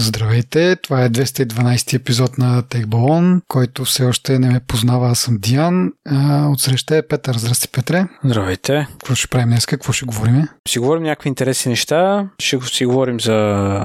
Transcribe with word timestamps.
Здравейте, 0.00 0.76
това 0.76 1.04
е 1.04 1.10
212 1.10 1.94
епизод 1.94 2.38
на 2.38 2.62
Техбалон, 2.62 3.42
който 3.48 3.84
все 3.84 4.04
още 4.04 4.38
не 4.38 4.50
ме 4.50 4.60
познава, 4.60 5.08
аз 5.08 5.18
съм 5.18 5.38
Диан. 5.38 5.92
Отсреща 6.52 6.96
е 6.96 7.02
Петър. 7.02 7.36
Здрасти, 7.38 7.68
Петре. 7.68 8.06
Здравейте. 8.24 8.86
Какво 8.90 9.14
ще 9.14 9.28
правим 9.28 9.48
днес? 9.48 9.66
Какво 9.66 9.92
ще 9.92 10.06
говорим? 10.06 10.48
Ще 10.68 10.80
говорим 10.80 11.02
някакви 11.02 11.28
интересни 11.28 11.70
неща. 11.70 12.28
Ще 12.38 12.58
си 12.60 12.86
говорим 12.86 13.20
за 13.20 13.32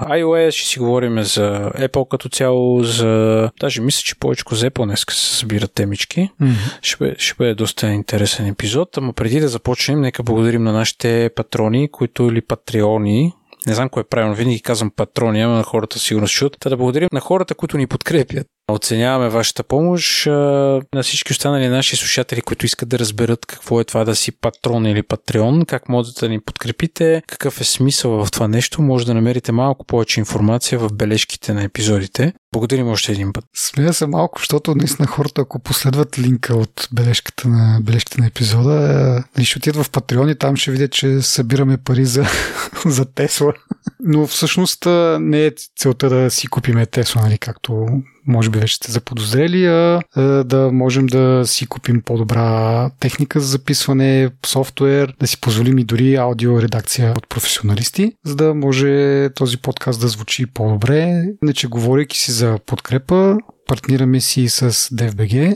iOS, 0.04 0.52
ще 0.52 0.68
си 0.68 0.80
говорим 0.80 1.24
за 1.24 1.72
Apple 1.80 2.08
като 2.08 2.30
цяло, 2.30 2.84
за... 2.84 3.50
Даже 3.60 3.82
мисля, 3.82 4.02
че 4.04 4.16
повече 4.16 4.44
за 4.52 4.70
Apple 4.70 4.86
днес 4.86 5.06
се 5.10 5.36
събират 5.36 5.74
темички. 5.74 6.30
Mm-hmm. 6.42 6.80
Ще, 6.82 6.98
бъде, 7.00 7.16
ще 7.18 7.36
бъде 7.38 7.56
доста 7.56 7.88
интересен 7.88 8.48
епизод. 8.48 8.98
Ама 8.98 9.14
преди 9.14 9.40
да 9.40 9.48
започнем, 9.48 10.02
нека 10.02 10.24
благодарим 10.24 10.64
на 10.64 10.74
нашите 10.74 11.30
патрони, 11.36 11.92
които 11.92 12.24
или 12.24 12.42
патреони, 12.42 13.34
не 13.68 13.74
знам 13.74 13.90
кое 13.90 14.02
е 14.02 14.10
правилно, 14.10 14.36
винаги 14.36 14.62
казвам 14.62 14.92
патрони, 14.96 15.42
ама 15.42 15.56
на 15.56 15.64
хората 15.64 16.00
сигурно 16.00 16.28
чуят. 16.28 16.58
Та 16.60 16.70
да 16.70 16.78
благодарим 16.78 17.10
на 17.14 17.20
хората, 17.20 17.56
които 17.56 17.78
ни 17.78 17.88
подкрепят. 17.88 18.48
Оценяваме 18.72 19.30
вашата 19.30 19.64
помощ 19.64 20.26
на 20.26 21.02
всички 21.04 21.32
останали 21.32 21.68
наши 21.68 21.96
слушатели, 21.96 22.42
които 22.42 22.66
искат 22.66 22.90
да 22.90 23.00
разберат 23.00 23.46
какво 23.46 23.82
е 23.82 23.84
това 23.84 24.04
да 24.04 24.16
си 24.16 24.32
патрон 24.32 24.86
или 24.86 25.04
патреон, 25.04 25.66
как 25.66 25.90
можете 25.90 26.26
да 26.26 26.30
ни 26.30 26.40
подкрепите, 26.40 27.22
какъв 27.28 27.62
е 27.62 27.64
смисъл 27.64 28.26
в 28.26 28.32
това 28.32 28.48
нещо. 28.48 28.82
Може 28.82 29.06
да 29.06 29.14
намерите 29.14 29.52
малко 29.52 29.86
повече 29.86 30.20
информация 30.20 30.80
в 30.80 30.94
бележките 30.94 31.54
на 31.54 31.64
епизодите. 31.64 32.34
Благодарим 32.54 32.88
още 32.88 33.12
един 33.12 33.34
път. 33.34 33.46
Смея 33.56 33.94
се 33.94 34.08
малко, 34.08 34.40
защото 34.40 34.76
наистина 34.76 35.08
хората, 35.08 35.42
ако 35.42 35.60
последват 35.60 36.20
линка 36.20 36.56
от 36.56 36.90
бележката 36.92 37.48
на, 37.50 37.80
бележката 37.82 38.22
на 38.22 38.28
епизода, 38.28 39.24
е, 39.38 39.44
ще 39.44 39.58
отидат 39.58 39.86
в 39.86 39.92
Патреон 39.92 40.30
и 40.30 40.36
там 40.36 40.56
ще 40.56 40.72
видят, 40.72 40.92
че 40.92 41.22
събираме 41.22 41.78
пари 41.78 42.06
за, 42.06 42.26
за 42.86 43.06
Тесла. 43.06 43.54
Но 44.00 44.28
всъщност 44.28 44.86
не 45.20 45.46
е 45.46 45.52
целта 45.78 46.10
да 46.10 46.32
си 46.32 46.48
купиме 46.48 46.86
Тесла, 46.86 47.22
нали, 47.22 47.38
както 47.38 47.88
може 48.28 48.50
би 48.50 48.60
вече 48.60 48.76
сте 48.76 48.92
заподозрели, 48.92 49.66
а 49.66 50.02
да 50.46 50.70
можем 50.74 51.06
да 51.06 51.44
си 51.46 51.68
купим 51.68 52.02
по-добра 52.02 52.90
техника 53.00 53.40
за 53.40 53.48
записване, 53.48 54.30
софтуер, 54.46 55.16
да 55.20 55.28
си 55.28 55.42
позволим 55.42 55.78
и 55.78 55.84
дори 55.84 56.16
аудиоредакция 56.16 57.14
от 57.18 57.30
професионалисти, 57.30 58.12
за 58.26 58.36
да 58.36 58.54
може 58.54 59.30
този 59.36 59.58
подкаст 59.58 60.02
да 60.02 60.08
звучи 60.08 60.46
по-добре. 60.46 61.24
Иначе, 61.44 61.68
говорейки 61.68 62.18
си 62.20 62.32
за 62.32 62.43
подкрепа, 62.66 63.38
партнираме 63.74 64.22
си 64.22 64.50
с 64.50 64.72
DFBG, 64.72 65.56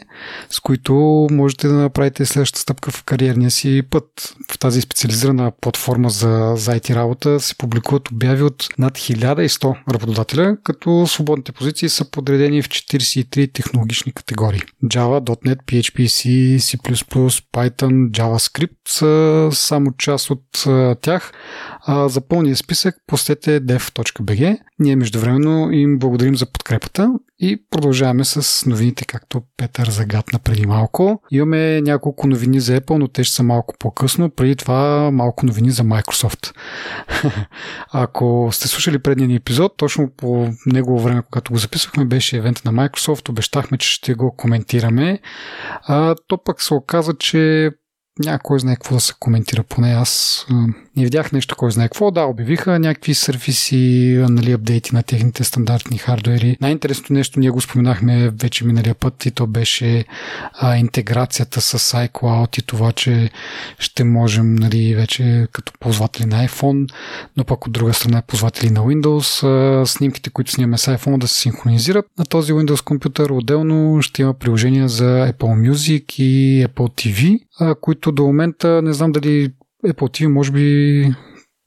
с 0.50 0.60
които 0.60 1.28
можете 1.32 1.68
да 1.68 1.73
направите 1.73 2.26
следващата 2.26 2.60
стъпка 2.60 2.92
в 2.92 3.04
кариерния 3.04 3.52
си 3.52 3.84
път. 3.90 4.36
В 4.52 4.60
тази 4.60 4.82
специализирана 4.82 5.52
платформа 5.62 6.10
за, 6.10 6.54
за 6.56 6.72
IT 6.72 6.95
работа 6.95 7.40
се 7.40 7.58
публикуват 7.58 8.12
обяви 8.12 8.44
от 8.44 8.68
над 8.78 8.98
1100 8.98 9.94
работодателя, 9.94 10.58
като 10.64 11.08
свободните 11.08 11.52
позиции 11.52 11.90
са 11.90 12.12
подредени 12.12 12.62
в 12.62 12.70
43 12.70 13.54
технологични 13.54 14.12
категории. 14.12 14.62
Java, 14.86 15.20
.NET, 15.45 15.64
PHP, 15.66 16.06
C, 16.06 16.58
C++, 16.58 16.78
Python, 17.54 18.10
JavaScript 18.10 18.90
са 18.90 19.50
само 19.52 19.92
част 19.98 20.30
от 20.30 20.66
тях. 21.02 21.32
А 21.86 22.10
за 22.10 22.22
пълния 22.22 22.56
списък 22.56 22.95
посетете 23.08 23.62
dev.bg. 23.62 24.58
Ние 24.80 24.95
междувременно 24.95 25.72
им 25.72 26.00
благодарим 26.00 26.36
за 26.36 26.45
подкрепата 26.45 27.10
и 27.40 27.64
продължаваме 27.70 28.07
с 28.24 28.66
новините, 28.66 29.06
както 29.06 29.42
Петър 29.58 29.90
загадна 29.90 30.40
преди 30.40 30.66
малко. 30.66 31.22
Имаме 31.32 31.82
няколко 31.82 32.28
новини 32.28 32.60
за 32.60 32.82
Apple, 32.82 32.98
но 32.98 33.08
те 33.08 33.24
ще 33.24 33.36
са 33.36 33.44
малко 33.44 33.76
по-късно. 33.80 34.30
Преди 34.30 34.56
това 34.56 35.12
малко 35.12 35.46
новини 35.46 35.72
за 35.72 35.84
Microsoft. 35.84 36.54
Ако 37.92 38.50
сте 38.52 38.68
слушали 38.68 39.00
предния 39.00 39.28
ни 39.28 39.36
епизод, 39.36 39.78
точно 39.78 40.10
по 40.18 40.50
негово 40.66 41.00
време, 41.00 41.22
когато 41.22 41.52
го 41.52 41.58
записвахме, 41.58 42.06
беше 42.06 42.38
евент 42.38 42.62
на 42.66 42.74
Microsoft. 42.74 43.30
Обещахме, 43.30 43.78
че 43.78 43.90
ще 43.90 44.14
го 44.14 44.36
коментираме. 44.36 45.20
А, 45.82 46.16
то 46.28 46.44
пък 46.44 46.62
се 46.62 46.74
оказа, 46.74 47.14
че 47.20 47.72
няма 48.20 48.40
кой 48.40 48.60
знае 48.60 48.76
какво 48.76 48.96
да 48.96 49.02
се 49.02 49.14
коментира, 49.20 49.64
поне 49.64 49.92
аз 49.92 50.46
не 50.98 51.04
видях 51.04 51.32
нещо 51.32 51.56
кой 51.56 51.72
знае 51.72 51.88
какво. 51.88 52.12
Да, 52.12 52.22
обявиха 52.22 52.80
някакви 52.80 53.14
сервиси, 53.14 54.16
нали, 54.30 54.52
апдейти 54.52 54.96
на 54.96 55.04
техните 55.04 55.44
стандартни 55.44 55.98
хардуери. 55.98 56.58
Най-интересното 56.62 57.14
нещо, 57.14 57.40
ние 57.40 57.50
го 57.50 57.62
споменахме 57.62 58.30
вече 58.30 58.66
миналия 58.66 58.96
път 58.96 59.26
и 59.26 59.32
то 59.32 59.48
беше 59.48 60.06
а, 60.54 60.78
интеграцията 60.78 61.62
с 61.62 61.80
iCloud 62.08 62.60
и 62.60 62.62
това, 62.62 62.92
че 62.92 63.30
ще 63.80 64.04
можем 64.04 64.56
нали, 64.56 64.96
вече 64.96 65.48
като 65.52 65.74
ползватели 65.80 66.26
на 66.26 66.48
iPhone, 66.48 66.92
но 67.38 67.44
пък 67.44 67.68
от 67.68 67.74
друга 67.74 67.94
страна 67.94 68.22
ползватели 68.22 68.70
на 68.70 68.82
Windows, 68.82 69.48
а, 69.48 69.86
снимките, 69.86 70.30
които 70.30 70.52
снимаме 70.52 70.78
с 70.78 70.98
iPhone 70.98 71.18
да 71.18 71.28
се 71.28 71.38
синхронизират 71.38 72.06
на 72.20 72.26
този 72.26 72.54
Windows 72.54 72.84
компютър. 72.84 73.30
Отделно 73.30 74.02
ще 74.02 74.22
има 74.22 74.34
приложения 74.34 74.90
за 74.90 75.34
Apple 75.34 75.72
Music 75.72 76.20
и 76.20 76.66
Apple 76.68 77.08
TV, 77.08 77.40
а, 77.60 77.76
които 77.76 78.12
до 78.12 78.24
момента 78.24 78.82
не 78.82 78.94
знам 78.94 79.12
дали 79.12 79.52
Apple 79.87 80.23
TV 80.23 80.27
може 80.27 80.52
би 80.52 81.05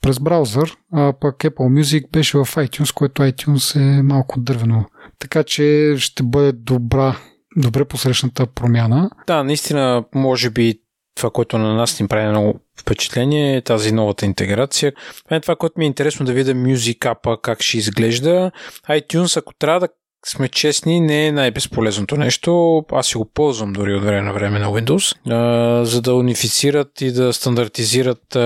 през 0.02 0.18
браузър, 0.18 0.76
а 0.92 1.12
пък 1.20 1.38
Apple 1.38 1.80
Music 1.80 2.10
беше 2.12 2.38
в 2.38 2.44
iTunes, 2.44 2.94
което 2.94 3.22
iTunes 3.22 3.80
е 3.80 4.02
малко 4.02 4.40
дървено. 4.40 4.84
Така 5.18 5.42
че 5.42 5.94
ще 5.98 6.22
бъде 6.22 6.52
добра, 6.52 7.16
добре 7.56 7.84
посрещната 7.84 8.46
промяна. 8.46 9.10
Да, 9.26 9.44
наистина, 9.44 10.04
може 10.14 10.50
би 10.50 10.74
това, 11.16 11.30
което 11.30 11.58
на 11.58 11.74
нас 11.74 12.00
ни 12.00 12.08
прави 12.08 12.28
много 12.28 12.60
впечатление 12.80 13.56
е 13.56 13.62
тази 13.62 13.92
новата 13.92 14.26
интеграция. 14.26 14.92
Е 15.30 15.40
това, 15.40 15.56
което 15.56 15.74
ми 15.78 15.84
е 15.84 15.86
интересно 15.86 16.26
да 16.26 16.32
видя 16.32 16.54
Music 16.54 16.98
App 16.98 17.40
как 17.40 17.62
ще 17.62 17.78
изглежда. 17.78 18.50
iTunes, 18.88 19.38
ако 19.38 19.54
трябва 19.54 19.80
да 19.80 19.88
сме 20.26 20.48
честни, 20.48 21.00
не 21.00 21.26
е 21.26 21.32
най-безполезното 21.32 22.16
нещо. 22.16 22.84
Аз 22.92 23.06
си 23.06 23.16
го 23.16 23.24
ползвам 23.24 23.72
дори 23.72 23.94
от 23.94 24.04
време 24.04 24.20
на 24.20 24.32
време 24.32 24.58
на 24.58 24.66
Windows, 24.66 25.16
а, 25.30 25.84
за 25.84 26.02
да 26.02 26.14
унифицират 26.14 27.00
и 27.00 27.12
да 27.12 27.32
стандартизират 27.32 28.36
а, 28.36 28.40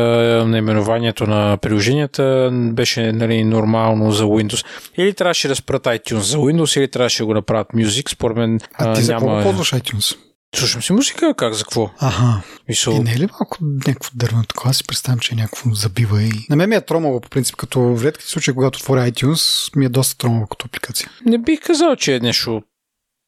наименованието 0.47 1.27
на 1.27 1.57
приложенията. 1.57 2.51
Беше 2.53 3.13
нали, 3.13 3.45
нормално 3.45 4.13
за 4.13 4.25
Windows. 4.25 4.67
Или 4.99 5.15
трябваше 5.15 5.49
да 5.49 5.57
спрат 5.57 5.85
iTunes 5.85 6.19
за 6.19 6.39
Windows, 6.39 6.79
или 6.79 6.89
трябваше 6.89 7.23
да 7.23 7.27
го 7.27 7.35
направят 7.35 7.69
Music. 7.69 8.09
Според 8.09 8.37
мен 8.37 8.61
а, 8.75 8.91
а 8.91 8.95
ти 8.95 9.03
няма... 9.03 9.37
за 9.37 9.43
ползваш 9.43 9.73
iTunes? 9.73 10.17
Слушам 10.55 10.83
си 10.83 10.93
музика, 10.93 11.35
как, 11.37 11.55
за 11.55 11.65
какво? 11.65 11.91
Ага. 11.99 12.43
Мисъл... 12.69 12.93
И 12.93 12.99
не 12.99 13.13
е 13.13 13.19
ли 13.19 13.29
малко 13.33 13.59
някакво 13.61 14.11
дървено 14.15 14.45
такова? 14.45 14.71
Аз 14.71 14.77
си 14.77 14.87
представям, 14.87 15.19
че 15.19 15.35
е 15.35 15.37
някакво 15.37 15.71
забива 15.71 16.23
и... 16.23 16.31
На 16.51 16.57
мен 16.57 16.69
ми 16.69 16.77
е 16.77 16.81
тромало, 16.81 17.21
по 17.21 17.29
принцип, 17.29 17.57
като 17.57 17.81
в 17.81 18.05
редките 18.05 18.31
случаи, 18.31 18.55
когато 18.55 18.77
отворя 18.77 19.11
iTunes, 19.11 19.77
ми 19.77 19.85
е 19.85 19.89
доста 19.89 20.19
тромало 20.19 20.47
като 20.47 20.67
апликация. 20.67 21.11
Не 21.27 21.39
бих 21.39 21.61
казал, 21.61 21.97
че 21.97 22.15
е 22.15 22.21
нещо 22.21 22.63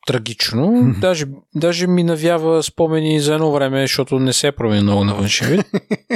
трагично. 0.06 0.66
Mm-hmm. 0.66 0.98
Даже, 0.98 1.26
даже 1.54 1.86
ми 1.86 2.04
навява 2.04 2.62
спомени 2.62 3.20
за 3.20 3.34
едно 3.34 3.52
време, 3.52 3.82
защото 3.82 4.18
не 4.18 4.32
се 4.32 4.46
е 4.46 4.52
промени 4.52 4.82
много 4.82 5.04
на 5.04 5.14
външен 5.14 5.48
вид. 5.48 5.66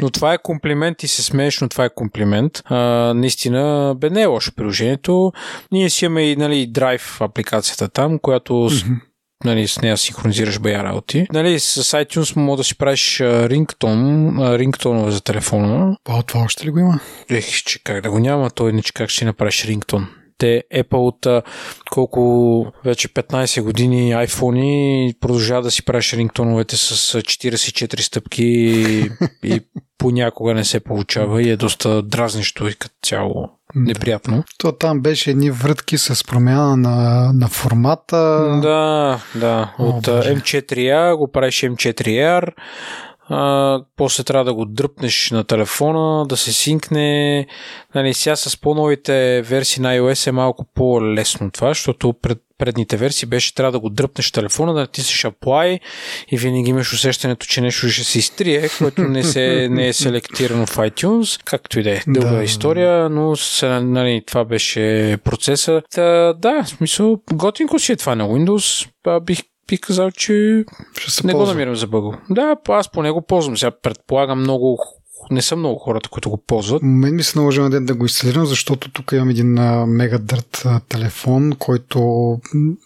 Но 0.03 0.11
това 0.11 0.35
е 0.35 0.43
комплимент 0.43 1.03
и 1.03 1.09
се 1.09 1.23
смееш, 1.23 1.61
но 1.61 1.69
това 1.69 1.85
е 1.85 1.95
комплимент. 1.95 2.63
А, 2.65 2.77
наистина, 3.15 3.95
бе 3.99 4.11
не 4.11 4.23
е 4.23 4.27
лошо 4.27 4.53
приложението. 4.55 5.33
Ние 5.73 5.91
си 5.91 6.05
имаме 6.05 6.23
и 6.23 6.37
нали, 6.37 6.73
Drive 6.73 7.21
апликацията 7.21 7.89
там, 7.89 8.19
която 8.19 8.53
mm-hmm 8.53 9.01
нали, 9.45 9.69
с 9.69 9.81
нея 9.83 9.97
синхронизираш 9.97 10.59
бая 10.59 10.85
работи. 10.85 11.27
Нали, 11.33 11.61
с 11.61 11.85
iTunes 11.85 12.37
мога 12.37 12.57
да 12.57 12.65
си 12.65 12.79
правиш 12.79 13.21
рингтон, 13.21 14.37
рингтонове 14.57 15.11
за 15.11 15.21
телефона. 15.21 15.97
А, 16.09 16.23
това 16.23 16.41
още 16.41 16.67
ли 16.67 16.71
го 16.71 16.79
има? 16.79 17.01
Ех, 17.31 17.65
че 17.65 17.83
как 17.85 18.03
да 18.03 18.11
го 18.11 18.19
няма, 18.19 18.51
той 18.51 18.71
иначе 18.71 18.93
как 18.93 19.11
ще 19.11 19.19
си 19.19 19.25
направиш 19.25 19.65
рингтон 19.65 20.09
те 20.41 20.65
Apple 20.75 20.95
от 20.95 21.45
колко 21.91 22.67
вече 22.85 23.09
15 23.09 23.63
години 23.63 24.15
iPhone 24.15 25.19
продължава 25.21 25.63
да 25.63 25.71
си 25.71 25.85
правиш 25.85 26.13
рингтоновете 26.13 26.77
с 26.77 27.21
44 27.21 28.01
стъпки 28.01 28.45
и 29.45 29.61
понякога 29.99 30.55
не 30.55 30.65
се 30.65 30.81
получава 30.81 31.43
и 31.43 31.51
е 31.51 31.57
доста 31.57 32.03
дразнещо 32.03 32.69
и 32.69 32.75
като 32.75 32.95
цяло 33.03 33.49
неприятно. 33.75 34.45
То 34.59 34.73
там 34.73 35.01
беше 35.01 35.31
едни 35.31 35.51
врътки 35.51 35.99
с 35.99 36.27
промяна 36.27 36.77
на, 36.77 37.31
на 37.33 37.49
формата. 37.49 38.17
Да, 38.63 39.21
да. 39.35 39.75
О, 39.79 39.85
От 39.85 40.05
Боже. 40.05 40.35
M4A 40.37 41.17
го 41.17 41.33
правиш 41.33 41.61
M4R. 41.61 42.53
А, 43.31 43.83
после 43.97 44.25
трябва 44.25 44.45
да 44.45 44.55
го 44.55 44.65
дръпнеш 44.65 45.31
на 45.31 45.45
телефона, 45.45 46.27
да 46.27 46.37
се 46.37 46.53
синкне. 46.53 47.47
Нали, 47.95 48.15
сега 48.15 48.37
с 48.37 48.61
по-новите 48.61 49.43
версии 49.43 49.83
на 49.83 49.99
iOS 49.99 50.27
е 50.27 50.33
малко 50.33 50.67
по-лесно 50.75 51.51
това, 51.51 51.69
защото 51.69 52.13
пред 52.13 52.39
предните 52.61 52.97
версии 52.97 53.29
беше 53.29 53.55
трябва 53.55 53.73
да 53.73 53.81
го 53.81 53.91
дръпнеш 53.91 54.33
телефона, 54.33 54.75
да 54.75 54.81
натиснеш 54.81 55.23
Apply 55.23 55.81
и 56.29 56.37
винаги 56.37 56.71
имаш 56.71 56.93
усещането, 56.93 57.47
че 57.47 57.61
нещо 57.61 57.89
ще 57.89 58.05
се 58.05 58.19
изтрие, 58.19 58.69
което 58.79 59.03
не, 59.03 59.23
се, 59.23 59.69
не 59.71 59.89
е 59.89 59.93
селектирано 59.93 60.67
в 60.67 60.77
iTunes. 60.77 61.43
Както 61.45 61.81
и 61.81 61.83
да 61.83 61.91
е. 61.91 62.03
Дълга 62.07 62.37
да. 62.37 62.43
история, 62.43 63.09
но 63.11 63.35
нали, 63.83 64.23
това 64.27 64.45
беше 64.45 65.17
процеса. 65.25 65.83
Та, 65.95 66.33
да, 66.33 66.63
в 66.65 66.69
смисъл, 66.69 67.21
готинко 67.33 67.79
си 67.79 67.93
е 67.93 67.97
това 67.97 68.15
на 68.15 68.29
Windows. 68.29 68.89
Бих 69.23 69.39
бих 69.71 69.81
казал, 69.81 70.11
че 70.11 70.65
Ще 70.99 71.11
се 71.11 71.27
не 71.27 71.33
ползва. 71.33 71.47
го 71.47 71.53
намирам 71.53 71.77
за 71.77 71.87
бъго. 71.87 72.15
Да, 72.31 72.57
аз 72.69 72.91
по 72.91 73.03
него 73.03 73.23
ползвам. 73.23 73.57
Сега 73.57 73.71
предполагам 73.71 74.41
много 74.41 74.79
не 75.31 75.43
са 75.43 75.57
много 75.57 75.79
хората, 75.79 76.09
които 76.09 76.31
го 76.31 76.37
ползват. 76.47 76.83
Мен 76.83 77.15
ми 77.15 77.23
се 77.23 77.39
наложи 77.39 77.61
на 77.61 77.71
ден 77.71 77.87
да 77.87 77.95
го 77.95 78.05
инсталирам, 78.05 78.47
защото 78.47 78.91
тук 78.91 79.13
имам 79.13 79.31
един 79.31 79.53
мега 79.87 80.19
дърт 80.19 80.67
телефон, 80.89 81.53
който 81.59 82.01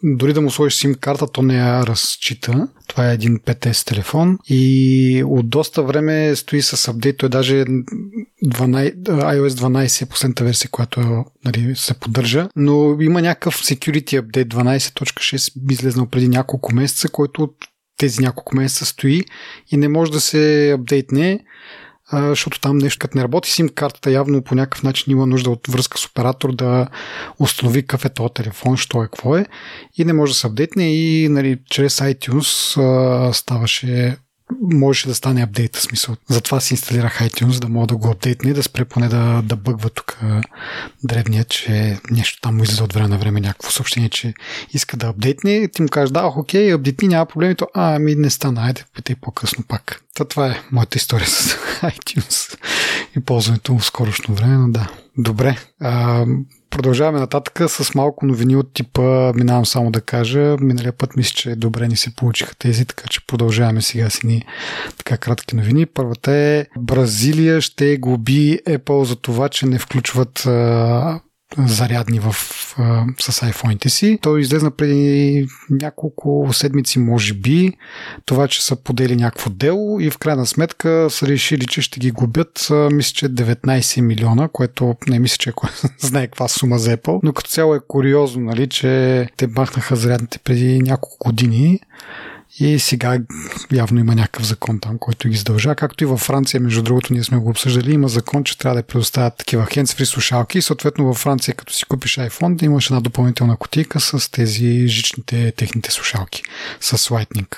дори 0.03 0.33
да 0.33 0.41
му 0.41 0.51
сложиш 0.51 0.79
сим 0.79 0.95
карта, 0.95 1.27
то 1.27 1.43
не 1.43 1.57
я 1.57 1.87
разчита. 1.87 2.69
Това 2.89 3.11
е 3.11 3.15
един 3.15 3.39
5S 3.39 3.87
телефон 3.87 4.39
и 4.49 5.23
от 5.27 5.49
доста 5.49 5.83
време 5.83 6.37
стои 6.37 6.63
с 6.63 6.89
апдейт. 6.89 7.17
Той 7.17 7.29
даже 7.29 7.55
12, 7.55 8.95
iOS 9.05 9.49
12 9.49 10.03
е 10.03 10.07
последната 10.07 10.45
версия, 10.45 10.71
която 10.71 11.25
нали, 11.45 11.77
се 11.77 11.95
поддържа, 11.95 12.49
но 12.57 13.01
има 13.01 13.23
някакъв 13.23 13.55
security 13.55 14.21
update 14.21 14.47
12.6 14.47 15.73
излезнал 15.73 16.07
преди 16.07 16.29
няколко 16.29 16.75
месеца, 16.75 17.09
който 17.09 17.49
тези 17.97 18.23
няколко 18.23 18.57
месеца 18.57 18.87
стои 18.87 19.25
и 19.71 19.77
не 19.77 19.89
може 19.89 20.13
да 20.13 20.21
се 20.21 20.71
апдейтне, 20.71 21.41
защото 22.21 22.61
там 22.61 22.79
нещо 22.79 22.99
като 22.99 23.19
не 23.19 23.25
работи 23.25 23.51
сим 23.51 23.69
картата 23.69 24.11
явно 24.11 24.43
по 24.43 24.55
някакъв 24.55 24.83
начин 24.83 25.13
има 25.13 25.27
нужда 25.27 25.51
от 25.51 25.67
връзка 25.69 25.99
с 25.99 26.07
оператор 26.07 26.55
да 26.55 26.87
установи 27.39 27.83
какъв 27.83 28.05
е 28.05 28.09
този 28.09 28.35
телефон, 28.35 28.77
що 28.77 29.03
е, 29.03 29.05
какво 29.05 29.37
е 29.37 29.47
и 29.97 30.05
не 30.05 30.13
може 30.13 30.33
да 30.33 30.39
се 30.39 30.47
апдейтне 30.47 30.95
и 30.95 31.29
нали, 31.29 31.59
чрез 31.71 31.99
iTunes 31.99 32.81
а, 32.81 33.33
ставаше 33.33 34.17
можеше 34.63 35.09
да 35.09 35.15
стане 35.15 35.43
апдейт, 35.43 35.77
смисъл. 35.77 36.17
Затова 36.29 36.61
си 36.61 36.75
инсталирах 36.75 37.21
iTunes, 37.21 37.61
да 37.61 37.69
мога 37.69 37.87
да 37.87 37.97
го 37.97 38.11
апдейтне 38.11 38.51
и 38.51 38.55
да 38.55 38.63
спре 38.63 38.85
поне 38.85 39.09
да, 39.09 39.43
да 39.45 39.57
бъгва 39.57 39.91
тук 39.91 40.19
древния, 41.05 41.45
че 41.45 41.99
нещо 42.11 42.41
там 42.41 42.57
му 42.57 42.63
излиза 42.63 42.85
от 42.85 42.93
време 42.93 43.09
на 43.09 43.19
време 43.19 43.41
някакво 43.41 43.71
съобщение, 43.71 44.09
че 44.09 44.35
иска 44.73 44.97
да 44.97 45.07
апдейтне. 45.07 45.69
Ти 45.69 45.83
му 45.83 45.89
кажеш, 45.89 46.11
да, 46.11 46.33
окей, 46.37 46.73
апдейтни, 46.73 47.09
няма 47.09 47.27
проблеми, 47.27 47.55
то, 47.55 47.67
а, 47.75 47.99
ми 47.99 48.15
не 48.15 48.31
стана, 48.31 48.63
айде, 48.63 48.85
питай 48.95 49.17
по-късно 49.17 49.65
пак. 49.69 50.03
Та 50.15 50.25
това 50.25 50.47
е 50.47 50.61
моята 50.73 50.99
история 50.99 51.27
с 51.27 51.57
iTunes 51.83 52.59
и 53.17 53.21
ползването 53.21 53.73
му 53.73 53.79
в 53.79 53.87
скорошно 53.87 54.35
време, 54.35 54.57
но 54.57 54.69
да. 54.69 54.91
Добре. 55.19 55.59
А, 55.81 56.25
продължаваме 56.75 57.21
нататък 57.21 57.71
с 57.71 57.95
малко 57.95 58.27
новини 58.27 58.57
от 58.57 58.73
типа, 58.75 59.33
минавам 59.33 59.67
само 59.67 59.91
да 59.91 60.01
кажа, 60.01 60.57
миналия 60.61 60.93
път 60.93 61.17
мисля, 61.17 61.35
че 61.35 61.57
добре 61.57 61.89
ни 61.89 61.97
се 61.97 62.15
получиха 62.15 62.55
тези, 62.55 62.85
така 62.85 63.05
че 63.11 63.27
продължаваме 63.27 63.83
сега 63.83 64.11
си 64.11 64.27
ни 64.27 64.45
така 64.99 65.17
кратки 65.17 65.57
новини. 65.57 65.87
Първата 65.87 66.33
е 66.33 66.67
Бразилия 66.79 67.61
ще 67.61 67.97
глоби 67.97 68.59
Apple 68.69 69.03
за 69.03 69.17
това, 69.17 69.49
че 69.49 69.67
не 69.67 69.79
включват 69.79 70.47
а, 70.47 71.21
зарядни 71.59 72.21
в, 72.21 72.33
с 73.21 73.41
iPhone-ите 73.41 73.89
си. 73.89 74.19
Той 74.23 74.41
излезна 74.41 74.71
преди 74.71 75.47
няколко 75.71 76.49
седмици, 76.53 76.99
може 76.99 77.35
би, 77.35 77.73
това, 78.25 78.49
че 78.49 78.65
са 78.65 78.77
подели 78.77 79.17
някакво 79.17 79.51
дело 79.51 80.01
и 80.01 80.11
в 80.11 80.19
крайна 80.19 80.47
сметка 80.47 81.07
са 81.11 81.27
решили, 81.27 81.67
че 81.67 81.83
ще 81.83 82.01
ги 82.01 82.11
губят, 82.11 82.69
мисля, 82.93 83.15
че 83.15 83.29
19 83.29 84.01
милиона, 84.01 84.49
което 84.49 84.97
не 85.09 85.19
мисля, 85.19 85.37
че 85.37 85.53
знае 85.99 86.27
каква 86.27 86.49
сума 86.49 86.79
за 86.79 86.97
Apple, 86.97 87.21
но 87.23 87.33
като 87.33 87.51
цяло 87.51 87.75
е 87.75 87.81
куриозно, 87.89 88.43
нали, 88.45 88.69
че 88.69 89.29
те 89.37 89.47
махнаха 89.47 89.97
зарядните 89.97 90.39
преди 90.39 90.83
няколко 90.83 91.17
години 91.29 91.81
и 92.59 92.79
сега 92.79 93.19
явно 93.73 94.01
има 94.01 94.15
някакъв 94.15 94.47
закон 94.47 94.81
там, 94.81 94.99
който 94.99 95.29
ги 95.29 95.37
задължа. 95.37 95.75
Както 95.75 96.05
и 96.05 96.07
във 96.07 96.21
Франция, 96.21 96.61
между 96.61 96.83
другото, 96.83 97.13
ние 97.13 97.25
сме 97.25 97.39
го 97.39 97.51
обсъждали, 97.51 97.93
има 97.93 98.09
закон, 98.09 98.45
че 98.45 98.59
трябва 98.59 98.77
да 98.77 98.83
предоставят 98.83 99.37
такива 99.37 99.65
hands-free 99.65 100.05
слушалки. 100.05 100.59
И 100.59 100.63
съответно 100.63 101.05
във 101.05 101.17
Франция, 101.17 101.55
като 101.55 101.73
си 101.73 101.85
купиш 101.85 102.17
iPhone, 102.17 102.57
да 102.57 102.65
имаш 102.65 102.87
една 102.87 103.01
допълнителна 103.01 103.57
котика 103.57 104.01
с 104.01 104.31
тези 104.31 104.89
жичните 104.89 105.53
техните 105.57 105.91
слушалки 105.91 106.43
с 106.81 106.99
Lightning 106.99 107.57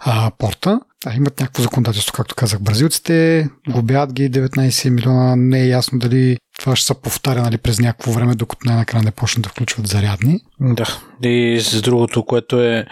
а, 0.00 0.30
порта. 0.38 0.80
А, 1.06 1.14
имат 1.14 1.40
някакво 1.40 1.62
законодателство, 1.62 2.12
както 2.12 2.34
казах. 2.34 2.60
Бразилците 2.60 3.48
губят 3.68 4.12
ги 4.12 4.30
19 4.30 4.90
милиона. 4.90 5.36
Не 5.36 5.60
е 5.60 5.68
ясно 5.68 5.98
дали 5.98 6.36
това 6.60 6.76
ще 6.76 6.86
се 6.86 6.94
повтаря 6.94 7.42
нали, 7.42 7.58
през 7.58 7.80
някакво 7.80 8.12
време, 8.12 8.34
докато 8.34 8.66
най-накрая 8.66 9.04
не 9.04 9.10
почнат 9.10 9.42
да 9.42 9.48
включват 9.48 9.86
зарядни. 9.86 10.40
Да. 10.60 10.98
И 11.22 11.60
с 11.60 11.82
другото, 11.82 12.24
което 12.24 12.62
е 12.62 12.86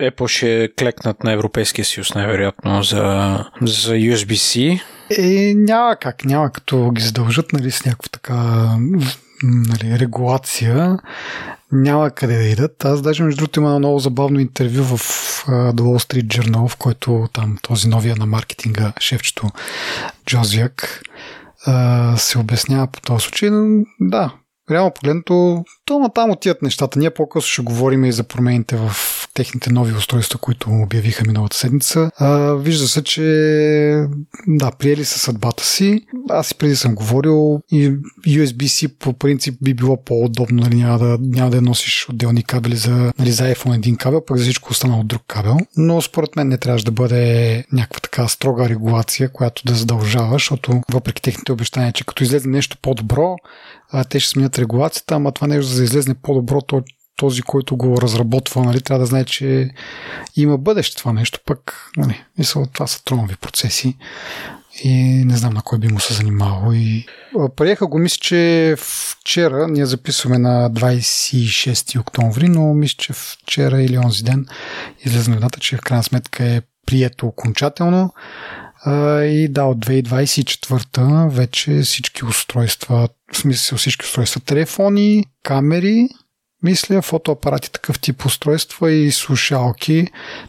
Apple 0.00 0.28
ще 0.28 0.68
клекнат 0.78 1.24
на 1.24 1.32
Европейския 1.32 1.84
съюз, 1.84 2.14
най-вероятно, 2.14 2.82
за, 2.82 3.38
за 3.62 3.94
USB-C. 3.94 4.80
Е, 5.18 5.54
няма 5.54 5.96
как. 5.96 6.24
Няма 6.24 6.52
като 6.52 6.90
ги 6.90 7.02
задължат 7.02 7.52
нали, 7.52 7.70
с 7.70 7.84
някаква 7.84 8.08
така 8.12 8.36
нали, 9.42 9.98
регулация 9.98 10.98
няма 11.72 12.10
къде 12.10 12.36
да 12.36 12.44
идат. 12.44 12.84
Аз 12.84 13.02
даже 13.02 13.22
между 13.22 13.38
другото 13.38 13.60
има 13.60 13.78
много 13.78 13.98
забавно 13.98 14.40
интервю 14.40 14.82
в 14.82 14.98
The 15.46 15.80
Wall 15.80 16.12
Street 16.12 16.26
Journal, 16.26 16.68
в 16.68 16.76
който 16.76 17.28
там 17.32 17.58
този 17.62 17.88
новия 17.88 18.16
на 18.16 18.26
маркетинга 18.26 18.92
шефчето 19.00 19.50
Джозяк 20.26 21.02
uh, 21.66 22.16
се 22.16 22.38
обяснява 22.38 22.86
по 22.86 23.00
този 23.00 23.22
случай. 23.24 23.50
Но, 23.50 23.84
да, 24.00 24.34
реално 24.70 24.92
погледнато, 24.94 25.64
то 25.84 26.10
там 26.14 26.30
отиват 26.30 26.62
нещата. 26.62 26.98
Ние 26.98 27.10
по-късно 27.10 27.48
ще 27.48 27.62
говорим 27.62 28.04
и 28.04 28.12
за 28.12 28.24
промените 28.24 28.76
в 28.76 28.92
техните 29.34 29.72
нови 29.72 29.92
устройства, 29.92 30.38
които 30.38 30.70
обявиха 30.70 31.24
миналата 31.26 31.56
седмица. 31.56 32.10
А, 32.16 32.54
вижда 32.54 32.88
се, 32.88 33.04
че 33.04 33.22
да, 34.46 34.70
приели 34.70 35.04
са 35.04 35.18
съдбата 35.18 35.64
си. 35.64 36.00
Аз 36.28 36.50
и 36.50 36.54
преди 36.54 36.76
съм 36.76 36.94
говорил 36.94 37.62
и 37.72 37.90
USB-C 38.26 38.88
по 38.98 39.12
принцип 39.12 39.54
би 39.62 39.74
било 39.74 40.04
по-удобно, 40.04 40.62
нали, 40.62 40.76
няма, 40.76 40.98
да, 40.98 41.18
няма 41.20 41.50
да 41.50 41.62
носиш 41.62 42.08
отделни 42.08 42.42
кабели 42.42 42.76
за, 42.76 43.12
нали, 43.18 43.32
за 43.32 43.54
iPhone 43.54 43.74
един 43.74 43.96
кабел, 43.96 44.24
пък 44.24 44.36
за 44.36 44.42
всичко 44.42 44.70
останало 44.70 45.04
друг 45.04 45.22
кабел. 45.26 45.56
Но 45.76 46.02
според 46.02 46.36
мен 46.36 46.48
не 46.48 46.58
трябваше 46.58 46.84
да 46.84 46.90
бъде 46.90 47.64
някаква 47.72 48.00
така 48.00 48.28
строга 48.28 48.68
регулация, 48.68 49.32
която 49.32 49.62
да 49.66 49.74
задължава, 49.74 50.32
защото 50.32 50.80
въпреки 50.92 51.22
техните 51.22 51.52
обещания, 51.52 51.92
че 51.92 52.06
като 52.06 52.24
излезе 52.24 52.48
нещо 52.48 52.76
по-добро, 52.82 53.36
те 54.08 54.20
ще 54.20 54.30
сменят 54.30 54.58
регулацията, 54.58 55.14
ама 55.14 55.32
това 55.32 55.46
нещо 55.46 55.66
за 55.66 55.76
да 55.76 55.84
излезне 55.84 56.14
по-добро, 56.14 56.60
то 56.60 56.82
този, 57.20 57.42
който 57.42 57.76
го 57.76 58.00
разработва, 58.02 58.62
нали, 58.64 58.80
трябва 58.80 59.00
да 59.00 59.06
знае, 59.06 59.24
че 59.24 59.70
има 60.36 60.58
бъдеще 60.58 60.96
това 60.96 61.12
нещо, 61.12 61.40
пък 61.46 61.90
нали, 61.96 62.24
мисъл, 62.38 62.66
това 62.72 62.86
са 62.86 63.04
тронови 63.04 63.36
процеси 63.36 63.96
и 64.84 65.24
не 65.24 65.36
знам 65.36 65.54
на 65.54 65.62
кой 65.62 65.78
би 65.78 65.88
му 65.88 66.00
се 66.00 66.14
занимавал. 66.14 66.72
И... 66.72 67.06
Приеха 67.56 67.86
го, 67.86 67.98
мисля, 67.98 68.18
че 68.20 68.74
вчера, 68.78 69.68
ние 69.68 69.86
записваме 69.86 70.38
на 70.38 70.70
26 70.70 72.00
октомври, 72.00 72.48
но 72.48 72.74
мисля, 72.74 72.96
че 72.98 73.12
вчера 73.12 73.82
или 73.82 73.98
онзи 73.98 74.24
ден 74.24 74.46
излезе 75.04 75.30
новината, 75.30 75.60
че 75.60 75.76
в 75.76 75.80
крайна 75.80 76.02
сметка 76.02 76.44
е 76.44 76.62
прието 76.86 77.26
окончателно. 77.26 78.12
И 79.22 79.48
да, 79.50 79.64
от 79.64 79.86
2024 79.86 81.28
вече 81.30 81.80
всички 81.80 82.24
устройства, 82.24 83.08
в 83.32 83.36
смисъл 83.36 83.78
всички 83.78 84.04
устройства, 84.04 84.40
телефони, 84.40 85.24
камери, 85.42 86.08
мисля, 86.62 87.02
фотоапарати, 87.02 87.72
такъв 87.72 88.00
тип 88.00 88.26
устройства 88.26 88.92
и 88.92 89.10
слушалки 89.10 90.06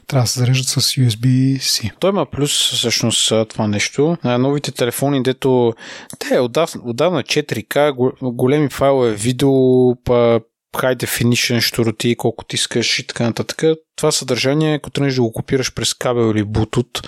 трябва 0.08 0.24
да 0.24 0.28
се 0.28 0.40
зареждат 0.40 0.68
с 0.68 0.82
USB-C. 0.82 1.92
Той 2.00 2.10
има 2.10 2.26
плюс 2.26 2.72
всъщност 2.72 3.34
това 3.50 3.68
нещо. 3.68 4.18
На 4.24 4.38
новите 4.38 4.72
телефони, 4.72 5.24
дето 5.24 5.74
те 6.20 6.40
отдавна, 6.40 6.82
отдавна 6.84 7.24
4K, 7.24 8.12
големи 8.22 8.70
файлове, 8.70 9.14
видео, 9.14 9.96
па 10.04 10.40
high 10.76 10.96
definition, 10.96 11.62
щуроти, 11.62 12.16
колко 12.16 12.46
ти 12.46 12.56
искаш 12.56 13.00
и 13.00 13.08
така 13.08 13.24
нататък. 13.24 13.64
Това 13.96 14.12
съдържание, 14.12 14.76
ако 14.76 14.90
тръгнеш 14.90 15.16
да 15.16 15.22
го 15.22 15.32
копираш 15.32 15.74
през 15.74 15.94
кабел 15.94 16.32
или 16.32 16.44
Bluetooth, 16.44 17.08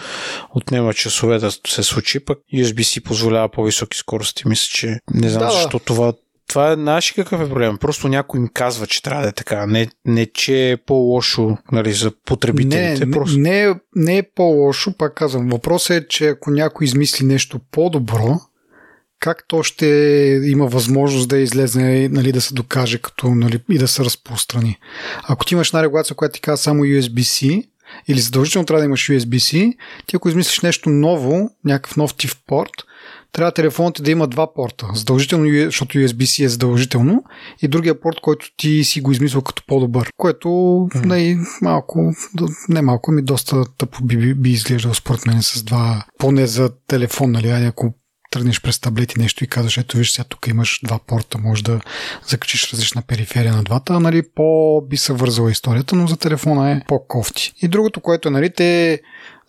отнема 0.50 0.94
часове 0.94 1.40
да 1.40 1.52
се 1.52 1.84
случи, 1.84 2.26
пък 2.26 2.40
USB-C 2.54 3.04
позволява 3.04 3.50
по-високи 3.50 3.98
скорости. 3.98 4.48
Мисля, 4.48 4.68
че 4.72 5.00
не 5.14 5.30
знам 5.30 5.48
да, 5.48 5.52
защо 5.52 5.80
това 5.80 6.14
това 6.48 6.72
е 6.72 6.76
наши 6.76 7.14
какъв 7.14 7.42
е 7.42 7.50
проблем. 7.50 7.78
Просто 7.78 8.08
някой 8.08 8.40
им 8.40 8.50
казва, 8.54 8.88
че 8.88 9.04
трябва 9.04 9.24
да 9.24 9.30
е 9.30 9.32
така. 9.32 9.66
Не, 9.66 9.88
не 10.06 10.26
че 10.26 10.72
е 10.72 10.78
по-лошо 10.78 11.58
нали, 11.72 11.94
за 11.94 12.12
потребителите. 12.26 13.06
Не, 13.06 13.12
просто... 13.12 13.40
не, 13.40 13.68
не, 13.68 13.76
не 13.96 14.18
е 14.18 14.24
по-лошо, 14.36 14.98
пак 14.98 15.14
казвам. 15.14 15.50
Въпросът 15.50 15.92
е, 16.04 16.08
че 16.08 16.28
ако 16.28 16.52
някой 16.52 16.86
измисли 16.86 17.26
нещо 17.26 17.60
по-добро, 17.72 18.40
как 19.20 19.48
то 19.48 19.64
ще 19.64 19.88
има 20.44 20.68
възможност 20.68 21.30
да 21.30 21.38
излезе, 21.38 22.10
нали, 22.12 22.32
да 22.32 22.42
се 22.42 22.54
докаже 22.54 22.98
като, 22.98 23.28
нали, 23.28 23.60
и 23.70 23.78
да 23.78 23.88
се 23.88 24.06
разпространи. 24.06 24.78
Ако 25.24 25.46
ти 25.46 25.54
имаш 25.54 25.70
една 25.70 25.84
регулация, 25.84 26.16
която 26.16 26.34
ти 26.34 26.42
казва 26.42 26.58
само 26.58 26.84
USB-C, 26.84 27.68
или 28.08 28.20
задължително 28.20 28.66
трябва 28.66 28.82
да 28.82 28.86
имаш 28.86 29.10
USB-C, 29.10 29.74
ти 30.06 30.16
ако 30.16 30.30
измислиш 30.30 30.62
нещо 30.62 30.90
ново, 30.90 31.50
някакъв 31.66 31.98
нов 31.98 32.16
тип 32.16 32.32
порт, 32.48 32.72
трябва 33.34 33.52
телефонът 33.52 34.04
да 34.04 34.12
има 34.12 34.28
два 34.28 34.54
порта. 34.54 34.88
Задължително, 34.94 35.46
защото 35.66 35.98
USB-C 35.98 36.46
е 36.46 36.48
задължително 36.48 37.24
и 37.62 37.68
другия 37.68 38.00
порт, 38.00 38.20
който 38.22 38.46
ти 38.58 38.84
си 38.84 39.02
го 39.02 39.12
измислил 39.12 39.42
като 39.42 39.64
по-добър. 39.68 40.10
Което 40.18 40.48
mm. 40.48 41.06
не, 41.06 41.38
малко, 41.62 42.14
не 42.70 42.82
малко, 42.82 43.12
ми 43.12 43.22
доста 43.22 43.64
тъпо 43.78 44.04
би, 44.04 44.18
би, 44.18 44.34
би 44.34 44.50
изглеждал 44.50 44.94
според 44.94 45.26
мен 45.26 45.42
с 45.42 45.64
два, 45.64 46.06
поне 46.20 46.48
за 46.48 46.70
телефон, 46.88 47.32
нали, 47.32 47.50
ако 47.50 47.94
тръгнеш 48.32 48.62
през 48.62 48.80
таблети 48.80 49.20
нещо 49.20 49.44
и 49.44 49.48
казваш, 49.48 49.78
ето 49.78 49.98
виж 49.98 50.12
сега 50.12 50.24
тук 50.24 50.48
имаш 50.48 50.80
два 50.84 51.00
порта, 51.08 51.38
може 51.38 51.64
да 51.64 51.80
закачиш 52.28 52.74
различна 52.74 53.02
периферия 53.02 53.54
на 53.54 53.64
двата, 53.64 54.00
нали, 54.00 54.24
по 54.36 54.82
би 54.90 54.98
се 54.98 55.14
вързала 55.14 55.52
историята, 55.52 55.96
но 55.96 56.08
за 56.08 56.18
телефона 56.18 56.72
е 56.72 56.82
по-кофти. 56.88 57.54
И 57.62 57.68
другото, 57.68 58.02
което 58.02 58.28
е, 58.28 58.32
нали, 58.32 58.54
те 58.54 59.02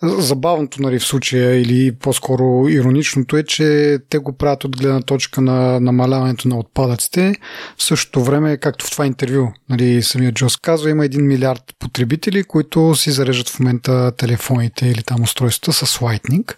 Забавното 0.04 0.82
нали, 0.82 0.98
в 0.98 1.04
случая 1.04 1.60
или 1.60 1.92
по-скоро 1.92 2.68
ироничното 2.68 3.36
е, 3.36 3.42
че 3.42 3.98
те 4.10 4.18
го 4.18 4.32
правят 4.32 4.64
от 4.64 4.76
гледна 4.76 5.00
точка 5.00 5.40
на 5.40 5.80
намаляването 5.80 6.48
на 6.48 6.58
отпадъците. 6.58 7.34
В 7.76 7.82
същото 7.82 8.24
време, 8.24 8.56
както 8.56 8.86
в 8.86 8.90
това 8.90 9.06
интервю, 9.06 9.52
нали, 9.68 10.02
самия 10.02 10.32
Джос 10.32 10.56
казва, 10.56 10.90
има 10.90 11.04
1 11.04 11.20
милиард 11.20 11.62
потребители, 11.78 12.44
които 12.44 12.94
си 12.94 13.10
зареждат 13.10 13.48
в 13.48 13.60
момента 13.60 14.12
телефоните 14.16 14.86
или 14.86 15.02
там 15.02 15.22
устройствата 15.22 15.86
с 15.86 15.98
Lightning. 15.98 16.54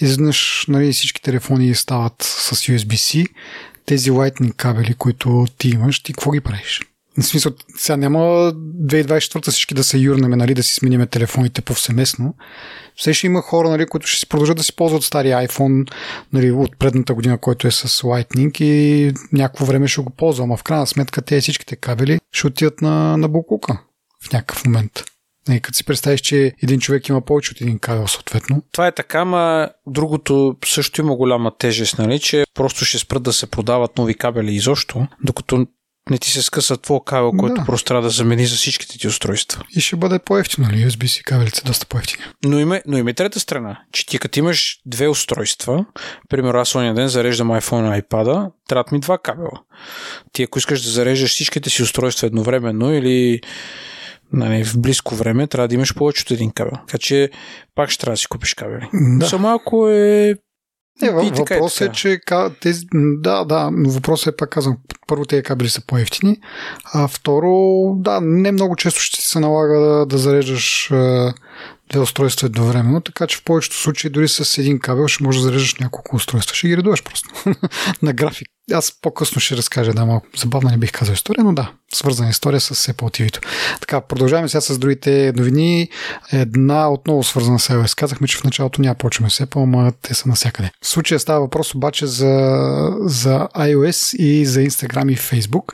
Изведнъж 0.00 0.64
нали, 0.68 0.92
всички 0.92 1.22
телефони 1.22 1.74
стават 1.74 2.14
с 2.22 2.56
USB-C. 2.56 3.26
Тези 3.86 4.10
Lightning 4.10 4.52
кабели, 4.56 4.94
които 4.94 5.46
ти 5.58 5.68
имаш, 5.68 6.02
ти 6.02 6.12
какво 6.12 6.30
ги 6.30 6.40
правиш? 6.40 6.80
В 7.18 7.22
смисъл, 7.22 7.52
сега 7.76 7.96
няма 7.96 8.18
2024 8.18 9.50
всички 9.50 9.74
да 9.74 9.84
се 9.84 9.98
юрнеме, 9.98 10.36
нали, 10.36 10.54
да 10.54 10.62
си 10.62 10.74
смениме 10.74 11.06
телефоните 11.06 11.60
повсеместно. 11.60 12.34
Все 12.96 13.14
ще 13.14 13.26
има 13.26 13.42
хора, 13.42 13.68
нали, 13.68 13.86
които 13.86 14.06
ще 14.06 14.18
си 14.18 14.28
продължат 14.28 14.56
да 14.56 14.62
си 14.62 14.76
ползват 14.76 15.02
стария 15.02 15.48
iPhone 15.48 15.90
нали, 16.32 16.50
от 16.50 16.78
предната 16.78 17.14
година, 17.14 17.38
който 17.38 17.66
е 17.66 17.70
с 17.70 18.02
Lightning 18.02 18.62
и 18.62 19.12
някакво 19.32 19.64
време 19.64 19.88
ще 19.88 20.02
го 20.02 20.10
ползвам. 20.10 20.52
А 20.52 20.56
в 20.56 20.62
крайна 20.62 20.86
сметка 20.86 21.22
те 21.22 21.40
всичките 21.40 21.76
кабели 21.76 22.20
ще 22.32 22.46
отидат 22.46 22.82
на, 22.82 23.16
на 23.16 23.28
Букука 23.28 23.78
в 24.24 24.32
някакъв 24.32 24.64
момент. 24.64 25.04
Нали, 25.48 25.60
като 25.60 25.76
си 25.76 25.84
представиш, 25.84 26.20
че 26.20 26.52
един 26.62 26.80
човек 26.80 27.08
има 27.08 27.20
повече 27.20 27.50
от 27.50 27.60
един 27.60 27.78
кабел, 27.78 28.06
съответно. 28.06 28.62
Това 28.72 28.86
е 28.86 28.94
така, 28.94 29.24
ма 29.24 29.68
другото 29.86 30.56
също 30.64 31.00
има 31.00 31.16
голяма 31.16 31.52
тежест, 31.58 31.98
нали, 31.98 32.18
че 32.18 32.44
просто 32.54 32.84
ще 32.84 32.98
спрат 32.98 33.22
да 33.22 33.32
се 33.32 33.46
продават 33.46 33.98
нови 33.98 34.14
кабели 34.14 34.54
изобщо, 34.54 35.06
докато 35.24 35.66
не 36.10 36.18
ти 36.18 36.30
се 36.30 36.42
скъса 36.42 36.76
твой 36.76 37.00
кабел, 37.06 37.30
да. 37.30 37.38
който 37.38 37.64
просто 37.66 37.86
трябва 37.86 38.02
да 38.02 38.10
замени 38.10 38.46
за 38.46 38.56
всичките 38.56 38.98
ти 38.98 39.08
устройства. 39.08 39.64
И 39.76 39.80
ще 39.80 39.96
бъде 39.96 40.18
по-ефтино, 40.18 40.66
нали? 40.66 40.90
USB-C 40.90 41.22
кабелите 41.22 41.58
са 41.58 41.64
доста 41.64 41.86
по-ефтини. 41.86 42.24
Но 42.44 42.58
има, 42.58 42.80
но 42.86 42.98
има 42.98 43.10
и 43.10 43.14
трета 43.14 43.40
страна, 43.40 43.80
че 43.92 44.06
ти 44.06 44.18
като 44.18 44.38
имаш 44.38 44.78
две 44.86 45.08
устройства, 45.08 45.84
примерно 46.28 46.60
аз 46.60 46.74
ония 46.74 46.94
ден 46.94 47.08
зареждам 47.08 47.48
iPhone 47.48 47.98
и 47.98 48.02
iPad, 48.02 48.50
трябва 48.68 48.84
ми 48.92 49.00
два 49.00 49.18
кабела. 49.18 49.60
Ти 50.32 50.42
ако 50.42 50.58
искаш 50.58 50.82
да 50.82 50.90
зареждаш 50.90 51.30
всичките 51.30 51.70
си 51.70 51.82
устройства 51.82 52.26
едновременно 52.26 52.94
или 52.94 53.40
нали, 54.32 54.64
в 54.64 54.80
близко 54.80 55.14
време, 55.14 55.46
трябва 55.46 55.68
да 55.68 55.74
имаш 55.74 55.94
повече 55.94 56.22
от 56.22 56.30
един 56.30 56.50
кабел. 56.50 56.78
Така 56.86 56.98
че 56.98 57.30
пак 57.74 57.90
ще 57.90 58.00
трябва 58.00 58.12
да 58.12 58.18
си 58.18 58.26
купиш 58.26 58.54
кабели. 58.54 58.88
Да. 58.92 59.28
Само 59.28 59.42
малко 59.42 59.88
е 59.88 60.34
не, 61.02 61.10
въпросът 61.10 61.88
е, 61.88 61.92
че 61.92 62.20
тези, 62.60 62.86
да, 62.92 63.44
да, 63.44 63.70
но 63.72 63.90
въпросът 63.90 64.34
е, 64.34 64.36
пак 64.36 64.50
казвам, 64.50 64.76
първо 65.06 65.24
тези 65.24 65.42
кабели 65.42 65.68
са 65.68 65.86
по-ефтини, 65.86 66.40
а 66.84 67.08
второ, 67.08 67.50
да, 67.96 68.20
не 68.22 68.52
много 68.52 68.76
често 68.76 69.00
ще 69.00 69.22
се 69.22 69.40
налага 69.40 69.80
да, 69.80 70.06
да 70.06 70.18
зареждаш 70.18 70.90
две 71.90 72.00
устройства 72.00 72.46
едновременно, 72.46 73.00
така 73.00 73.26
че 73.26 73.36
в 73.36 73.44
повечето 73.44 73.76
случаи 73.76 74.10
дори 74.10 74.28
с 74.28 74.58
един 74.58 74.78
кабел 74.78 75.08
ще 75.08 75.24
можеш 75.24 75.40
да 75.40 75.48
зареждаш 75.48 75.74
няколко 75.74 76.16
устройства. 76.16 76.56
Ще 76.56 76.68
ги 76.68 76.76
редуваш 76.76 77.02
просто 77.04 77.28
на 78.02 78.12
график. 78.12 78.48
Аз 78.72 78.92
по-късно 79.02 79.40
ще 79.40 79.56
разкажа, 79.56 79.92
да, 79.92 80.06
малко 80.06 80.26
забавна 80.36 80.70
не 80.70 80.76
бих 80.76 80.92
казал 80.92 81.12
история, 81.12 81.44
но 81.44 81.52
да, 81.52 81.72
свързана 81.94 82.30
история 82.30 82.60
с 82.60 82.74
Apple 82.74 83.20
TV. 83.20 83.44
Така, 83.80 84.00
продължаваме 84.00 84.48
сега 84.48 84.60
с 84.60 84.78
другите 84.78 85.32
новини. 85.36 85.88
Една 86.32 86.92
отново 86.92 87.22
свързана 87.22 87.58
с 87.58 87.68
iOS. 87.68 87.98
Казахме, 87.98 88.28
че 88.28 88.38
в 88.38 88.44
началото 88.44 88.82
няма 88.82 88.94
почваме 88.94 89.30
с 89.30 89.46
Apple, 89.46 89.62
ама 89.62 89.92
те 90.02 90.14
са 90.14 90.28
навсякъде. 90.28 90.70
В 90.82 90.86
случая 90.86 91.20
става 91.20 91.40
въпрос 91.40 91.74
обаче 91.74 92.06
за, 92.06 92.56
за 93.00 93.48
iOS 93.56 94.16
и 94.16 94.46
за 94.46 94.60
Instagram 94.60 95.12
и 95.12 95.16
Facebook. 95.16 95.72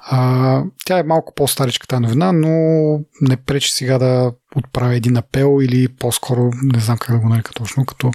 А, 0.00 0.62
тя 0.84 0.98
е 0.98 1.02
малко 1.02 1.34
по-старичка 1.34 1.86
тази 1.86 2.02
новина, 2.02 2.32
но 2.32 2.50
не 3.20 3.36
пречи 3.36 3.72
сега 3.72 3.98
да 3.98 4.32
отправя 4.56 4.94
един 4.94 5.16
апел 5.16 5.58
или 5.62 5.88
по-скоро, 5.88 6.50
не 6.62 6.80
знам 6.80 6.98
как 6.98 7.16
да 7.16 7.22
го 7.22 7.28
нарека 7.28 7.52
точно, 7.52 7.86
като 7.86 8.10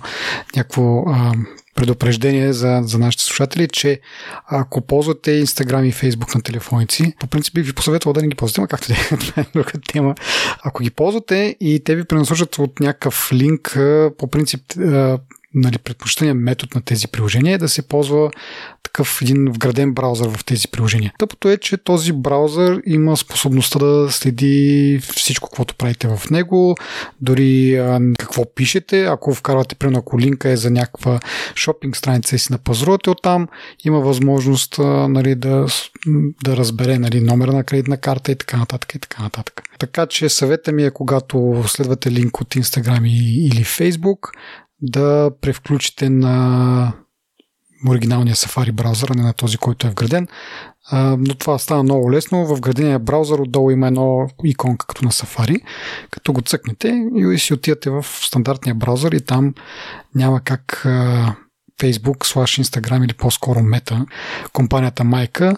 някакво 0.56 1.04
а, 1.08 1.34
предупреждение 1.76 2.54
за, 2.54 2.82
за 2.84 3.00
нашите 3.00 3.24
слушатели, 3.24 3.68
че 3.68 4.00
ако 4.48 4.82
ползвате 4.82 5.46
Instagram 5.46 5.84
и 5.84 5.94
Facebook 5.94 6.36
на 6.36 6.42
телефоните 6.42 6.96
си, 6.96 7.14
по 7.20 7.28
принцип 7.28 7.54
бих 7.54 7.66
ви 7.66 7.74
посъветвал 7.74 8.14
да 8.14 8.22
не 8.22 8.28
ги 8.28 8.36
ползвате, 8.36 8.62
но 8.62 8.68
както 8.68 8.88
да 8.88 8.94
е, 8.94 9.42
е 9.42 9.46
друга 9.54 9.72
тема. 9.88 10.16
Ако 10.64 10.84
ги 10.84 10.90
ползвате 10.90 11.56
и 11.60 11.84
те 11.84 11.96
ви 11.96 12.06
пренасочат 12.06 12.60
от 12.60 12.80
някакъв 12.80 13.30
линк, 13.34 13.78
по 14.18 14.28
принцип 14.28 14.62
нали, 15.56 15.78
предпочитания 15.78 16.36
метод 16.36 16.72
на 16.76 16.82
тези 16.82 17.08
приложения 17.08 17.56
е 17.56 17.58
да 17.58 17.70
се 17.70 17.82
ползва 17.82 18.32
такъв 18.84 19.22
един 19.22 19.52
вграден 19.52 19.94
браузър 19.94 20.30
в 20.30 20.46
тези 20.46 20.68
приложения. 20.68 21.14
Тъпото 21.20 21.50
е, 21.50 21.58
че 21.58 21.78
този 21.78 22.12
браузър 22.12 22.82
има 22.86 23.18
способността 23.18 23.80
да 23.80 24.08
следи 24.12 25.00
всичко, 25.16 25.50
което 25.50 25.76
правите 25.76 26.08
в 26.08 26.30
него, 26.32 26.76
дори 27.22 27.76
а, 27.76 28.00
какво 28.20 28.54
пишете. 28.56 29.06
Ако 29.06 29.34
вкарвате, 29.34 29.76
примерно, 29.76 30.00
ако 30.00 30.20
линка 30.20 30.50
е 30.50 30.58
за 30.58 30.72
някаква 30.72 31.20
шопинг 31.56 31.98
страница 31.98 32.36
и 32.36 32.40
си 32.40 32.52
напазрувате 32.52 33.10
оттам, 33.10 33.48
има 33.84 34.00
възможност 34.00 34.80
а, 34.80 35.08
нали, 35.08 35.36
да, 35.36 35.66
да 36.44 36.58
разбере 36.58 37.00
нали, 37.00 37.22
номера 37.22 37.54
на 37.54 37.64
кредитна 37.64 37.98
карта 37.98 38.32
и 38.32 38.36
така 38.36 38.58
нататък 38.58 38.96
и 38.96 39.00
така 39.00 39.24
нататък. 39.24 39.64
Така 39.80 40.06
че 40.06 40.30
съвета 40.30 40.72
ми 40.72 40.84
е, 40.84 40.92
когато 40.92 41.64
следвате 41.68 42.12
линк 42.12 42.42
от 42.42 42.56
Instagram 42.56 43.08
или 43.08 43.66
Facebook, 43.66 44.18
да 44.82 45.32
превключите 45.42 46.10
на 46.10 46.94
оригиналния 47.90 48.36
Safari 48.36 48.72
браузър, 48.72 49.10
а 49.10 49.14
не 49.16 49.24
на 49.24 49.34
този, 49.34 49.58
който 49.58 49.88
е 49.88 49.90
вграден. 49.90 50.28
Но 51.18 51.36
това 51.36 51.58
става 51.60 51.84
много 51.84 52.12
лесно. 52.12 52.46
В 52.46 52.56
вградения 52.56 53.00
браузър 53.00 53.40
отдолу 53.40 53.72
има 53.72 53.88
едно 53.88 54.30
иконка 54.44 54.88
като 54.88 55.06
на 55.06 55.12
Safari. 55.12 55.62
Като 56.12 56.34
го 56.34 56.42
цъкнете 56.42 57.04
и 57.16 57.40
си 57.40 57.54
отидете 57.54 57.90
в 57.90 58.04
стандартния 58.04 58.76
браузър 58.76 59.12
и 59.12 59.22
там 59.22 59.54
няма 60.16 60.42
как 60.42 60.82
Facebook, 61.82 62.18
slash 62.18 62.64
Instagram 62.64 63.06
или 63.06 63.14
по-скоро 63.14 63.60
Meta, 63.60 64.06
компанията 64.54 65.04
майка, 65.04 65.58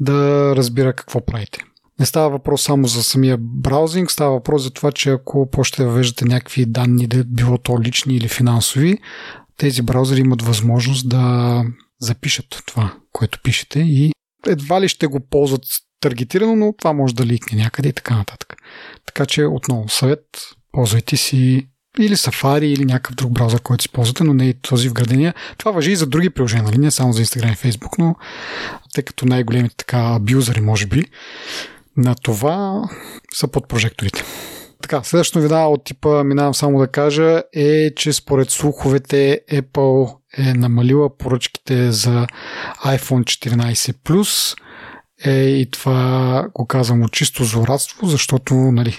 да 0.00 0.52
разбира 0.56 0.92
какво 0.92 1.26
правите. 1.26 1.58
Не 2.00 2.06
става 2.06 2.30
въпрос 2.30 2.62
само 2.62 2.86
за 2.86 3.02
самия 3.02 3.36
браузинг, 3.40 4.10
става 4.10 4.30
въпрос 4.30 4.62
за 4.62 4.70
това, 4.70 4.92
че 4.92 5.10
ако 5.10 5.48
да 5.78 5.84
въвеждате 5.86 6.24
някакви 6.24 6.66
данни, 6.66 7.06
да 7.06 7.24
било 7.24 7.58
то 7.58 7.80
лични 7.82 8.16
или 8.16 8.28
финансови, 8.28 8.98
тези 9.58 9.82
браузъри 9.82 10.20
имат 10.20 10.42
възможност 10.42 11.08
да 11.08 11.64
запишат 12.00 12.62
това, 12.66 12.94
което 13.12 13.40
пишете 13.42 13.80
и 13.80 14.12
едва 14.46 14.80
ли 14.80 14.88
ще 14.88 15.06
го 15.06 15.20
ползват 15.20 15.62
таргетирано, 16.00 16.56
но 16.56 16.74
това 16.78 16.92
може 16.92 17.14
да 17.14 17.26
ликне 17.26 17.58
някъде 17.58 17.88
и 17.88 17.92
така 17.92 18.16
нататък. 18.16 18.56
Така 19.06 19.26
че 19.26 19.44
отново 19.44 19.88
съвет, 19.88 20.24
ползвайте 20.72 21.16
си 21.16 21.66
или 21.98 22.16
Safari 22.16 22.64
или 22.64 22.84
някакъв 22.84 23.14
друг 23.14 23.32
браузър, 23.32 23.60
който 23.60 23.82
си 23.82 23.88
ползвате, 23.88 24.24
но 24.24 24.34
не 24.34 24.48
и 24.48 24.54
този 24.54 24.88
вградения. 24.88 25.34
Това 25.58 25.70
въжи 25.72 25.92
и 25.92 25.96
за 25.96 26.06
други 26.06 26.30
приложения, 26.30 26.64
нали? 26.64 26.78
не 26.78 26.90
само 26.90 27.12
за 27.12 27.24
Instagram 27.24 27.52
и 27.52 27.72
Facebook, 27.72 27.98
но 27.98 28.14
тъй 28.94 29.04
като 29.04 29.26
най-големите 29.26 29.76
така 29.76 29.98
абюзери, 29.98 30.60
може 30.60 30.86
би, 30.86 31.04
на 31.96 32.14
това 32.14 32.82
са 33.34 33.48
под 33.48 33.68
прожекторите. 33.68 34.24
Така, 34.82 35.02
следващата 35.02 35.38
новина 35.38 35.68
от 35.68 35.84
типа, 35.84 36.24
минавам 36.24 36.54
само 36.54 36.78
да 36.78 36.88
кажа, 36.88 37.42
е, 37.52 37.94
че 37.94 38.12
според 38.12 38.50
слуховете 38.50 39.40
Apple 39.52 40.16
е 40.38 40.54
намалила 40.54 41.16
поръчките 41.16 41.92
за 41.92 42.26
iPhone 42.84 43.22
14 43.22 43.74
Plus. 43.76 44.58
Е, 45.24 45.32
и 45.32 45.70
това 45.70 46.48
го 46.54 46.66
казвам 46.66 47.02
от 47.02 47.12
чисто 47.12 47.44
злорадство, 47.44 48.06
защото 48.06 48.54
нали, 48.54 48.96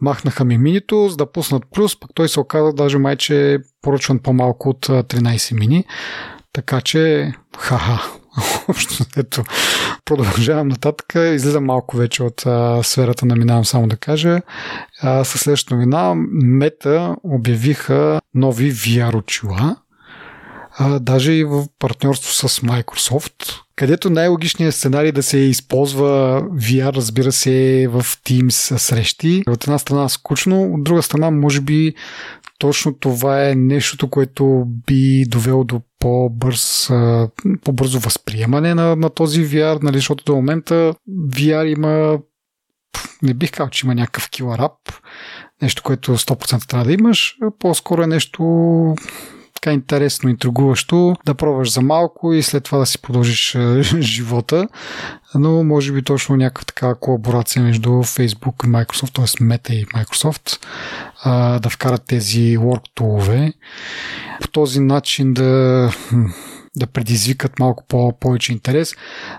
махнаха 0.00 0.44
ми 0.44 0.58
минито, 0.58 1.08
за 1.08 1.16
да 1.16 1.32
пуснат 1.32 1.62
плюс, 1.74 2.00
пък 2.00 2.10
той 2.14 2.28
се 2.28 2.40
оказа 2.40 2.72
даже 2.72 2.98
май, 2.98 3.16
че 3.16 3.54
е 3.54 3.58
поръчван 3.82 4.18
по-малко 4.18 4.68
от 4.68 4.86
13 4.86 5.58
мини. 5.58 5.84
Така 6.52 6.80
че, 6.80 7.32
ха-ха, 7.58 8.19
общо 8.68 9.04
ето, 9.16 9.44
продължавам 10.04 10.68
нататък. 10.68 11.12
Излизам 11.34 11.64
малко 11.64 11.96
вече 11.96 12.22
от 12.22 12.46
а, 12.46 12.82
сферата 12.82 13.26
на 13.26 13.36
минавам 13.36 13.64
само 13.64 13.88
да 13.88 13.96
кажа. 13.96 14.40
А, 15.02 15.24
със 15.24 15.40
следващата 15.40 15.74
новина, 15.74 16.14
Мета 16.32 17.16
обявиха 17.22 18.20
нови 18.34 18.72
VR 18.72 19.14
очила, 19.14 19.76
даже 21.00 21.32
и 21.32 21.44
в 21.44 21.64
партньорство 21.78 22.48
с 22.48 22.60
Microsoft, 22.60 23.60
където 23.76 24.10
най-логичният 24.10 24.74
сценарий 24.74 25.12
да 25.12 25.22
се 25.22 25.38
използва 25.38 26.42
VR, 26.42 26.94
разбира 26.94 27.32
се, 27.32 27.86
в 27.90 28.02
Teams 28.02 28.76
срещи. 28.76 29.42
От 29.48 29.64
една 29.64 29.78
страна 29.78 30.08
скучно, 30.08 30.62
от 30.74 30.84
друга 30.84 31.02
страна 31.02 31.30
може 31.30 31.60
би 31.60 31.94
точно 32.58 32.94
това 32.94 33.48
е 33.48 33.54
нещото, 33.54 34.10
което 34.10 34.64
би 34.86 35.24
довело 35.28 35.64
до 35.64 35.80
по-бърз, 36.00 36.90
по-бързо 37.64 37.98
възприемане 37.98 38.74
на, 38.74 38.96
на 38.96 39.10
този 39.10 39.46
VR, 39.46 39.82
нали, 39.82 39.96
защото 39.96 40.24
до 40.24 40.34
момента 40.34 40.94
VR 41.08 41.76
има 41.76 42.18
не 43.22 43.34
бих 43.34 43.50
казал, 43.50 43.70
че 43.70 43.86
има 43.86 43.94
някакъв 43.94 44.30
килър 44.30 44.58
ап, 44.58 44.92
нещо, 45.62 45.82
което 45.82 46.18
100% 46.18 46.68
трябва 46.68 46.84
да 46.84 46.92
имаш, 46.92 47.36
по-скоро 47.58 48.02
е 48.02 48.06
нещо 48.06 48.42
така 49.60 49.72
интересно, 49.72 50.30
интригуващо 50.30 51.16
да 51.26 51.34
пробваш 51.34 51.72
за 51.72 51.80
малко 51.80 52.32
и 52.32 52.42
след 52.42 52.64
това 52.64 52.78
да 52.78 52.86
си 52.86 53.02
продължиш 53.02 53.56
живота. 54.00 54.68
Но 55.34 55.64
може 55.64 55.92
би 55.92 56.02
точно 56.02 56.36
някаква 56.36 56.64
такава 56.64 56.94
колаборация 56.94 57.62
между 57.62 57.90
Facebook 57.90 58.66
и 58.66 58.68
Microsoft, 58.68 59.14
т.е. 59.14 59.24
Meta 59.24 59.72
и 59.72 59.86
Microsoft, 59.86 60.66
да 61.58 61.70
вкарат 61.70 62.02
тези 62.06 62.58
work 62.58 62.82
tool 62.96 63.52
По 64.40 64.48
този 64.48 64.80
начин 64.80 65.34
да 65.34 65.92
да 66.76 66.86
предизвикат 66.86 67.58
малко 67.58 67.84
по- 67.88 68.18
повече 68.20 68.52
интерес. 68.52 68.94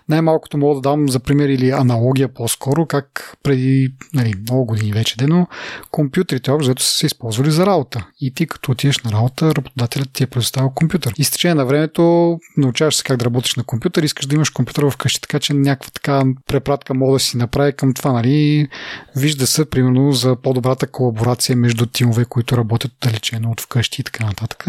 Най-малкото 0.09 0.57
мога 0.57 0.75
да 0.75 0.81
дам 0.81 1.09
за 1.09 1.19
пример 1.19 1.49
или 1.49 1.69
аналогия 1.69 2.33
по-скоро, 2.33 2.85
как 2.85 3.37
преди 3.43 3.93
нали, 4.13 4.33
много 4.41 4.65
години 4.65 4.91
вече 4.91 5.17
дено, 5.17 5.47
компютрите 5.91 6.51
общо 6.51 6.83
са 6.83 6.97
се 6.97 7.05
използвали 7.05 7.51
за 7.51 7.65
работа. 7.65 8.07
И 8.21 8.33
ти 8.33 8.47
като 8.47 8.71
отидеш 8.71 8.99
на 8.99 9.11
работа, 9.11 9.55
работодателят 9.55 10.09
ти 10.13 10.23
е 10.23 10.27
предоставил 10.27 10.69
компютър. 10.69 11.13
И 11.17 11.23
с 11.23 11.31
течение 11.31 11.55
на 11.55 11.65
времето 11.65 12.37
научаваш 12.57 12.95
се 12.95 13.03
как 13.03 13.17
да 13.17 13.25
работиш 13.25 13.55
на 13.55 13.63
компютър, 13.63 14.03
искаш 14.03 14.25
да 14.25 14.35
имаш 14.35 14.49
компютър 14.49 14.89
вкъщи, 14.89 15.21
така 15.21 15.39
че 15.39 15.53
някаква 15.53 15.91
така 15.93 16.23
препратка 16.47 16.93
мога 16.93 17.13
да 17.13 17.19
си 17.19 17.37
направи 17.37 17.73
към 17.73 17.93
това. 17.93 18.11
Нали? 18.11 18.67
Вижда 19.15 19.47
се, 19.47 19.69
примерно, 19.69 20.11
за 20.11 20.35
по-добрата 20.35 20.87
колаборация 20.87 21.55
между 21.55 21.85
тимове, 21.85 22.25
които 22.25 22.57
работят 22.57 22.91
далечено 23.01 23.51
от 23.51 23.61
вкъщи 23.61 24.01
и 24.01 24.03
така 24.03 24.25
нататък 24.25 24.67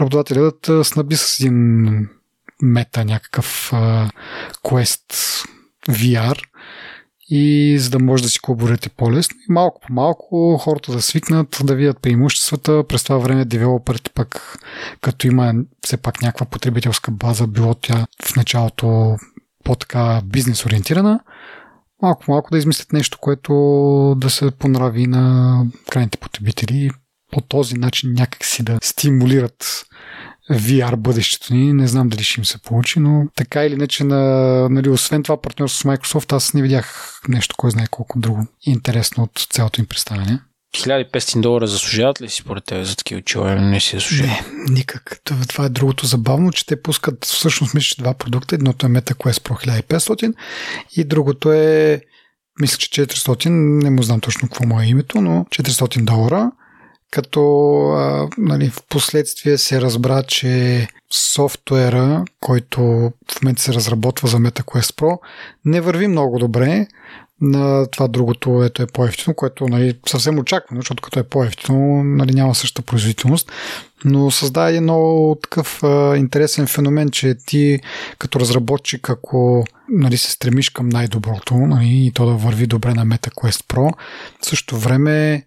работодателят 0.00 0.70
снаби 0.82 1.16
с 1.16 1.40
един 1.40 1.63
мета, 2.62 3.04
някакъв 3.04 3.70
uh, 3.72 4.10
Quest 4.64 5.14
VR 5.88 6.42
и 7.30 7.76
за 7.78 7.90
да 7.90 7.98
може 7.98 8.22
да 8.22 8.28
си 8.28 8.38
колаборирате 8.38 8.88
по-лесно. 8.88 9.36
И 9.48 9.52
малко 9.52 9.80
по 9.80 9.92
малко 9.92 10.56
хората 10.58 10.92
да 10.92 11.02
свикнат, 11.02 11.58
да 11.64 11.74
видят 11.74 12.02
преимуществата. 12.02 12.84
През 12.88 13.04
това 13.04 13.18
време 13.18 13.44
девелоперите 13.44 14.10
пък, 14.10 14.58
като 15.00 15.26
има 15.26 15.54
все 15.86 15.96
пак 15.96 16.22
някаква 16.22 16.46
потребителска 16.46 17.10
база, 17.10 17.46
било 17.46 17.74
тя 17.74 18.06
в 18.24 18.36
началото 18.36 19.16
по-така 19.64 20.20
бизнес 20.24 20.66
ориентирана, 20.66 21.20
малко 22.02 22.24
малко 22.28 22.50
да 22.50 22.58
измислят 22.58 22.92
нещо, 22.92 23.18
което 23.20 23.52
да 24.18 24.30
се 24.30 24.50
понрави 24.50 25.06
на 25.06 25.66
крайните 25.90 26.18
потребители 26.18 26.90
по 27.32 27.40
този 27.40 27.74
начин 27.74 28.12
някак 28.12 28.44
си 28.44 28.62
да 28.62 28.78
стимулират 28.82 29.84
VR 30.50 30.96
бъдещето 30.96 31.54
ни. 31.54 31.72
Не 31.72 31.86
знам 31.86 32.08
дали 32.08 32.22
ще 32.22 32.40
им 32.40 32.44
се 32.44 32.58
получи, 32.58 33.00
но 33.00 33.26
така 33.36 33.64
или 33.64 33.74
иначе, 33.74 34.04
на, 34.04 34.18
нали, 34.68 34.88
освен 34.88 35.22
това 35.22 35.40
партньорство 35.40 35.80
с 35.80 35.84
Microsoft, 35.84 36.32
аз 36.32 36.54
не 36.54 36.62
видях 36.62 37.20
нещо, 37.28 37.54
кой 37.58 37.70
знае 37.70 37.86
колко 37.90 38.18
друго 38.18 38.46
интересно 38.62 39.22
от 39.22 39.46
цялото 39.50 39.80
им 39.80 39.86
представяне. 39.86 40.40
1500 40.74 41.40
долара 41.40 41.66
заслужават 41.66 42.20
ли 42.20 42.28
си 42.28 42.42
според 42.42 42.64
теб 42.64 42.84
за 42.84 42.96
такива 42.96 43.18
очила? 43.18 43.56
Не 43.56 43.80
си 43.80 43.96
заслужава. 43.96 44.28
Не, 44.28 44.42
никак. 44.68 45.20
Това 45.48 45.64
е 45.64 45.68
другото 45.68 46.06
забавно, 46.06 46.52
че 46.52 46.66
те 46.66 46.82
пускат 46.82 47.24
всъщност 47.24 47.74
мисля, 47.74 48.02
два 48.02 48.14
продукта. 48.14 48.54
Едното 48.54 48.86
е 48.86 48.88
MetaQuest 48.88 49.48
Pro 49.48 49.82
1500 49.82 50.34
и 50.96 51.04
другото 51.04 51.52
е 51.52 52.00
мисля, 52.60 52.78
че 52.78 53.06
400, 53.06 53.48
не 53.82 53.90
му 53.90 54.02
знам 54.02 54.20
точно 54.20 54.48
какво 54.48 54.66
му 54.66 54.80
е 54.80 54.86
името, 54.86 55.20
но 55.20 55.46
400 55.50 56.04
долара 56.04 56.50
като 57.14 57.42
а, 57.90 58.28
нали, 58.38 58.70
в 58.70 58.82
последствие 58.88 59.58
се 59.58 59.80
разбра, 59.80 60.22
че 60.22 60.86
софтуера, 61.12 62.24
който 62.40 62.82
в 63.32 63.42
момента 63.42 63.62
се 63.62 63.72
разработва 63.72 64.28
за 64.28 64.36
MetaQuest 64.36 64.94
Pro, 65.00 65.18
не 65.64 65.80
върви 65.80 66.08
много 66.08 66.38
добре 66.38 66.86
на 67.40 67.86
това 67.86 68.08
другото, 68.08 68.62
ето 68.64 68.82
е 68.82 68.86
по-ефтино, 68.86 69.34
което 69.34 69.68
нали, 69.68 69.98
съвсем 70.06 70.38
очаквано, 70.38 70.80
защото 70.80 71.02
като 71.02 71.18
е 71.18 71.22
по-ефтино, 71.28 72.04
нали, 72.04 72.34
няма 72.34 72.54
същата 72.54 72.86
производителност, 72.86 73.52
но 74.04 74.30
създава 74.30 74.70
един 74.70 74.82
много 74.82 75.38
такъв 75.42 75.82
а, 75.82 76.16
интересен 76.16 76.66
феномен, 76.66 77.10
че 77.10 77.34
ти 77.46 77.80
като 78.18 78.40
разработчик, 78.40 79.10
ако 79.10 79.64
нали, 79.88 80.16
се 80.16 80.30
стремиш 80.30 80.70
към 80.70 80.88
най-доброто 80.88 81.54
нали, 81.54 82.06
и 82.06 82.12
то 82.12 82.26
да 82.26 82.32
върви 82.32 82.66
добре 82.66 82.94
на 82.94 83.06
MetaQuest 83.06 83.66
Pro, 83.66 83.92
в 84.42 84.46
същото 84.46 84.76
време 84.76 85.44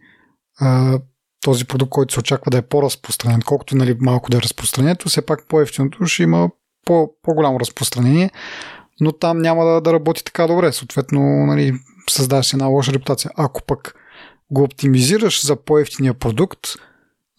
а, 0.59 0.99
този 1.47 1.65
продукт, 1.65 1.89
който 1.89 2.13
се 2.13 2.19
очаква 2.19 2.51
да 2.51 2.57
е 2.57 2.61
по-разпространен, 2.61 3.41
колкото 3.45 3.75
нали, 3.75 3.95
малко 3.99 4.31
да 4.31 4.37
е 4.37 4.41
разпространението, 4.41 5.09
все 5.09 5.21
пак 5.21 5.47
по-ефтиното 5.47 6.05
ще 6.05 6.23
има 6.23 6.49
по- 6.85 7.11
по-голямо 7.23 7.59
разпространение, 7.59 8.31
но 9.01 9.11
там 9.11 9.37
няма 9.37 9.65
да, 9.65 9.81
да 9.81 9.93
работи 9.93 10.23
така 10.23 10.47
добре. 10.47 10.71
Съответно, 10.71 11.21
нали, 11.21 11.73
създаваш 12.09 12.53
една 12.53 12.65
лоша 12.65 12.93
репутация. 12.93 13.31
Ако 13.35 13.61
пък 13.63 13.95
го 14.51 14.63
оптимизираш 14.63 15.45
за 15.45 15.55
по-ефтиния 15.55 16.13
продукт, 16.13 16.59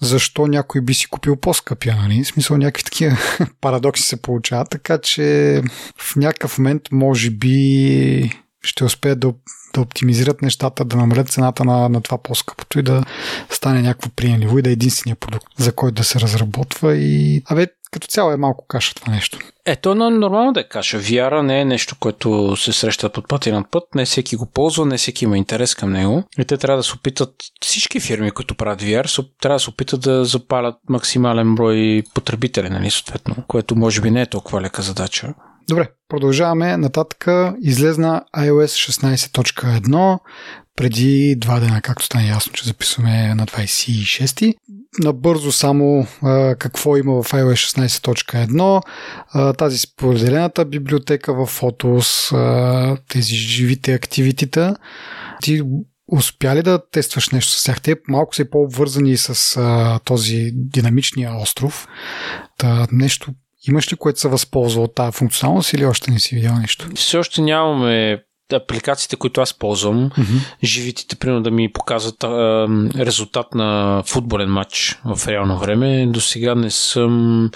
защо 0.03 0.47
някой 0.47 0.81
би 0.81 0.95
си 0.95 1.07
купил 1.07 1.37
по-скъпия, 1.37 1.97
нали? 1.97 2.25
В 2.25 2.27
смисъл 2.27 2.57
някакви 2.57 2.85
такива 2.85 3.17
парадокси 3.61 4.03
се 4.03 4.23
получават, 4.23 4.71
така 4.71 4.99
че 4.99 5.63
в 5.99 6.17
някакъв 6.17 6.59
момент 6.59 6.83
може 6.93 7.31
би 7.31 8.43
ще 8.63 8.85
успеят 8.85 9.21
да 9.21 9.33
да 9.75 9.81
оптимизират 9.81 10.43
нещата, 10.43 10.85
да 10.85 10.97
намалят 10.97 11.29
цената 11.29 11.65
на, 11.65 11.89
на 11.89 12.01
това 12.01 12.19
по-скъпото 12.23 12.79
и 12.79 12.83
да 12.83 13.05
стане 13.51 13.83
някакво 13.83 14.11
приемливо 14.11 14.59
и 14.59 14.63
да 14.63 14.71
е 14.71 14.73
единствения 14.73 15.17
продукт, 15.17 15.47
за 15.57 15.73
който 15.73 15.95
да 15.95 16.05
се 16.05 16.21
разработва 16.21 16.97
и... 16.97 17.43
Абе, 17.47 17.67
като 17.91 18.07
цяло 18.07 18.33
е 18.33 18.37
малко 18.37 18.67
каша 18.67 18.95
това 18.95 19.13
нещо. 19.13 19.39
Ето, 19.67 19.95
но 19.95 20.11
нормално 20.11 20.53
да 20.53 20.61
е 20.61 20.69
каша. 20.69 21.01
VR 21.01 21.41
не 21.41 21.61
е 21.61 21.65
нещо, 21.65 21.97
което 22.01 22.57
се 22.57 22.73
среща 22.73 23.09
под 23.09 23.29
път 23.29 23.47
и 23.47 23.53
над 23.53 23.71
път. 23.71 23.85
Не 23.95 24.05
всеки 24.05 24.37
го 24.37 24.47
ползва, 24.47 24.87
не 24.87 24.97
всеки 24.97 25.25
има 25.25 25.39
интерес 25.39 25.75
към 25.75 25.93
него. 25.93 26.25
И 26.39 26.45
те 26.45 26.57
трябва 26.57 26.77
да 26.77 26.83
се 26.83 26.95
опитат, 26.95 27.35
всички 27.63 28.01
фирми, 28.01 28.31
които 28.31 28.55
правят 28.55 28.83
VR, 28.83 29.27
трябва 29.41 29.57
да 29.57 29.61
се 29.61 29.71
опитат 29.71 30.01
да 30.01 30.25
запалят 30.25 30.75
максимален 30.89 31.55
брой 31.55 32.03
потребители, 32.15 32.69
нали, 32.69 32.91
съответно, 32.91 33.37
което 33.49 33.77
може 33.77 34.01
би 34.01 34.11
не 34.11 34.23
е 34.23 34.27
толкова 34.27 34.61
лека 34.61 34.83
задача. 34.83 35.35
Добре, 35.69 35.89
продължаваме 36.09 36.77
нататък. 36.77 37.27
Излезна 37.61 38.23
iOS 38.37 38.93
16.1 38.93 40.19
преди 40.77 41.37
два 41.39 41.61
дена, 41.61 41.83
както 41.83 42.05
стане 42.05 42.29
ясно, 42.29 42.53
че 42.53 42.65
записваме 42.65 43.35
на 43.35 43.47
26 43.47 44.55
Набързо 44.99 45.53
само 45.53 46.07
а, 46.23 46.55
какво 46.55 46.97
има 46.97 47.23
в 47.23 47.33
iOS 47.33 47.87
16.1. 47.87 48.83
А, 49.33 49.53
тази 49.53 49.79
споделената 49.79 50.65
библиотека 50.65 51.35
в 51.35 51.61
Photos, 51.61 52.37
а, 52.37 52.97
тези 53.09 53.35
живите 53.35 53.95
активитита. 53.95 54.77
Ти 55.43 55.63
успя 56.13 56.57
ли 56.57 56.63
да 56.63 56.91
тестваш 56.91 57.31
нещо 57.31 57.53
с 57.53 57.65
тях? 57.65 57.81
Те 57.81 57.97
малко 58.09 58.35
са 58.35 58.51
по-обвързани 58.51 59.17
с 59.17 59.57
а, 59.57 59.99
този 60.05 60.51
динамичния 60.55 61.37
остров. 61.43 61.89
Та, 62.59 62.87
нещо 62.93 63.33
Имаш 63.69 63.93
ли 63.93 63.97
което 63.97 64.21
се 64.21 64.29
възползва 64.29 64.83
от 64.83 64.95
тази 64.95 65.17
функционалност 65.17 65.73
или 65.73 65.85
още 65.85 66.11
не 66.11 66.19
си 66.19 66.35
видял 66.35 66.55
нещо? 66.55 66.89
Все 66.95 67.19
още 67.19 67.41
нямаме 67.41 68.23
апликациите, 68.53 69.17
които 69.17 69.41
аз 69.41 69.55
ползвам, 69.55 70.11
mm-hmm. 70.11 70.55
живитите, 70.65 71.17
примерно 71.17 71.43
да 71.43 71.51
ми 71.51 71.73
показват 71.73 72.25
а, 72.25 72.29
резултат 72.99 73.55
на 73.55 74.03
футболен 74.07 74.51
матч 74.51 74.99
в 75.05 75.29
реално 75.29 75.59
време. 75.59 76.07
До 76.07 76.21
сега 76.21 76.55
не 76.55 76.71
съм 76.71 77.51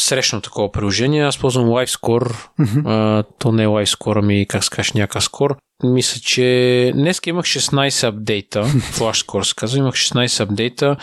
срещнал 0.00 0.40
такова 0.40 0.72
приложение. 0.72 1.24
Аз 1.24 1.38
ползвам 1.38 1.66
LiveScore. 1.66 2.34
Mm-hmm. 2.60 2.82
А, 2.86 3.24
то 3.38 3.52
не 3.52 3.62
е 3.62 3.66
LiveScore, 3.66 4.18
ами 4.18 4.46
как 4.48 4.64
се 4.64 4.70
кажеш 4.70 4.92
някакъв 4.92 5.24
скор. 5.24 5.56
Мисля, 5.84 6.20
че 6.20 6.92
днес 6.94 7.20
имах 7.26 7.44
16 7.44 8.08
апдейта, 8.08 8.64
FlashScore 8.64 9.42
се 9.42 9.54
казва, 9.54 9.78
имах 9.78 9.94
16 9.94 10.40
апдейта. 10.40 10.96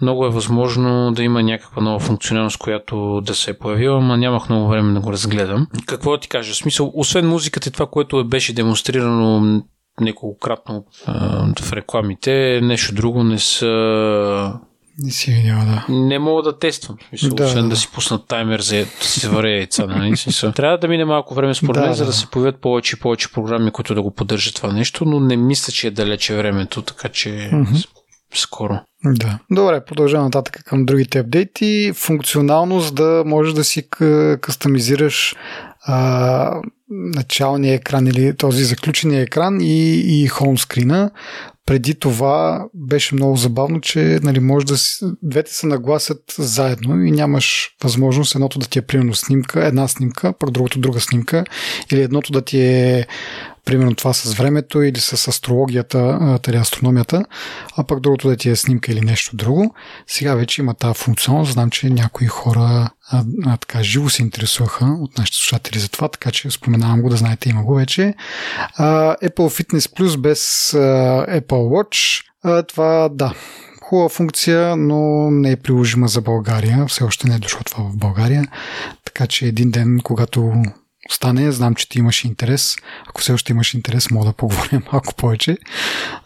Много 0.00 0.26
е 0.26 0.30
възможно 0.30 1.12
да 1.12 1.22
има 1.22 1.42
някаква 1.42 1.82
нова 1.82 1.98
функционалност, 1.98 2.58
която 2.58 3.20
да 3.20 3.34
се 3.34 3.50
е 3.50 3.58
появила, 3.58 4.00
но 4.00 4.16
нямах 4.16 4.48
много 4.48 4.68
време 4.68 4.94
да 4.94 5.00
го 5.00 5.12
разгледам. 5.12 5.66
Какво 5.86 6.10
да 6.10 6.20
ти 6.20 6.28
кажа? 6.28 6.52
В 6.52 6.56
смисъл, 6.56 6.92
освен 6.94 7.28
музиката 7.28 7.68
и 7.68 7.72
това, 7.72 7.86
което 7.86 8.24
беше 8.24 8.52
демонстрирано 8.52 9.62
неколкократно 10.00 10.84
в 11.60 11.72
рекламите, 11.72 12.60
нещо 12.62 12.94
друго 12.94 13.24
не 13.24 13.38
са 13.38 14.52
не 14.98 15.10
си 15.10 15.32
видял, 15.32 15.58
да. 15.58 15.86
Не 15.88 16.18
мога 16.18 16.42
да 16.42 16.58
тествам. 16.58 16.96
Мисъл, 17.12 17.30
да, 17.30 17.44
освен 17.44 17.62
да. 17.62 17.68
да 17.68 17.76
си 17.76 17.88
пуснат 17.94 18.26
таймер 18.28 18.60
за 18.60 18.76
да 18.76 19.06
си 19.06 19.28
варя 19.28 19.50
яйца. 19.50 19.86
Нали? 19.86 20.14
Трябва 20.54 20.78
да 20.78 20.88
мине 20.88 21.04
малко 21.04 21.34
време 21.34 21.54
според 21.54 21.74
да, 21.74 21.80
мен, 21.80 21.90
да. 21.90 21.94
за 21.94 22.06
да 22.06 22.12
се 22.12 22.26
появят 22.26 22.60
повече 22.60 22.96
и 22.96 23.00
повече 23.00 23.32
програми, 23.32 23.70
които 23.70 23.94
да 23.94 24.02
го 24.02 24.10
поддържат 24.10 24.54
това 24.54 24.72
нещо, 24.72 25.04
но 25.04 25.20
не 25.20 25.36
мисля, 25.36 25.72
че 25.72 25.86
е 25.86 25.90
далече 25.90 26.36
времето, 26.36 26.82
така 26.82 27.08
че 27.08 27.28
mm-hmm. 27.28 27.86
скоро. 28.34 28.78
Да. 29.04 29.38
Добре, 29.50 29.84
продължавам 29.84 30.26
нататък 30.26 30.64
към 30.64 30.86
другите 30.86 31.18
апдейти. 31.18 31.92
Функционалност 31.94 32.94
да 32.94 33.22
можеш 33.26 33.52
да 33.54 33.64
си 33.64 33.88
кастомизираш 34.40 35.36
а, 35.82 36.60
началния 36.90 37.74
екран 37.74 38.06
или 38.06 38.36
този 38.36 38.64
заключения 38.64 39.22
екран 39.22 39.60
и, 39.60 39.94
и 40.22 40.28
хоумскрина 40.28 41.10
преди 41.66 41.94
това 41.94 42.66
беше 42.74 43.14
много 43.14 43.36
забавно, 43.36 43.80
че 43.80 44.18
нали, 44.22 44.40
може 44.40 44.66
да 44.66 44.78
си, 44.78 45.04
двете 45.22 45.54
се 45.54 45.66
нагласят 45.66 46.34
заедно 46.38 47.04
и 47.04 47.10
нямаш 47.10 47.76
възможност 47.82 48.34
едното 48.34 48.58
да 48.58 48.66
ти 48.66 48.78
е 48.78 48.82
примерно 48.82 49.14
снимка, 49.14 49.66
една 49.66 49.88
снимка, 49.88 50.32
пък 50.38 50.50
другото 50.50 50.78
друга 50.78 51.00
снимка, 51.00 51.44
или 51.92 52.02
едното 52.02 52.32
да 52.32 52.42
ти 52.42 52.60
е 52.60 53.06
примерно 53.64 53.94
това 53.94 54.12
с 54.12 54.34
времето 54.34 54.82
или 54.82 55.00
с 55.00 55.28
астрологията, 55.28 56.38
тали 56.42 56.56
астрономията, 56.56 57.24
а 57.76 57.84
пък 57.84 58.00
другото 58.00 58.28
да 58.28 58.36
ти 58.36 58.50
е 58.50 58.56
снимка 58.56 58.92
или 58.92 59.00
нещо 59.00 59.36
друго. 59.36 59.74
Сега 60.06 60.34
вече 60.34 60.60
има 60.60 60.74
тази 60.74 60.98
функционалност. 60.98 61.52
Знам, 61.52 61.70
че 61.70 61.90
някои 61.90 62.26
хора 62.26 62.90
а, 63.10 63.24
а, 63.46 63.56
така 63.56 63.82
живо 63.82 64.08
се 64.08 64.22
интересуваха 64.22 64.84
от 64.84 65.18
нашите 65.18 65.38
слушатели 65.38 65.78
за 65.78 65.88
това, 65.88 66.08
така 66.08 66.30
че 66.30 66.50
споменавам 66.50 67.02
го 67.02 67.08
да 67.08 67.16
знаете, 67.16 67.48
има 67.48 67.62
го 67.62 67.74
вече. 67.74 68.14
А, 68.76 69.16
Apple 69.16 69.62
Fitness 69.62 69.98
Plus 69.98 70.16
без 70.16 70.74
а, 70.74 70.78
Apple 71.40 71.42
Watch. 71.46 72.24
А, 72.42 72.62
това 72.62 73.08
да, 73.12 73.34
хубава 73.82 74.08
функция, 74.08 74.76
но 74.76 75.30
не 75.30 75.50
е 75.50 75.56
приложима 75.56 76.08
за 76.08 76.20
България. 76.20 76.86
Все 76.86 77.04
още 77.04 77.28
не 77.28 77.34
е 77.34 77.38
дошло 77.38 77.60
това 77.64 77.84
в 77.84 77.96
България. 77.96 78.44
Така 79.04 79.26
че 79.26 79.46
един 79.46 79.70
ден, 79.70 80.00
когато 80.04 80.52
стане, 81.14 81.52
знам, 81.52 81.74
че 81.74 81.88
ти 81.88 81.98
имаш 81.98 82.24
интерес. 82.24 82.76
Ако 83.08 83.20
все 83.20 83.32
още 83.32 83.52
имаш 83.52 83.74
интерес, 83.74 84.10
мога 84.10 84.26
да 84.26 84.32
поговорим 84.32 84.82
малко 84.92 85.14
повече 85.14 85.58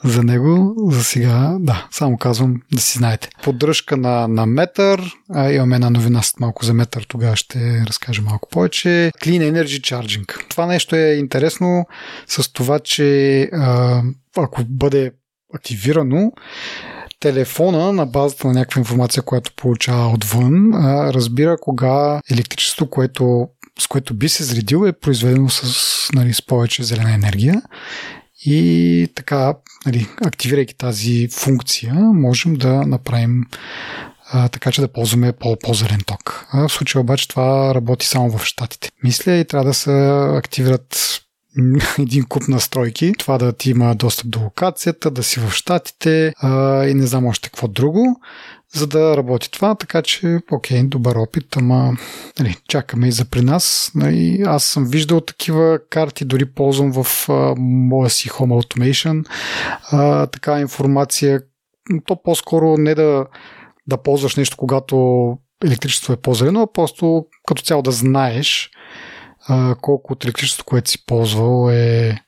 за 0.05 0.23
него. 0.23 0.75
За 0.91 1.05
сега, 1.05 1.57
да, 1.61 1.87
само 1.91 2.19
казвам 2.19 2.63
да 2.73 2.81
си 2.81 2.99
знаете. 2.99 3.29
Поддръжка 3.43 3.97
на, 3.97 4.29
на 4.29 4.47
метър. 4.47 5.13
А, 5.31 5.51
имаме 5.51 5.75
една 5.75 5.91
новина 5.91 6.21
малко 6.41 6.65
за 6.65 6.75
метър, 6.75 7.07
тогава 7.09 7.37
ще 7.37 7.85
разкажа 7.87 8.23
малко 8.23 8.49
повече. 8.49 9.13
Clean 9.23 9.53
Energy 9.53 9.81
Charging. 9.81 10.49
Това 10.49 10.67
нещо 10.67 10.97
е 10.97 11.15
интересно 11.15 11.87
с 12.27 12.53
това, 12.53 12.79
че 12.79 13.41
а, 13.53 14.03
ако 14.37 14.63
бъде 14.65 15.13
активирано, 15.55 16.33
телефона 17.21 17.93
на 17.93 18.07
базата 18.07 18.49
на 18.49 18.55
някаква 18.55 18.79
информация, 18.79 19.23
която 19.23 19.53
получава 19.57 20.09
отвън, 20.09 20.71
разбира 21.13 21.57
кога 21.61 22.21
електричество, 22.31 22.91
което, 22.91 23.49
с 23.79 23.87
което 23.87 24.15
би 24.15 24.29
се 24.29 24.45
зредил, 24.45 24.87
е 24.87 24.93
произведено 24.93 25.49
с, 25.49 26.13
нали, 26.13 26.35
с 26.35 26.47
повече 26.47 26.83
зелена 26.83 27.15
енергия. 27.15 27.63
И 28.47 29.09
така, 29.15 29.55
нали, 29.87 30.09
активирайки 30.25 30.77
тази 30.77 31.29
функция, 31.29 31.95
можем 31.95 32.55
да 32.55 32.87
направим 32.87 33.45
а, 34.27 34.49
така 34.49 34.73
че 34.73 34.81
да 34.81 34.89
ползваме 34.89 35.33
по- 35.33 35.57
по-зелен 35.57 36.01
ток. 36.07 36.47
А 36.53 36.69
в 36.69 36.73
случая 36.73 37.03
обаче 37.03 37.29
това 37.29 37.75
работи 37.75 38.07
само 38.07 38.39
в 38.39 38.45
Штатите. 38.45 38.91
Мисля 39.03 39.33
и 39.33 39.45
трябва 39.45 39.67
да 39.67 39.75
се 39.75 39.91
активират 40.37 41.21
един 41.99 42.25
куп 42.25 42.49
настройки. 42.49 43.13
Това 43.19 43.39
да 43.39 43.53
ти 43.53 43.71
има 43.71 43.95
достъп 43.95 44.31
до 44.31 44.41
локацията, 44.41 45.11
да 45.11 45.23
си 45.23 45.41
в 45.41 45.51
щатите 45.51 46.33
а, 46.37 46.85
и 46.87 46.95
не 46.95 47.07
знам 47.07 47.27
още 47.27 47.49
какво 47.49 47.69
друго, 47.69 48.21
за 48.75 48.87
да 48.87 49.17
работи 49.17 49.51
това, 49.51 49.75
така 49.75 50.03
че, 50.03 50.39
окей, 50.53 50.83
добър 50.83 51.17
опит, 51.17 51.57
ама 51.57 51.97
нали, 52.39 52.57
чакаме 52.69 53.09
и 53.09 53.13
за 53.13 53.25
при 53.25 53.41
нас. 53.41 53.93
Нали, 53.95 54.43
аз 54.47 54.65
съм 54.65 54.87
виждал 54.87 55.21
такива 55.21 55.79
карти, 55.91 56.25
дори 56.25 56.45
ползвам 56.45 56.93
в 56.93 57.29
а, 57.29 57.55
моя 57.59 58.11
си 58.11 58.29
Home 58.29 58.63
Automation 58.63 59.27
а, 59.91 60.27
такава 60.27 60.61
информация. 60.61 61.43
То 62.07 62.23
по-скоро 62.23 62.77
не 62.77 62.95
да, 62.95 63.27
да 63.87 64.03
ползваш 64.03 64.37
нещо, 64.37 64.57
когато 64.57 65.39
електричество 65.65 66.13
е 66.13 66.17
по-зелено, 66.17 66.63
а 66.63 66.73
просто 66.73 67.27
като 67.47 67.63
цяло 67.63 67.83
да 67.83 67.93
знаеш 67.93 68.71
а, 69.49 69.75
колко 69.81 70.13
от 70.13 70.25
електричеството, 70.25 70.65
което 70.65 70.91
си 70.91 71.07
ползвал 71.07 71.71
е, 71.71 72.19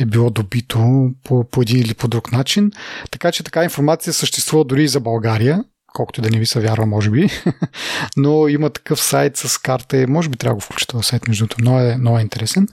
е 0.00 0.04
било 0.06 0.30
добито 0.30 1.10
по, 1.24 1.44
по 1.44 1.62
един 1.62 1.80
или 1.80 1.94
по 1.94 2.08
друг 2.08 2.32
начин. 2.32 2.70
Така 3.10 3.32
че 3.32 3.44
така 3.44 3.64
информация 3.64 4.12
съществува 4.12 4.64
дори 4.64 4.84
и 4.84 4.88
за 4.88 5.00
България, 5.00 5.64
колкото 5.94 6.22
да 6.22 6.30
не 6.30 6.38
ви 6.38 6.46
се 6.46 6.60
вярва, 6.60 6.86
може 6.86 7.10
би. 7.10 7.30
Но 8.16 8.48
има 8.48 8.70
такъв 8.70 9.02
сайт 9.02 9.36
с 9.36 9.58
карта, 9.58 10.06
може 10.08 10.28
би 10.28 10.36
трябва 10.36 10.52
да 10.52 10.54
го 10.54 10.60
включа 10.60 10.86
този 10.86 11.08
сайт, 11.08 11.28
между 11.28 11.46
другото, 11.46 11.60
много 11.60 11.78
е, 11.78 11.96
много 11.96 12.18
е 12.18 12.22
интересен. 12.22 12.68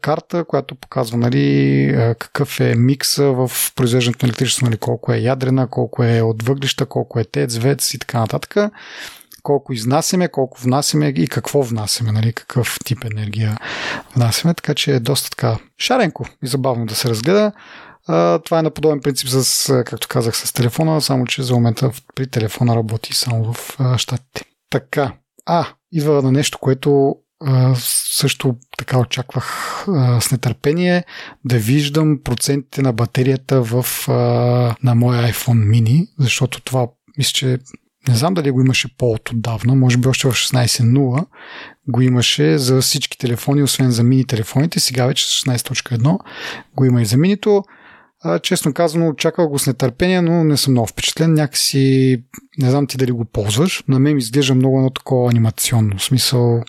Карта, 0.00 0.44
която 0.44 0.74
показва 0.74 1.18
нали, 1.18 2.14
какъв 2.18 2.60
е 2.60 2.74
микса 2.74 3.24
в 3.24 3.50
произвеждането 3.76 4.26
на 4.26 4.28
електричество, 4.28 4.66
нали, 4.66 4.76
колко 4.76 5.12
е 5.12 5.18
ядрена, 5.18 5.66
колко 5.70 6.04
е 6.04 6.20
от 6.20 6.42
въглища, 6.42 6.86
колко 6.86 7.20
е 7.20 7.24
тец, 7.24 7.56
вец 7.56 7.94
и 7.94 7.98
така 7.98 8.20
нататък 8.20 8.56
колко 9.42 9.72
изнасяме, 9.72 10.28
колко 10.28 10.60
внасяме 10.62 11.08
и 11.08 11.28
какво 11.28 11.62
внасяме, 11.62 12.12
нали, 12.12 12.32
какъв 12.32 12.76
тип 12.84 13.04
енергия 13.04 13.58
внасяме, 14.16 14.54
така 14.54 14.74
че 14.74 14.92
е 14.92 15.00
доста 15.00 15.30
така 15.30 15.56
шаренко 15.78 16.26
и 16.42 16.46
забавно 16.46 16.86
да 16.86 16.94
се 16.94 17.08
разгледа. 17.08 17.52
Това 18.44 18.58
е 18.58 18.62
на 18.62 18.70
подобен 18.70 19.00
принцип 19.00 19.28
с, 19.28 19.84
както 19.86 20.08
казах, 20.08 20.36
с 20.36 20.52
телефона, 20.52 21.00
само 21.00 21.26
че 21.26 21.42
за 21.42 21.54
момента 21.54 21.90
при 22.14 22.26
телефона 22.26 22.76
работи 22.76 23.14
само 23.14 23.52
в 23.52 23.78
щатите. 23.96 24.44
Така, 24.70 25.12
а, 25.46 25.66
идва 25.92 26.22
на 26.22 26.32
нещо, 26.32 26.58
което 26.58 27.16
също 27.76 28.56
така 28.78 28.98
очаквах 28.98 29.84
с 30.20 30.30
нетърпение 30.32 31.04
да 31.44 31.58
виждам 31.58 32.18
процентите 32.24 32.82
на 32.82 32.92
батерията 32.92 33.62
в, 33.62 33.84
на 34.82 34.94
моя 34.94 35.32
iPhone 35.32 35.70
mini, 35.70 36.08
защото 36.18 36.60
това 36.60 36.88
мисля, 37.18 37.32
че 37.32 37.58
не 38.08 38.14
знам 38.14 38.34
дали 38.34 38.50
го 38.50 38.60
имаше 38.60 38.96
по-от 38.96 39.30
отдавна, 39.30 39.74
може 39.74 39.96
би 39.96 40.08
още 40.08 40.28
в 40.28 40.32
16.0 40.32 41.26
го 41.88 42.00
имаше 42.00 42.58
за 42.58 42.80
всички 42.80 43.18
телефони, 43.18 43.62
освен 43.62 43.90
за 43.90 44.02
мини 44.02 44.26
телефоните. 44.26 44.80
Сега 44.80 45.06
вече 45.06 45.26
с 45.26 45.28
16.1 45.28 46.18
го 46.76 46.84
има 46.84 47.02
и 47.02 47.04
за 47.04 47.16
минито. 47.16 47.64
А, 48.24 48.38
честно 48.38 48.74
казано, 48.74 49.08
очаквах 49.08 49.48
го 49.48 49.58
с 49.58 49.66
нетърпение, 49.66 50.20
но 50.20 50.44
не 50.44 50.56
съм 50.56 50.72
много 50.72 50.86
впечатлен. 50.86 51.34
Някакси, 51.34 52.16
не 52.58 52.70
знам 52.70 52.86
ти 52.86 52.96
дали 52.96 53.12
го 53.12 53.24
ползваш. 53.24 53.84
На 53.88 53.98
мен 53.98 54.18
изглежда 54.18 54.54
много 54.54 54.78
едно 54.78 54.90
такова 54.90 55.30
анимационно. 55.30 55.98
В 55.98 56.04
смисъл, 56.04 56.62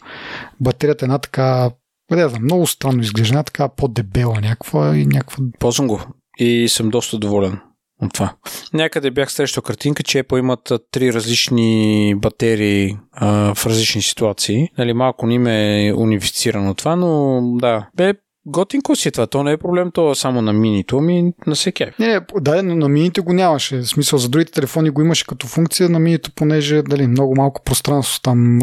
батерията 0.59 1.05
е 1.05 1.07
една 1.07 1.17
така 1.17 1.71
не 2.15 2.29
знам, 2.29 2.43
много 2.43 2.67
странно 2.67 3.01
изглежда, 3.01 3.43
така 3.43 3.69
по-дебела 3.69 4.41
някаква 4.41 4.97
и 4.97 5.05
някаква... 5.05 5.43
Ползвам 5.59 5.87
го 5.87 6.01
и 6.37 6.69
съм 6.69 6.89
доста 6.89 7.17
доволен 7.17 7.59
от 8.01 8.13
това. 8.13 8.33
Някъде 8.73 9.11
бях 9.11 9.31
срещал 9.31 9.63
картинка, 9.63 10.03
че 10.03 10.23
Apple 10.23 10.39
имат 10.39 10.71
три 10.91 11.13
различни 11.13 12.15
батерии 12.17 12.97
а, 13.11 13.55
в 13.55 13.65
различни 13.65 14.01
ситуации. 14.01 14.69
Нали, 14.77 14.93
малко 14.93 15.27
ни 15.27 15.39
ме 15.39 15.87
е 15.87 15.93
унифицирано 15.93 16.73
това, 16.73 16.95
но 16.95 17.41
да. 17.57 17.87
Бе, 17.95 18.13
Готинко 18.45 18.95
си 18.95 19.07
е 19.07 19.11
това. 19.11 19.27
То 19.27 19.43
не 19.43 19.51
е 19.51 19.57
проблем, 19.57 19.91
то 19.91 20.11
е 20.11 20.15
само 20.15 20.41
на 20.41 20.53
минито, 20.53 20.97
ами 20.97 21.33
на 21.47 21.55
всеки. 21.55 21.85
Не, 21.99 22.07
не, 22.07 22.19
да, 22.41 22.63
но 22.63 22.75
на 22.75 22.89
мините 22.89 23.21
го 23.21 23.33
нямаше. 23.33 23.77
В 23.77 23.87
смисъл, 23.87 24.19
за 24.19 24.29
другите 24.29 24.51
телефони 24.51 24.89
го 24.89 25.01
имаше 25.01 25.27
като 25.27 25.47
функция, 25.47 25.89
на 25.89 25.99
минито, 25.99 26.31
понеже 26.35 26.81
дали, 26.81 27.07
много 27.07 27.35
малко 27.35 27.63
пространство 27.63 28.21
там 28.21 28.59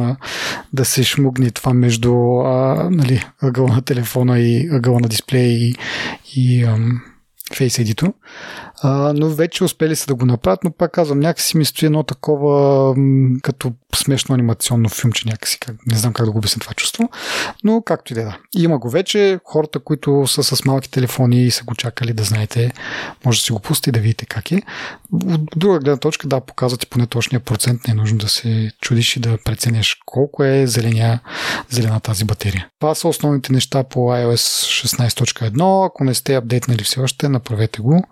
да 0.72 0.84
се 0.84 1.02
шмугне 1.02 1.50
това 1.50 1.74
между 1.74 2.14
а, 2.38 2.88
нали, 2.90 3.24
ъгъла 3.42 3.68
на 3.68 3.82
телефона 3.82 4.38
и 4.38 4.68
ъгъла 4.72 5.00
на 5.00 5.08
дисплея 5.08 5.52
и, 5.52 5.74
и 6.36 6.64
ам, 6.64 7.00
Face 7.52 7.82
ID-то. 7.82 8.12
А, 8.82 9.12
но 9.16 9.28
вече 9.28 9.64
успели 9.64 9.96
са 9.96 10.06
да 10.06 10.14
го 10.14 10.26
направят, 10.26 10.64
но 10.64 10.70
пак 10.70 10.92
казвам, 10.92 11.20
някакси 11.20 11.56
ми 11.56 11.64
стои 11.64 11.86
едно 11.86 12.02
такова 12.02 12.94
м- 12.96 13.38
като 13.42 13.72
смешно 13.96 14.34
анимационно 14.34 14.88
филмче 14.88 15.28
някакси, 15.28 15.58
как, 15.60 15.76
не 15.86 15.96
знам 15.96 16.12
как 16.12 16.26
да 16.26 16.32
го 16.32 16.38
обясня 16.38 16.60
това 16.60 16.74
чувство, 16.74 17.10
но 17.64 17.82
както 17.82 18.12
и 18.12 18.14
да 18.14 18.20
е. 18.20 18.24
Да. 18.24 18.38
Има 18.56 18.78
го 18.78 18.90
вече, 18.90 19.40
хората, 19.44 19.78
които 19.78 20.26
са 20.26 20.42
с 20.42 20.64
малки 20.64 20.90
телефони 20.90 21.44
и 21.44 21.50
са 21.50 21.64
го 21.64 21.74
чакали 21.74 22.12
да 22.12 22.22
знаете, 22.22 22.72
може 23.24 23.38
да 23.38 23.44
си 23.44 23.52
го 23.52 23.60
пусти 23.60 23.92
да 23.92 24.00
видите 24.00 24.26
как 24.26 24.52
е. 24.52 24.62
От 25.12 25.40
друга 25.56 25.78
гледна 25.78 25.96
точка, 25.96 26.28
да, 26.28 26.40
показват 26.40 26.82
и 26.82 26.86
поне 26.86 27.06
точния 27.06 27.40
процент, 27.40 27.86
не 27.88 27.92
е 27.92 27.94
нужно 27.94 28.18
да 28.18 28.28
се 28.28 28.70
чудиш 28.80 29.16
и 29.16 29.20
да 29.20 29.38
преценяш 29.44 29.96
колко 30.06 30.44
е 30.44 30.66
зеления, 30.66 31.20
зелена 31.70 32.00
тази 32.00 32.24
батерия. 32.24 32.68
Това 32.80 32.94
са 32.94 33.08
основните 33.08 33.52
неща 33.52 33.84
по 33.84 33.98
iOS 33.98 34.86
16.1. 34.86 35.86
Ако 35.86 36.04
не 36.04 36.14
сте 36.14 36.34
апдейтнали 36.34 36.82
все 36.82 37.00
още, 37.00 37.28
направете 37.28 37.82
го. 37.82 38.04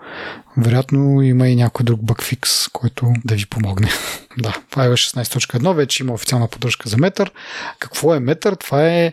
Вероятно 0.56 1.22
има 1.22 1.48
и 1.48 1.56
някой 1.56 1.84
друг 1.84 2.02
бъкфикс, 2.02 2.68
който 2.68 3.12
да 3.24 3.34
ви 3.34 3.46
помогне. 3.46 3.88
да, 4.38 4.54
това 4.70 4.84
е 4.84 4.88
16.1, 4.88 5.72
вече 5.74 6.02
има 6.02 6.12
официална 6.12 6.48
поддръжка 6.48 6.88
за 6.88 6.96
метър. 6.96 7.32
Какво 7.78 8.14
е 8.14 8.20
метър? 8.20 8.54
Това 8.54 8.88
е 8.88 9.12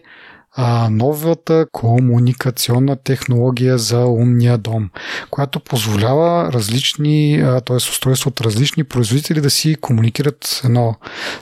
а, 0.56 0.90
новата 0.90 1.66
комуникационна 1.72 2.96
технология 2.96 3.78
за 3.78 4.06
умния 4.06 4.58
дом, 4.58 4.90
която 5.30 5.60
позволява 5.60 6.54
различни, 6.54 7.44
т.е. 7.66 7.76
устройства 7.76 8.30
от 8.30 8.42
различни 8.42 8.84
производители 8.84 9.42
да 9.42 9.50
си 9.50 9.76
комуникират 9.76 10.62
едно 10.64 10.96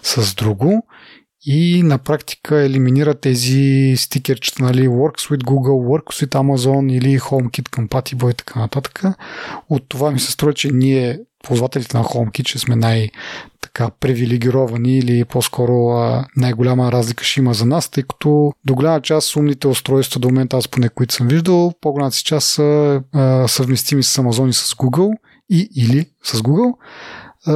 с 0.03 0.35
друго 0.35 0.87
и 1.45 1.83
на 1.83 1.97
практика 1.97 2.61
елиминира 2.61 3.13
тези 3.13 3.93
стикерчета, 3.97 4.63
нали, 4.63 4.87
Works 4.87 5.31
with 5.31 5.43
Google, 5.43 5.99
Works 5.99 6.25
with 6.25 6.31
Amazon 6.31 6.93
или 6.93 7.19
HomeKit 7.19 7.69
Compatible 7.69 8.31
и 8.31 8.33
така 8.33 8.59
нататък. 8.59 9.03
От 9.69 9.89
това 9.89 10.11
ми 10.11 10.19
се 10.19 10.31
струва, 10.31 10.53
че 10.53 10.71
ние, 10.71 11.19
ползвателите 11.43 11.97
на 11.97 12.03
HomeKit, 12.03 12.43
че 12.43 12.59
сме 12.59 12.75
най- 12.75 13.09
така 13.61 13.89
привилегировани 13.99 14.97
или 14.97 15.25
по-скоро 15.25 15.73
най-голяма 16.35 16.91
разлика 16.91 17.23
ще 17.23 17.39
има 17.39 17.53
за 17.53 17.65
нас, 17.65 17.89
тъй 17.89 18.03
като 18.03 18.51
до 18.65 18.75
голяма 18.75 19.01
част 19.01 19.35
умните 19.35 19.67
устройства 19.67 20.19
до 20.19 20.27
момента, 20.27 20.57
аз 20.57 20.67
поне 20.67 20.89
които 20.89 21.13
съм 21.13 21.27
виждал, 21.27 21.73
по-голямата 21.81 22.15
си 22.15 22.23
част 22.23 22.47
са 22.47 23.01
съвместими 23.47 24.03
с 24.03 24.21
Amazon 24.21 24.49
и 24.49 24.53
с 24.53 24.73
Google 24.73 25.17
и 25.49 25.69
или 25.75 26.05
с 26.23 26.37
Google 26.37 26.73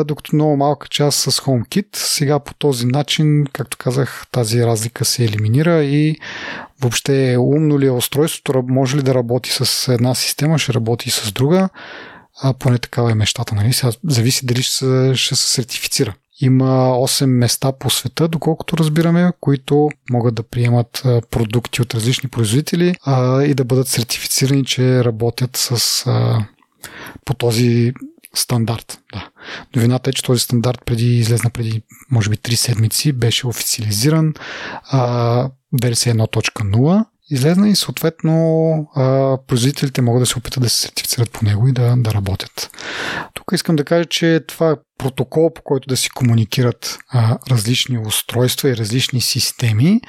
докато 0.05 0.35
много 0.35 0.57
малка 0.57 0.87
част 0.87 1.19
с 1.19 1.31
HomeKit. 1.31 1.87
Сега 1.93 2.39
по 2.39 2.53
този 2.53 2.85
начин, 2.85 3.45
както 3.53 3.77
казах, 3.77 4.25
тази 4.31 4.65
разлика 4.65 5.05
се 5.05 5.25
елиминира 5.25 5.83
и 5.83 6.15
въобще 6.81 7.37
умно 7.39 7.79
ли 7.79 7.85
е 7.85 7.91
устройството, 7.91 8.63
може 8.67 8.97
ли 8.97 9.01
да 9.01 9.13
работи 9.13 9.49
с 9.51 9.93
една 9.93 10.15
система, 10.15 10.59
ще 10.59 10.73
работи 10.73 11.09
и 11.09 11.11
с 11.11 11.31
друга. 11.31 11.69
А 12.41 12.53
поне 12.53 12.77
такава 12.77 13.11
е 13.11 13.15
мечтата, 13.15 13.55
нали? 13.55 13.73
Сега 13.73 13.91
зависи 14.03 14.45
дали 14.45 14.63
ще 14.63 15.15
ще 15.15 15.35
се 15.35 15.49
сертифицира. 15.49 16.13
Има 16.41 16.65
8 16.89 17.25
места 17.25 17.71
по 17.71 17.89
света, 17.89 18.27
доколкото 18.27 18.77
разбираме, 18.77 19.31
които 19.41 19.89
могат 20.11 20.35
да 20.35 20.43
приемат 20.43 21.03
продукти 21.31 21.81
от 21.81 21.93
различни 21.93 22.29
производители 22.29 22.95
а, 23.05 23.43
и 23.43 23.53
да 23.53 23.63
бъдат 23.63 23.87
сертифицирани, 23.87 24.65
че 24.65 25.03
работят 25.03 25.57
с 25.57 26.03
а, 26.07 26.45
по 27.25 27.33
този 27.33 27.93
стандарт. 28.33 28.99
Да. 29.13 29.29
Новината 29.75 30.09
е, 30.09 30.13
че 30.13 30.23
този 30.23 30.39
стандарт 30.39 30.81
преди 30.85 31.17
излезна 31.17 31.49
преди, 31.49 31.81
може 32.11 32.29
би, 32.29 32.37
3 32.37 32.55
седмици, 32.55 33.13
беше 33.13 33.47
официализиран. 33.47 34.33
А, 34.83 35.49
версия 35.81 36.15
1.0 36.15 37.05
излезна 37.29 37.69
и 37.69 37.75
съответно 37.75 38.87
а, 38.95 39.37
производителите 39.47 40.01
могат 40.01 40.21
да 40.21 40.25
се 40.25 40.37
опитат 40.37 40.63
да 40.63 40.69
се 40.69 40.81
сертифицират 40.81 41.31
по 41.31 41.45
него 41.45 41.67
и 41.67 41.71
да, 41.71 41.95
да 41.97 42.13
работят. 42.13 42.71
Тук 43.33 43.45
искам 43.53 43.75
да 43.75 43.85
кажа, 43.85 44.05
че 44.05 44.39
това 44.47 44.71
е 44.71 44.75
протокол, 44.97 45.53
по 45.53 45.61
който 45.61 45.87
да 45.87 45.97
си 45.97 46.09
комуникират 46.09 46.99
а, 47.09 47.37
различни 47.51 47.97
устройства 47.97 48.69
и 48.69 48.77
различни 48.77 49.21
системи. 49.21 50.01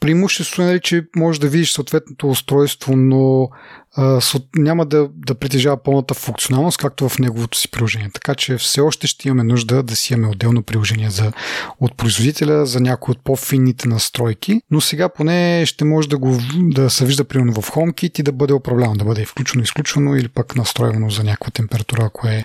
Преимуществото 0.00 0.62
е, 0.62 0.80
че 0.80 1.06
можеш 1.16 1.40
да 1.40 1.48
видиш 1.48 1.72
съответното 1.72 2.30
устройство, 2.30 2.96
но 2.96 3.50
а, 3.96 4.20
няма 4.56 4.86
да, 4.86 5.08
да 5.14 5.34
притежава 5.34 5.82
пълната 5.82 6.14
функционалност, 6.14 6.78
както 6.78 7.08
в 7.08 7.18
неговото 7.18 7.58
си 7.58 7.70
приложение. 7.70 8.10
Така 8.14 8.34
че 8.34 8.56
все 8.56 8.80
още 8.80 9.06
ще 9.06 9.28
имаме 9.28 9.44
нужда 9.44 9.82
да 9.82 9.96
си 9.96 10.12
имаме 10.12 10.28
отделно 10.28 10.62
приложение 10.62 11.10
за, 11.10 11.32
от 11.80 11.96
производителя 11.96 12.66
за 12.66 12.80
някои 12.80 13.12
от 13.12 13.24
по-финните 13.24 13.88
настройки, 13.88 14.62
но 14.70 14.80
сега 14.80 15.08
поне 15.08 15.66
ще 15.66 15.84
може 15.84 16.08
да, 16.08 16.18
го, 16.18 16.38
да 16.54 16.90
се 16.90 17.06
вижда 17.06 17.24
примерно 17.24 17.62
в 17.62 17.70
HomeKit 17.70 18.20
и 18.20 18.22
да 18.22 18.32
бъде 18.32 18.52
управлявано, 18.52 18.96
да 18.96 19.04
бъде 19.04 19.26
включено, 19.26 19.62
изключвано 19.62 20.16
или 20.16 20.28
пък 20.28 20.56
настроено 20.56 21.10
за 21.10 21.24
някаква 21.24 21.50
температура, 21.50 22.04
ако 22.04 22.26
е 22.28 22.44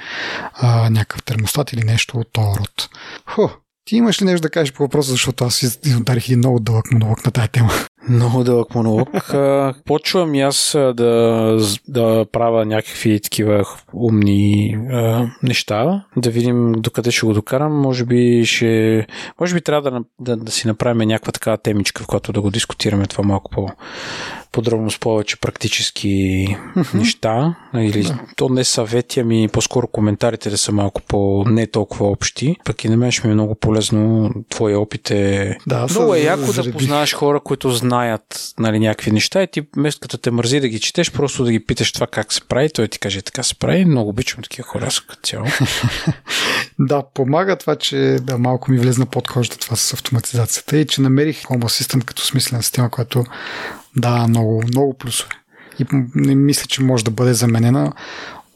а, 0.54 0.90
някакъв 0.90 1.24
термостат 1.24 1.74
или 1.74 1.84
нещо 1.84 2.18
от 2.18 2.28
този 2.34 2.60
род. 2.60 2.90
Хо, 3.26 3.50
ти 3.86 3.96
имаш 3.96 4.22
ли 4.22 4.26
нещо 4.26 4.42
да 4.42 4.50
кажеш 4.50 4.74
по 4.74 4.84
въпроса, 4.84 5.12
защото 5.12 5.46
аз 5.46 5.80
ударих 6.00 6.30
един 6.30 6.38
много 6.38 6.60
дълъг 6.60 6.92
монолог 6.92 7.26
на 7.26 7.32
тази 7.32 7.48
тема? 7.48 7.72
Много 8.10 8.44
дълъг 8.44 8.76
монолог. 8.76 9.10
Почвам 9.86 10.36
и 10.36 10.42
аз 10.42 10.72
да, 10.74 11.60
да 11.88 12.26
правя 12.32 12.66
някакви 12.66 13.20
такива 13.20 13.66
умни 13.94 14.78
а, 14.92 15.28
неща, 15.44 16.06
да 16.18 16.30
видим 16.30 16.72
докъде 16.72 17.12
ще 17.12 17.26
го 17.26 17.34
докарам. 17.34 17.74
Може 17.74 18.06
би, 18.06 18.46
ще, 18.46 19.08
може 19.40 19.54
би 19.54 19.62
трябва 19.62 19.92
да, 19.92 20.02
да, 20.20 20.38
да 20.38 20.52
си 20.52 20.68
направим 20.68 21.08
някаква 21.08 21.32
такава 21.32 21.58
темичка, 21.58 22.04
в 22.04 22.08
която 22.08 22.34
да 22.34 22.42
го 22.42 22.52
дискутираме 22.52 23.08
това 23.08 23.24
малко 23.24 23.52
по, 23.52 23.68
подробно 24.52 24.92
с 24.92 25.00
повече 25.00 25.40
практически 25.40 26.08
mm-hmm. 26.08 26.94
неща. 26.94 27.56
Или 27.76 28.04
да. 28.04 28.20
то 28.36 28.50
не 28.50 28.64
съвети, 28.64 29.20
ами 29.20 29.48
по-скоро 29.48 29.88
коментарите 29.88 30.50
да 30.50 30.58
са 30.58 30.72
малко 30.72 31.02
по 31.02 31.44
не 31.48 31.68
толкова 31.68 32.08
общи. 32.08 32.56
Пък 32.66 32.84
и 32.84 32.90
на 32.90 32.98
мен 32.98 33.12
ще 33.12 33.28
ми 33.28 33.32
е 33.32 33.34
много 33.34 33.56
полезно. 33.56 34.32
Твоя 34.50 34.80
опит 34.80 35.12
е... 35.12 35.58
Да, 35.68 35.88
много 35.90 36.16
е 36.16 36.20
яко 36.20 36.54
да 36.54 36.72
познаеш 36.72 37.14
хора, 37.14 37.40
които 37.40 37.72
знаят 37.72 37.95
нали, 38.60 38.80
някакви 38.80 39.12
неща 39.12 39.44
и 39.44 39.48
ти 39.48 39.68
вместо 39.76 40.00
като 40.02 40.18
те 40.18 40.32
мързи 40.32 40.60
да 40.60 40.68
ги 40.68 40.80
четеш, 40.80 41.12
просто 41.12 41.44
да 41.44 41.52
ги 41.52 41.66
питаш 41.66 41.92
това 41.92 42.08
как 42.08 42.34
се 42.34 42.42
прави, 42.42 42.70
той 42.70 42.88
ти 42.88 43.00
каже 43.00 43.22
така 43.22 43.44
се 43.44 43.56
прави. 43.56 43.86
Много 43.86 44.10
обичам 44.10 44.44
такива 44.44 44.68
хора 44.68 44.88
като 45.08 45.22
цяло. 45.24 45.46
да, 46.80 47.04
помага 47.14 47.56
това, 47.56 47.76
че 47.76 48.18
да, 48.22 48.38
малко 48.38 48.72
ми 48.72 48.78
влезна 48.78 49.06
под 49.06 49.28
кожата 49.28 49.58
това 49.58 49.76
с 49.76 49.94
автоматизацията 49.94 50.78
и 50.78 50.88
че 50.88 51.02
намерих 51.02 51.44
Home 51.44 51.64
Assistant 51.64 52.04
като 52.04 52.22
смислена 52.22 52.64
система, 52.64 52.90
която 52.90 53.24
да, 53.96 54.28
много, 54.28 54.64
много 54.68 54.94
плюсове. 54.94 55.32
И 55.80 55.86
мисля, 56.36 56.68
че 56.68 56.84
може 56.84 57.04
да 57.04 57.12
бъде 57.12 57.34
заменена 57.34 57.94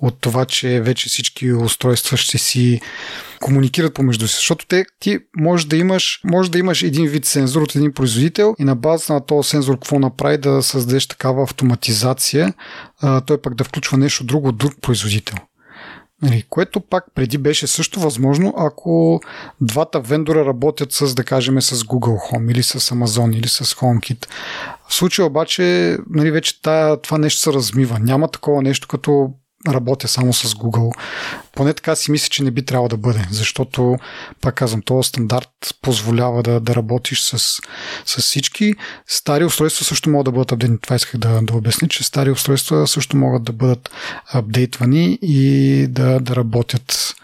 от 0.01 0.21
това, 0.21 0.45
че 0.45 0.81
вече 0.81 1.09
всички 1.09 1.53
устройства 1.53 2.17
ще 2.17 2.37
си 2.37 2.81
комуникират 3.41 3.93
помежду 3.93 4.27
си. 4.27 4.35
Защото 4.35 4.65
те, 4.65 4.85
ти 4.99 5.19
може 5.37 5.67
да 5.67 5.77
имаш, 5.77 6.21
може 6.23 6.51
да 6.51 6.59
имаш 6.59 6.83
един 6.83 7.07
вид 7.07 7.25
сензор 7.25 7.61
от 7.61 7.75
един 7.75 7.93
производител 7.93 8.55
и 8.59 8.63
на 8.63 8.75
база 8.75 9.13
на 9.13 9.25
този 9.25 9.49
сензор 9.49 9.73
какво 9.73 9.99
направи 9.99 10.37
да 10.37 10.63
създадеш 10.63 11.07
такава 11.07 11.43
автоматизация, 11.43 12.53
а, 13.01 13.21
той 13.21 13.41
пък 13.41 13.55
да 13.55 13.63
включва 13.63 13.97
нещо 13.97 14.23
друго 14.23 14.47
от 14.47 14.57
друг 14.57 14.73
производител. 14.81 15.37
Нали, 16.21 16.43
което 16.49 16.79
пак 16.79 17.05
преди 17.15 17.37
беше 17.37 17.67
също 17.67 17.99
възможно, 17.99 18.53
ако 18.57 19.21
двата 19.61 19.99
вендора 19.99 20.45
работят 20.45 20.91
с, 20.91 21.15
да 21.15 21.23
кажем, 21.23 21.61
с 21.61 21.83
Google 21.83 22.31
Home 22.31 22.51
или 22.51 22.63
с 22.63 22.79
Amazon 22.79 23.37
или 23.37 23.47
с 23.47 23.65
HomeKit. 23.65 24.25
В 24.87 24.93
случая 24.93 25.25
обаче, 25.25 25.97
нали, 26.09 26.31
вече 26.31 26.61
това 26.61 27.17
нещо 27.17 27.41
се 27.41 27.53
размива. 27.53 27.99
Няма 27.99 28.31
такова 28.31 28.61
нещо 28.61 28.87
като 28.87 29.33
работя 29.67 30.07
само 30.07 30.33
с 30.33 30.55
Google. 30.55 30.91
Поне 31.55 31.73
така 31.73 31.95
си 31.95 32.11
мисля, 32.11 32.29
че 32.29 32.43
не 32.43 32.51
би 32.51 32.65
трябвало 32.65 32.87
да 32.87 32.97
бъде, 32.97 33.27
защото, 33.31 33.97
пак 34.41 34.55
казвам, 34.55 34.81
този 34.81 35.07
стандарт 35.07 35.75
позволява 35.81 36.43
да, 36.43 36.59
да 36.59 36.75
работиш 36.75 37.21
с, 37.21 37.39
с 38.05 38.21
всички. 38.21 38.73
Стари 39.07 39.45
устройства 39.45 39.85
също 39.85 40.09
могат 40.09 40.25
да 40.25 40.31
бъдат 40.31 40.51
апдейтвани. 40.51 40.79
Това 40.79 40.95
исках 40.95 41.19
да, 41.19 41.41
да 41.41 41.53
обясня, 41.53 41.87
че 41.87 42.03
стари 42.03 42.31
устройства 42.31 42.87
също 42.87 43.17
могат 43.17 43.43
да 43.43 43.53
бъдат 43.53 43.89
апдейтвани 44.33 45.19
и 45.21 45.87
да, 45.87 46.19
да 46.19 46.35
работят 46.35 47.15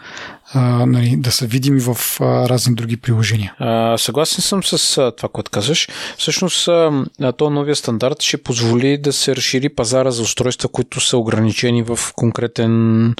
нали, 0.86 1.16
да 1.16 1.32
са 1.32 1.46
видими 1.46 1.80
в 1.80 1.96
а, 2.20 2.48
разни 2.48 2.74
други 2.74 2.96
приложения. 2.96 3.54
А, 3.58 3.98
съгласен 3.98 4.42
съм 4.42 4.64
с 4.64 4.98
а, 4.98 5.12
това, 5.16 5.28
което 5.28 5.50
казваш. 5.50 5.88
Всъщност, 6.18 6.68
а, 6.68 7.04
то 7.36 7.50
новия 7.50 7.76
стандарт 7.76 8.22
ще 8.22 8.42
позволи 8.42 8.98
да 8.98 9.12
се 9.12 9.36
разшири 9.36 9.68
пазара 9.68 10.10
за 10.10 10.22
устройства, 10.22 10.68
които 10.68 11.00
са 11.00 11.18
ограничени 11.18 11.82
в 11.82 11.98
конкретен 12.14 13.14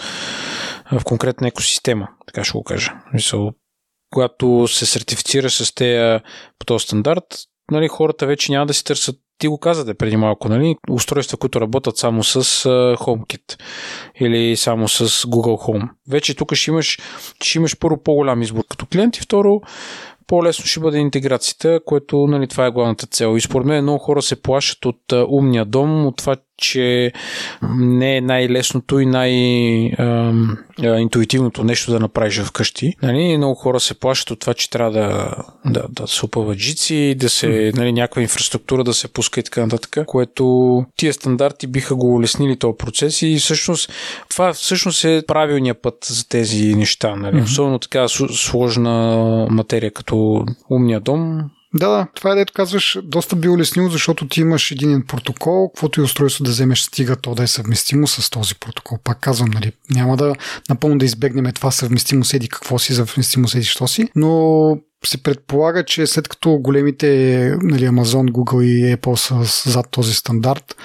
в 0.92 1.04
конкретна 1.04 1.48
екосистема, 1.48 2.08
така 2.26 2.44
ще 2.44 2.52
го 2.52 2.64
кажа. 2.64 2.92
Когато 4.10 4.68
се 4.68 4.86
сертифицира 4.86 5.50
с 5.50 5.74
тея 5.74 6.20
по 6.58 6.66
този 6.66 6.82
стандарт, 6.82 7.24
нали, 7.70 7.88
хората 7.88 8.26
вече 8.26 8.52
няма 8.52 8.66
да 8.66 8.74
си 8.74 8.84
търсят 8.84 9.16
ти 9.38 9.48
го 9.48 9.58
казате 9.58 9.94
преди 9.94 10.16
малко, 10.16 10.48
нали? 10.48 10.76
Устройства, 10.90 11.38
които 11.38 11.60
работят 11.60 11.96
само 11.96 12.24
с 12.24 12.42
HomeKit 12.96 13.60
или 14.20 14.56
само 14.56 14.88
с 14.88 15.08
Google 15.08 15.66
Home. 15.66 15.88
Вече 16.08 16.36
тук 16.36 16.54
ще 16.54 16.70
имаш, 16.70 16.98
ще 17.42 17.58
имаш 17.58 17.78
първо 17.78 18.02
по-голям 18.02 18.42
избор 18.42 18.64
като 18.68 18.86
клиент 18.86 19.16
и 19.16 19.20
второ 19.20 19.60
по-лесно 20.26 20.64
ще 20.64 20.80
бъде 20.80 20.98
интеграцията, 20.98 21.80
което 21.84 22.26
нали, 22.26 22.48
това 22.48 22.66
е 22.66 22.70
главната 22.70 23.06
цел. 23.06 23.36
И 23.36 23.40
според 23.40 23.66
мен 23.66 23.82
много 23.82 23.98
хора 23.98 24.22
се 24.22 24.42
плашат 24.42 24.84
от 24.84 25.12
умния 25.28 25.64
дом, 25.64 26.06
от 26.06 26.16
това, 26.16 26.36
че 26.56 27.12
не 27.78 28.16
е 28.16 28.20
най-лесното 28.20 28.98
и 28.98 29.06
най-интуитивното 29.06 31.64
нещо 31.64 31.92
да 31.92 32.00
направиш 32.00 32.40
вкъщи. 32.40 32.94
Нали? 33.02 33.36
Много 33.36 33.54
хора 33.54 33.80
се 33.80 33.94
плащат 33.94 34.30
от 34.30 34.40
това, 34.40 34.54
че 34.54 34.70
трябва 34.70 34.92
да, 34.92 35.34
да, 35.64 35.84
да 35.90 36.06
се 36.06 36.24
опъват 36.24 36.58
жици, 36.58 37.14
да 37.18 37.30
се, 37.30 37.72
нали, 37.76 37.92
някаква 37.92 38.22
инфраструктура 38.22 38.84
да 38.84 38.94
се 38.94 39.08
пуска 39.08 39.40
и 39.40 39.42
така 39.42 39.60
нататък, 39.60 40.06
което 40.06 40.84
тия 40.96 41.12
стандарти 41.12 41.66
биха 41.66 41.94
го 41.94 42.14
улеснили 42.14 42.56
този 42.56 42.76
процес 42.78 43.22
и 43.22 43.36
всъщност 43.36 43.92
това 44.28 44.52
всъщност 44.52 45.04
е 45.04 45.22
правилният 45.26 45.82
път 45.82 45.96
за 46.04 46.28
тези 46.28 46.74
неща. 46.74 47.16
Нали? 47.16 47.42
Особено 47.42 47.78
така 47.78 48.08
сложна 48.08 49.16
материя 49.50 49.90
като 49.90 50.44
умния 50.70 51.00
дом, 51.00 51.50
да, 51.76 51.88
да, 51.88 52.06
това 52.14 52.32
е 52.32 52.34
дето 52.34 52.52
казваш, 52.52 52.98
доста 53.04 53.36
би 53.36 53.48
улеснило, 53.48 53.88
защото 53.88 54.28
ти 54.28 54.40
имаш 54.40 54.70
един 54.70 55.06
протокол, 55.06 55.68
каквото 55.68 56.00
и 56.00 56.02
устройство 56.02 56.44
да 56.44 56.50
вземеш, 56.50 56.80
стига 56.80 57.16
то 57.16 57.34
да 57.34 57.42
е 57.42 57.46
съвместимо 57.46 58.06
с 58.06 58.30
този 58.30 58.54
протокол. 58.54 58.98
Пак 59.04 59.20
казвам, 59.20 59.50
нали, 59.50 59.72
няма 59.90 60.16
да 60.16 60.34
напълно 60.68 60.98
да 60.98 61.04
избегнем 61.04 61.52
това 61.52 61.70
съвместимо 61.70 62.24
седи 62.24 62.48
какво 62.48 62.78
си, 62.78 62.94
съвместимо 62.94 63.48
седи 63.48 63.64
що 63.64 63.88
си, 63.88 64.08
но 64.16 64.78
се 65.04 65.22
предполага, 65.22 65.84
че 65.84 66.06
след 66.06 66.28
като 66.28 66.58
големите 66.58 67.06
нали, 67.62 67.88
Amazon, 67.88 68.30
Google 68.30 68.62
и 68.62 68.96
Apple 68.96 69.14
са 69.14 69.70
зад 69.70 69.86
този 69.90 70.14
стандарт, 70.14 70.76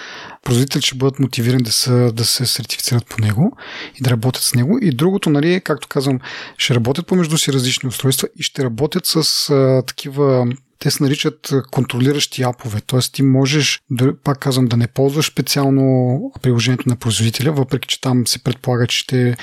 производителите 0.44 0.88
ще 0.88 0.98
бъдат 0.98 1.20
мотивирани 1.20 1.64
да, 1.64 1.72
са, 1.72 2.12
да 2.12 2.26
се 2.26 2.46
сертифицират 2.46 3.06
по 3.06 3.22
него 3.22 3.58
и 4.00 4.04
да 4.04 4.10
работят 4.10 4.44
с 4.44 4.56
него. 4.56 4.78
И 4.82 4.92
другото, 4.92 5.30
нали, 5.30 5.62
както 5.64 5.88
казвам, 5.88 6.20
ще 6.58 6.76
работят 6.76 7.08
помежду 7.08 7.38
си 7.38 7.54
различни 7.54 7.90
устройства 7.90 8.28
и 8.40 8.44
ще 8.44 8.64
работят 8.64 9.06
с 9.06 9.50
а, 9.50 9.84
такива 9.88 10.48
те 10.82 10.92
се 10.92 11.04
наричат 11.04 11.54
контролиращи 11.72 12.44
апове. 12.44 12.82
Т.е. 12.82 13.00
ти 13.00 13.24
можеш, 13.24 13.82
пак 14.24 14.40
казвам, 14.40 14.68
да 14.68 14.78
не 14.78 14.88
ползваш 14.88 15.28
специално 15.28 16.20
приложението 16.42 16.90
на 16.90 16.96
производителя, 16.96 17.52
въпреки 17.52 17.88
че 17.88 18.02
там 18.02 18.28
се 18.28 18.44
предполага, 18.44 18.88
че 18.88 18.98
ще 18.98 19.38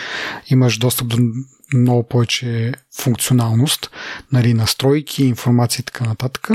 имаш 0.50 0.78
достъп 0.78 1.08
до 1.08 1.16
много 1.74 2.02
повече 2.02 2.72
функционалност, 3.00 3.90
нали, 4.32 4.54
настройки, 4.54 5.24
информация 5.24 5.80
и 5.80 5.84
така 5.84 6.04
нататък. 6.04 6.48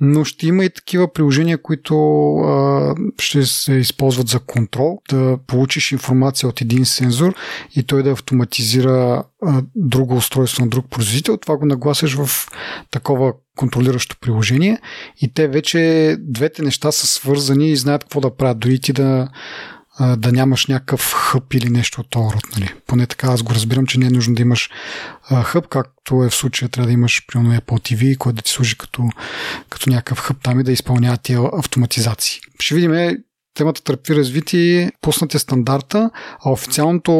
Но 0.00 0.24
ще 0.24 0.46
има 0.46 0.64
и 0.64 0.70
такива 0.70 1.12
приложения, 1.12 1.62
които 1.62 1.94
а, 2.36 2.94
ще 3.18 3.44
се 3.44 3.72
използват 3.72 4.28
за 4.28 4.38
контрол, 4.38 5.00
да 5.10 5.38
получиш 5.46 5.92
информация 5.92 6.48
от 6.48 6.60
един 6.60 6.84
сензор 6.84 7.34
и 7.76 7.82
той 7.82 8.02
да 8.02 8.10
автоматизира 8.10 9.24
а, 9.42 9.62
друго 9.76 10.16
устройство 10.16 10.64
на 10.64 10.70
друг 10.70 10.86
производител. 10.90 11.36
Това 11.36 11.56
го 11.56 11.66
нагласяш 11.66 12.14
в 12.14 12.48
такова 12.90 13.32
контролиращо 13.56 14.16
приложение 14.20 14.78
и 15.20 15.34
те 15.34 15.48
вече 15.48 16.16
двете 16.20 16.62
неща 16.62 16.92
са 16.92 17.06
свързани 17.06 17.70
и 17.70 17.76
знаят 17.76 18.04
какво 18.04 18.20
да 18.20 18.36
правят. 18.36 18.58
Дори 18.58 18.80
ти 18.80 18.92
да 18.92 19.28
да 20.00 20.32
нямаш 20.32 20.66
някакъв 20.66 21.12
хъб 21.12 21.54
или 21.54 21.70
нещо 21.70 22.00
от 22.00 22.10
този 22.10 22.34
род. 22.34 22.44
Нали. 22.56 22.74
Поне 22.86 23.06
така 23.06 23.26
аз 23.26 23.42
го 23.42 23.54
разбирам, 23.54 23.86
че 23.86 23.98
не 23.98 24.06
е 24.06 24.10
нужно 24.10 24.34
да 24.34 24.42
имаш 24.42 24.70
а, 25.30 25.42
хъб, 25.42 25.68
както 25.68 26.24
е 26.24 26.30
в 26.30 26.34
случая 26.34 26.68
трябва 26.68 26.86
да 26.86 26.92
имаш 26.92 27.26
примерно 27.26 27.60
Apple 27.60 27.94
TV, 27.94 28.16
който 28.18 28.36
да 28.36 28.42
ти 28.42 28.50
служи 28.50 28.78
като, 28.78 29.08
като 29.70 29.90
някакъв 29.90 30.18
хъб 30.18 30.36
там 30.42 30.60
и 30.60 30.64
да 30.64 30.72
изпълнява 30.72 31.16
тия 31.16 31.40
автоматизации. 31.52 32.40
Ще 32.60 32.74
видим, 32.74 33.18
темата 33.54 33.82
търпи 33.82 34.14
развитие, 34.14 34.92
пуснат 35.00 35.34
е 35.34 35.38
стандарта, 35.38 36.10
а 36.44 36.50
официалното 36.50 37.12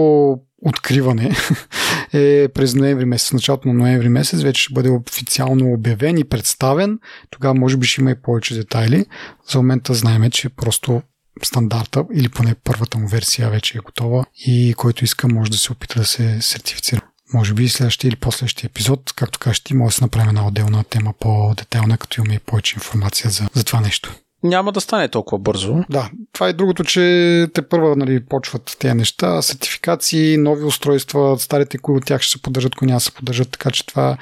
откриване 0.63 1.37
е 2.13 2.49
през 2.55 2.75
ноември 2.75 3.05
месец, 3.05 3.33
началото 3.33 3.69
на 3.69 3.75
ноември 3.75 4.09
месец, 4.09 4.43
вече 4.43 4.63
ще 4.63 4.75
бъде 4.75 4.91
официално 4.91 5.73
обявен 5.73 6.19
и 6.19 6.25
представен. 6.25 6.99
Тогава 7.31 7.55
може 7.55 7.77
би 7.77 7.87
ще 7.87 8.01
има 8.01 8.11
и 8.11 8.23
повече 8.23 8.55
детайли. 8.55 9.07
За 9.51 9.59
момента 9.59 9.95
знаем, 9.95 10.31
че 10.31 10.49
просто 10.49 11.03
стандарта 11.43 12.05
или 12.15 12.29
поне 12.29 12.55
първата 12.65 12.99
му 12.99 13.09
версия 13.09 13.51
вече 13.51 13.79
е 13.79 13.81
готова 13.81 14.25
и 14.47 14.75
който 14.77 15.05
иска 15.05 15.29
може 15.29 15.51
да 15.51 15.57
се 15.57 15.73
опита 15.73 15.99
да 15.99 16.07
се 16.07 16.41
сертифицира. 16.41 17.01
Може 17.35 17.55
би 17.55 17.69
следващия 17.69 18.09
или 18.09 18.17
последващия 18.17 18.69
епизод, 18.69 19.13
както 19.17 19.39
кажеш 19.39 19.61
ти, 19.61 19.75
може 19.75 19.93
да 19.95 19.97
се 19.97 20.05
направим 20.05 20.29
една 20.29 20.47
отделна 20.47 20.85
тема 20.85 21.13
по-детайлна, 21.21 21.99
като 21.99 22.21
имаме 22.21 22.35
и 22.35 22.39
повече 22.39 22.77
информация 22.77 23.31
за, 23.31 23.49
за 23.55 23.65
това 23.65 23.81
нещо 23.81 24.15
няма 24.45 24.73
да 24.73 24.81
стане 24.81 25.09
толкова 25.09 25.39
бързо. 25.39 25.85
Да, 25.91 26.11
това 26.33 26.49
е 26.49 26.53
другото, 26.53 26.85
че 26.85 27.47
те 27.55 27.63
първа 27.63 27.97
нали, 27.97 28.25
почват 28.25 28.77
тези 28.79 28.95
неща, 28.95 29.43
сертификации, 29.43 30.37
нови 30.37 30.65
устройства, 30.65 31.39
старите, 31.39 31.79
кои 31.79 31.97
от 31.97 32.05
тях 32.05 32.23
ще 32.23 32.33
се 32.33 32.43
поддържат, 32.43 32.75
кои 32.75 32.89
няма 32.89 33.01
се 33.01 33.13
поддържат, 33.13 33.51
така 33.51 33.71
че 33.71 33.87
това... 33.87 34.17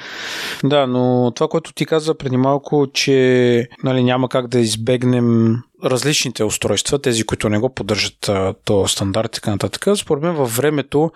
Да, 0.65 0.87
но 0.87 1.33
това, 1.35 1.49
което 1.49 1.73
ти 1.73 1.87
каза 1.87 2.15
преди 2.15 2.37
малко, 2.37 2.87
че 2.95 3.69
нали, 3.85 4.05
няма 4.05 4.29
как 4.29 4.49
да 4.49 4.59
избегнем 4.61 5.57
различните 5.85 6.45
устройства, 6.45 6.99
тези, 6.99 7.25
които 7.25 7.49
не 7.49 7.59
го 7.59 7.75
поддържат 7.75 8.31
то 8.65 8.89
стандарт 8.89 9.29
и 9.29 9.35
така 9.35 9.51
нататък. 9.51 9.87
Според 9.97 10.23
мен 10.23 10.35
във 10.35 10.57
времето 10.57 11.11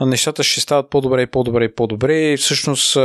нещата 0.00 0.42
ще 0.42 0.60
стават 0.60 0.90
по-добре 0.90 1.22
и 1.22 1.26
по-добре 1.26 1.64
и 1.64 1.74
по-добре 1.74 2.32
и 2.32 2.36
всъщност 2.36 2.96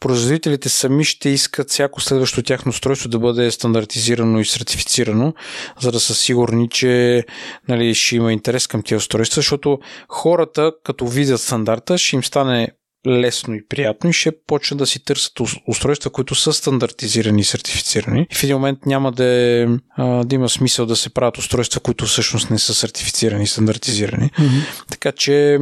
производителите 0.00 0.68
сами 0.68 1.04
ще 1.04 1.28
искат 1.28 1.70
всяко 1.70 2.00
следващо 2.00 2.42
тяхно 2.42 2.70
устройство 2.70 3.08
да 3.08 3.18
бъде 3.18 3.50
стандартизирано 3.50 4.40
и 4.40 4.44
сертифицирано, 4.44 5.34
за 5.80 5.92
да 5.92 6.00
са 6.00 6.14
сигурни, 6.14 6.68
че 6.68 7.24
нали, 7.68 7.94
ще 7.94 8.16
има 8.16 8.32
интерес 8.32 8.66
към 8.66 8.82
тези 8.82 8.96
устройства, 8.96 9.38
защото 9.38 9.78
хората, 10.08 10.72
като 10.84 11.06
видят 11.06 11.40
стандарта, 11.40 11.98
ще 11.98 12.16
им 12.16 12.24
стане 12.24 12.68
лесно 13.06 13.54
и 13.54 13.66
приятно 13.66 14.10
и 14.10 14.12
ще 14.12 14.32
почнат 14.46 14.78
да 14.78 14.86
си 14.86 15.04
търсят 15.04 15.40
устройства, 15.66 16.10
които 16.10 16.34
са 16.34 16.52
стандартизирани 16.52 17.40
и 17.40 17.44
сертифицирани. 17.44 18.26
И 18.30 18.34
в 18.34 18.44
един 18.44 18.56
момент 18.56 18.86
няма 18.86 19.12
да, 19.12 19.24
е, 19.24 19.66
да 19.98 20.26
има 20.30 20.48
смисъл 20.48 20.86
да 20.86 20.96
се 20.96 21.10
правят 21.14 21.38
устройства, 21.38 21.80
които 21.80 22.06
всъщност 22.06 22.50
не 22.50 22.58
са 22.58 22.74
сертифицирани 22.74 23.44
и 23.44 23.46
стандартизирани. 23.46 24.30
Mm-hmm. 24.30 24.84
Така 24.90 25.12
че, 25.12 25.58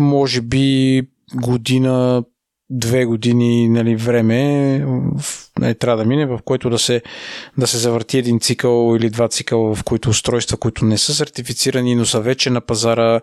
може 0.00 0.40
би 0.40 1.02
година, 1.34 2.24
две 2.70 3.04
години 3.04 3.68
нали, 3.68 3.96
време 3.96 4.78
нали, 5.58 5.74
трябва 5.74 5.96
да 5.96 6.08
мине, 6.08 6.26
в 6.26 6.38
който 6.44 6.70
да 6.70 6.78
се, 6.78 7.02
да 7.58 7.66
се 7.66 7.78
завърти 7.78 8.18
един 8.18 8.40
цикъл 8.40 8.96
или 8.96 9.10
два 9.10 9.28
цикъла, 9.28 9.74
в 9.74 9.84
които 9.84 10.10
устройства, 10.10 10.56
които 10.56 10.84
не 10.84 10.98
са 10.98 11.14
сертифицирани, 11.14 11.94
но 11.94 12.04
са 12.04 12.20
вече 12.20 12.50
на 12.50 12.60
пазара, 12.60 13.20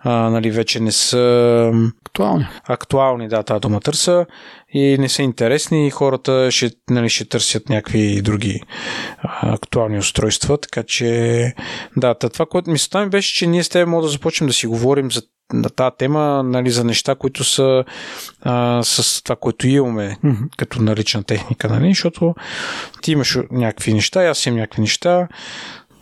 а, 0.00 0.30
нали, 0.30 0.50
вече 0.50 0.80
не 0.80 0.92
са 0.92 1.72
актуални. 2.06 2.46
Актуални, 2.64 3.28
да, 3.28 3.42
тази 3.42 3.60
дума 3.60 3.80
търса 3.80 4.26
и 4.72 4.96
не 4.98 5.08
са 5.08 5.22
интересни 5.22 5.86
и 5.86 5.90
хората 5.90 6.50
ще, 6.50 6.70
нали, 6.90 7.08
ще 7.08 7.28
търсят 7.28 7.68
някакви 7.68 8.22
други 8.22 8.60
а, 9.18 9.54
актуални 9.54 9.98
устройства, 9.98 10.58
така 10.58 10.82
че 10.82 11.52
да, 11.96 12.14
това, 12.14 12.46
което 12.46 12.70
мисълта 12.70 13.04
ми 13.04 13.10
беше, 13.10 13.34
че 13.34 13.46
ние 13.46 13.64
с 13.64 13.68
теб 13.68 13.88
може 13.88 14.04
да 14.04 14.12
започнем 14.12 14.48
да 14.48 14.54
си 14.54 14.66
говорим 14.66 15.12
за 15.12 15.22
на 15.52 15.70
тази 15.70 15.96
тема, 15.98 16.42
нали, 16.42 16.70
за 16.70 16.84
неща, 16.84 17.14
които 17.14 17.44
са 17.44 17.84
а, 18.42 18.82
с 18.82 19.22
това, 19.22 19.36
което 19.36 19.68
имаме 19.68 20.16
mm-hmm. 20.24 20.48
като 20.56 20.82
налична 20.82 21.22
техника, 21.22 21.68
нали, 21.68 21.88
защото 21.88 22.34
ти 23.02 23.12
имаш 23.12 23.38
някакви 23.50 23.94
неща, 23.94 24.24
аз 24.24 24.46
имам 24.46 24.58
някакви 24.58 24.80
неща. 24.80 25.28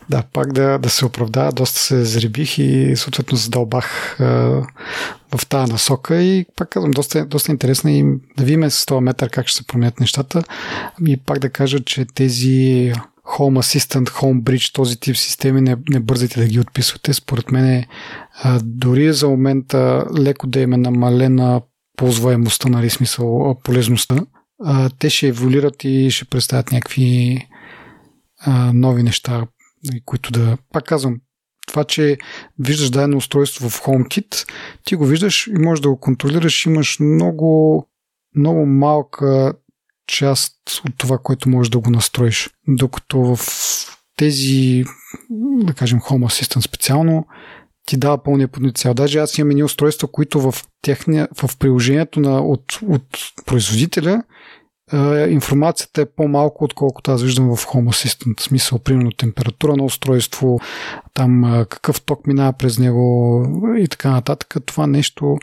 Да, 0.09 0.23
пак 0.33 0.53
да, 0.53 0.77
да 0.77 0.89
се 0.89 1.05
оправда, 1.05 1.51
доста 1.51 1.79
се 1.79 2.05
заребих 2.05 2.57
и 2.57 2.95
съответно 2.95 3.37
задълбах 3.37 4.19
а, 4.19 4.25
в 5.35 5.45
тази 5.49 5.71
насока 5.71 6.21
и 6.21 6.45
пак 6.55 6.69
казвам, 6.69 6.91
доста, 6.91 7.25
доста 7.25 7.51
интересно 7.51 7.89
и 7.89 8.03
да 8.37 8.43
видим 8.43 8.71
с 8.71 8.85
този 8.85 9.03
метър 9.03 9.29
как 9.29 9.47
ще 9.47 9.57
се 9.57 9.67
променят 9.67 9.99
нещата 9.99 10.43
и 11.07 11.17
пак 11.17 11.39
да 11.39 11.49
кажа, 11.49 11.79
че 11.79 12.05
тези 12.05 12.93
Home 13.25 13.59
Assistant, 13.59 14.09
Home 14.09 14.41
Bridge, 14.41 14.73
този 14.73 14.99
тип 14.99 15.17
системи, 15.17 15.61
не, 15.61 15.75
не 15.89 15.99
бързайте 15.99 16.39
да 16.39 16.47
ги 16.47 16.59
отписвате. 16.59 17.13
Според 17.13 17.51
мен 17.51 17.65
е, 17.65 17.87
дори 18.63 19.13
за 19.13 19.29
момента 19.29 20.05
леко 20.19 20.47
да 20.47 20.59
им 20.59 20.73
е 20.73 20.77
намалена 20.77 21.61
ползваемостта, 21.97 22.69
нали 22.69 22.89
смисъл 22.89 23.55
полезността, 23.63 24.25
те 24.99 25.09
ще 25.09 25.27
еволюират 25.27 25.83
и 25.83 26.11
ще 26.11 26.25
представят 26.25 26.71
някакви 26.71 27.39
нови 28.73 29.03
неща, 29.03 29.47
които 30.05 30.31
да... 30.31 30.57
Пак 30.73 30.83
казвам, 30.83 31.21
това, 31.67 31.83
че 31.83 32.17
виждаш 32.59 32.89
дадено 32.89 33.17
устройство 33.17 33.69
в 33.69 33.81
HomeKit, 33.81 34.47
ти 34.83 34.95
го 34.95 35.05
виждаш 35.05 35.47
и 35.47 35.53
можеш 35.59 35.81
да 35.81 35.89
го 35.89 35.99
контролираш, 35.99 36.65
имаш 36.65 36.99
много, 36.99 37.87
много 38.35 38.65
малка 38.65 39.53
част 40.07 40.55
от 40.87 40.97
това, 40.97 41.17
което 41.17 41.49
можеш 41.49 41.69
да 41.69 41.79
го 41.79 41.89
настроиш. 41.89 42.49
Докато 42.67 43.35
в 43.35 43.39
тези, 44.17 44.83
да 45.39 45.73
кажем, 45.73 45.99
Home 45.99 46.25
Assistant 46.25 46.59
специално, 46.59 47.27
ти 47.85 47.97
дава 47.97 48.23
пълния 48.23 48.47
потенциал. 48.47 48.93
Даже 48.93 49.19
аз 49.19 49.37
имам 49.37 49.49
едни 49.49 49.63
устройства, 49.63 50.07
които 50.07 50.51
в, 50.51 50.55
техния, 50.81 51.27
в 51.41 51.57
приложението 51.57 52.19
на, 52.19 52.39
от, 52.39 52.79
от 52.87 53.07
производителя 53.45 54.23
е, 54.93 55.29
информацията 55.29 56.01
е 56.01 56.05
по-малко, 56.05 56.63
отколкото 56.63 57.11
аз 57.11 57.23
виждам 57.23 57.55
в 57.55 57.65
Home 57.65 57.85
Assistant. 57.85 58.39
В 58.39 58.43
смисъл, 58.43 58.79
примерно 58.79 59.11
температура 59.11 59.75
на 59.75 59.83
устройство, 59.83 60.59
там 61.13 61.43
е, 61.43 61.65
какъв 61.65 62.01
ток 62.01 62.27
минава 62.27 62.53
през 62.53 62.79
него 62.79 63.43
и 63.77 63.87
така 63.87 64.11
нататък. 64.11 64.55
Това 64.65 64.87
нещо 64.87 65.37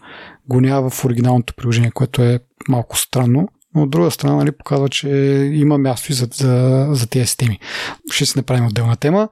го 0.48 0.60
няма 0.60 0.90
в 0.90 1.04
оригиналното 1.04 1.54
приложение, 1.54 1.90
което 1.90 2.22
е 2.22 2.40
малко 2.68 2.98
странно 2.98 3.48
но 3.74 3.82
от 3.82 3.90
друга 3.90 4.10
страна 4.10 4.36
нали, 4.36 4.52
показва, 4.52 4.88
че 4.88 5.08
има 5.52 5.78
място 5.78 6.12
и 6.12 6.14
за, 6.14 6.28
за, 6.34 6.86
за 6.90 7.06
тези 7.06 7.26
системи. 7.26 7.58
Ще 8.10 8.26
си 8.26 8.32
направим 8.38 8.66
отделна 8.66 8.96
тема. 8.96 9.28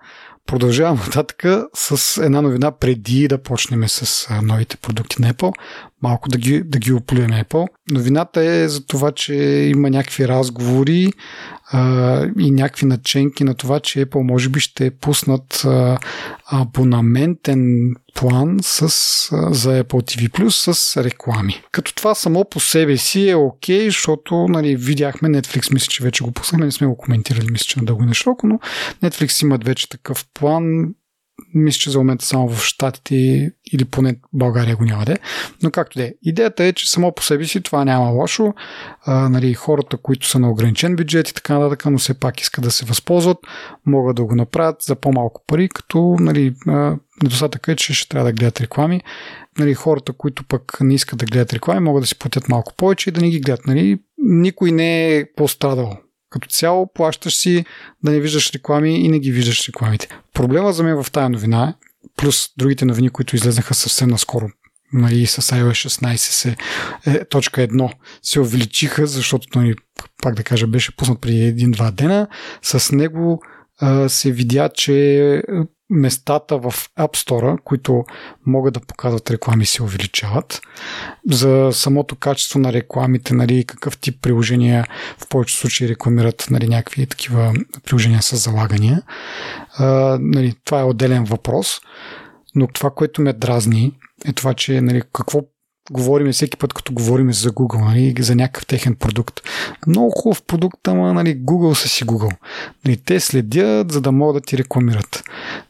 Продължавам 0.46 0.96
нататък 1.07 1.44
с 1.74 2.24
една 2.24 2.42
новина 2.42 2.70
преди 2.70 3.29
да 3.29 3.42
почнем 3.42 3.88
с 3.88 4.29
новите 4.42 4.76
продукти 4.76 5.22
на 5.22 5.35
Apple. 5.35 5.53
Малко 6.02 6.28
да 6.28 6.38
ги, 6.38 6.62
да 6.62 6.78
ги 6.78 6.92
оплюем 6.92 7.30
Apple. 7.30 7.66
Новината 7.90 8.44
е 8.44 8.68
за 8.68 8.86
това, 8.86 9.12
че 9.12 9.34
има 9.74 9.90
някакви 9.90 10.28
разговори 10.28 11.12
а, 11.72 12.26
и 12.38 12.50
някакви 12.50 12.86
наченки 12.86 13.44
на 13.44 13.54
това, 13.54 13.80
че 13.80 14.06
Apple 14.06 14.22
може 14.22 14.48
би 14.48 14.60
ще 14.60 14.90
пуснат 14.90 15.62
а, 15.64 15.98
абонаментен 16.46 17.94
план 18.14 18.58
с, 18.62 18.82
а, 18.82 18.86
за 19.54 19.84
Apple 19.84 20.28
TV 20.28 20.48
с 20.48 21.04
реклами. 21.04 21.62
Като 21.72 21.94
това 21.94 22.14
само 22.14 22.44
по 22.50 22.60
себе 22.60 22.96
си 22.96 23.28
е 23.28 23.34
окей, 23.34 23.80
okay, 23.80 23.86
защото 23.86 24.46
нали, 24.48 24.76
видяхме 24.76 25.28
Netflix, 25.28 25.72
мисля, 25.72 25.86
че 25.86 26.04
вече 26.04 26.24
го 26.24 26.32
пуснахме, 26.32 26.66
не 26.66 26.72
сме 26.72 26.86
го 26.86 26.96
коментирали, 26.96 27.46
мисля, 27.50 27.64
че 27.64 27.78
на 27.78 27.84
дълго 27.84 28.02
и 28.02 28.06
на 28.06 28.14
широко, 28.14 28.46
но 28.46 28.58
Netflix 29.02 29.42
имат 29.42 29.64
вече 29.64 29.88
такъв 29.88 30.26
план 30.34 30.94
мисля, 31.55 31.79
че 31.79 31.90
за 31.90 31.98
момента 31.98 32.24
само 32.24 32.48
в 32.48 32.64
Штатите 32.64 33.14
или 33.72 33.85
поне 33.85 34.16
България 34.33 34.76
го 34.76 34.85
няма 34.85 35.05
де. 35.05 35.16
Но 35.62 35.70
както 35.70 35.98
де. 35.98 36.14
Идеята 36.22 36.64
е, 36.64 36.72
че 36.72 36.90
само 36.90 37.14
по 37.14 37.22
себе 37.22 37.44
си 37.44 37.61
това 37.61 37.85
няма 37.85 38.11
лошо. 38.11 38.55
А, 39.05 39.29
нали, 39.29 39.55
хората, 39.55 39.96
които 39.96 40.26
са 40.26 40.38
на 40.38 40.50
ограничен 40.50 40.96
бюджет 40.96 41.29
и 41.29 41.35
така 41.35 41.59
нататък, 41.59 41.87
но 41.87 41.98
все 41.98 42.14
пак 42.14 42.40
искат 42.40 42.64
да 42.64 42.70
се 42.70 42.85
възползват, 42.85 43.38
могат 43.87 44.16
да 44.16 44.24
го 44.24 44.35
направят 44.35 44.83
за 44.83 44.94
по-малко 44.94 45.44
пари, 45.46 45.68
като 45.68 46.16
нали, 46.20 46.55
недостатък 47.22 47.68
е, 47.68 47.76
че 47.76 47.94
ще 47.94 48.09
трябва 48.09 48.29
да 48.29 48.33
гледат 48.33 48.61
реклами. 48.61 49.00
Нали, 49.59 49.74
хората, 49.74 50.12
които 50.12 50.44
пък 50.44 50.76
не 50.81 50.94
искат 50.94 51.18
да 51.18 51.26
гледат 51.26 51.53
реклами, 51.53 51.81
могат 51.81 52.03
да 52.03 52.07
си 52.07 52.18
платят 52.18 52.48
малко 52.48 52.74
повече 52.76 53.11
и 53.11 53.12
да 53.12 53.20
не 53.20 53.31
ги 53.31 53.40
гледат. 53.40 53.66
Нали, 53.66 53.98
никой 54.18 54.72
не 54.72 55.16
е 55.16 55.33
пострадал 55.37 55.98
като 56.30 56.48
цяло 56.48 56.92
плащаш 56.92 57.36
си 57.36 57.64
да 58.04 58.10
не 58.10 58.20
виждаш 58.20 58.52
реклами 58.52 59.04
и 59.04 59.08
не 59.08 59.18
ги 59.18 59.32
виждаш 59.32 59.68
рекламите. 59.68 60.08
Проблема 60.34 60.72
за 60.72 60.82
мен 60.82 61.02
в 61.02 61.10
тази 61.10 61.32
новина, 61.32 61.74
плюс 62.16 62.48
другите 62.56 62.84
новини, 62.84 63.10
които 63.10 63.36
излезнаха 63.36 63.74
съвсем 63.74 64.08
наскоро, 64.08 64.48
нали, 64.92 65.26
с 65.26 65.42
iOS 65.42 65.88
16 65.88 66.16
се, 66.16 66.56
е, 67.06 67.24
точка 67.24 67.60
1 67.60 67.92
се 68.22 68.40
увеличиха, 68.40 69.06
защото, 69.06 69.59
нали, 69.59 69.74
пак 70.22 70.34
да 70.34 70.42
кажа, 70.42 70.66
беше 70.66 70.96
пуснат 70.96 71.20
преди 71.20 71.44
един-два 71.44 71.90
дена. 71.90 72.28
С 72.62 72.92
него 72.92 73.42
се 74.09 74.33
видя, 74.33 74.68
че 74.74 75.43
местата 75.91 76.59
в 76.59 76.74
App 76.99 77.16
Store, 77.16 77.59
които 77.64 78.05
могат 78.47 78.74
да 78.74 78.81
показват 78.81 79.31
реклами, 79.31 79.66
се 79.66 79.83
увеличават. 79.83 80.61
За 81.31 81.70
самото 81.72 82.16
качество 82.16 82.59
на 82.59 82.72
рекламите, 82.72 83.35
нали, 83.35 83.64
какъв 83.64 83.99
тип 83.99 84.22
приложения 84.22 84.87
в 85.18 85.28
повечето 85.28 85.61
случаи 85.61 85.89
рекламират 85.89 86.47
нали, 86.51 86.68
някакви 86.68 87.07
такива 87.07 87.53
приложения 87.85 88.22
с 88.22 88.37
залагания. 88.37 89.03
А, 89.78 90.18
нали, 90.20 90.55
това 90.64 90.81
е 90.81 90.85
отделен 90.85 91.24
въпрос. 91.24 91.81
Но 92.55 92.66
това, 92.66 92.91
което 92.91 93.22
ме 93.22 93.33
дразни, 93.33 93.93
е 94.24 94.33
това, 94.33 94.55
че 94.55 94.81
нали, 94.81 95.03
какво 95.12 95.41
говорим 95.91 96.32
всеки 96.32 96.57
път, 96.57 96.72
като 96.72 96.93
говорим 96.93 97.32
за 97.32 97.51
Google, 97.51 97.84
нали, 97.84 98.14
за 98.18 98.34
някакъв 98.34 98.66
техен 98.66 98.95
продукт. 98.95 99.41
Много 99.86 100.11
хубав 100.11 100.43
продукт, 100.43 100.88
ама 100.88 101.14
нали, 101.14 101.38
Google 101.38 101.74
са 101.74 101.88
си 101.88 102.05
Google. 102.05 102.36
Нали, 102.84 102.97
те 102.97 103.20
следят, 103.20 103.93
за 103.93 104.01
да 104.01 104.12
могат 104.12 104.43
да 104.43 104.47
ти 104.47 104.59
рекламират. 104.59 105.24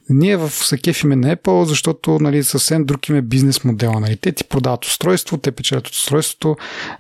Ние 0.08 0.36
в 0.36 0.50
Сакеф 0.50 1.02
име 1.02 1.16
на 1.16 1.36
Apple, 1.36 1.62
защото 1.62 2.18
нали, 2.20 2.44
съвсем 2.44 2.84
друг 2.84 3.08
им 3.08 3.16
е 3.16 3.22
бизнес 3.22 3.64
модела. 3.64 4.00
Нали. 4.00 4.16
Те 4.16 4.32
ти 4.32 4.44
продават 4.44 4.84
устройство, 4.84 5.36
те 5.36 5.52
печелят 5.52 5.86
от 5.86 5.92
устройството, 5.92 6.56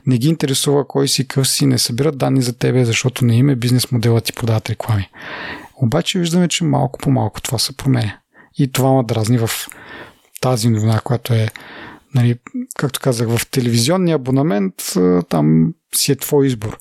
не 0.06 0.18
ги 0.18 0.28
интересува 0.28 0.88
кой 0.88 1.08
си, 1.08 1.28
къв 1.28 1.48
си, 1.48 1.66
не 1.66 1.78
събират 1.78 2.18
данни 2.18 2.42
за 2.42 2.52
тебе, 2.52 2.84
защото 2.84 3.24
не 3.24 3.36
им 3.36 3.48
е 3.48 3.56
бизнес 3.56 3.92
модела, 3.92 4.20
ти 4.20 4.32
продават 4.32 4.70
реклами. 4.70 5.08
Обаче 5.76 6.18
виждаме, 6.18 6.48
че 6.48 6.64
малко 6.64 6.98
по 6.98 7.10
малко 7.10 7.40
това 7.40 7.58
се 7.58 7.76
променя. 7.76 8.16
И 8.58 8.72
това 8.72 8.92
ме 8.92 9.02
дразни 9.02 9.38
в 9.38 9.50
тази 10.40 10.68
новина, 10.68 11.00
която 11.00 11.34
е 11.34 11.48
нали, 12.14 12.38
както 12.78 13.00
казах, 13.00 13.28
в 13.28 13.50
телевизионния 13.50 14.16
абонамент 14.16 14.74
там 15.28 15.74
си 15.94 16.12
е 16.12 16.16
твой 16.16 16.46
избор. 16.46 16.78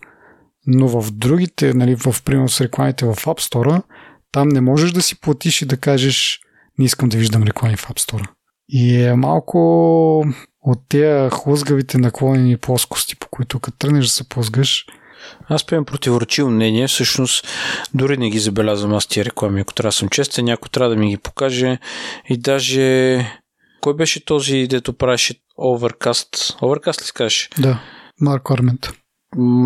Но 0.68 0.88
в 0.88 1.12
другите, 1.12 1.74
нали, 1.74 1.96
в 1.96 2.16
примерно 2.26 2.50
с 2.50 2.62
рекламите 2.62 3.06
в 3.06 3.16
App 3.16 3.40
Store, 3.52 3.82
там 4.32 4.48
не 4.48 4.62
можеш 4.62 4.92
да 4.92 5.02
си 5.02 5.20
платиш 5.20 5.62
и 5.62 5.66
да 5.66 5.78
кажеш 5.78 6.40
не 6.80 6.86
искам 6.86 7.10
да 7.10 7.18
виждам 7.18 7.44
реклами 7.44 7.76
в 7.76 7.88
App 7.88 8.00
Store. 8.00 8.28
И 8.70 9.04
е 9.04 9.16
малко 9.16 9.60
от 10.62 10.80
тези 10.90 11.30
хлъзгавите 11.30 11.98
наклонени 11.98 12.58
плоскости, 12.58 13.16
по 13.16 13.28
които 13.32 13.60
като 13.60 13.78
тръгнеш 13.78 14.06
да 14.06 14.12
се 14.12 14.30
плъзгаш, 14.30 14.86
аз 15.48 15.66
пеем 15.66 15.86
противоречиво 15.86 16.50
мнение, 16.50 16.88
всъщност 16.88 17.48
дори 17.94 18.18
не 18.18 18.30
ги 18.30 18.40
забелязвам 18.40 18.94
аз 18.94 19.08
тия 19.08 19.26
реклами, 19.26 19.62
ако 19.62 19.74
трябва 19.74 19.88
да 19.88 19.94
съм 19.94 20.10
честен, 20.10 20.46
някой 20.46 20.70
трябва 20.70 20.90
да 20.90 20.96
ми 20.96 21.10
ги 21.10 21.18
покаже 21.18 21.78
и 22.30 22.38
даже 22.38 23.18
кой 23.82 23.94
беше 23.94 24.26
този, 24.26 24.68
дето 24.68 24.94
правеше 24.94 25.36
Overcast? 25.60 26.60
Overcast 26.60 27.02
ли 27.02 27.06
скаш? 27.06 27.50
Да, 27.60 27.80
Марк 28.22 28.50
Ормент. 28.50 28.90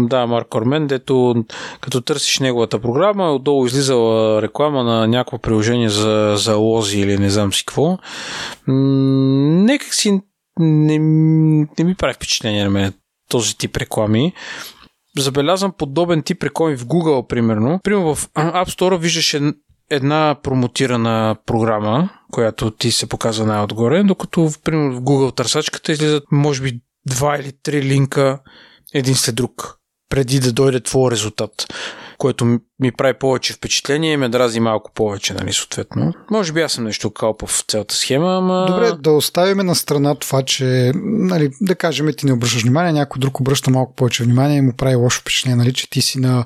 Да, 0.10 0.28
Марк 0.28 0.56
Ормен, 0.56 0.88
дето 0.88 1.46
като 1.82 2.02
търсиш 2.02 2.40
неговата 2.40 2.80
програма, 2.80 3.32
отдолу 3.32 3.66
излизала 3.66 4.42
реклама 4.42 4.84
на 4.84 5.08
някакво 5.08 5.38
приложение 5.38 5.90
за, 5.90 6.34
за 6.38 6.56
лози 6.56 7.00
или 7.00 7.18
не 7.18 7.30
знам 7.30 7.54
си 7.54 7.66
какво. 7.66 7.98
Некак 8.68 9.94
си 9.94 10.22
не, 10.60 11.00
не 11.80 11.84
ми 11.84 11.96
прави 11.96 12.14
впечатление 12.14 12.64
на 12.64 12.70
мен 12.70 12.94
този 13.30 13.58
тип 13.58 13.78
реклами. 13.78 14.34
Забелязвам 15.18 15.74
подобен 15.78 16.24
тип 16.24 16.44
реклами 16.44 16.78
в 16.78 16.86
Google, 16.86 17.28
примерно. 17.28 17.80
Примерно 17.84 18.16
в 18.16 18.30
App 18.30 18.68
Store 18.68 18.98
виждаш 18.98 19.42
една 19.90 20.36
промотирана 20.44 21.36
програма, 21.46 22.10
която 22.32 22.72
ти 22.72 22.92
се 22.92 23.10
показва 23.10 23.46
най-отгоре, 23.46 24.04
докато 24.04 24.52
примерно 24.64 24.94
в 24.94 25.02
Google 25.02 25.36
търсачката 25.36 25.92
излизат 25.92 26.24
може 26.32 26.62
би 26.62 26.82
два 27.06 27.36
или 27.38 27.52
три 27.64 27.82
линка 27.84 28.40
един 28.94 29.16
след 29.16 29.36
друг, 29.36 29.78
преди 30.10 30.40
да 30.40 30.52
дойде 30.52 30.80
твой 30.80 31.12
резултат 31.12 31.66
което 32.24 32.60
ми 32.84 32.92
прави 32.92 33.14
повече 33.14 33.54
впечатление 33.54 34.14
и 34.14 34.18
ме 34.18 34.30
дрази 34.30 34.60
малко 34.60 34.92
повече, 34.92 35.34
нали, 35.34 35.54
съответно. 35.54 36.14
Може 36.32 36.54
би 36.54 36.62
аз 36.62 36.72
съм 36.72 36.84
нещо 36.84 37.12
калпа 37.12 37.48
в 37.48 37.64
цялата 37.68 37.96
схема, 37.96 38.38
ама... 38.38 38.66
Добре, 38.70 38.92
да 38.92 39.12
оставим 39.12 39.58
на 39.58 39.76
страна 39.76 40.16
това, 40.16 40.44
че, 40.44 40.92
нали, 40.96 41.52
да 41.62 41.76
кажем, 41.76 42.10
ти 42.18 42.26
не 42.26 42.34
обръщаш 42.34 42.62
внимание, 42.62 42.94
някой 42.94 43.20
друг 43.20 43.40
обръща 43.40 43.72
малко 43.72 43.96
повече 43.96 44.24
внимание 44.24 44.58
и 44.58 44.62
му 44.62 44.74
прави 44.74 44.96
лошо 44.96 45.22
впечатление, 45.22 45.56
нали, 45.56 45.74
че 45.74 45.90
ти 45.90 46.02
си 46.02 46.20
на, 46.20 46.46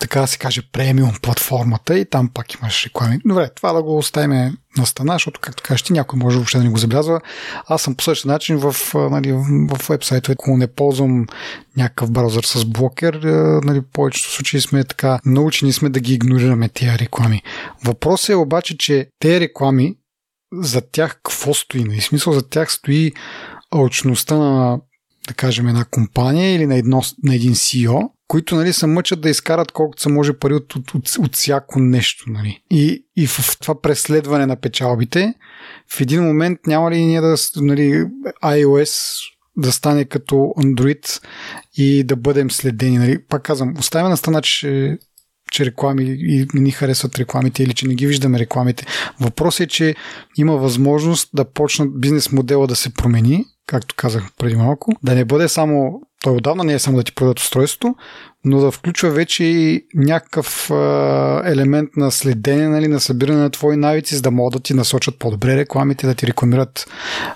така 0.00 0.20
да 0.20 0.26
се 0.26 0.38
каже, 0.38 0.62
премиум 0.72 1.12
платформата 1.22 1.98
и 1.98 2.04
там 2.04 2.30
пак 2.34 2.54
имаш 2.54 2.86
реклами. 2.86 3.18
Добре, 3.24 3.50
това 3.56 3.72
да 3.72 3.82
го 3.82 3.98
оставим 3.98 4.56
на 4.78 4.86
страна, 4.86 5.12
защото, 5.12 5.40
както 5.40 5.62
кажеш 5.62 5.82
ти, 5.82 5.92
някой 5.92 6.18
може 6.18 6.36
въобще 6.36 6.58
да 6.58 6.64
не 6.64 6.70
го 6.70 6.78
забелязва. 6.78 7.20
Аз 7.66 7.82
съм 7.82 7.94
по 7.94 8.04
същия 8.04 8.32
начин 8.32 8.56
в, 8.58 8.76
нали, 8.94 9.32
в 9.32 9.88
вебсайтове, 9.88 10.32
ако 10.32 10.56
не 10.56 10.66
ползвам 10.66 11.26
някакъв 11.76 12.10
браузър 12.10 12.44
с 12.44 12.64
блокер, 12.64 13.14
нали, 13.64 13.82
повечето 13.92 14.30
случаи 14.30 14.60
сме 14.60 14.84
така, 14.84 15.18
научени 15.24 15.72
сме 15.76 15.88
да 15.88 16.00
ги 16.00 16.14
игнорираме 16.14 16.68
тия 16.68 16.98
реклами. 16.98 17.42
Въпросът 17.84 18.28
е 18.28 18.34
обаче, 18.34 18.78
че 18.78 19.08
тези 19.18 19.40
реклами, 19.40 19.94
за 20.52 20.90
тях 20.90 21.14
какво 21.14 21.54
стои? 21.54 21.84
Нали? 21.84 22.00
В 22.00 22.04
смисъл 22.04 22.32
за 22.32 22.48
тях 22.48 22.72
стои 22.72 23.12
алчността 23.70 24.36
на 24.36 24.78
да 25.28 25.34
кажем, 25.34 25.68
една 25.68 25.84
компания 25.84 26.54
или 26.54 26.66
на, 26.66 26.76
едно, 26.76 27.02
на 27.22 27.34
един 27.34 27.54
CEO, 27.54 28.10
които 28.28 28.56
нали, 28.56 28.72
се 28.72 28.86
мъчат 28.86 29.20
да 29.20 29.30
изкарат 29.30 29.72
колкото 29.72 30.02
се 30.02 30.08
може 30.08 30.32
пари 30.32 30.54
от, 30.54 30.76
от, 30.76 30.94
от, 30.94 31.08
от 31.18 31.34
всяко 31.34 31.80
нещо. 31.80 32.24
Нали. 32.30 32.62
И, 32.70 33.04
и 33.16 33.26
в 33.26 33.58
това 33.60 33.80
преследване 33.80 34.46
на 34.46 34.56
печалбите, 34.56 35.34
в 35.88 36.00
един 36.00 36.22
момент 36.22 36.58
няма 36.66 36.90
ли 36.90 37.04
ние 37.04 37.20
да 37.20 37.36
нали, 37.56 38.04
iOS 38.44 39.22
да 39.56 39.72
стане 39.72 40.04
като 40.04 40.34
Android 40.34 41.22
и 41.76 42.04
да 42.04 42.16
бъдем 42.16 42.50
следени. 42.50 42.98
Нали? 42.98 43.24
Пак 43.28 43.42
казвам, 43.42 43.74
оставяме 43.78 44.10
на 44.10 44.16
страна, 44.16 44.42
че 44.42 44.98
че 45.52 45.64
реклами 45.66 46.04
и 46.04 46.46
ни 46.54 46.70
харесват 46.70 47.18
рекламите 47.18 47.62
или 47.62 47.74
че 47.74 47.88
не 47.88 47.94
ги 47.94 48.06
виждаме 48.06 48.38
рекламите. 48.38 48.86
Въпросът 49.20 49.60
е, 49.60 49.66
че 49.66 49.94
има 50.36 50.56
възможност 50.56 51.30
да 51.34 51.44
почнат 51.44 52.00
бизнес 52.00 52.32
модела 52.32 52.66
да 52.66 52.76
се 52.76 52.94
промени, 52.94 53.44
както 53.66 53.94
казах 53.98 54.28
преди 54.38 54.56
малко, 54.56 54.92
да 55.02 55.14
не 55.14 55.24
бъде 55.24 55.48
само 55.48 56.00
той 56.22 56.36
отдавна 56.36 56.64
не 56.64 56.72
е 56.72 56.78
само 56.78 56.96
да 56.96 57.02
ти 57.02 57.14
продадат 57.14 57.40
устройството, 57.40 57.94
но 58.46 58.60
да 58.60 58.70
включва 58.70 59.10
вече 59.10 59.44
и 59.44 59.84
някакъв 59.94 60.70
а, 60.70 61.42
елемент 61.44 61.96
на 61.96 62.10
следене, 62.10 62.68
нали, 62.68 62.88
на 62.88 63.00
събиране 63.00 63.38
на 63.38 63.50
твои 63.50 63.76
навици, 63.76 64.14
за 64.14 64.22
да 64.22 64.30
могат 64.30 64.52
да 64.52 64.60
ти 64.60 64.74
насочат 64.74 65.18
по-добре 65.18 65.56
рекламите, 65.56 66.06
да 66.06 66.14
ти 66.14 66.26
рекламират 66.26 66.86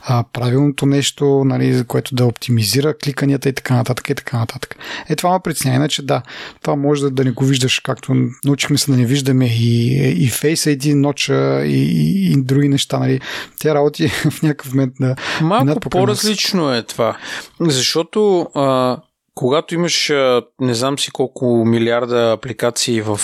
а, 0.03 0.25
правилното 0.33 0.87
нещо, 0.87 1.43
нали, 1.45 1.85
което 1.87 2.15
да 2.15 2.27
оптимизира 2.27 2.99
кликанията 2.99 3.49
и 3.49 3.53
така 3.53 3.75
нататък 3.75 4.11
и 4.11 4.15
така 4.15 4.39
нататък. 4.39 4.77
Е, 5.09 5.17
това 5.17 5.33
ме 5.33 5.39
притеснява, 5.45 5.77
иначе 5.77 6.03
да, 6.03 6.23
това 6.63 6.77
може 6.77 7.03
да, 7.03 7.11
да 7.11 7.25
не 7.25 7.31
го 7.31 7.45
виждаш, 7.45 7.81
както 7.81 8.15
научихме 8.45 8.79
се 8.79 8.91
да 8.91 8.97
не 8.97 9.07
виждаме 9.07 9.47
и, 9.47 9.97
и 10.25 10.31
Face 10.31 10.77
ID, 10.77 10.95
ноча 10.95 11.65
и, 11.65 11.83
и, 11.83 12.33
и 12.33 12.37
други 12.37 12.69
неща, 12.69 12.99
нали. 12.99 13.21
Тя 13.61 13.75
работи 13.75 14.09
в 14.31 14.43
някакъв 14.43 14.73
момент 14.73 15.01
на... 15.01 15.17
Малко 15.41 15.81
по-различно 15.81 16.75
е 16.75 16.83
това, 16.83 17.17
защото 17.61 18.49
а, 18.55 18.97
когато 19.41 19.75
имаш 19.75 20.13
не 20.61 20.75
знам 20.75 20.99
си 20.99 21.11
колко 21.11 21.65
милиарда 21.67 22.33
апликации 22.33 23.03
в 23.03 23.19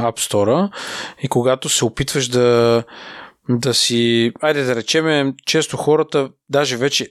App 0.00 0.18
Store 0.30 0.70
и 1.22 1.28
когато 1.28 1.68
се 1.68 1.84
опитваш 1.84 2.28
да 2.28 2.82
да 3.48 3.74
си, 3.74 4.32
айде 4.40 4.62
да 4.62 4.74
речеме, 4.74 5.34
често 5.46 5.76
хората, 5.76 6.28
даже 6.48 6.76
вече, 6.76 7.08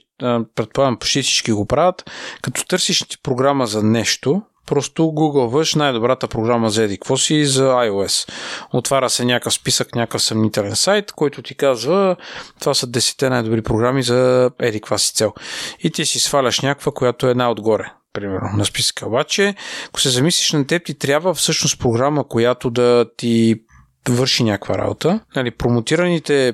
предполагам, 0.54 0.98
почти 0.98 1.22
всички 1.22 1.52
го 1.52 1.66
правят, 1.66 2.10
като 2.42 2.66
търсиш 2.66 3.04
програма 3.22 3.66
за 3.66 3.82
нещо, 3.82 4.42
Просто 4.66 5.12
гугълваш 5.12 5.74
най-добрата 5.74 6.28
програма 6.28 6.70
за 6.70 6.82
еди 6.82 6.96
какво 6.96 7.16
си 7.16 7.44
за 7.44 7.64
iOS. 7.64 8.30
Отваря 8.72 9.10
се 9.10 9.24
някакъв 9.24 9.52
списък, 9.52 9.94
някакъв 9.94 10.22
съмнителен 10.22 10.76
сайт, 10.76 11.12
който 11.12 11.42
ти 11.42 11.54
казва 11.54 12.16
това 12.60 12.74
са 12.74 12.86
10 12.86 13.28
най-добри 13.28 13.62
програми 13.62 14.02
за 14.02 14.50
еди 14.60 14.80
каква 14.80 14.98
си 14.98 15.14
цел. 15.14 15.32
И 15.80 15.90
ти 15.90 16.06
си 16.06 16.20
сваляш 16.20 16.60
някаква, 16.60 16.92
която 16.92 17.26
е 17.26 17.30
една 17.30 17.50
отгоре 17.50 17.92
примерно, 18.12 18.48
на 18.56 18.64
списъка. 18.64 19.06
Обаче, 19.06 19.54
ако 19.88 20.00
се 20.00 20.08
замислиш 20.08 20.52
на 20.52 20.66
теб, 20.66 20.84
ти 20.84 20.98
трябва 20.98 21.34
всъщност 21.34 21.80
програма, 21.80 22.28
която 22.28 22.70
да 22.70 23.06
ти 23.16 23.62
върши 24.08 24.44
някаква 24.44 24.78
работа. 24.78 25.20
Нали, 25.36 25.50
промотираните 25.50 26.52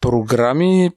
програми 0.00 0.90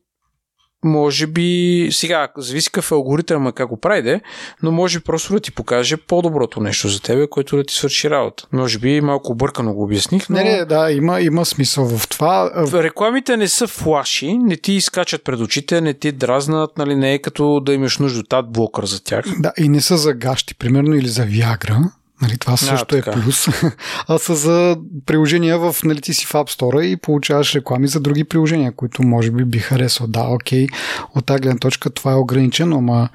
може 0.85 1.27
би, 1.27 1.89
сега, 1.91 2.27
зависи 2.37 2.71
какъв 2.71 2.91
е 2.91 2.93
алгоритъм, 2.93 3.51
как 3.51 3.67
го 3.67 3.77
прави, 3.77 4.21
но 4.63 4.71
може 4.71 4.99
просто 4.99 5.33
да 5.33 5.39
ти 5.39 5.51
покаже 5.51 5.97
по-доброто 5.97 6.59
нещо 6.59 6.87
за 6.87 7.01
тебе, 7.01 7.27
което 7.27 7.57
да 7.57 7.63
ти 7.63 7.73
свърши 7.73 8.09
работа. 8.09 8.47
Може 8.51 8.79
би 8.79 9.01
малко 9.01 9.31
объркано 9.31 9.73
го 9.73 9.83
обясних, 9.83 10.29
но... 10.29 10.35
Не, 10.35 10.43
не, 10.43 10.65
да, 10.65 10.91
има, 10.91 11.21
има 11.21 11.45
смисъл 11.45 11.85
в 11.85 12.07
това. 12.09 12.51
Рекламите 12.73 13.37
не 13.37 13.47
са 13.47 13.67
флаши, 13.67 14.37
не 14.37 14.57
ти 14.57 14.73
изкачат 14.73 15.23
пред 15.23 15.39
очите, 15.39 15.81
не 15.81 15.93
ти 15.93 16.11
дразнат, 16.11 16.77
нали, 16.77 16.95
не 16.95 17.13
е 17.13 17.19
като 17.19 17.59
да 17.59 17.73
имаш 17.73 17.97
нужда 17.97 18.19
от 18.19 18.33
адблокър 18.33 18.85
за 18.85 19.03
тях. 19.03 19.25
Да, 19.39 19.51
и 19.57 19.69
не 19.69 19.81
са 19.81 19.97
за 19.97 20.13
гащи, 20.13 20.55
примерно, 20.55 20.95
или 20.95 21.07
за 21.07 21.23
Виагра 21.23 21.91
Нали, 22.25 22.37
това 22.37 22.57
също 22.57 22.95
а, 22.95 22.97
е 22.97 23.01
плюс. 23.01 23.47
а 24.07 24.17
са 24.17 24.35
за 24.35 24.77
приложения 25.05 25.59
в, 25.59 25.75
нали, 25.83 26.01
ти 26.01 26.13
си 26.13 26.25
в 26.25 26.33
App 26.33 26.59
Store 26.59 26.81
и 26.81 26.97
получаваш 26.97 27.55
реклами 27.55 27.87
за 27.87 27.99
други 27.99 28.23
приложения, 28.23 28.71
които 28.71 29.03
може 29.03 29.31
би 29.31 29.45
би 29.45 29.59
харесал. 29.59 30.07
Да, 30.07 30.23
окей, 30.23 30.67
от 31.15 31.25
тази 31.25 31.41
гледна 31.41 31.59
точка 31.59 31.89
това 31.89 32.11
е 32.11 32.15
ограничено, 32.15 32.77
ама 32.77 33.09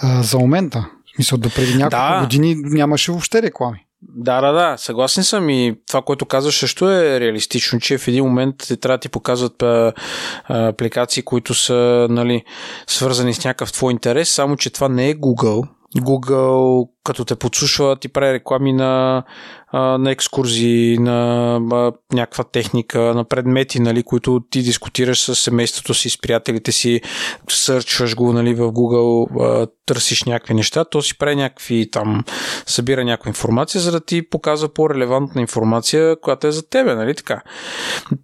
а, 0.00 0.22
за 0.22 0.38
момента, 0.38 0.86
в 1.06 1.16
смисъл, 1.16 1.38
до 1.38 1.50
преди 1.50 1.74
няколко 1.74 2.14
да. 2.14 2.20
години 2.20 2.56
нямаше 2.56 3.12
въобще 3.12 3.42
реклами. 3.42 3.86
Да, 4.02 4.40
да, 4.40 4.52
да, 4.52 4.76
съгласен 4.78 5.24
съм 5.24 5.50
и 5.50 5.76
това, 5.86 6.02
което 6.02 6.26
казваш 6.26 6.58
също 6.58 6.90
е 6.90 7.20
реалистично, 7.20 7.80
че 7.80 7.98
в 7.98 8.08
един 8.08 8.24
момент 8.24 8.56
трябва 8.80 8.96
да 8.96 9.00
ти 9.00 9.08
показват 9.08 9.62
а, 9.62 9.92
а, 10.44 10.68
апликации, 10.68 11.22
които 11.22 11.54
са 11.54 12.06
нали, 12.10 12.44
свързани 12.86 13.34
с 13.34 13.44
някакъв 13.44 13.72
твой 13.72 13.92
интерес, 13.92 14.30
само 14.30 14.56
че 14.56 14.70
това 14.70 14.88
не 14.88 15.10
е 15.10 15.14
Google, 15.14 15.68
Google, 15.96 16.88
като 17.04 17.24
те 17.24 17.36
подслушва, 17.36 17.96
ти 17.96 18.08
прави 18.08 18.32
реклами 18.32 18.72
на, 18.72 19.22
на 19.72 20.10
екскурзии, 20.10 20.98
на 20.98 21.92
някаква 22.12 22.44
техника, 22.44 23.00
на 23.00 23.24
предмети, 23.24 23.80
нали, 23.80 24.02
които 24.02 24.40
ти 24.50 24.62
дискутираш 24.62 25.20
с 25.20 25.34
семейството 25.34 25.94
си, 25.94 26.10
с 26.10 26.20
приятелите 26.20 26.72
си, 26.72 27.00
сърчваш 27.50 28.16
го 28.16 28.32
нали, 28.32 28.54
в 28.54 28.72
Google, 28.72 29.68
търсиш 29.86 30.24
някакви 30.24 30.54
неща, 30.54 30.84
то 30.84 31.02
си 31.02 31.18
прави 31.18 31.36
някакви 31.36 31.90
там, 31.90 32.24
събира 32.66 33.04
някаква 33.04 33.28
информация, 33.28 33.80
за 33.80 33.92
да 33.92 34.00
ти 34.00 34.28
показва 34.28 34.68
по-релевантна 34.68 35.40
информация, 35.40 36.20
която 36.20 36.46
е 36.46 36.52
за 36.52 36.68
тебе, 36.68 36.94
нали 36.94 37.14
така. 37.14 37.42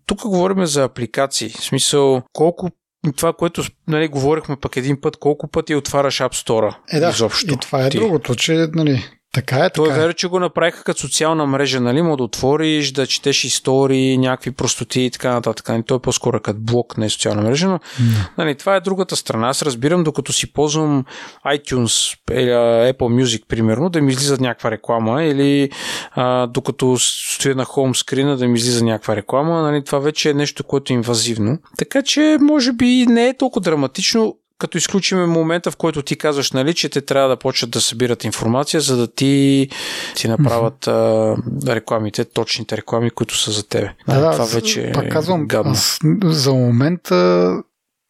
Тук 0.06 0.20
говорим 0.20 0.66
за 0.66 0.84
апликации, 0.84 1.48
в 1.48 1.64
смисъл 1.64 2.22
колко 2.32 2.70
това, 3.16 3.32
което 3.32 3.62
нали, 3.88 4.09
говорихме 4.09 4.57
пък 4.57 4.76
един 4.76 5.00
път, 5.00 5.16
колко 5.16 5.48
пъти 5.48 5.74
отваряш 5.74 6.18
App 6.18 6.46
Store 6.46 6.74
е, 6.92 7.00
да, 7.00 7.09
изобщо. 7.09 7.55
И 7.55 7.57
това 7.57 7.86
е 7.86 7.90
ти. 7.90 7.98
другото, 7.98 8.34
че 8.34 8.68
нали, 8.74 9.05
така 9.32 9.64
е, 9.64 9.70
Той 9.70 9.88
така 9.88 9.96
е 9.96 10.00
верно, 10.00 10.14
че 10.14 10.28
го 10.28 10.40
направиха 10.40 10.84
като 10.84 11.00
социална 11.00 11.46
мрежа, 11.46 11.80
нали? 11.80 12.02
Му 12.02 12.16
да 12.16 12.22
отвориш, 12.22 12.92
да 12.92 13.06
четеш 13.06 13.44
истории, 13.44 14.18
някакви 14.18 14.50
простоти 14.50 15.00
и 15.00 15.10
така 15.10 15.32
нататък. 15.32 15.68
Нали? 15.68 15.82
Той 15.82 15.96
е 15.96 16.00
по-скоро 16.00 16.40
като 16.40 16.58
блок, 16.60 16.98
не 16.98 17.06
е 17.06 17.08
социална 17.08 17.42
мрежа, 17.42 17.68
но 17.68 17.78
mm. 17.78 18.28
нали, 18.38 18.54
това 18.54 18.76
е 18.76 18.80
другата 18.80 19.16
страна. 19.16 19.48
Аз 19.48 19.62
разбирам, 19.62 20.04
докато 20.04 20.32
си 20.32 20.52
ползвам 20.52 21.04
iTunes 21.46 22.18
или 22.32 22.50
Apple 22.92 23.22
Music, 23.22 23.46
примерно, 23.48 23.90
да 23.90 24.00
ми 24.00 24.12
излиза 24.12 24.36
някаква 24.40 24.70
реклама 24.70 25.24
или 25.24 25.70
а, 26.10 26.46
докато 26.46 26.96
стоя 26.98 27.54
на 27.54 27.64
хоум 27.64 27.94
скрина 27.94 28.36
да 28.36 28.48
ми 28.48 28.58
излиза 28.58 28.84
някаква 28.84 29.16
реклама, 29.16 29.62
нали? 29.62 29.84
това 29.84 29.98
вече 29.98 30.30
е 30.30 30.34
нещо, 30.34 30.64
което 30.64 30.92
е 30.92 30.96
инвазивно. 30.96 31.58
Така 31.78 32.02
че, 32.02 32.38
може 32.40 32.72
би 32.72 33.06
не 33.08 33.28
е 33.28 33.36
толкова 33.36 33.60
драматично 33.60 34.36
като 34.62 34.78
изключим 34.78 35.18
момента, 35.18 35.70
в 35.70 35.76
който 35.76 36.02
ти 36.02 36.16
казваш, 36.16 36.52
нали, 36.52 36.74
че 36.74 36.88
те 36.88 37.00
трябва 37.00 37.28
да 37.28 37.36
почнат 37.36 37.70
да 37.70 37.80
събират 37.80 38.24
информация, 38.24 38.80
за 38.80 38.96
да 38.96 39.06
ти 39.06 39.68
ти 40.16 40.28
направят 40.28 40.86
а, 40.86 41.36
рекламите, 41.66 42.24
точните 42.24 42.76
реклами, 42.76 43.10
които 43.10 43.38
са 43.38 43.50
за 43.50 43.68
тебе. 43.68 43.92
Да, 44.08 44.20
да 44.20 44.32
това 44.32 44.44
вече 44.44 44.90
пак 44.94 45.08
казвам, 45.08 45.46
гадно. 45.46 45.72
Аз 45.72 45.98
за 46.24 46.52
момента 46.52 47.56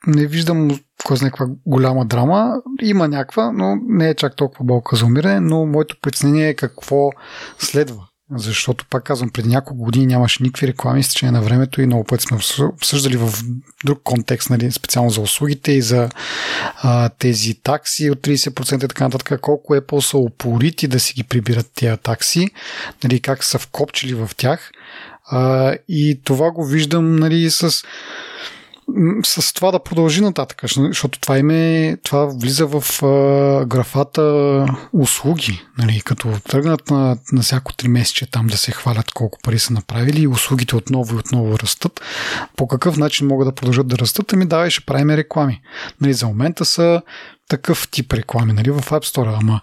не 0.07 0.27
виждам 0.27 0.81
кой 1.05 1.17
знае 1.17 1.31
каква 1.31 1.47
голяма 1.67 2.07
драма. 2.07 2.55
Има 2.83 3.09
някаква, 3.09 3.53
но 3.53 3.77
не 3.89 4.09
е 4.09 4.15
чак 4.15 4.37
толкова 4.37 4.65
болка 4.65 4.97
за 4.97 5.05
умиране, 5.05 5.41
но 5.41 5.67
моето 5.67 5.97
притеснение 6.03 6.49
е 6.49 6.55
какво 6.55 7.11
следва. 7.59 8.09
Защото, 8.37 8.87
пак 8.91 9.05
казвам, 9.05 9.31
преди 9.31 9.49
няколко 9.49 9.85
години 9.85 10.07
нямаше 10.07 10.43
никакви 10.43 10.67
реклами 10.67 11.03
с 11.03 11.23
на 11.23 11.43
времето 11.43 11.83
и 11.83 11.87
много 11.87 12.05
пъти 12.05 12.25
сме 12.25 12.39
обсъждали 12.67 13.17
в 13.17 13.33
друг 13.85 14.01
контекст, 14.05 14.51
нали, 14.51 14.73
специално 14.73 15.11
за 15.11 15.21
услугите 15.21 15.73
и 15.73 15.83
за 15.83 16.09
а, 16.83 17.09
тези 17.09 17.55
такси 17.55 18.11
от 18.11 18.19
30% 18.19 18.85
и 18.85 18.89
така 18.89 19.05
нататък, 19.05 19.41
колко 19.41 19.75
Apple 19.75 20.01
са 20.01 20.19
упорити 20.19 20.89
да 20.89 21.01
си 21.01 21.15
ги 21.15 21.23
прибират 21.23 21.71
тези 21.75 21.97
такси, 21.97 22.51
нали, 23.05 23.21
как 23.21 23.45
са 23.45 23.59
вкопчили 23.59 24.15
в 24.15 24.31
тях. 24.37 24.71
А, 25.27 25.75
и 25.89 26.21
това 26.25 26.51
го 26.51 26.65
виждам 26.65 27.17
нали, 27.17 27.51
с 27.51 27.85
с 29.25 29.55
това 29.55 29.71
да 29.71 29.79
продължи 29.79 30.21
нататък, 30.21 30.63
защото 30.77 31.21
това 31.21 31.39
име, 31.39 31.97
това 32.05 32.27
влиза 32.27 32.67
в 32.67 33.03
а, 33.03 33.65
графата 33.67 34.67
услуги, 34.93 35.63
нали, 35.79 36.01
като 36.05 36.41
тръгнат 36.49 36.91
на, 36.91 37.17
на 37.33 37.43
всяко 37.43 37.73
три 37.73 37.89
месече 37.89 38.31
там 38.31 38.47
да 38.47 38.57
се 38.57 38.73
хвалят 38.73 39.11
колко 39.11 39.39
пари 39.43 39.59
са 39.59 39.73
направили 39.73 40.21
и 40.21 40.27
услугите 40.27 40.77
отново 40.77 41.15
и 41.15 41.19
отново 41.19 41.59
растат. 41.59 42.01
По 42.57 42.69
какъв 42.69 42.97
начин 42.97 43.27
могат 43.27 43.49
да 43.49 43.55
продължат 43.55 43.87
да 43.87 43.99
растат? 43.99 44.33
Ами 44.33 44.47
давай 44.47 44.71
ще 44.71 44.87
правим 44.87 45.11
реклами. 45.11 45.61
Нали, 46.01 46.13
за 46.13 46.27
момента 46.27 46.65
са 46.65 47.03
такъв 47.49 47.89
тип 47.91 48.13
реклами 48.13 48.53
нали, 48.53 48.71
в 48.71 48.81
App 48.81 49.05
Store, 49.05 49.39
ама 49.41 49.61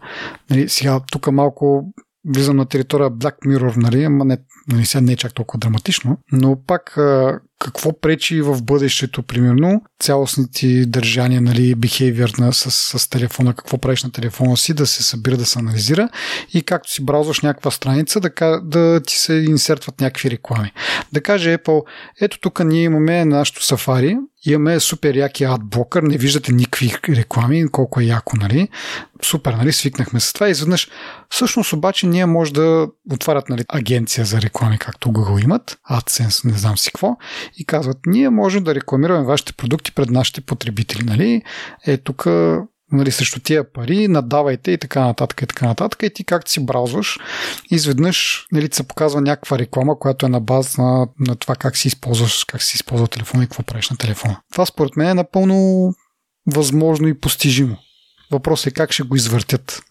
нали, 0.49 0.69
сега 0.69 0.99
тук 1.11 1.31
малко 1.31 1.93
влизам 2.27 2.55
на 2.55 2.65
територия 2.65 3.11
Black 3.11 3.35
Mirror, 3.45 3.77
нали, 3.77 4.03
ама 4.03 4.25
не, 4.25 4.37
нали, 4.67 4.85
сега 4.85 5.01
не 5.01 5.11
е 5.11 5.15
чак 5.15 5.33
толкова 5.33 5.59
драматично, 5.59 6.17
но 6.31 6.57
пак 6.67 6.97
какво 7.59 7.99
пречи 7.99 8.41
в 8.41 8.63
бъдещето, 8.63 9.23
примерно, 9.23 9.81
цялостните 9.99 10.85
държания, 10.85 11.41
нали, 11.41 11.75
behavior 11.75 12.39
на, 12.39 12.53
с, 12.53 12.71
с 12.99 13.09
телефона, 13.09 13.53
какво 13.53 13.77
правиш 13.77 14.03
на 14.03 14.11
телефона 14.11 14.57
си, 14.57 14.73
да 14.73 14.85
се 14.85 15.03
събира, 15.03 15.37
да 15.37 15.45
се 15.45 15.59
анализира 15.59 16.09
и 16.53 16.61
както 16.61 16.91
си 16.91 17.05
браузваш 17.05 17.41
някаква 17.41 17.71
страница, 17.71 18.19
да, 18.19 18.61
да 18.63 19.01
ти 19.07 19.15
се 19.15 19.33
инсертват 19.33 20.01
някакви 20.01 20.31
реклами. 20.31 20.71
Да 21.13 21.21
каже 21.21 21.57
Apple, 21.57 21.81
ето 22.21 22.39
тук 22.39 22.65
ние 22.65 22.83
имаме 22.83 23.25
нашото 23.25 23.61
Safari, 23.61 24.17
имаме 24.45 24.79
супер 24.79 25.15
яки 25.15 25.43
адблокър, 25.43 26.03
не 26.03 26.17
виждате 26.17 26.51
никакви 26.51 26.93
реклами, 27.09 27.67
колко 27.67 27.99
е 27.99 28.03
яко, 28.03 28.37
нали? 28.37 28.69
Супер, 29.23 29.53
нали? 29.53 29.73
Свикнахме 29.73 30.19
с 30.19 30.33
това 30.33 30.47
и 30.47 30.51
изведнъж. 30.51 30.89
Всъщност 31.29 31.73
обаче 31.73 32.07
ние 32.07 32.25
може 32.25 32.53
да 32.53 32.87
отварят 33.11 33.49
нали, 33.49 33.65
агенция 33.67 34.25
за 34.25 34.41
реклами, 34.41 34.77
както 34.77 35.09
Google 35.09 35.43
имат, 35.43 35.77
AdSense, 35.91 36.45
не 36.45 36.57
знам 36.57 36.77
си 36.77 36.91
какво, 36.91 37.17
и 37.57 37.65
казват, 37.65 37.97
ние 38.05 38.29
можем 38.29 38.63
да 38.63 38.75
рекламираме 38.75 39.25
вашите 39.25 39.53
продукти 39.53 39.91
пред 39.91 40.09
нашите 40.09 40.41
потребители, 40.41 41.03
нали? 41.03 41.41
Е, 41.87 41.97
тук 41.97 42.27
нали, 42.91 43.11
срещу 43.11 43.39
тия 43.39 43.73
пари, 43.73 44.07
надавайте 44.07 44.71
и 44.71 44.77
така 44.77 45.05
нататък 45.05 45.41
и 45.41 45.47
така 45.47 45.65
нататък. 45.65 46.03
И 46.03 46.13
ти 46.13 46.23
както 46.23 46.51
си 46.51 46.65
браузваш, 46.65 47.19
изведнъж 47.71 48.47
нали, 48.51 48.69
се 48.71 48.87
показва 48.87 49.21
някаква 49.21 49.59
реклама, 49.59 49.99
която 49.99 50.25
е 50.25 50.29
на 50.29 50.39
база 50.39 50.81
на, 50.81 51.07
на 51.19 51.35
това 51.35 51.55
как 51.55 51.77
си 51.77 51.87
използваш, 51.87 52.43
как 52.43 52.63
си 52.63 52.75
използва 52.75 53.07
телефона 53.07 53.43
и 53.43 53.47
какво 53.47 53.63
правиш 53.63 53.89
на 53.89 53.97
телефона. 53.97 54.41
Това 54.51 54.65
според 54.65 54.95
мен 54.95 55.09
е 55.09 55.13
напълно 55.13 55.89
възможно 56.47 57.07
и 57.07 57.19
постижимо. 57.19 57.77
Въпросът 58.31 58.67
е 58.67 58.71
как 58.71 58.91
ще 58.91 59.03
го 59.03 59.15
извъртят. 59.15 59.81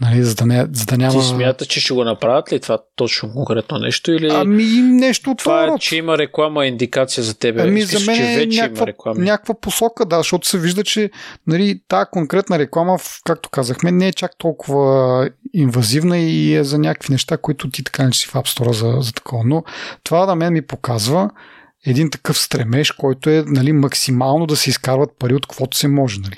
Нали, 0.00 0.22
за, 0.22 0.34
да 0.34 0.46
не, 0.46 0.66
за 0.72 0.86
да 0.86 0.96
няма... 0.96 1.20
Ти 1.20 1.26
смята, 1.26 1.66
че 1.66 1.80
ще 1.80 1.94
го 1.94 2.04
направят 2.04 2.52
ли 2.52 2.60
това 2.60 2.78
точно 2.96 3.32
конкретно 3.32 3.78
нещо? 3.78 4.12
Или... 4.12 4.28
Ами 4.30 4.64
нещо 4.80 5.30
от 5.30 5.38
това. 5.38 5.64
Това 5.64 5.74
е, 5.74 5.78
че 5.78 5.96
има 5.96 6.18
реклама, 6.18 6.66
индикация 6.66 7.24
за 7.24 7.38
тебе. 7.38 7.62
Ами 7.62 7.82
за 7.82 8.10
мен 8.10 8.22
е 8.22 8.36
вече 8.36 8.60
някаква, 8.60 8.82
има 8.82 8.86
реклама. 8.86 9.20
някаква 9.20 9.60
посока, 9.60 10.06
да, 10.06 10.16
защото 10.16 10.48
се 10.48 10.58
вижда, 10.58 10.84
че 10.84 11.10
нали, 11.46 11.80
тази 11.88 12.06
конкретна 12.12 12.58
реклама, 12.58 12.98
както 13.24 13.50
казахме, 13.50 13.92
не 13.92 14.08
е 14.08 14.12
чак 14.12 14.38
толкова 14.38 15.30
инвазивна 15.54 16.18
и 16.18 16.54
е 16.54 16.64
за 16.64 16.78
някакви 16.78 17.12
неща, 17.12 17.36
които 17.36 17.70
ти 17.70 17.84
така 17.84 18.04
не 18.04 18.12
си 18.12 18.26
в 18.26 18.32
App 18.32 18.58
Store 18.58 18.72
за, 18.72 19.00
за 19.00 19.12
такова. 19.12 19.44
Но 19.46 19.64
това 20.04 20.26
да 20.26 20.34
мен 20.34 20.52
ми 20.52 20.62
показва 20.62 21.30
един 21.86 22.10
такъв 22.10 22.38
стремеж, 22.38 22.90
който 22.90 23.30
е 23.30 23.44
нали, 23.46 23.72
максимално 23.72 24.46
да 24.46 24.56
се 24.56 24.70
изкарват 24.70 25.10
пари 25.18 25.34
от 25.34 25.46
каквото 25.46 25.76
се 25.76 25.88
може. 25.88 26.20
Нали. 26.20 26.36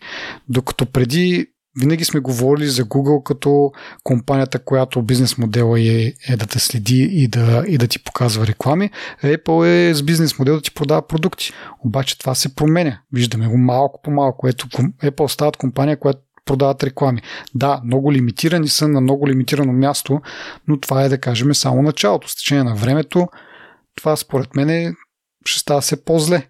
Докато 0.49 0.87
преди 0.87 1.47
винаги 1.81 2.05
сме 2.05 2.21
говорили 2.21 2.67
за 2.67 2.85
Google 2.85 3.23
като 3.23 3.73
компанията, 4.05 4.59
която 4.59 5.03
бизнес 5.03 5.39
модела 5.39 5.81
е, 5.81 6.13
е 6.29 6.37
да 6.37 6.47
те 6.47 6.59
следи 6.59 7.09
и 7.13 7.29
да, 7.29 7.65
и 7.69 7.79
да 7.79 7.89
ти 7.89 7.99
показва 8.05 8.47
реклами. 8.47 8.91
Apple 9.25 9.91
е 9.91 9.95
с 9.95 10.03
бизнес 10.03 10.39
модел 10.39 10.55
да 10.55 10.63
ти 10.63 10.75
продава 10.75 11.07
продукти. 11.07 11.53
Обаче 11.85 12.19
това 12.19 12.35
се 12.35 12.55
променя. 12.55 13.01
Виждаме 13.13 13.49
го 13.49 13.59
малко 13.59 14.01
по 14.03 14.11
малко. 14.11 14.49
Ето 14.49 14.69
Apple 15.03 15.27
стават 15.27 15.57
компания, 15.57 15.99
която 15.99 16.21
продават 16.45 16.85
реклами. 16.85 17.23
Да, 17.55 17.81
много 17.85 18.13
лимитирани 18.13 18.69
са 18.69 18.89
на 18.89 19.01
много 19.01 19.29
лимитирано 19.29 19.73
място, 19.73 20.21
но 20.69 20.81
това 20.81 21.03
е 21.03 21.09
да 21.09 21.19
кажем 21.19 21.55
само 21.55 21.83
началото. 21.83 22.29
С 22.29 22.37
течение 22.37 22.65
на 22.65 22.75
времето 22.75 23.29
това 23.95 24.17
според 24.17 24.55
мен 24.55 24.97
ще 25.45 25.61
става 25.61 25.83
се 25.83 26.05
по-зле. 26.05 26.49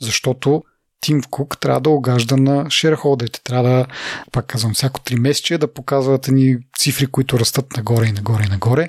Защото 0.00 0.62
Тим 1.02 1.22
Кук 1.30 1.60
трябва 1.60 1.80
да 1.80 1.90
огажда 1.90 2.36
на 2.36 2.70
шерхолдерите. 2.70 3.42
Трябва 3.44 3.68
да, 3.68 3.86
пак 4.32 4.46
казвам, 4.46 4.74
всяко 4.74 5.00
три 5.00 5.16
месече 5.16 5.58
да 5.58 5.72
показват 5.72 6.28
ни 6.28 6.56
цифри, 6.78 7.06
които 7.06 7.38
растат 7.38 7.76
нагоре 7.76 8.06
и 8.06 8.12
нагоре 8.12 8.44
и 8.46 8.50
нагоре. 8.50 8.88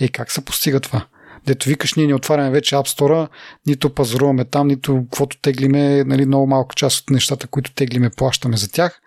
Е, 0.00 0.08
как 0.08 0.32
се 0.32 0.44
постига 0.44 0.80
това? 0.80 1.06
Дето 1.46 1.68
викаш, 1.68 1.94
ние 1.94 2.06
не 2.06 2.14
отваряме 2.14 2.50
вече 2.50 2.74
App 2.74 2.98
Store, 2.98 3.28
нито 3.66 3.94
пазаруваме 3.94 4.44
там, 4.44 4.66
нито 4.66 5.02
каквото 5.10 5.40
теглиме, 5.40 6.04
нали, 6.04 6.26
много 6.26 6.46
малка 6.46 6.74
част 6.74 7.00
от 7.00 7.10
нещата, 7.10 7.46
които 7.46 7.74
теглиме, 7.74 8.10
плащаме 8.10 8.56
за 8.56 8.72
тях. 8.72 9.00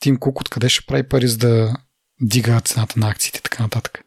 Тим 0.00 0.16
Кук 0.16 0.40
откъде 0.40 0.68
ще 0.68 0.86
прави 0.86 1.08
пари, 1.08 1.28
за 1.28 1.38
да 1.38 1.76
дига 2.20 2.60
цената 2.60 3.00
на 3.00 3.08
акциите 3.08 3.38
и 3.38 3.42
така 3.42 3.62
нататък. 3.62 4.00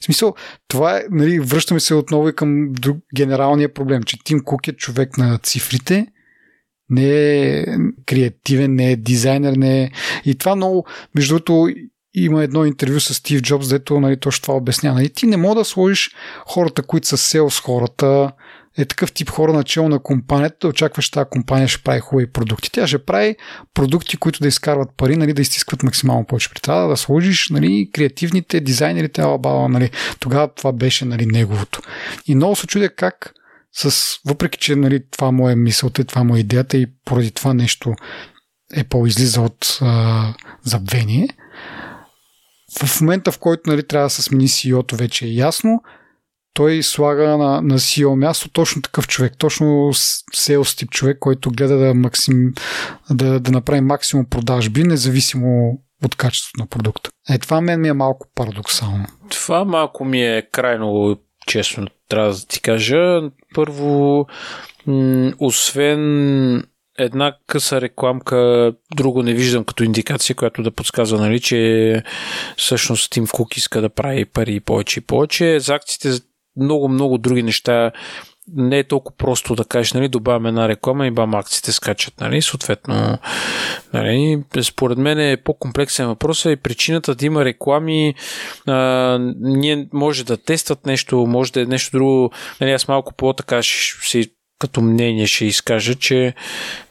В 0.00 0.04
смисъл, 0.04 0.34
това 0.68 0.96
е, 0.96 1.02
нали, 1.10 1.40
връщаме 1.40 1.80
се 1.80 1.94
отново 1.94 2.28
и 2.28 2.36
към 2.36 2.72
генералния 3.16 3.74
проблем, 3.74 4.02
че 4.02 4.18
Тим 4.24 4.40
Кук 4.44 4.68
е 4.68 4.76
човек 4.76 5.18
на 5.18 5.38
цифрите 5.38 6.06
не 6.90 7.08
е 7.08 7.64
креативен, 8.06 8.74
не 8.74 8.92
е 8.92 8.96
дизайнер, 8.96 9.52
не 9.56 9.82
е... 9.82 9.90
И 10.24 10.34
това 10.34 10.56
много, 10.56 10.86
между 11.14 11.34
другото, 11.34 11.68
има 12.14 12.42
едно 12.42 12.64
интервю 12.64 13.00
с 13.00 13.14
Стив 13.14 13.42
Джобс, 13.42 13.68
дето 13.68 14.00
нали, 14.00 14.16
точно 14.16 14.42
това 14.42 14.54
обяснява. 14.54 14.96
Нали, 14.96 15.08
ти 15.08 15.26
не 15.26 15.36
мога 15.36 15.54
да 15.54 15.64
сложиш 15.64 16.10
хората, 16.46 16.82
които 16.82 17.08
са 17.08 17.16
селс 17.16 17.60
хората, 17.60 18.32
е 18.78 18.84
такъв 18.84 19.12
тип 19.12 19.30
хора 19.30 19.52
начало 19.52 19.88
на 19.88 19.98
компанията, 19.98 20.56
да 20.60 20.68
очакваш 20.68 21.10
тази 21.10 21.28
компания 21.30 21.68
ще 21.68 21.82
прави 21.82 22.00
хубави 22.00 22.32
продукти. 22.32 22.70
Тя 22.72 22.86
ще 22.86 23.04
прави 23.04 23.36
продукти, 23.74 24.16
които 24.16 24.40
да 24.42 24.48
изкарват 24.48 24.88
пари, 24.96 25.16
нали, 25.16 25.32
да 25.32 25.42
изтискват 25.42 25.82
максимално 25.82 26.26
повече. 26.26 26.50
При 26.50 26.60
трябва 26.60 26.88
да 26.88 26.96
сложиш 26.96 27.50
нали, 27.50 27.90
креативните 27.94 28.60
дизайнерите, 28.60 29.20
алабала, 29.20 29.68
нали. 29.68 29.90
тогава 30.20 30.48
това 30.48 30.72
беше 30.72 31.04
нали, 31.04 31.26
неговото. 31.26 31.80
И 32.26 32.34
много 32.34 32.56
се 32.56 32.66
чудя 32.66 32.94
как 32.94 33.34
с, 33.76 34.18
въпреки 34.26 34.58
че 34.58 34.76
нали, 34.76 35.02
това 35.10 35.30
му 35.30 35.48
е 35.48 35.56
мисълта, 35.56 36.04
това 36.04 36.24
му 36.24 36.36
е 36.36 36.40
идеята 36.40 36.76
и 36.76 36.86
поради 37.04 37.30
това 37.30 37.54
нещо 37.54 37.94
Apple 38.74 39.06
излиза 39.06 39.40
от 39.40 39.78
а, 39.80 40.34
забвение, 40.62 41.28
в 42.82 43.00
момента, 43.00 43.32
в 43.32 43.38
който 43.38 43.70
нали, 43.70 43.86
трябва 43.86 44.06
да 44.06 44.10
се 44.10 44.22
смени 44.22 44.48
CEO-то, 44.48 44.96
вече 44.96 45.26
е 45.26 45.28
ясно, 45.28 45.82
той 46.54 46.82
слага 46.82 47.36
на, 47.36 47.62
на 47.62 47.78
CEO 47.78 48.14
място 48.14 48.48
точно 48.48 48.82
такъв 48.82 49.08
човек, 49.08 49.32
точно 49.38 49.66
sales 50.34 50.78
тип 50.78 50.90
човек, 50.90 51.18
който 51.20 51.50
гледа 51.50 51.76
да, 51.76 51.94
максим, 51.94 52.52
да, 53.10 53.40
да 53.40 53.50
направи 53.50 53.80
максимум 53.80 54.26
продажби, 54.30 54.84
независимо 54.84 55.78
от 56.04 56.14
качеството 56.14 56.60
на 56.60 56.66
продукта. 56.66 57.10
Е, 57.30 57.38
това 57.38 57.60
мен 57.60 57.80
ми 57.80 57.88
е 57.88 57.92
малко 57.92 58.26
парадоксално. 58.34 59.06
Това 59.30 59.64
малко 59.64 60.04
ми 60.04 60.22
е 60.22 60.48
крайно 60.52 61.16
честно, 61.46 61.86
трябва 62.08 62.30
да 62.30 62.46
ти 62.46 62.60
кажа. 62.60 63.20
Първо, 63.54 64.26
освен 65.38 66.64
една 66.98 67.36
къса 67.46 67.80
рекламка, 67.80 68.72
друго 68.96 69.22
не 69.22 69.34
виждам 69.34 69.64
като 69.64 69.84
индикация, 69.84 70.36
която 70.36 70.62
да 70.62 70.70
подсказва, 70.70 71.18
нали, 71.18 71.40
че 71.40 72.02
всъщност 72.56 73.10
Тим 73.10 73.26
Кук 73.26 73.56
иска 73.56 73.80
да 73.80 73.88
прави 73.88 74.24
пари 74.24 74.60
повече 74.60 75.00
и 75.00 75.02
повече. 75.02 75.60
За 75.60 75.74
акциите 75.74 76.18
много, 76.56 76.88
много 76.88 77.18
други 77.18 77.42
неща 77.42 77.92
не 78.52 78.78
е 78.78 78.84
толкова 78.84 79.16
просто 79.16 79.54
да 79.54 79.64
кажеш, 79.64 79.92
нали, 79.92 80.08
добавяме 80.08 80.48
една 80.48 80.68
реклама 80.68 81.06
и 81.06 81.10
бам, 81.10 81.34
акциите 81.34 81.72
скачат, 81.72 82.20
нали, 82.20 82.42
съответно, 82.42 83.18
нали, 83.92 84.42
според 84.62 84.98
мен 84.98 85.18
е 85.18 85.36
по-комплексен 85.36 86.06
въпрос 86.06 86.44
и 86.44 86.56
причината 86.56 87.14
да 87.14 87.26
има 87.26 87.44
реклами, 87.44 88.14
а, 88.66 89.18
ние 89.40 89.88
може 89.92 90.24
да 90.24 90.36
тестват 90.36 90.86
нещо, 90.86 91.16
може 91.16 91.52
да 91.52 91.60
е 91.60 91.66
нещо 91.66 91.96
друго, 91.96 92.30
нали, 92.60 92.72
аз 92.72 92.88
малко 92.88 93.14
по-така 93.14 93.62
ще 93.62 94.08
си 94.08 94.30
като 94.58 94.80
мнение 94.80 95.26
ще 95.26 95.44
изкажа, 95.44 95.94
че 95.94 96.34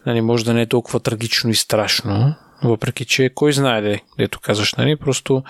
нали, 0.06 0.22
може 0.22 0.46
да 0.46 0.54
не 0.54 0.62
е 0.62 0.66
толкова 0.66 1.00
трагично 1.00 1.50
и 1.50 1.56
страшно, 1.56 2.36
въпреки, 2.64 3.06
че 3.06 3.30
кой 3.36 3.54
знае 3.54 3.82
де, 3.82 4.02
дето 4.18 4.40
казваш, 4.40 4.74
нали? 4.74 4.96
Просто 4.96 5.44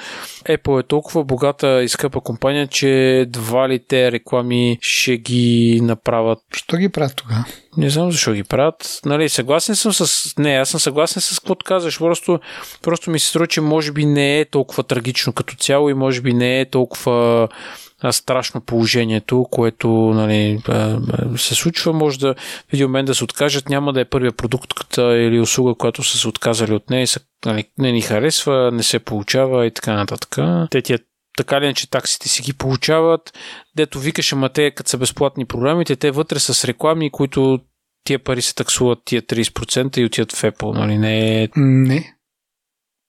Apple 0.49 0.79
е 0.79 0.87
толкова 0.87 1.23
богата 1.23 1.83
и 1.83 1.89
скъпа 1.89 2.21
компания, 2.21 2.67
че 2.67 2.89
едва 3.19 3.69
ли 3.69 3.79
те 3.87 4.11
реклами 4.11 4.77
ще 4.81 5.17
ги 5.17 5.79
направят. 5.83 6.39
Що 6.53 6.77
ги 6.77 6.89
правят 6.89 7.15
тогава? 7.15 7.45
Не 7.77 7.89
знам 7.89 8.11
защо 8.11 8.33
ги 8.33 8.43
правят. 8.43 8.99
Нали, 9.05 9.29
съгласен 9.29 9.75
съм 9.75 9.93
с... 9.93 10.33
Не, 10.37 10.55
аз 10.55 10.69
съм 10.69 10.79
съгласен 10.79 11.21
с 11.21 11.39
каквото 11.39 11.65
казваш. 11.65 11.99
Просто, 11.99 12.39
просто 12.81 13.11
ми 13.11 13.19
се 13.19 13.27
струва, 13.27 13.47
че 13.47 13.61
може 13.61 13.91
би 13.91 14.05
не 14.05 14.39
е 14.39 14.45
толкова 14.45 14.83
трагично 14.83 15.33
като 15.33 15.55
цяло 15.55 15.89
и 15.89 15.93
може 15.93 16.21
би 16.21 16.33
не 16.33 16.61
е 16.61 16.69
толкова 16.69 17.47
страшно 18.11 18.61
положението, 18.61 19.47
което 19.51 19.87
нали, 19.89 20.61
се 21.37 21.55
случва. 21.55 21.93
Може 21.93 22.19
да 22.19 22.35
в 22.69 22.73
един 22.73 22.85
момент 22.85 23.05
да 23.05 23.15
се 23.15 23.23
откажат, 23.23 23.69
няма 23.69 23.93
да 23.93 24.01
е 24.01 24.05
първия 24.05 24.31
продукт 24.31 24.97
или 24.97 25.39
услуга, 25.39 25.75
която 25.75 26.03
са 26.03 26.17
се 26.17 26.27
отказали 26.27 26.73
от 26.73 26.89
нея 26.89 27.03
и 27.03 27.07
са, 27.07 27.19
нали, 27.45 27.63
не 27.77 27.91
ни 27.91 28.01
харесва, 28.01 28.71
не 28.73 28.83
се 28.83 28.99
получава 28.99 29.65
и 29.65 29.71
така 29.71 29.93
нататък. 29.93 30.37
Те 30.71 30.81
тия 30.81 30.99
така 31.37 31.61
ли 31.61 31.73
че 31.73 31.89
таксите 31.89 32.29
си 32.29 32.41
ги 32.41 32.53
получават, 32.53 33.33
дето 33.75 33.99
викаш, 33.99 34.33
ама 34.33 34.49
те 34.49 34.71
като 34.71 34.89
са 34.89 34.97
безплатни 34.97 35.45
програмите, 35.45 35.95
те 35.95 36.11
вътре 36.11 36.39
с 36.39 36.65
реклами, 36.65 37.11
които 37.11 37.59
тия 38.03 38.19
пари 38.19 38.41
се 38.41 38.55
таксуват 38.55 38.99
тия 39.05 39.21
30% 39.21 39.97
и 39.97 40.05
отиват 40.05 40.31
в 40.31 40.41
Apple, 40.41 40.77
нали? 40.77 40.97
Не, 40.97 41.43
е- 41.43 41.49
не 41.55 42.13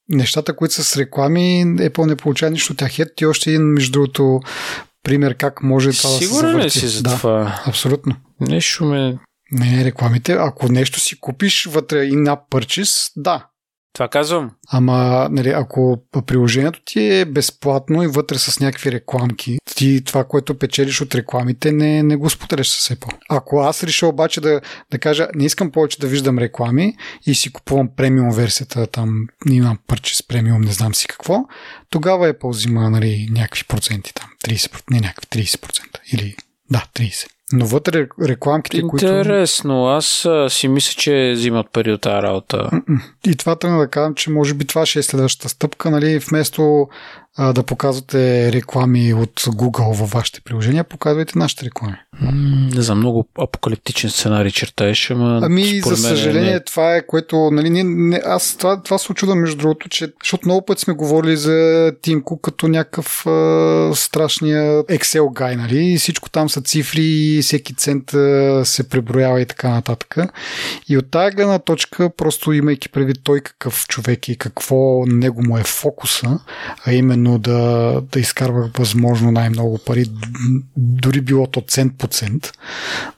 нещата, 0.09 0.57
които 0.57 0.75
са 0.75 0.85
с 0.85 0.97
реклами, 0.97 1.65
Apple 1.67 2.07
не 2.07 2.17
получава 2.17 2.51
нищо 2.51 2.73
от 2.73 2.79
тях. 2.79 2.99
Ето 2.99 3.13
ти 3.17 3.27
още 3.27 3.51
един, 3.51 3.63
между 3.63 3.93
другото, 3.93 4.41
пример 5.03 5.35
как 5.37 5.63
може 5.63 5.93
това 5.93 6.11
да 6.11 6.17
се 6.17 6.25
Сигурен 6.25 6.57
ли 6.57 6.71
си 6.71 6.87
за 6.87 7.03
да, 7.03 7.11
това? 7.11 7.63
Абсолютно. 7.67 8.17
Нещо 8.41 8.85
ме... 8.85 9.19
Не, 9.53 9.85
рекламите. 9.85 10.33
Ако 10.33 10.69
нещо 10.69 11.01
си 11.01 11.21
купиш 11.21 11.67
вътре 11.71 12.05
и 12.05 12.17
на 12.17 12.37
purchase, 12.51 13.13
да, 13.17 13.47
това 13.95 14.09
казвам. 14.09 14.51
Ама, 14.69 15.29
нали, 15.31 15.51
ако 15.51 16.03
приложението 16.27 16.81
ти 16.85 17.15
е 17.15 17.25
безплатно 17.25 18.03
и 18.03 18.07
вътре 18.07 18.39
с 18.39 18.61
някакви 18.61 18.93
рекламки, 18.93 19.59
ти 19.77 20.05
това, 20.05 20.25
което 20.25 20.59
печелиш 20.59 21.01
от 21.01 21.15
рекламите, 21.15 21.73
не, 21.73 22.03
не 22.03 22.17
го 22.17 22.31
споделяш 22.31 22.69
с 22.69 22.95
Apple. 22.95 23.17
Ако 23.31 23.61
аз 23.61 23.85
реша 23.85 24.07
обаче 24.07 24.41
да, 24.41 24.61
да 24.91 24.99
кажа, 24.99 25.29
не 25.35 25.45
искам 25.45 25.71
повече 25.71 26.01
да 26.01 26.07
виждам 26.07 26.39
реклами 26.39 26.97
и 27.27 27.35
си 27.35 27.53
купувам 27.53 27.89
премиум 27.97 28.31
версията, 28.31 28.87
там 28.87 29.27
имам 29.51 29.79
пърче 29.87 30.17
с 30.17 30.27
премиум, 30.27 30.61
не 30.61 30.73
знам 30.73 30.95
си 30.95 31.07
какво, 31.07 31.39
тогава 31.91 32.35
Apple 32.35 32.51
взима 32.51 32.91
нали, 32.91 33.29
някакви 33.31 33.65
проценти 33.65 34.15
там, 34.15 34.31
30%, 34.45 34.83
не 34.91 35.01
някакви 35.01 35.45
30% 35.45 35.81
или 36.13 36.37
да, 36.71 36.85
30%. 36.95 37.27
Но 37.53 37.67
вътре 37.67 38.07
рекламките, 38.23 38.77
Интересно, 38.77 38.91
които... 38.91 39.07
Интересно, 39.07 39.87
аз 39.87 40.25
а, 40.25 40.51
си 40.51 40.69
мисля, 40.69 40.95
че 40.99 41.33
взимат 41.35 41.67
пари 41.73 41.93
от 41.93 42.01
тази 42.01 42.23
работа. 42.23 42.71
И 43.27 43.37
това 43.37 43.57
трябва 43.57 43.79
да 43.79 43.89
кажа, 43.89 44.15
че 44.15 44.31
може 44.31 44.55
би 44.55 44.65
това 44.67 44.87
ще 44.87 44.99
е 44.99 45.03
следващата 45.03 45.49
стъпка, 45.49 45.91
нали, 45.91 46.19
вместо 46.19 46.89
а, 47.37 47.53
да 47.53 47.63
показвате 47.63 48.53
реклами 48.53 49.15
от 49.15 49.41
Google 49.41 49.99
във 49.99 50.11
вашите 50.11 50.41
приложения, 50.41 50.85
показвайте 50.85 51.39
нашите 51.39 51.67
реклами. 51.67 51.97
не 52.75 52.83
знам, 52.83 52.99
много 52.99 53.29
апокалиптичен 53.39 54.11
сценарий 54.11 54.51
чертаеш, 54.51 55.11
ама. 55.11 55.41
Ами, 55.43 55.81
за 55.81 55.97
съжаление, 55.97 56.53
не... 56.53 56.61
това 56.61 56.97
е 56.97 57.07
което. 57.07 57.51
Нали, 57.53 57.71
не, 57.71 57.85
не, 57.85 58.21
аз 58.25 58.57
това, 58.57 58.83
това 58.83 58.99
се 58.99 59.13
очудвам, 59.13 59.41
между 59.41 59.57
другото, 59.57 59.89
че, 59.89 60.13
защото 60.23 60.49
много 60.49 60.65
пъти 60.65 60.83
сме 60.83 60.95
говорили 60.95 61.37
за 61.37 61.93
Тимко 62.03 62.41
като 62.41 62.69
някакъв 62.69 63.27
а, 63.27 63.91
страшния 63.95 64.85
Excel 64.85 65.33
гай, 65.33 65.57
нали? 65.57 65.93
И 65.93 65.99
всичко 65.99 66.31
там 66.31 66.51
са 66.51 66.63
цифри, 66.63 67.05
и 67.05 67.43
всеки 67.43 67.75
цент 67.75 68.15
а, 68.15 68.63
се 68.65 68.89
преброява 68.89 69.41
и 69.41 69.47
така 69.47 69.69
нататък. 69.69 70.17
И 70.89 70.99
от 70.99 71.11
тази 71.11 71.37
гледна 71.37 71.59
точка, 71.59 72.11
просто 72.17 72.53
имайки 72.53 72.89
предвид 72.89 73.17
той 73.25 73.41
какъв 73.41 73.87
човек 73.89 74.29
и 74.29 74.39
какво 74.39 75.07
него 75.07 75.43
му 75.43 75.59
е 75.59 75.63
фокуса, 75.65 76.39
а 76.87 76.93
именно 76.93 77.24
именно 77.25 77.39
да, 77.39 78.01
да 78.13 78.21
изкарва 78.21 78.71
възможно 78.79 79.33
най-много 79.33 79.79
пари, 79.87 80.05
дори 80.77 81.21
било 81.21 81.47
то 81.47 81.61
цент 81.69 81.93
по 81.99 82.07
цент, 82.07 82.53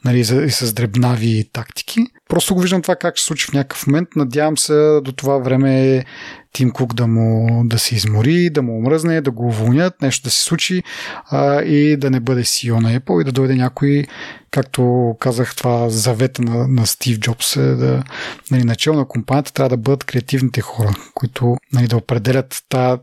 нали, 0.05 0.19
и 0.21 0.51
с 0.51 0.73
дребнави 0.73 1.45
тактики. 1.53 2.01
Просто 2.29 2.55
го 2.55 2.61
виждам 2.61 2.83
това 2.83 2.97
как 2.97 3.17
ще 3.17 3.27
случи 3.27 3.47
в 3.47 3.53
някакъв 3.53 3.87
момент. 3.87 4.09
Надявам 4.17 4.59
се 4.59 5.01
до 5.05 5.13
това 5.13 5.39
време 5.39 6.05
Тим 6.53 6.71
Кук 6.71 6.95
да, 6.95 7.07
му, 7.07 7.63
да 7.65 7.79
се 7.79 7.95
измори, 7.95 8.51
да 8.51 8.63
му 8.63 8.79
омръзне, 8.79 9.21
да 9.21 9.31
го 9.31 9.47
уволнят, 9.47 10.03
нещо 10.03 10.25
да 10.25 10.31
се 10.31 10.43
случи 10.43 10.83
а, 11.31 11.63
и 11.63 11.97
да 11.97 12.11
не 12.11 12.21
бъде 12.21 12.45
CEO 12.45 12.81
на 12.81 13.01
Apple 13.01 13.21
и 13.21 13.25
да 13.25 13.33
дойде 13.33 13.55
някой, 13.55 14.05
както 14.51 15.15
казах, 15.21 15.57
това 15.57 15.89
завета 15.89 16.43
на, 16.43 16.69
на 16.69 16.87
Стив 16.87 17.19
Джобс 17.19 17.57
е 17.57 17.75
да 17.75 18.05
нали, 18.51 18.65
начало 18.65 18.97
на 18.97 19.09
компанията 19.09 19.53
трябва 19.53 19.69
да 19.69 19.77
бъдат 19.77 20.05
креативните 20.05 20.61
хора, 20.61 20.95
които 21.15 21.57
нали, 21.73 21.87
да 21.87 21.97
определят 21.97 22.63
тази 22.69 23.01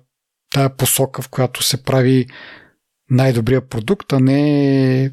тая 0.53 0.75
посока, 0.77 1.21
в 1.21 1.29
която 1.29 1.63
се 1.63 1.83
прави 1.83 2.25
най-добрия 3.09 3.67
продукт, 3.67 4.13
а 4.13 4.19
не 4.19 5.11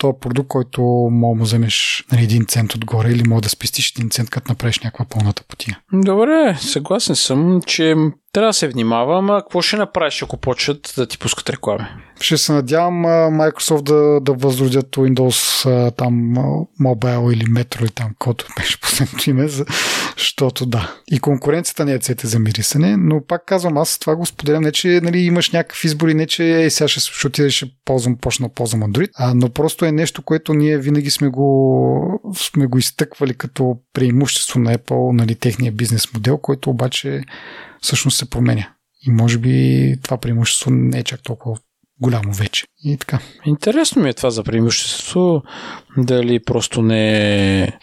този 0.00 0.16
продукт, 0.20 0.48
който 0.48 0.82
мога 1.10 1.38
да 1.38 1.44
вземеш 1.44 2.04
на 2.12 2.20
един 2.20 2.46
цент 2.46 2.74
отгоре 2.74 3.10
или 3.10 3.28
мога 3.28 3.40
да 3.40 3.48
спестиш 3.48 3.90
един 3.90 4.10
цент, 4.10 4.30
като 4.30 4.52
направиш 4.52 4.78
някаква 4.78 5.04
пълната 5.04 5.42
потия. 5.48 5.80
Добре, 5.92 6.56
съгласен 6.60 7.16
съм, 7.16 7.60
че 7.66 7.94
трябва 8.32 8.48
да 8.48 8.52
се 8.52 8.68
внимава, 8.68 9.18
ама 9.18 9.40
какво 9.40 9.62
ще 9.62 9.76
направиш, 9.76 10.22
ако 10.22 10.36
почват 10.36 10.94
да 10.96 11.06
ти 11.06 11.18
пускат 11.18 11.50
реклами? 11.50 11.84
Ще 12.20 12.38
се 12.38 12.52
надявам 12.52 13.04
Microsoft 13.06 13.82
да, 13.82 14.20
да 14.20 14.32
възродят 14.32 14.96
Windows 14.96 15.90
там 15.96 16.34
Mobile 16.80 17.32
или 17.32 17.44
Metro 17.44 17.80
или 17.82 17.90
там, 17.90 18.10
който 18.18 18.46
беше 18.56 18.80
последното 18.80 19.30
име, 19.30 19.48
защото 20.18 20.66
да. 20.66 20.94
И 21.10 21.20
конкуренцията 21.20 21.84
не 21.84 21.92
е 21.92 21.98
цете 21.98 22.26
за 22.26 22.38
мирисане, 22.38 22.96
но 22.96 23.26
пак 23.26 23.46
казвам, 23.46 23.78
аз 23.78 23.98
това 23.98 24.16
го 24.16 24.26
споделям, 24.26 24.62
не 24.62 24.72
че 24.72 25.00
нали, 25.02 25.18
имаш 25.18 25.50
някакъв 25.50 25.84
избор 25.84 26.08
и 26.08 26.14
не 26.14 26.26
че 26.26 26.62
е, 26.64 26.70
сега 26.70 26.88
ще, 26.88 27.00
ще 27.00 27.26
отида 27.26 27.50
ще 27.50 27.66
ползвам, 27.84 28.16
почна 28.16 28.48
да 28.48 28.54
ползвам 28.54 28.82
Android, 28.82 29.10
а, 29.14 29.34
но 29.34 29.48
просто 29.48 29.84
е 29.84 29.92
нещо, 29.92 30.22
което 30.22 30.54
ние 30.54 30.78
винаги 30.78 31.10
сме 31.10 31.28
го, 31.28 32.20
сме 32.36 32.66
го 32.66 32.78
изтъквали 32.78 33.34
като 33.34 33.76
преимущество 33.94 34.60
на 34.60 34.74
Apple, 34.74 35.12
нали, 35.12 35.34
техния 35.34 35.72
бизнес 35.72 36.14
модел, 36.14 36.38
който 36.38 36.70
обаче 36.70 37.22
всъщност 37.80 38.18
се 38.18 38.30
променя. 38.30 38.68
И 39.06 39.10
може 39.10 39.38
би 39.38 39.96
това 40.02 40.16
преимущество 40.16 40.70
не 40.70 40.98
е 40.98 41.04
чак 41.04 41.22
толкова 41.22 41.58
голямо 42.00 42.32
вече. 42.32 42.66
И 42.84 42.96
така. 42.96 43.18
Интересно 43.46 44.02
ми 44.02 44.08
е 44.08 44.14
това 44.14 44.30
за 44.30 44.44
преимуществото. 44.44 45.42
Дали 45.96 46.44
просто 46.44 46.82
не 46.82 47.78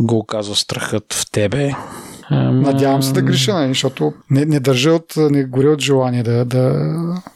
го 0.00 0.18
оказва 0.18 0.56
страхът 0.56 1.12
в 1.12 1.30
тебе, 1.30 1.72
Надявам 2.30 3.02
се 3.02 3.12
да 3.12 3.22
греша, 3.22 3.54
нали, 3.54 3.68
защото 3.68 4.12
не, 4.30 4.44
не 4.44 4.60
държа 4.60 4.92
от, 4.92 5.14
не 5.16 5.44
горя 5.44 5.70
от 5.70 5.80
желание 5.80 6.22
да, 6.22 6.44
да, 6.44 6.90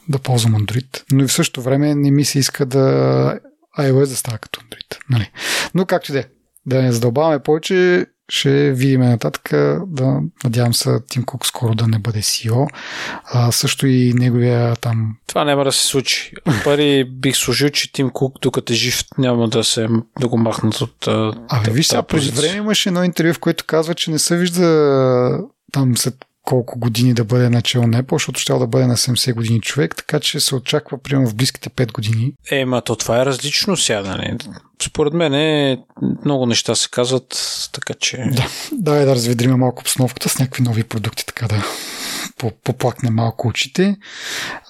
да 0.09 0.19
ползвам 0.19 0.55
Android. 0.55 1.03
Но 1.13 1.25
и 1.25 1.27
в 1.27 1.33
същото 1.33 1.63
време 1.63 1.95
не 1.95 2.11
ми 2.11 2.25
се 2.25 2.39
иска 2.39 2.67
да 2.67 3.39
iOS 3.79 4.09
да 4.09 4.17
става 4.17 4.39
като 4.39 4.61
Android. 4.61 4.99
Нали. 5.11 5.31
Но 5.75 5.87
както 5.87 6.13
да 6.13 6.19
е, 6.19 6.25
да 6.67 6.83
не 6.83 6.93
задълбаваме 6.93 7.39
повече, 7.39 8.07
ще 8.29 8.73
видим 8.73 9.01
нататък. 9.01 9.51
Да, 9.87 10.21
надявам 10.45 10.75
се 10.75 10.99
Тим 11.09 11.25
Кук 11.25 11.47
скоро 11.47 11.75
да 11.75 11.87
не 11.87 11.99
бъде 11.99 12.23
CEO. 12.23 12.69
А, 13.25 13.53
също 13.53 13.87
и 13.87 14.13
неговия 14.15 14.77
там... 14.77 15.17
Това 15.27 15.45
няма 15.45 15.65
да 15.65 15.73
се 15.73 15.87
случи. 15.87 16.33
Пари 16.65 17.05
бих 17.05 17.37
служил, 17.37 17.69
че 17.69 17.93
Тим 17.93 18.11
Кук, 18.11 18.39
докато 18.43 18.73
е 18.73 18.77
жив, 18.77 19.05
няма 19.19 19.49
да 19.49 19.65
се 19.65 19.89
да 20.21 20.29
го 20.29 20.39
махнат 20.39 20.81
от. 20.81 21.09
Абе, 21.49 21.71
виж 21.71 21.87
сега, 21.87 22.03
преди 22.03 22.31
време 22.31 22.57
имаше 22.57 22.89
едно 22.89 23.05
интервю, 23.05 23.35
в 23.35 23.39
което 23.39 23.65
казва, 23.67 23.95
че 23.95 24.11
не 24.11 24.19
се 24.19 24.37
вижда 24.37 25.39
там 25.73 25.97
след 25.97 26.15
колко 26.47 26.79
години 26.79 27.15
да 27.15 27.25
бъде 27.25 27.49
начало 27.49 27.87
на 27.87 28.03
Apple, 28.03 28.13
защото 28.13 28.41
ще 28.41 28.53
да 28.53 28.67
бъде 28.67 28.87
на 28.87 28.97
70 28.97 29.35
години 29.35 29.61
човек, 29.61 29.97
така 29.97 30.21
че 30.21 30.41
се 30.41 30.55
очаква 30.55 30.99
примерно 30.99 31.29
в 31.29 31.35
близките 31.35 31.71
5 31.71 31.93
години. 31.93 32.33
Е, 32.51 32.65
ма 32.65 32.83
то 32.83 32.97
това 32.97 33.23
е 33.23 33.27
различно 33.27 33.77
сега, 33.77 34.03
нали? 34.03 34.37
Според 34.83 35.15
мен 35.15 35.35
е, 35.35 35.79
много 36.25 36.47
неща 36.47 36.75
се 36.75 36.89
казват, 36.91 37.59
така 37.73 37.95
че... 37.95 38.17
Да, 38.17 38.47
да, 38.73 38.97
е 38.97 39.05
да 39.05 39.15
разведриме 39.15 39.57
малко 39.57 39.81
обстановката 39.81 40.29
с 40.29 40.39
някакви 40.39 40.63
нови 40.63 40.85
продукти, 40.85 41.27
така 41.27 41.49
да 41.49 41.65
поплакне 42.65 43.11
малко 43.11 43.49
очите. 43.49 43.97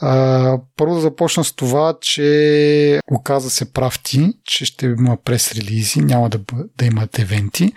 А, 0.01 0.59
първо 0.77 0.95
да 0.95 1.01
започна 1.01 1.45
с 1.45 1.53
това, 1.53 1.95
че 2.01 3.01
оказа 3.11 3.51
се 3.51 3.73
прав 3.73 3.99
ти, 4.03 4.33
че 4.45 4.65
ще 4.65 4.87
има 4.87 5.17
прес-релизи, 5.25 6.01
няма 6.01 6.29
да, 6.29 6.41
да 6.79 6.85
имат 6.85 7.19
евенти. 7.19 7.73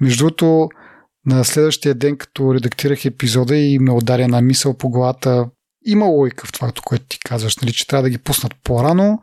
Между 0.00 0.24
другото, 0.24 0.68
на 1.26 1.44
следващия 1.44 1.94
ден, 1.94 2.16
като 2.16 2.54
редактирах 2.54 3.04
епизода 3.04 3.56
и 3.56 3.78
ме 3.78 3.92
ударя 3.92 4.28
на 4.28 4.40
мисъл 4.40 4.76
по 4.76 4.90
главата, 4.90 5.46
има 5.86 6.06
логика 6.06 6.46
в 6.46 6.52
това, 6.52 6.72
което 6.84 7.04
ти 7.08 7.18
казваш, 7.18 7.56
нали, 7.56 7.72
че 7.72 7.86
трябва 7.86 8.02
да 8.02 8.10
ги 8.10 8.18
пуснат 8.18 8.54
по-рано, 8.64 9.22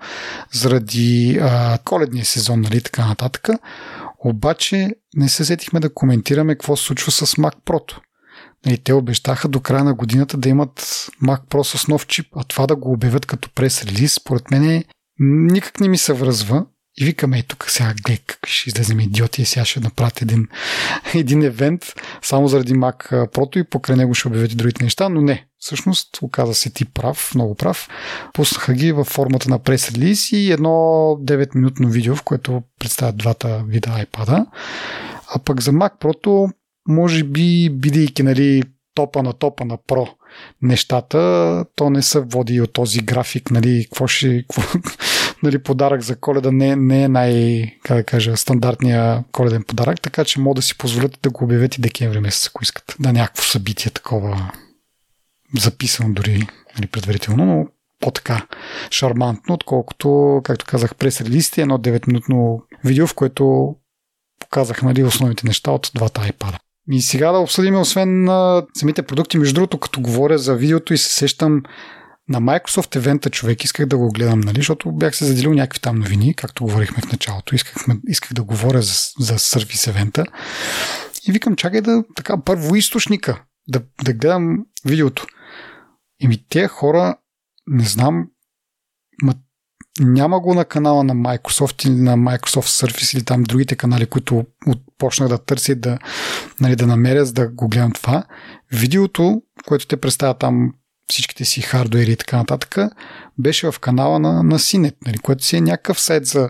заради 0.54 1.40
а, 1.42 1.78
коледния 1.86 2.26
сезон, 2.26 2.62
нали, 2.62 2.82
така 2.82 3.08
нататък. 3.08 3.50
Обаче 4.20 4.90
не 5.16 5.30
се 5.30 5.46
сетихме 5.46 5.80
да 5.80 5.94
коментираме 5.94 6.56
какво 6.56 6.76
се 6.76 6.84
случва 6.84 7.12
с 7.12 7.26
Mac 7.26 7.56
Pro. 7.66 7.98
Нали, 8.66 8.78
те 8.78 8.94
обещаха 8.94 9.48
до 9.48 9.60
края 9.60 9.84
на 9.84 9.94
годината 9.94 10.38
да 10.38 10.50
имат 10.50 10.80
Mac 11.24 11.42
Pro 11.50 11.78
с 11.78 11.88
нов 11.88 12.08
чип, 12.08 12.28
а 12.36 12.44
това 12.44 12.68
да 12.68 12.76
го 12.76 12.92
обявят 12.92 13.26
като 13.26 13.50
прес-релиз, 13.50 14.08
според 14.08 14.52
мен 14.52 14.84
никак 15.20 15.80
не 15.80 15.88
ми 15.88 15.98
се 15.98 16.14
връзва. 16.14 16.66
И 17.00 17.06
викаме, 17.06 17.44
тук 17.44 17.66
сега 17.70 17.94
гледай 17.94 18.18
какви 18.18 18.52
ще 18.52 18.70
излезем 18.70 19.00
идиоти 19.00 19.42
и 19.42 19.46
сега 19.46 19.66
ще 19.66 19.80
направят 19.80 20.22
един, 20.22 20.48
един 21.16 21.44
евент 21.44 21.94
само 22.22 22.48
заради 22.48 22.74
Mac 22.74 23.10
Pro 23.28 23.60
и 23.60 23.64
покрай 23.64 23.98
него 23.98 24.14
ще 24.14 24.28
обявят 24.28 24.52
и 24.52 24.56
другите 24.56 24.84
неща, 24.84 25.10
но 25.10 25.22
не. 25.22 25.48
Всъщност, 25.60 26.22
оказа 26.22 26.54
се 26.54 26.70
ти 26.70 26.86
прав, 26.86 27.32
много 27.36 27.56
прав. 27.56 27.90
Пуснаха 28.34 28.74
ги 28.74 28.92
във 28.92 29.08
формата 29.08 29.50
на 29.50 29.60
прес-релиз 29.60 30.36
и 30.36 30.52
едно 30.52 30.70
9-минутно 31.22 31.90
видео, 31.90 32.16
в 32.16 32.24
което 32.24 32.64
представят 32.80 33.18
двата 33.18 33.64
вида 33.68 33.90
iPad. 33.90 34.46
А 35.28 35.40
пък 35.40 35.62
за 35.62 35.72
Mac 35.72 35.92
Pro, 36.02 36.52
може 36.88 37.24
би, 37.24 37.70
бидейки 37.70 38.24
нали, 38.24 38.64
топа 38.96 39.24
на 39.24 39.34
топа 39.34 39.66
на 39.66 39.78
Pro 39.78 40.10
нещата, 40.62 41.66
то 41.76 41.90
не 41.90 42.02
се 42.02 42.20
води 42.20 42.62
от 42.62 42.74
този 42.74 43.00
график, 43.00 43.52
нали, 43.52 43.84
какво 43.84 44.08
ще, 44.08 44.42
какво, 44.42 44.80
нали, 45.44 45.64
подарък 45.64 46.02
за 46.02 46.16
коледа 46.16 46.52
не, 46.52 46.76
не 46.76 47.04
е 47.04 47.08
най, 47.08 47.64
как 47.84 47.98
да 47.98 48.04
кажа, 48.04 48.38
стандартния 48.38 49.24
коледен 49.32 49.64
подарък, 49.64 50.02
така 50.02 50.26
че 50.26 50.40
могат 50.40 50.56
да 50.56 50.62
си 50.62 50.78
позволят 50.78 51.20
да 51.24 51.30
го 51.30 51.44
обявят 51.44 51.78
и 51.78 51.82
декември 51.82 52.20
месец, 52.20 52.48
ако 52.48 52.64
искат. 52.64 52.96
Да, 53.00 53.14
някакво 53.14 53.44
събитие 53.44 53.92
такова 53.92 54.52
записано 55.58 56.14
дори 56.14 56.48
нали, 56.76 56.88
предварително, 56.88 57.46
но 57.46 57.68
по-така 58.00 58.48
шармантно, 58.92 59.56
отколкото, 59.56 60.42
както 60.44 60.66
казах, 60.66 60.96
през 60.96 61.22
релизите, 61.22 61.62
едно 61.62 61.78
9-минутно 61.78 62.62
видео, 62.84 63.08
в 63.08 63.14
което 63.14 63.76
показах 64.40 64.82
нали, 64.82 65.04
основните 65.04 65.48
неща 65.48 65.72
от 65.72 65.92
двата 65.96 66.22
iPad. 66.22 66.56
И 66.92 67.02
сега 67.02 67.32
да 67.32 67.38
обсъдим, 67.38 67.80
освен 67.80 68.24
на 68.24 68.66
самите 68.74 69.04
продукти, 69.04 69.38
между 69.38 69.54
другото, 69.54 69.80
като 69.80 70.02
говоря 70.02 70.38
за 70.38 70.56
видеото 70.56 70.94
и 70.94 70.98
се 70.98 71.14
сещам 71.14 71.64
на 72.30 72.42
Microsoft 72.42 72.96
евента 72.96 73.30
човек, 73.30 73.64
исках 73.64 73.86
да 73.86 73.98
го 73.98 74.12
гледам, 74.12 74.40
нали, 74.40 74.60
защото 74.60 74.92
бях 74.92 75.16
се 75.16 75.26
заделил 75.26 75.54
някакви 75.54 75.80
там 75.80 76.00
новини, 76.00 76.34
както 76.34 76.64
говорихме 76.64 77.02
в 77.02 77.12
началото. 77.12 77.56
Искахме, 77.56 77.98
исках 78.08 78.34
да 78.34 78.44
говоря 78.44 78.82
за, 78.82 78.94
за 79.20 79.40
сервис 79.40 79.88
евента. 79.88 80.26
И 81.28 81.32
викам, 81.32 81.56
чакай 81.56 81.82
да, 81.82 82.04
така, 82.16 82.42
първо 82.42 82.76
източника, 82.76 83.44
да, 83.68 83.82
да 84.04 84.14
гледам 84.14 84.66
видеото. 84.86 85.28
И 86.20 86.28
ми 86.28 86.48
тези 86.50 86.68
хора, 86.68 87.18
не 87.68 87.84
знам, 87.84 88.28
ма, 89.24 89.34
няма 90.00 90.40
го 90.40 90.54
на 90.54 90.66
канала 90.66 91.04
на 91.04 91.16
Microsoft 91.16 91.88
или 91.88 91.96
на 91.96 92.18
Microsoft 92.18 92.88
Surface 92.88 93.18
или 93.18 93.24
там 93.24 93.44
другите 93.44 93.76
канали, 93.76 94.06
които 94.06 94.46
почнах 94.98 95.30
да 95.30 95.38
търся 95.38 95.76
да, 95.76 96.00
нали, 96.62 96.76
да 96.76 96.88
намеря, 96.88 97.26
за 97.26 97.34
да 97.34 97.48
го 97.48 97.68
гледам 97.68 97.92
това. 97.92 98.24
Видеото, 98.72 99.42
което 99.66 99.88
те 99.88 99.98
представят 99.98 100.40
там 100.40 100.74
всичките 101.12 101.46
си 101.46 101.62
хардуери 101.62 102.12
и 102.12 102.16
така 102.16 102.38
нататък, 102.38 102.78
беше 103.38 103.72
в 103.72 103.80
канала 103.80 104.20
на, 104.20 104.44
на 104.44 104.60
Cinet, 104.60 104.96
нали, 105.06 105.18
което 105.18 105.46
си 105.46 105.58
е 105.58 105.62
някакъв 105.62 106.02
сайт 106.02 106.26
за, 106.26 106.50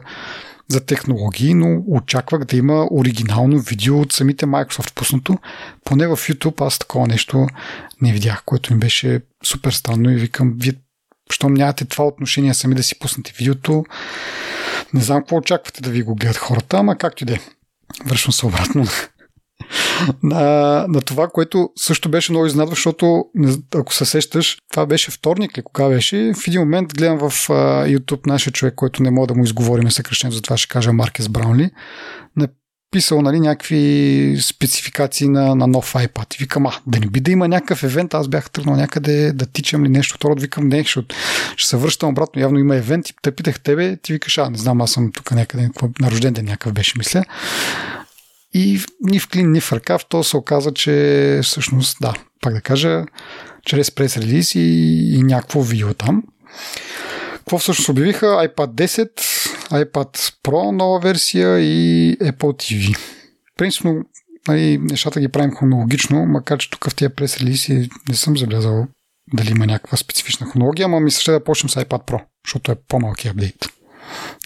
за 0.68 0.86
технологии, 0.86 1.54
но 1.54 1.84
очаквах 1.88 2.44
да 2.44 2.58
има 2.58 2.88
оригинално 2.92 3.60
видео 3.60 4.00
от 4.00 4.14
самите 4.14 4.46
Microsoft 4.46 4.94
пуснато. 4.94 5.38
Поне 5.86 6.08
в 6.08 6.18
YouTube 6.18 6.68
аз 6.68 6.80
такова 6.80 7.08
нещо 7.08 7.48
не 8.02 8.14
видях, 8.14 8.44
което 8.46 8.74
ми 8.74 8.80
беше 8.80 9.22
супер 9.44 9.72
странно 9.72 10.12
и 10.12 10.16
викам, 10.16 10.54
вие 10.58 10.74
щом 11.32 11.54
нямате 11.54 11.86
това 11.86 12.06
отношение 12.06 12.54
сами 12.54 12.76
да 12.76 12.84
си 12.84 13.00
пуснете 13.00 13.34
видеото, 13.38 13.86
не 14.94 15.02
знам 15.02 15.22
какво 15.22 15.36
очаквате 15.36 15.82
да 15.82 15.90
ви 15.90 16.02
го 16.02 16.16
гледат 16.16 16.38
хората, 16.38 16.78
ама 16.78 16.98
както 16.98 17.24
и 17.24 17.28
да 17.28 17.34
е. 17.34 17.40
Връщам 18.06 18.34
се 18.34 18.46
обратно 18.46 18.86
на, 20.24 20.86
на 20.90 21.02
това, 21.02 21.28
което 21.28 21.70
също 21.76 22.10
беше 22.10 22.32
много 22.32 22.46
изнадващо, 22.46 22.90
защото 22.90 23.26
ако 23.76 23.94
се 23.94 24.06
сещаш, 24.06 24.58
това 24.72 24.86
беше 24.86 25.12
вторник 25.12 25.58
ли, 25.58 25.62
кога 25.62 25.88
беше? 25.88 26.34
В 26.44 26.48
един 26.48 26.62
момент 26.62 26.94
гледам 26.94 27.18
в 27.18 27.32
uh, 27.32 27.98
YouTube 27.98 28.28
нашия 28.28 28.54
човек, 28.54 28.76
който 28.76 29.04
не 29.04 29.12
мога 29.12 29.28
да 29.28 29.36
му 29.36 29.44
изговорим 29.44 29.92
съкръщено, 29.92 30.32
затова 30.32 30.58
ще 30.58 30.68
кажа 30.68 30.94
Маркес 30.94 31.30
Браунли, 31.30 31.72
написал 32.36 33.22
нали, 33.22 33.40
някакви 33.40 34.38
спецификации 34.42 35.28
на, 35.28 35.56
на 35.56 35.68
нов 35.68 35.94
iPad. 35.94 36.36
И 36.36 36.38
викам, 36.40 36.66
а, 36.66 36.74
да 36.88 37.00
не 37.00 37.06
би 37.06 37.20
да 37.20 37.32
има 37.32 37.48
някакъв 37.48 37.84
евент, 37.84 38.14
аз 38.14 38.28
бях 38.28 38.50
тръгнал 38.52 38.76
някъде 38.76 39.32
да 39.32 39.46
тичам 39.46 39.84
ли 39.84 39.90
нещо 39.90 40.16
второ, 40.16 40.36
викам, 40.36 40.68
не, 40.68 40.84
ще, 40.84 41.02
ще 41.58 41.70
се 41.70 41.78
връщам 41.78 42.10
обратно, 42.10 42.42
явно 42.42 42.60
има 42.60 42.76
евент 42.76 43.10
и 43.10 43.14
те 43.22 43.32
питах 43.32 43.60
тебе, 43.60 43.98
ти 43.98 44.14
викаш, 44.14 44.38
а, 44.38 44.50
не 44.50 44.58
знам, 44.58 44.82
аз 44.82 44.92
съм 44.92 45.12
тук 45.12 45.32
някъде, 45.32 45.70
на 46.00 46.12
рожден 46.12 46.34
ден 46.34 46.46
някакъв 46.46 46.74
беше, 46.74 46.94
мисля. 46.98 47.24
И 48.58 48.80
ни 49.02 49.20
в 49.20 49.30
клин, 49.30 49.52
ни 49.52 49.62
в 49.62 49.74
ръкав, 49.74 50.06
то 50.10 50.24
се 50.24 50.38
оказа, 50.38 50.74
че 50.74 51.40
всъщност, 51.44 51.98
да, 52.02 52.14
пак 52.42 52.54
да 52.54 52.62
кажа, 52.62 53.06
чрез 53.66 53.92
прес-релиз 53.92 54.56
и, 54.56 54.62
и 55.18 55.24
някакво 55.24 55.62
видео 55.62 55.94
там. 55.94 56.24
Какво 57.34 57.58
всъщност 57.58 57.90
обявиха? 57.90 58.26
iPad 58.26 58.68
10, 58.68 59.10
iPad 59.70 60.34
Pro 60.44 60.72
нова 60.72 61.00
версия 61.00 61.60
и 61.60 62.18
Apple 62.18 62.38
TV. 62.38 62.98
Принципно 63.58 64.04
нали, 64.48 64.78
нещата 64.78 65.20
ги 65.20 65.28
правим 65.28 65.56
хронологично, 65.56 66.26
макар 66.26 66.58
че 66.58 66.70
тук 66.70 66.90
в 66.90 66.96
тия 66.96 67.10
прес-релизи 67.10 67.90
не 68.10 68.16
съм 68.16 68.38
забелязал 68.38 68.88
дали 69.34 69.52
има 69.52 69.66
някаква 69.66 69.98
специфична 69.98 70.48
хронология, 70.48 70.86
ама 70.86 71.00
мисля 71.00 71.22
ще 71.22 71.32
да 71.32 71.44
почнем 71.44 71.70
с 71.70 71.76
iPad 71.76 72.06
Pro, 72.12 72.22
защото 72.46 72.72
е 72.72 72.76
по-малки 72.88 73.28
апдейт. 73.28 73.77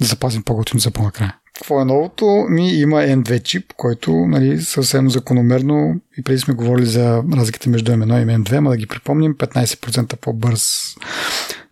Да 0.02 0.08
запазим 0.08 0.44
по-готино 0.44 0.80
за 0.80 0.92
по-накрая. 0.92 1.36
Какво 1.54 1.82
е 1.82 1.86
новото? 1.86 2.26
Ми 2.50 2.74
има 2.74 2.96
N2 2.96 3.44
чип, 3.44 3.74
който 3.78 4.12
нали, 4.12 4.62
съвсем 4.62 5.10
закономерно 5.10 6.02
и 6.18 6.24
преди 6.24 6.40
сме 6.40 6.54
говорили 6.54 6.86
за 6.86 7.24
разликата 7.34 7.70
между 7.70 7.92
M1 7.92 8.24
и 8.24 8.44
M2, 8.44 8.58
ама 8.58 8.70
да 8.70 8.78
ги 8.78 8.88
припомним, 8.88 9.36
15% 9.36 10.16
по-бърз 10.16 10.96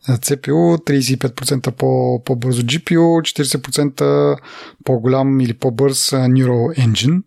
CPU, 0.08 0.78
35% 1.18 1.72
по, 1.72 2.22
по-бързо 2.26 2.62
GPU, 2.62 2.98
40% 2.98 4.38
по-голям 4.86 5.40
или 5.40 5.54
по-бърз 5.54 6.10
Neural 6.10 6.88
Engine, 6.88 7.22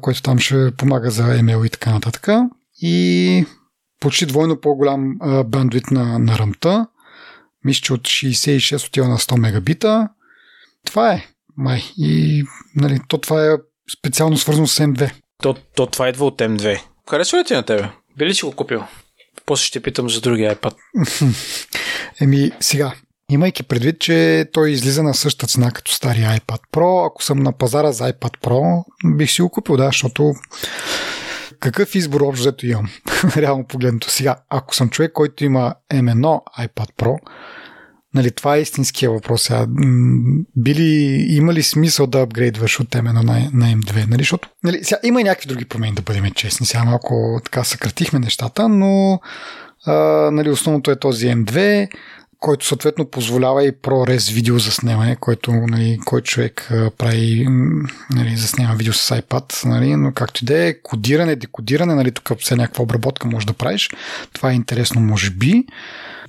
който 0.00 0.22
там 0.22 0.38
ще 0.38 0.70
помага 0.76 1.10
за 1.10 1.22
ML 1.22 1.66
и 1.66 1.70
така 1.70 1.90
нататък. 1.90 2.28
И 2.82 3.46
почти 4.00 4.26
двойно 4.26 4.60
по-голям 4.60 5.18
бандвит 5.46 5.90
на, 5.90 6.18
на 6.18 6.38
ръмта. 6.38 6.86
Мисля, 7.64 7.80
че 7.82 7.92
от 7.92 8.00
66 8.00 8.86
отива 8.88 9.08
на 9.08 9.18
100 9.18 9.38
мегабита 9.38 10.08
това 10.86 11.12
е, 11.12 11.26
май. 11.56 11.82
И 11.98 12.44
нали, 12.76 13.00
то 13.08 13.18
това 13.18 13.46
е 13.46 13.56
специално 13.98 14.36
свързано 14.36 14.66
с 14.66 14.82
M2. 14.82 15.12
То, 15.42 15.54
то 15.74 15.86
това 15.86 16.08
идва 16.08 16.26
от 16.26 16.38
M2. 16.38 16.80
Харесва 17.10 17.38
ли 17.38 17.44
ти 17.44 17.54
на 17.54 17.62
тебе? 17.62 17.88
Би 18.18 18.26
ли 18.26 18.34
си 18.34 18.44
го 18.44 18.52
купил? 18.52 18.84
После 19.46 19.64
ще 19.64 19.82
питам 19.82 20.10
за 20.10 20.20
другия 20.20 20.56
iPad. 20.56 20.74
Еми, 22.20 22.50
сега, 22.60 22.94
имайки 23.30 23.62
предвид, 23.62 24.00
че 24.00 24.46
той 24.52 24.70
излиза 24.70 25.02
на 25.02 25.14
същата 25.14 25.46
цена 25.46 25.70
като 25.70 25.92
стария 25.92 26.30
iPad 26.30 26.60
Pro, 26.72 27.06
ако 27.06 27.22
съм 27.22 27.38
на 27.38 27.52
пазара 27.52 27.92
за 27.92 28.12
iPad 28.12 28.38
Pro, 28.44 28.84
бих 29.16 29.30
си 29.30 29.42
го 29.42 29.50
купил, 29.50 29.76
да, 29.76 29.86
защото 29.86 30.34
какъв, 31.60 31.94
избор 31.94 32.20
общо 32.20 32.66
имам? 32.66 32.88
Реално 33.36 33.66
погледнато. 33.66 34.10
Сега, 34.10 34.36
ако 34.50 34.74
съм 34.74 34.90
човек, 34.90 35.12
който 35.12 35.44
има 35.44 35.74
M1 35.92 36.40
iPad 36.60 36.88
Pro, 36.98 37.18
Нали, 38.16 38.30
това 38.30 38.56
е 38.56 38.60
истинския 38.60 39.10
въпрос. 39.10 39.42
Сега, 39.42 39.66
били, 40.56 41.26
има 41.28 41.54
ли 41.54 41.62
смисъл 41.62 42.06
да 42.06 42.20
апгрейдваш 42.20 42.80
от 42.80 42.88
M1 42.88 43.12
на, 43.12 43.50
на 43.52 43.66
M2? 43.66 44.10
Нали, 44.10 44.22
защото, 44.22 44.48
нали, 44.64 44.84
сега, 44.84 45.00
има 45.04 45.20
и 45.20 45.24
някакви 45.24 45.48
други 45.48 45.64
промени, 45.64 45.94
да 45.94 46.02
бъдем 46.02 46.30
честни. 46.30 46.66
Сега 46.66 46.84
малко 46.84 47.40
така 47.44 47.64
съкратихме 47.64 48.18
нещата, 48.18 48.68
но 48.68 49.20
а, 49.86 49.92
нали, 50.32 50.50
основното 50.50 50.90
е 50.90 50.98
този 50.98 51.26
M2 51.26 51.88
който 52.40 52.66
съответно 52.66 53.10
позволява 53.10 53.64
и 53.64 53.72
ProRes 53.72 54.34
видео 54.34 54.58
заснемане, 54.58 55.16
който, 55.16 55.52
нали, 55.52 55.98
кой 56.04 56.20
човек 56.20 56.68
прави, 56.98 57.46
нали, 58.10 58.36
заснема 58.36 58.74
видео 58.74 58.92
с 58.92 59.14
iPad, 59.14 59.66
нали, 59.66 59.96
но 59.96 60.12
както 60.12 60.44
и 60.44 60.46
да 60.46 60.66
е, 60.66 60.82
кодиране, 60.82 61.36
декодиране, 61.36 61.94
нали, 61.94 62.10
тук 62.10 62.38
все 62.38 62.56
някаква 62.56 62.82
обработка 62.82 63.28
може 63.28 63.46
да 63.46 63.52
правиш. 63.52 63.90
Това 64.32 64.50
е 64.50 64.54
интересно, 64.54 65.00
може 65.00 65.30
би. 65.30 65.64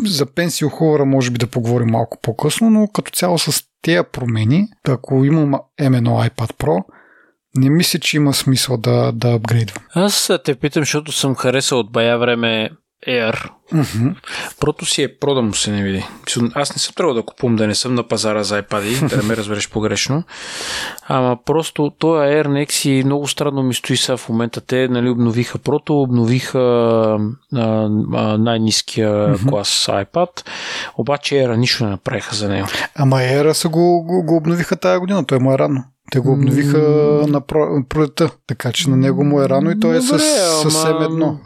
За 0.05 0.25
Pencil 0.25 0.65
Hover 0.65 1.03
може 1.03 1.31
би 1.31 1.37
да 1.37 1.47
поговорим 1.47 1.87
малко 1.89 2.17
по-късно, 2.21 2.69
но 2.69 2.87
като 2.87 3.11
цяло 3.11 3.39
с 3.39 3.63
тези 3.81 4.01
промени, 4.11 4.67
ако 4.87 5.25
имам 5.25 5.53
M1 5.81 6.29
iPad 6.29 6.53
Pro, 6.53 6.83
не 7.55 7.69
мисля, 7.69 7.99
че 7.99 8.17
има 8.17 8.33
смисъл 8.33 8.77
да, 8.77 9.11
да 9.11 9.33
апгрейдвам. 9.33 9.83
Аз 9.93 10.31
те 10.43 10.55
питам, 10.55 10.81
защото 10.81 11.11
съм 11.11 11.35
харесал 11.35 11.79
от 11.79 11.91
бая 11.91 12.17
време 12.17 12.69
Air. 13.05 13.49
Mm-hmm. 13.73 14.15
Прото 14.59 14.85
си 14.85 15.03
е 15.03 15.17
про 15.17 15.35
да 15.35 15.41
му 15.41 15.53
се 15.53 15.71
не 15.71 15.83
види. 15.83 16.05
Аз 16.53 16.75
не 16.75 16.79
съм 16.79 16.93
трябвал 16.95 17.15
да 17.15 17.23
купувам 17.23 17.55
да 17.55 17.67
не 17.67 17.75
съм 17.75 17.95
на 17.95 18.07
пазара 18.07 18.43
за 18.43 18.63
iPad, 18.63 19.09
да 19.09 19.17
не 19.17 19.23
ме 19.23 19.37
разбереш 19.37 19.69
погрешно. 19.69 20.23
Ама 21.07 21.37
просто 21.45 21.91
този 21.99 22.19
Air 22.19 22.47
Nexi 22.47 23.03
много 23.03 23.27
странно 23.27 23.63
ми 23.63 23.73
стои 23.73 23.97
сега 23.97 24.17
в 24.17 24.29
момента. 24.29 24.61
Те 24.61 24.87
нали, 24.87 25.09
обновиха 25.09 25.57
прото, 25.57 26.01
обновиха 26.01 26.59
а, 27.55 27.89
а, 28.13 28.37
най-низкия 28.37 29.11
mm-hmm. 29.11 29.49
клас 29.49 29.89
iPad, 29.89 30.47
обаче 30.97 31.35
Air 31.35 31.55
нищо 31.55 31.83
не 31.83 31.89
направиха 31.89 32.35
за 32.35 32.49
него. 32.49 32.67
Ама 32.95 33.15
Air 33.15 33.51
са 33.51 33.69
го, 33.69 34.03
го, 34.03 34.23
го 34.23 34.35
обновиха 34.35 34.75
тази 34.75 34.99
година, 34.99 35.25
той 35.25 35.39
му 35.39 35.53
е 35.53 35.57
рано. 35.57 35.83
Те 36.11 36.19
го 36.19 36.31
обновиха 36.31 36.77
mm. 36.77 37.25
на 37.25 37.41
пролета, 37.89 38.29
така 38.47 38.71
че 38.71 38.89
на 38.89 38.97
него 38.97 39.23
му 39.23 39.41
е 39.41 39.49
рано 39.49 39.71
и 39.71 39.79
той 39.79 39.97
е 39.97 40.01
с, 40.01 40.19
съвсем 40.61 41.01
едно. 41.01 41.39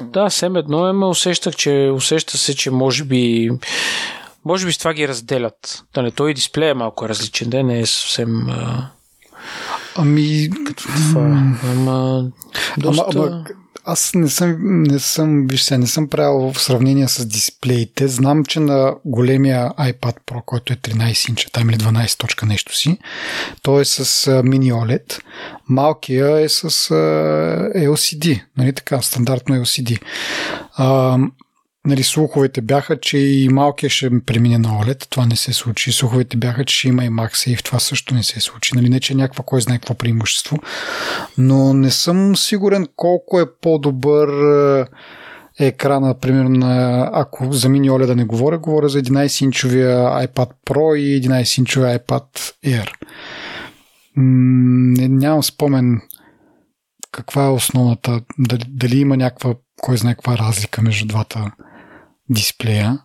Да, 0.00 0.30
сем 0.30 0.56
едно 0.56 0.88
е, 0.88 0.92
ме 0.92 1.06
усещах, 1.06 1.56
че 1.56 1.90
усеща 1.94 2.38
се, 2.38 2.56
че 2.56 2.70
може 2.70 3.04
би 3.04 3.50
може 4.44 4.66
би 4.66 4.72
с 4.72 4.78
това 4.78 4.94
ги 4.94 5.08
разделят. 5.08 5.84
Да 5.94 6.02
не, 6.02 6.10
той 6.10 6.34
дисплей 6.34 6.70
е 6.70 6.74
малко 6.74 7.08
различен, 7.08 7.50
да 7.50 7.62
не 7.62 7.80
е 7.80 7.86
съвсем 7.86 8.48
а... 8.48 8.88
Ами... 9.96 10.50
Като 10.66 10.84
това. 10.84 11.20
Ама... 11.64 12.24
Доста... 12.78 13.04
Ама, 13.14 13.26
ама 13.26 13.44
аз 13.86 14.14
не 14.14 14.28
съм, 14.28 14.82
не 14.82 14.98
съм, 14.98 15.46
виж 15.46 15.62
се, 15.62 15.78
не 15.78 15.86
съм 15.86 16.08
правил 16.08 16.52
в 16.52 16.60
сравнение 16.60 17.08
с 17.08 17.26
дисплеите. 17.26 18.08
Знам, 18.08 18.44
че 18.44 18.60
на 18.60 18.94
големия 19.04 19.70
iPad 19.70 20.16
Pro, 20.26 20.44
който 20.44 20.72
е 20.72 20.76
13 20.76 21.28
инча, 21.28 21.48
там 21.52 21.70
или 21.70 21.78
12 21.78 22.18
точка 22.18 22.46
нещо 22.46 22.76
си, 22.76 22.98
той 23.62 23.82
е 23.82 23.84
с 23.84 24.42
мини 24.44 24.72
OLED. 24.72 25.20
Малкия 25.68 26.40
е 26.40 26.48
с 26.48 26.70
LCD, 27.74 28.42
нали 28.58 28.72
така, 28.72 29.02
стандартно 29.02 29.56
LCD. 29.56 30.00
Нали, 31.86 32.02
слуховете 32.02 32.60
бяха, 32.60 33.00
че 33.00 33.18
и 33.18 33.48
малкия 33.48 33.90
ще 33.90 34.20
премине 34.20 34.58
на 34.58 34.68
OLED. 34.68 35.06
Това 35.08 35.26
не 35.26 35.36
се 35.36 35.52
случи. 35.52 35.92
Слуховете 35.92 36.36
бяха, 36.36 36.64
че 36.64 36.76
ще 36.76 36.88
има 36.88 37.04
и 37.04 37.08
MagSafe. 37.08 37.64
Това 37.64 37.78
също 37.78 38.14
не 38.14 38.22
се 38.22 38.40
случи. 38.40 38.70
Нали, 38.74 38.88
не, 38.88 39.00
че 39.00 39.14
някаква 39.14 39.44
кой 39.44 39.60
знае 39.60 39.78
какво 39.78 39.94
преимущество. 39.94 40.58
Но 41.38 41.74
не 41.74 41.90
съм 41.90 42.36
сигурен 42.36 42.86
колко 42.96 43.40
е 43.40 43.52
по-добър 43.60 44.28
е, 45.58 45.66
екрана, 45.66 46.14
примерно, 46.14 46.66
ако 47.12 47.52
за 47.52 47.68
мини 47.68 47.90
OLED 47.90 48.06
да 48.06 48.16
не 48.16 48.24
говоря, 48.24 48.58
говоря 48.58 48.88
за 48.88 49.02
11-инчовия 49.02 50.26
iPad 50.26 50.50
Pro 50.66 50.96
и 50.96 51.22
11-инчовия 51.22 51.98
iPad 51.98 52.54
Air. 52.64 52.90
Не, 54.16 55.08
нямам 55.08 55.42
спомен 55.42 56.00
каква 57.12 57.44
е 57.44 57.50
основната, 57.50 58.20
дали, 58.38 58.64
дали 58.68 58.98
има 58.98 59.16
някаква, 59.16 59.54
кой 59.82 59.96
знае 59.96 60.14
каква 60.14 60.38
разлика 60.38 60.82
между 60.82 61.06
двата 61.06 61.50
дисплея. 62.30 62.98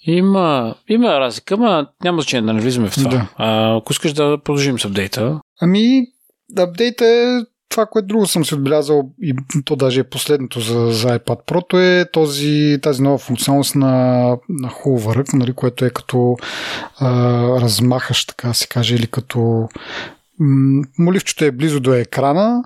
Има, 0.00 0.74
има 0.88 1.20
разлика, 1.20 1.56
но 1.56 1.86
няма 2.04 2.22
значение 2.22 2.46
да 2.46 2.52
не 2.52 2.60
влизаме 2.60 2.88
в 2.88 2.94
това. 2.94 3.10
Да. 3.10 3.28
А, 3.36 3.76
ако 3.76 3.92
искаш 3.92 4.12
да 4.12 4.38
продължим 4.44 4.78
с 4.78 4.84
апдейта. 4.84 5.40
Ами, 5.60 6.06
апдейта 6.58 7.04
е 7.06 7.40
това, 7.68 7.86
което 7.86 8.06
друго 8.06 8.26
съм 8.26 8.44
си 8.44 8.54
отбелязал 8.54 9.10
и 9.22 9.34
то 9.64 9.76
даже 9.76 10.00
е 10.00 10.04
последното 10.04 10.60
за, 10.60 10.92
за 10.92 11.18
iPad 11.18 11.46
Pro, 11.46 12.00
е 12.00 12.10
този, 12.10 12.78
тази 12.82 13.02
нова 13.02 13.18
функционалност 13.18 13.74
на, 13.74 13.88
на 14.48 14.68
Hover, 14.68 15.34
нали, 15.34 15.52
което 15.52 15.84
е 15.84 15.90
като 15.90 16.36
а, 16.98 17.10
размахаш, 17.60 18.26
така 18.26 18.54
се 18.54 18.66
каже, 18.66 18.94
или 18.94 19.06
като 19.06 19.68
моливчето 20.98 21.44
е 21.44 21.50
близо 21.50 21.80
до 21.80 21.94
екрана, 21.94 22.64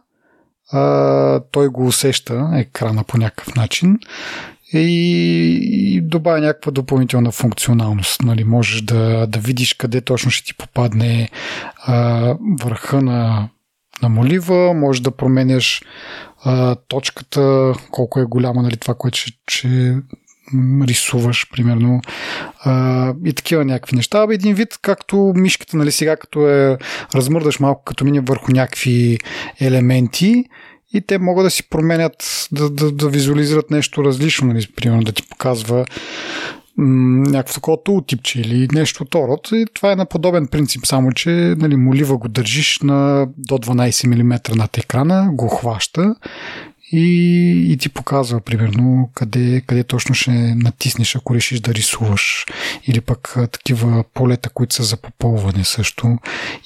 а, 0.72 1.40
той 1.50 1.68
го 1.68 1.86
усеща 1.86 2.50
екрана 2.54 3.04
по 3.04 3.18
някакъв 3.18 3.54
начин 3.54 3.98
и, 4.78 5.94
и 5.96 6.00
добавя 6.00 6.40
някаква 6.40 6.72
допълнителна 6.72 7.30
функционалност. 7.30 8.22
Нали, 8.22 8.44
можеш 8.44 8.82
да, 8.82 9.26
да 9.26 9.38
видиш 9.38 9.74
къде 9.74 10.00
точно 10.00 10.30
ще 10.30 10.46
ти 10.46 10.54
попадне 10.54 11.28
а, 11.76 12.34
върха 12.62 13.02
на, 13.02 13.48
на 14.02 14.08
молива, 14.08 14.74
можеш 14.74 15.00
да 15.00 15.10
променяш 15.10 15.82
а, 16.44 16.74
точката, 16.88 17.74
колко 17.90 18.20
е 18.20 18.24
голяма 18.24 18.62
нали, 18.62 18.76
това, 18.76 18.94
което 18.94 19.18
ще, 19.18 19.32
ще 19.48 19.96
рисуваш, 20.82 21.50
примерно, 21.52 22.00
а, 22.64 23.14
и 23.24 23.32
такива 23.32 23.64
някакви 23.64 23.96
неща. 23.96 24.18
Абе, 24.18 24.34
един 24.34 24.54
вид, 24.54 24.78
както 24.82 25.32
мишката, 25.36 25.76
нали, 25.76 25.92
сега 25.92 26.16
като 26.16 26.48
е 26.48 26.78
размърдаш 27.14 27.60
малко, 27.60 27.84
като 27.84 28.04
мине 28.04 28.20
върху 28.20 28.52
някакви 28.52 29.18
елементи, 29.60 30.44
и 30.92 31.00
те 31.00 31.18
могат 31.18 31.46
да 31.46 31.50
си 31.50 31.68
променят, 31.68 32.48
да, 32.52 32.70
да, 32.70 32.92
да 32.92 33.08
визуализират 33.08 33.70
нещо 33.70 34.04
различно, 34.04 34.46
нали, 34.46 34.66
примерно 34.76 35.02
да 35.02 35.12
ти 35.12 35.28
показва 35.28 35.86
някакво 36.76 37.54
такова 37.54 37.82
тултипче 37.82 38.40
или 38.40 38.68
нещо 38.72 39.02
от 39.02 39.14
род. 39.14 39.48
И 39.52 39.64
това 39.74 39.92
е 39.92 39.96
на 39.96 40.06
подобен 40.06 40.46
принцип, 40.46 40.86
само 40.86 41.12
че 41.12 41.30
нали, 41.30 41.76
молива 41.76 42.16
го 42.16 42.28
държиш 42.28 42.78
на 42.82 43.28
до 43.38 43.58
12 43.58 44.06
мм 44.06 44.38
над 44.56 44.78
екрана, 44.78 45.30
го 45.32 45.48
хваща 45.48 46.14
и, 46.92 47.72
и 47.72 47.76
ти 47.76 47.88
показва, 47.88 48.40
примерно, 48.40 49.10
къде, 49.14 49.62
къде 49.66 49.84
точно 49.84 50.14
ще 50.14 50.30
натиснеш, 50.54 51.16
ако 51.16 51.34
решиш 51.34 51.60
да 51.60 51.74
рисуваш. 51.74 52.46
Или 52.86 53.00
пък 53.00 53.36
такива 53.52 54.04
полета, 54.14 54.50
които 54.50 54.74
са 54.74 54.82
за 54.82 54.96
попълване 54.96 55.64
също. 55.64 56.18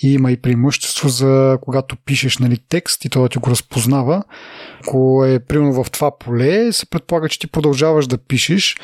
И 0.02 0.12
има 0.12 0.32
и 0.32 0.36
преимущество 0.36 1.08
за 1.08 1.58
когато 1.62 1.96
пишеш 1.96 2.38
нали, 2.38 2.58
текст 2.68 3.04
и 3.04 3.08
то 3.08 3.28
ти 3.28 3.38
го 3.38 3.50
разпознава. 3.50 4.22
Ако 4.82 5.24
е 5.24 5.38
примерно 5.38 5.84
в 5.84 5.90
това 5.90 6.18
поле, 6.18 6.72
се 6.72 6.86
предполага, 6.86 7.28
че 7.28 7.38
ти 7.38 7.46
продължаваш 7.46 8.06
да 8.06 8.18
пишеш, 8.18 8.76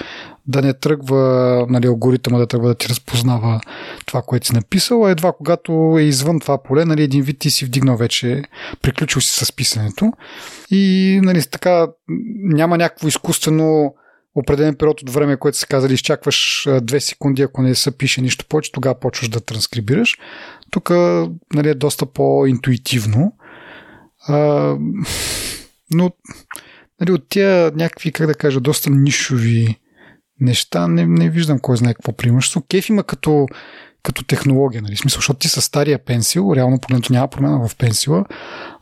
да 0.47 0.63
не 0.63 0.75
тръгва 0.75 1.67
нали, 1.69 1.87
алгоритъма 1.87 2.39
да 2.39 2.47
тръгва 2.47 2.69
да 2.69 2.75
ти 2.75 2.89
разпознава 2.89 3.61
това, 4.07 4.23
което 4.23 4.47
си 4.47 4.55
написал, 4.55 5.07
а 5.07 5.11
едва 5.11 5.33
когато 5.33 5.97
е 5.99 6.03
извън 6.03 6.41
това 6.41 6.63
поле, 6.63 6.85
нали, 6.85 7.03
един 7.03 7.23
вид 7.23 7.39
ти 7.39 7.51
си 7.51 7.65
вдигнал 7.65 7.97
вече, 7.97 8.43
приключил 8.83 9.21
си 9.21 9.45
с 9.45 9.53
писането 9.53 10.13
и 10.71 11.21
нали, 11.23 11.43
така 11.51 11.87
няма 12.39 12.79
някакво 12.79 13.09
изкуствено 13.09 13.95
определен 14.35 14.75
период 14.75 15.03
от 15.03 15.11
време, 15.11 15.37
което 15.37 15.59
се 15.59 15.67
казали, 15.67 15.95
изчакваш 15.95 16.69
две 16.83 17.01
секунди, 17.01 17.43
ако 17.43 17.63
не 17.63 17.75
се 17.75 17.99
пише 17.99 18.21
нищо 18.21 18.45
повече, 18.49 18.73
тогава 18.73 19.01
почваш 19.01 19.29
да 19.29 19.41
транскрибираш. 19.41 20.19
Тук 20.71 20.91
нали, 21.55 21.69
е 21.69 21.75
доста 21.75 22.07
по-интуитивно. 22.07 23.37
А, 24.29 24.37
но 25.91 26.11
нали, 27.01 27.13
от 27.13 27.29
тия 27.29 27.73
някакви, 27.75 28.13
как 28.13 28.27
да 28.27 28.35
кажа, 28.35 28.61
доста 28.61 28.91
нишови 28.91 29.79
неща 30.41 30.89
не, 30.89 31.07
не 31.07 31.31
виждам 31.31 31.59
кой 31.59 31.77
знае 31.77 31.95
какво 31.95 32.13
преимущество. 32.13 32.63
Кеф 32.71 32.89
има 32.89 33.05
като, 33.05 33.47
като 34.03 34.25
технология, 34.25 34.83
нали? 34.83 34.97
Смисъл, 34.97 35.19
защото 35.19 35.39
ти 35.39 35.49
с 35.49 35.61
стария 35.61 36.05
пенсил, 36.05 36.53
реално 36.57 36.81
погледното 36.81 37.13
няма 37.13 37.29
промена 37.29 37.69
в 37.69 37.77
пенсила, 37.77 38.25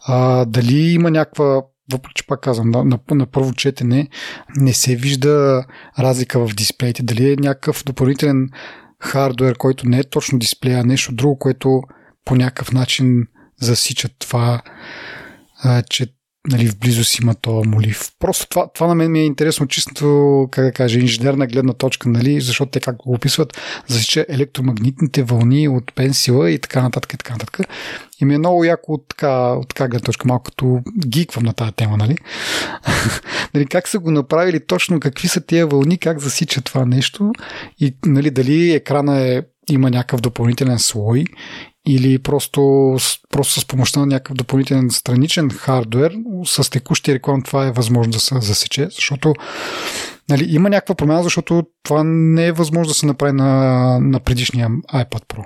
а, 0.07 0.45
дали 0.45 0.79
има 0.79 1.11
някаква 1.11 1.63
въпреки 1.93 2.15
че 2.15 2.27
пак 2.27 2.41
казвам, 2.41 2.71
на, 2.71 2.85
на, 2.85 2.99
на 3.11 3.27
първо 3.27 3.53
четене 3.53 4.09
не 4.57 4.73
се 4.73 4.97
вижда 4.97 5.65
разлика 5.99 6.47
в 6.47 6.55
дисплеите. 6.55 7.03
Дали 7.03 7.33
е 7.33 7.37
някакъв 7.37 7.85
допълнителен 7.85 8.49
хардвер, 9.01 9.57
който 9.57 9.89
не 9.89 9.99
е 9.99 10.11
точно 10.11 10.39
дисплея, 10.39 10.79
а 10.79 10.85
нещо 10.85 11.15
друго, 11.15 11.39
което 11.39 11.83
по 12.25 12.37
някакъв 12.37 12.73
начин 12.73 13.27
засича 13.61 14.09
това, 14.19 14.63
а, 15.63 15.83
че 15.83 16.07
нали, 16.49 16.67
в 16.67 16.79
близост 16.79 17.19
има 17.19 17.35
то 17.35 17.65
молив. 17.67 18.11
Просто 18.19 18.49
това, 18.49 18.69
това 18.75 18.87
на 18.87 18.95
мен 18.95 19.13
ми 19.13 19.21
е 19.21 19.25
интересно 19.25 19.67
чисто, 19.67 20.49
как 20.51 20.65
да 20.65 20.73
кажа, 20.73 21.01
инженерна 21.01 21.47
гледна 21.47 21.73
точка, 21.73 22.09
нали, 22.09 22.41
защото 22.41 22.71
те 22.71 22.81
как 22.81 22.97
го 22.97 23.13
описват, 23.13 23.59
засича 23.87 24.27
електромагнитните 24.29 25.23
вълни 25.23 25.69
от 25.69 25.95
пенсила 25.95 26.51
и 26.51 26.59
така 26.59 26.83
нататък 26.83 27.13
и 27.13 27.19
така 27.19 27.33
нататък. 27.33 27.61
И 28.21 28.25
ми 28.25 28.35
е 28.35 28.39
много 28.39 28.65
яко 28.65 28.93
от 28.93 29.09
така, 29.09 29.53
от 29.53 29.69
така 29.69 29.89
гледна 29.89 30.05
точка, 30.05 30.29
малко 30.29 30.45
като 30.45 30.81
гиквам 31.07 31.45
на 31.45 31.53
тази 31.53 31.73
тема, 31.73 31.97
нали? 31.97 32.17
нали? 33.55 33.67
Как 33.67 33.89
са 33.89 33.99
го 33.99 34.11
направили 34.11 34.67
точно, 34.67 35.01
какви 35.01 35.29
са 35.29 35.41
тия 35.41 35.67
вълни, 35.67 35.99
как 35.99 36.21
засича 36.21 36.61
това 36.61 36.85
нещо 36.87 37.33
и 37.79 37.95
нали, 38.07 38.31
дали 38.31 38.73
екрана 38.73 39.21
е 39.21 39.43
има 39.71 39.91
някакъв 39.91 40.21
допълнителен 40.21 40.79
слой 40.79 41.25
или 41.87 42.19
просто, 42.19 42.97
просто 43.31 43.61
с 43.61 43.67
помощта 43.67 44.01
на 44.01 44.07
някакъв 44.07 44.37
допълнителен 44.37 44.91
страничен 44.91 45.51
хардвер 45.51 46.15
с 46.45 46.71
текущия 46.71 47.15
реклам 47.15 47.43
това 47.43 47.67
е 47.67 47.73
възможно 47.73 48.13
да 48.13 48.21
се 48.21 48.41
засече, 48.41 48.85
защото 48.91 49.35
нали, 50.29 50.47
има 50.49 50.71
някаква 50.71 50.95
промяна, 50.95 51.23
защото 51.23 51.63
това 51.83 52.03
не 52.05 52.47
е 52.47 52.53
възможно 52.53 52.89
да 52.89 52.95
се 52.95 53.07
направи 53.07 53.33
на, 53.33 53.99
на 54.01 54.21
предишния 54.21 54.69
iPad 54.95 55.25
Pro. 55.27 55.45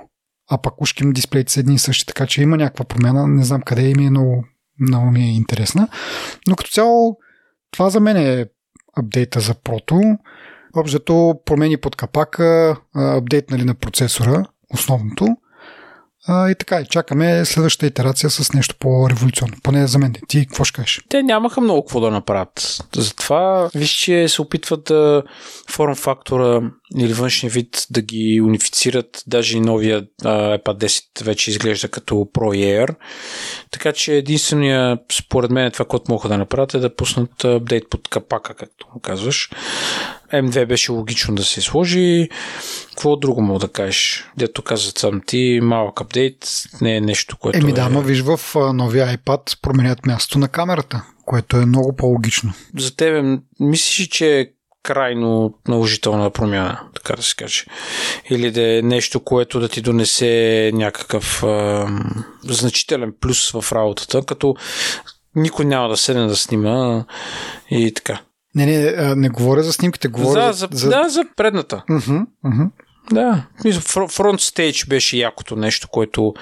А 0.49 0.57
пак 0.57 0.81
ушким 0.81 1.13
дисплеите 1.13 1.51
са 1.51 1.59
едни 1.59 1.75
и 1.75 1.79
същи, 1.79 2.05
така 2.05 2.25
че 2.25 2.41
има 2.41 2.57
някаква 2.57 2.85
промяна, 2.85 3.27
не 3.27 3.43
знам 3.43 3.61
къде 3.61 3.89
и 3.89 3.95
ми 3.95 4.05
е 4.05 4.09
много, 4.09 4.45
много 4.79 5.11
ми 5.11 5.23
е 5.23 5.35
интересна. 5.35 5.87
Но 6.47 6.55
като 6.55 6.71
цяло 6.71 7.17
това 7.71 7.89
за 7.89 7.99
мен 7.99 8.17
е 8.17 8.45
апдейта 8.97 9.39
за 9.39 9.53
Прото. 9.53 10.01
Общото 10.75 11.35
промени 11.45 11.77
под 11.77 11.95
капака, 11.95 12.77
апдейт 12.95 13.51
нали, 13.51 13.63
на 13.63 13.75
процесора, 13.75 14.45
основното. 14.73 15.37
А, 16.27 16.49
и 16.49 16.55
така, 16.55 16.85
чакаме 16.85 17.45
следващата 17.45 17.85
итерация 17.85 18.29
с 18.29 18.53
нещо 18.53 18.75
по-революционно. 18.79 19.53
Поне 19.63 19.87
за 19.87 19.99
мен. 19.99 20.15
Ти 20.27 20.45
какво 20.45 20.63
ще 20.63 20.75
кажеш? 20.75 21.01
Те 21.09 21.23
нямаха 21.23 21.61
много 21.61 21.81
какво 21.81 21.99
да 21.99 22.11
направят. 22.11 22.83
Затова 22.95 23.69
виж, 23.75 23.89
че 23.89 24.27
се 24.27 24.41
опитват 24.41 24.83
да 24.83 25.23
форм 25.69 25.95
фактора 25.95 26.61
или 26.97 27.13
външния 27.13 27.51
вид 27.51 27.87
да 27.89 28.01
ги 28.01 28.41
унифицират. 28.41 29.23
Даже 29.27 29.57
и 29.57 29.61
новия 29.61 30.05
а, 30.23 30.57
iPad 30.57 30.85
10 30.85 31.23
вече 31.23 31.51
изглежда 31.51 31.87
като 31.87 32.15
Pro 32.15 32.85
Air. 32.85 32.95
Така 33.71 33.91
че 33.91 34.13
единствения, 34.13 34.97
според 35.11 35.51
мен, 35.51 35.71
това, 35.71 35.85
което 35.85 36.11
могат 36.11 36.31
да 36.31 36.37
направят 36.37 36.73
е 36.73 36.79
да 36.79 36.95
пуснат 36.95 37.43
апдейт 37.43 37.89
под 37.89 38.07
капака, 38.07 38.53
както 38.53 38.87
казваш. 39.01 39.49
M2 40.33 40.65
беше 40.65 40.91
логично 40.91 41.35
да 41.35 41.43
се 41.43 41.61
сложи. 41.61 42.29
Какво 42.89 43.15
друго 43.15 43.41
мога 43.41 43.59
да 43.59 43.67
кажеш? 43.67 44.25
Дето 44.37 44.61
каза 44.61 44.91
сам 44.97 45.21
ти, 45.25 45.59
малък 45.63 46.01
апдейт, 46.01 46.37
не 46.81 46.95
е 46.95 47.01
нещо, 47.01 47.37
което 47.37 47.57
Еми 47.57 47.73
да, 47.73 47.85
е... 47.85 47.89
но 47.89 48.01
виж 48.01 48.21
в 48.21 48.39
новия 48.73 49.17
iPad 49.17 49.61
променят 49.61 50.05
място 50.05 50.39
на 50.39 50.47
камерата, 50.47 51.03
което 51.25 51.57
е 51.57 51.65
много 51.65 51.95
по-логично. 51.95 52.53
За 52.77 52.95
тебе 52.95 53.37
мислиш, 53.59 54.07
че 54.07 54.39
е 54.39 54.47
крайно 54.83 55.53
наложителна 55.67 56.29
промяна, 56.29 56.79
така 56.95 57.15
да 57.15 57.23
се 57.23 57.35
каже. 57.35 57.65
Или 58.29 58.51
да 58.51 58.77
е 58.77 58.81
нещо, 58.81 59.19
което 59.19 59.59
да 59.59 59.69
ти 59.69 59.81
донесе 59.81 60.71
някакъв 60.73 61.43
а, 61.43 61.87
значителен 62.43 63.13
плюс 63.21 63.51
в 63.51 63.71
работата, 63.71 64.21
като 64.25 64.55
никой 65.35 65.65
няма 65.65 65.89
да 65.89 65.97
седне 65.97 66.27
да 66.27 66.35
снима 66.35 67.05
и 67.71 67.93
така. 67.93 68.21
Не, 68.55 68.65
не, 68.65 69.15
не 69.15 69.29
говоря 69.29 69.63
за 69.63 69.73
снимките, 69.73 70.07
говоря 70.07 70.53
за, 70.53 70.67
за, 70.71 70.77
за... 70.77 70.89
Да, 70.89 71.09
за 71.09 71.25
предната. 71.35 71.83
Uh-huh, 71.89 72.25
uh-huh. 72.45 72.69
Да, 73.11 73.45
фронт 74.09 74.41
стейдж 74.41 74.85
беше 74.85 75.17
якото 75.17 75.55
нещо, 75.55 75.87
което 75.87 76.33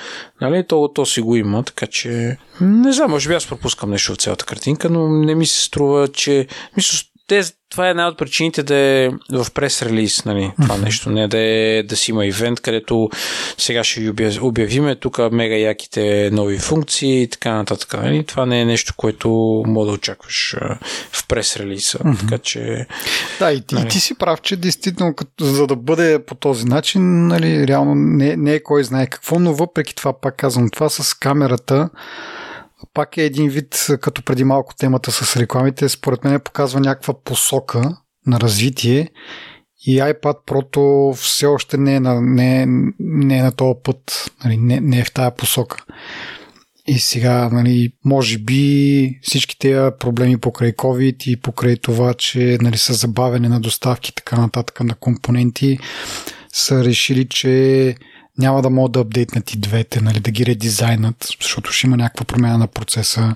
нали, 0.42 0.68
то, 0.68 0.92
то 0.96 1.06
си 1.06 1.22
го 1.22 1.36
има, 1.36 1.64
така 1.64 1.88
че 1.88 2.38
не 2.62 2.94
знам, 2.94 3.12
може 3.12 3.30
би 3.30 3.36
аз 3.36 3.48
пропускам 3.48 3.90
нещо 3.90 4.14
в 4.14 4.18
цялата 4.18 4.46
картинка, 4.46 4.90
но 4.90 5.08
не 5.08 5.36
ми 5.36 5.46
се 5.46 5.64
струва, 5.64 6.08
че 6.08 6.48
мисля, 6.78 7.08
те, 7.28 7.42
това 7.70 7.88
е 7.88 7.90
една 7.90 8.08
от 8.08 8.18
причините 8.18 8.64
да 8.64 8.76
е 8.76 9.10
в 9.32 9.52
прес-релиз, 9.54 10.26
нали, 10.26 10.52
това 10.62 10.78
нещо, 10.78 11.10
не 11.10 11.28
да, 11.28 11.38
е, 11.38 11.84
да 11.84 11.96
си 11.96 12.12
има 12.12 12.26
ивент, 12.26 12.60
където 12.60 13.10
сега 13.58 13.84
ще 13.84 14.14
обявиме 14.42 14.96
тук 14.96 15.32
мега 15.32 15.56
яките 15.56 16.30
нови 16.34 16.58
функции 16.58 17.22
и 17.22 17.28
така 17.28 17.54
нататък. 17.54 17.94
Нали. 17.94 18.24
Това 18.24 18.46
не 18.46 18.62
е 18.62 18.66
нещо, 18.66 18.94
което 18.98 19.30
мога 19.68 19.86
да 19.86 19.92
очакваш 19.92 20.56
в 21.12 21.28
прес-релиза. 21.28 21.98
Mm-hmm. 21.98 22.20
Така 22.20 22.38
че. 22.38 22.86
Да, 23.40 23.54
и, 23.54 23.64
нали. 23.72 23.86
и 23.86 23.90
ти 23.90 24.00
си 24.00 24.18
прав, 24.18 24.42
че 24.42 24.56
действително, 24.56 25.16
като, 25.16 25.46
за 25.46 25.68
да 25.68 25.76
бъде 25.76 26.26
по 26.26 26.36
този 26.36 26.66
начин, 26.66 27.28
нали, 27.28 27.68
реално 27.68 27.96
не, 27.96 28.36
не 28.36 28.54
е 28.54 28.64
кой 28.64 28.84
знае 28.84 29.08
какво, 29.08 29.40
но 29.40 29.54
въпреки 29.54 29.96
това, 29.96 30.22
пак 30.22 30.36
казвам, 30.38 30.70
това 30.70 30.90
с 30.90 31.14
камерата 31.14 31.90
пак 32.94 33.18
е 33.18 33.24
един 33.24 33.50
вид, 33.50 33.88
като 34.02 34.24
преди 34.24 34.44
малко 34.44 34.76
темата 34.76 35.12
с 35.12 35.38
рекламите, 35.38 35.90
според 35.90 36.24
мен 36.24 36.40
показва 36.40 36.80
някаква 36.80 37.14
посока 37.24 37.98
на 38.28 38.40
развитие 38.40 39.10
и 39.86 40.00
iPad 40.00 40.36
Pro 40.48 41.14
все 41.14 41.46
още 41.46 41.78
не 41.78 41.96
е 41.96 42.00
на, 42.00 42.22
не, 42.22 42.62
е, 42.62 42.66
не 43.00 43.38
е 43.38 43.44
на 43.44 43.52
този 43.52 43.80
път, 43.84 44.32
нали, 44.46 44.58
не, 44.58 44.80
не 44.80 45.00
е 45.00 45.04
в 45.04 45.14
тая 45.14 45.36
посока. 45.36 45.78
И 46.88 47.00
сега, 47.00 47.50
нали, 47.50 47.94
може 48.06 48.38
би 48.38 49.20
всички 49.22 49.60
тези 49.60 49.92
проблеми 50.00 50.38
покрай 50.38 50.72
COVID 50.72 51.28
и 51.28 51.42
покрай 51.42 51.78
това, 51.78 52.14
че 52.14 52.58
нали, 52.62 52.78
са 52.78 52.94
забавяне 52.94 53.50
на 53.50 53.60
доставки 53.60 54.16
така 54.16 54.38
нататък 54.38 54.80
на 54.84 54.96
компоненти, 54.96 55.80
са 56.54 56.84
решили, 56.84 57.28
че 57.30 57.96
няма 58.38 58.62
да 58.62 58.70
могат 58.70 58.92
да 58.92 59.00
апдейтнат 59.00 59.54
и 59.54 59.60
двете, 59.60 60.02
нали, 60.02 60.20
да 60.20 60.32
ги 60.32 60.46
редизайнат, 60.46 61.16
защото 61.42 61.72
ще 61.72 61.88
има 61.88 61.98
някаква 61.98 62.26
промяна 62.26 62.58
на 62.58 62.68
процеса 62.68 63.36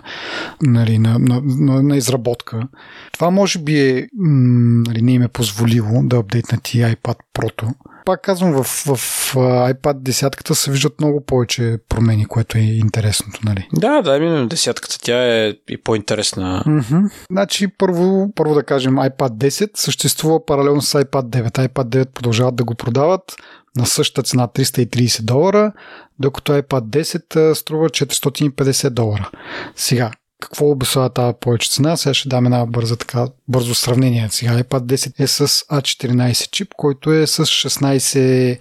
нали, 0.62 1.00
на, 1.00 1.20
на, 1.20 1.42
на, 1.44 1.84
на 1.84 1.98
изработка. 1.98 2.68
Това 3.14 3.30
може 3.30 3.60
би 3.60 3.80
е, 3.80 4.08
нали, 4.18 5.02
не 5.02 5.14
им 5.14 5.22
е 5.22 5.28
позволило 5.28 6.04
да 6.04 6.18
апдейтнат 6.18 6.74
и 6.74 6.78
iPad 6.78 7.18
Pro. 7.34 7.74
Пак 8.06 8.22
казвам, 8.22 8.52
в, 8.52 8.64
в 8.64 9.36
iPad 9.36 10.00
десятката 10.00 10.56
се 10.56 10.72
виждат 10.72 11.00
много 11.00 11.26
повече 11.26 11.78
промени, 11.90 12.26
което 12.26 12.58
е 12.58 12.62
интересното. 12.62 13.40
Нали? 13.44 13.68
Да, 13.74 14.02
да, 14.02 14.18
именно 14.18 14.48
десятката. 14.48 15.00
Тя 15.02 15.46
е 15.46 15.54
и 15.70 15.78
по-интересна. 15.84 16.64
Mm-hmm. 16.68 17.10
Значи, 17.32 17.68
първо, 17.68 18.32
първо 18.36 18.54
да 18.54 18.64
кажем, 18.64 18.96
iPad 18.96 19.30
10 19.30 19.70
съществува 19.76 20.46
паралелно 20.46 20.82
с 20.82 21.04
iPad 21.04 21.30
9. 21.30 21.68
iPad 21.68 22.04
9 22.04 22.06
продължават 22.06 22.56
да 22.56 22.64
го 22.64 22.76
продават 22.76 23.36
на 23.78 23.86
същата 23.86 24.24
цена 24.24 24.48
330 24.48 25.22
долара, 25.22 25.72
докато 26.20 26.52
iPad 26.54 26.82
10 26.82 27.54
струва 27.54 27.90
450 27.90 28.90
долара. 28.90 29.30
Сега, 29.76 30.12
какво 30.42 30.70
обяснява 30.70 31.10
тази 31.10 31.34
повече 31.40 31.70
цена? 31.70 31.98
Сега 31.98 32.14
ще 32.14 32.30
дам 32.30 32.46
една 32.46 32.66
бърза, 32.66 32.96
така, 32.96 33.28
бързо 33.48 33.76
сравнение. 33.76 34.28
Сега 34.32 34.64
iPad 34.64 34.80
10 34.80 35.20
е 35.20 35.28
с 35.28 35.48
A14 35.48 36.52
чип, 36.52 36.74
който 36.78 37.14
е 37.14 37.28
с 37.28 37.46
16 37.46 38.58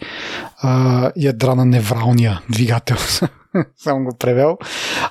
а, 0.59 1.12
ядра 1.17 1.55
на 1.55 1.64
невралния 1.64 2.41
двигател. 2.51 2.97
Съм 3.77 4.05
го 4.05 4.17
превел. 4.19 4.59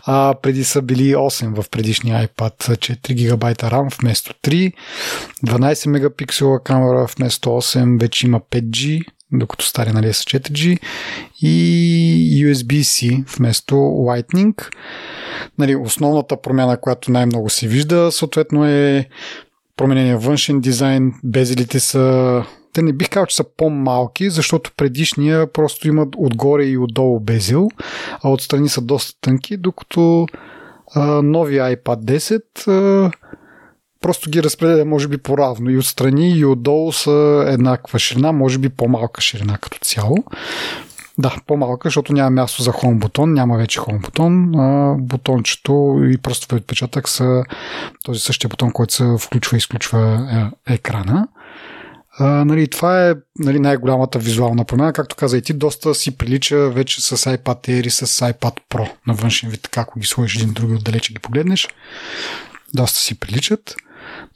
А, 0.05 0.35
преди 0.41 0.63
са 0.63 0.81
били 0.81 1.15
8 1.15 1.61
в 1.61 1.69
предишния 1.69 2.27
iPad, 2.27 2.77
4 2.77 3.29
ГБ 3.29 3.45
RAM 3.45 4.01
вместо 4.01 4.33
3, 4.43 4.73
12 5.45 5.87
мегапиксела 5.87 6.63
камера 6.63 7.07
вместо 7.17 7.49
8, 7.49 7.99
вече 7.99 8.27
има 8.27 8.39
5G, 8.39 9.05
докато 9.39 9.65
стари 9.65 9.91
нали, 9.91 10.13
са 10.13 10.23
4G 10.23 10.79
и 11.41 12.45
USB-C 12.47 13.23
вместо 13.37 13.75
Lightning. 13.75 14.67
Нали, 15.57 15.75
основната 15.75 16.41
промяна, 16.41 16.77
която 16.77 17.11
най-много 17.11 17.49
се 17.49 17.67
вижда, 17.67 18.11
съответно 18.11 18.65
е 18.65 19.09
променения 19.77 20.17
външен 20.17 20.61
дизайн. 20.61 21.13
Безелите 21.23 21.79
са 21.79 22.43
те 22.73 22.81
не 22.81 22.93
бих 22.93 23.09
казал, 23.09 23.25
че 23.25 23.35
са 23.35 23.43
по-малки, 23.57 24.29
защото 24.29 24.71
предишния 24.77 25.53
просто 25.53 25.87
имат 25.87 26.09
отгоре 26.17 26.63
и 26.63 26.77
отдолу 26.77 27.19
безил, 27.19 27.69
а 28.23 28.29
отстрани 28.29 28.69
са 28.69 28.81
доста 28.81 29.21
тънки, 29.21 29.57
докато 29.57 30.27
а, 30.95 31.21
новия 31.21 31.77
iPad 31.77 32.03
10 32.03 32.67
а, 32.67 33.11
просто 34.05 34.29
ги 34.29 34.43
разпределя 34.43 34.85
може 34.85 35.07
би 35.07 35.17
по-равно. 35.17 35.69
И 35.69 35.77
отстрани 35.77 36.31
и 36.31 36.45
отдолу 36.45 36.91
са 36.91 37.45
еднаква 37.47 37.99
ширина, 37.99 38.31
може 38.31 38.57
би 38.57 38.69
по-малка 38.69 39.21
ширина 39.21 39.57
като 39.57 39.77
цяло. 39.81 40.17
Да, 41.17 41.35
по-малка, 41.47 41.87
защото 41.87 42.13
няма 42.13 42.29
място 42.29 42.63
за 42.63 42.71
хом 42.71 42.99
бутон, 42.99 43.33
няма 43.33 43.57
вече 43.57 43.79
хом 43.79 43.99
бутон. 43.99 44.55
А 44.55 44.95
бутончето 44.99 46.01
и 46.11 46.17
просто 46.17 46.55
отпечатък 46.55 47.09
са 47.09 47.43
този 48.03 48.19
същия 48.19 48.49
бутон, 48.49 48.71
който 48.71 48.93
се 48.93 49.15
включва 49.19 49.57
и 49.57 49.59
изключва 49.59 50.27
е, 50.67 50.73
екрана. 50.73 51.27
А, 52.19 52.25
нали, 52.25 52.67
това 52.67 53.09
е 53.09 53.13
нали, 53.39 53.59
най-голямата 53.59 54.19
визуална 54.19 54.65
промяна. 54.65 54.93
Както 54.93 55.15
каза 55.15 55.37
и 55.37 55.41
ти, 55.41 55.53
доста 55.53 55.95
си 55.95 56.17
прилича 56.17 56.69
вече 56.69 57.01
с 57.01 57.17
iPad 57.17 57.67
Air 57.67 57.87
и 57.87 57.89
с 57.89 58.07
iPad 58.07 58.57
Pro 58.69 58.89
на 59.07 59.13
външен 59.13 59.49
вид, 59.49 59.61
така 59.61 59.81
ако 59.81 59.99
ги 59.99 60.07
сложиш 60.07 60.35
един 60.35 60.53
други 60.53 60.73
отдалече 60.73 61.13
ги 61.13 61.19
погледнеш. 61.19 61.67
Доста 62.73 62.99
си 62.99 63.19
приличат. 63.19 63.75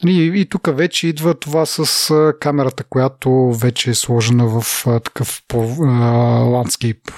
И, 0.07 0.31
и 0.35 0.45
тук 0.45 0.69
вече 0.77 1.07
идва 1.07 1.33
това 1.33 1.65
с 1.65 2.33
камерата, 2.39 2.83
която 2.83 3.53
вече 3.53 3.89
е 3.89 3.93
сложена 3.93 4.61
в 4.61 4.85
такъв 5.03 5.41
ландскейп 5.53 7.11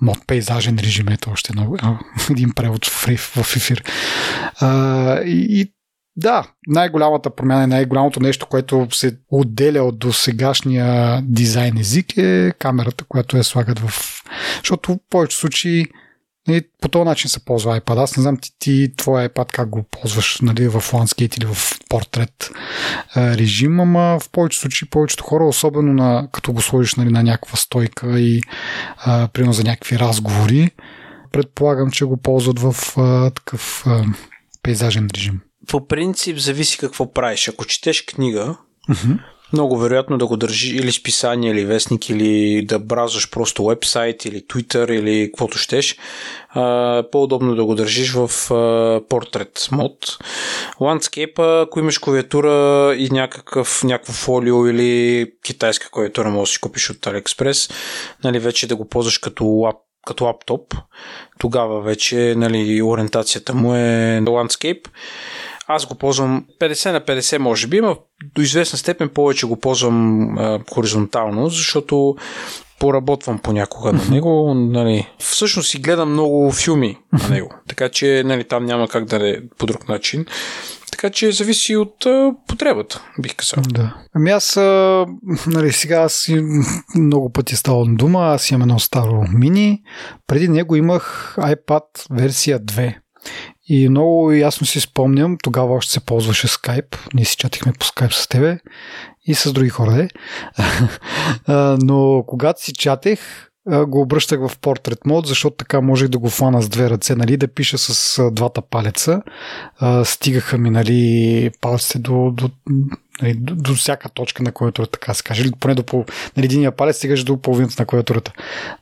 мод, 0.00 0.18
пейзажен 0.26 0.78
режим, 0.78 1.08
ето 1.08 1.30
още 1.30 1.52
на, 1.54 1.98
един 2.30 2.52
превод 2.54 2.86
в, 2.86 3.16
в 3.16 3.56
ефир. 3.56 3.84
И, 5.24 5.46
и 5.50 5.72
да, 6.16 6.44
най-голямата 6.66 7.34
промяна 7.34 7.64
и 7.64 7.66
най-голямото 7.66 8.20
нещо, 8.20 8.46
което 8.46 8.88
се 8.92 9.16
отделя 9.28 9.82
от 9.82 9.98
досегашния 9.98 11.20
дизайн 11.22 11.78
език 11.78 12.16
е 12.16 12.52
камерата, 12.58 13.04
която 13.04 13.36
я 13.36 13.44
слагат 13.44 13.78
в... 13.78 14.22
Защото 14.58 14.92
в 14.92 14.98
повечето 15.10 15.40
случаи 15.40 15.86
и 16.48 16.62
по 16.80 16.88
този 16.88 17.04
начин 17.04 17.30
се 17.30 17.44
ползва 17.44 17.80
iPad. 17.80 18.02
Аз 18.02 18.16
не 18.16 18.22
знам 18.22 18.36
ти, 18.36 18.50
ти 18.58 18.92
твоя 18.96 19.28
iPad 19.28 19.52
как 19.52 19.68
го 19.68 19.82
ползваш 19.82 20.38
нали, 20.42 20.68
в 20.68 20.80
Landscape 20.80 21.38
или 21.38 21.46
в 21.54 21.56
портрет 21.88 22.50
режим, 23.16 23.80
ама 23.80 24.18
в 24.20 24.30
повечето 24.30 24.60
случаи 24.60 24.88
повечето 24.88 25.24
хора, 25.24 25.44
особено 25.44 25.92
на, 25.92 26.28
като 26.32 26.52
го 26.52 26.62
сложиш 26.62 26.94
нали, 26.94 27.10
на 27.10 27.22
някаква 27.22 27.56
стойка 27.56 28.20
и 28.20 28.40
а, 28.96 29.28
примерно 29.28 29.52
за 29.52 29.64
някакви 29.64 29.98
разговори, 29.98 30.70
предполагам, 31.32 31.90
че 31.90 32.04
го 32.04 32.16
ползват 32.16 32.58
в 32.58 32.98
а, 32.98 33.30
такъв 33.30 33.82
а, 33.86 34.04
пейзажен 34.62 35.08
режим. 35.14 35.40
По 35.66 35.86
принцип 35.86 36.38
зависи 36.38 36.78
какво 36.78 37.12
правиш. 37.12 37.48
Ако 37.48 37.64
четеш 37.64 38.04
книга, 38.04 38.56
uh-huh 38.90 39.18
много 39.52 39.78
вероятно 39.78 40.18
да 40.18 40.26
го 40.26 40.36
държи 40.36 40.76
или 40.76 40.92
списание, 40.92 41.50
или 41.50 41.64
вестник, 41.64 42.10
или 42.10 42.64
да 42.66 42.78
бразваш 42.78 43.30
просто 43.30 43.64
вебсайт, 43.64 44.24
или 44.24 44.40
Twitter, 44.40 44.90
или 44.92 45.30
каквото 45.30 45.58
щеш. 45.58 45.96
по-удобно 47.12 47.54
да 47.54 47.64
го 47.64 47.74
държиш 47.74 48.12
в 48.12 48.30
портрет 49.08 49.68
мод. 49.72 50.18
Landscape, 50.80 51.62
ако 51.62 51.80
имаш 51.80 51.98
клавиатура 51.98 52.94
и 52.98 53.08
някакъв, 53.10 53.84
някакво 53.84 54.12
фолио 54.12 54.66
или 54.66 55.26
китайска 55.44 55.90
клавиатура, 55.90 56.30
може 56.30 56.48
да 56.48 56.52
си 56.52 56.60
купиш 56.60 56.90
от 56.90 56.96
AliExpress, 56.96 57.72
нали, 58.24 58.38
вече 58.38 58.66
да 58.66 58.76
го 58.76 58.88
ползваш 58.88 59.18
като 59.18 59.44
лап 59.44 59.76
като 60.06 60.24
лаптоп, 60.24 60.74
тогава 61.38 61.80
вече 61.80 62.34
нали, 62.36 62.82
ориентацията 62.82 63.54
му 63.54 63.74
е 63.74 64.20
Landscape. 64.22 64.88
Аз 65.74 65.86
го 65.86 65.94
ползвам 65.94 66.44
50 66.60 66.92
на 66.92 67.00
50, 67.00 67.38
може 67.38 67.66
би, 67.66 67.80
но 67.80 67.96
до 68.34 68.42
известна 68.42 68.78
степен 68.78 69.08
повече 69.08 69.46
го 69.46 69.56
ползвам 69.56 70.28
а, 70.38 70.60
хоризонтално, 70.74 71.48
защото 71.48 72.16
поработвам 72.78 73.38
понякога 73.38 73.92
на 73.92 74.04
него. 74.10 74.54
Нали. 74.54 75.08
Всъщност 75.18 75.70
си 75.70 75.78
гледам 75.78 76.12
много 76.12 76.52
филми 76.52 76.98
на 77.12 77.28
него, 77.28 77.54
така 77.68 77.88
че 77.88 78.22
нали, 78.26 78.44
там 78.44 78.64
няма 78.64 78.88
как 78.88 79.04
да 79.04 79.30
е 79.30 79.36
по 79.58 79.66
друг 79.66 79.88
начин. 79.88 80.26
Така 80.92 81.10
че 81.10 81.32
зависи 81.32 81.76
от 81.76 82.06
а, 82.06 82.34
потребата, 82.48 83.02
бих 83.18 83.36
казал. 83.36 83.62
Да. 83.68 83.94
Ами 84.14 84.30
аз, 84.30 84.56
а, 84.56 85.06
нали, 85.46 85.72
сега 85.72 85.96
аз 86.00 86.28
много 86.94 87.32
пъти 87.32 87.56
става 87.56 87.86
дума, 87.88 88.20
аз 88.20 88.50
имам 88.50 88.62
едно 88.62 88.78
старо 88.78 89.24
мини. 89.34 89.82
Преди 90.26 90.48
него 90.48 90.76
имах 90.76 91.34
iPad 91.38 91.82
версия 92.10 92.60
2. 92.60 92.94
И 93.74 93.88
много 93.88 94.32
ясно 94.32 94.66
си 94.66 94.80
спомням, 94.80 95.38
тогава 95.42 95.74
още 95.74 95.92
се 95.92 96.00
ползваше 96.00 96.48
Skype, 96.48 96.96
ние 97.14 97.24
си 97.24 97.36
чатихме 97.36 97.72
по 97.72 97.86
Skype 97.86 98.12
с 98.12 98.28
тебе 98.28 98.58
и 99.26 99.34
с 99.34 99.52
други 99.52 99.68
хора, 99.68 99.92
де. 99.96 100.08
Но 101.82 102.24
когато 102.26 102.62
си 102.62 102.72
чатех, 102.72 103.20
го 103.86 104.00
обръщах 104.00 104.48
в 104.48 104.58
портрет 104.58 104.98
мод, 105.06 105.26
защото 105.26 105.56
така 105.56 105.80
можех 105.80 106.08
да 106.08 106.18
го 106.18 106.28
фана 106.28 106.62
с 106.62 106.68
две 106.68 106.90
ръце, 106.90 107.14
нали, 107.14 107.36
да 107.36 107.48
пиша 107.48 107.78
с 107.78 108.30
двата 108.30 108.62
палеца. 108.62 109.22
Стигаха 110.04 110.58
ми, 110.58 110.70
нали, 110.70 111.50
палците 111.60 111.98
до, 111.98 112.30
до, 112.30 112.50
нали, 113.22 113.34
до, 113.34 113.54
до 113.54 113.74
всяка 113.74 114.08
точка 114.08 114.42
на 114.42 114.52
клавиатурата, 114.52 114.92
така 114.92 115.14
се 115.14 115.22
каже. 115.22 115.42
Или 115.42 115.52
поне 115.60 115.74
до 115.74 115.82
пол... 115.82 116.04
нали, 116.36 116.46
единия 116.46 116.72
палец 116.72 116.96
стигаш 116.96 117.24
до 117.24 117.42
половината 117.42 117.74
на 117.78 117.86
клавиатурата. 117.86 118.32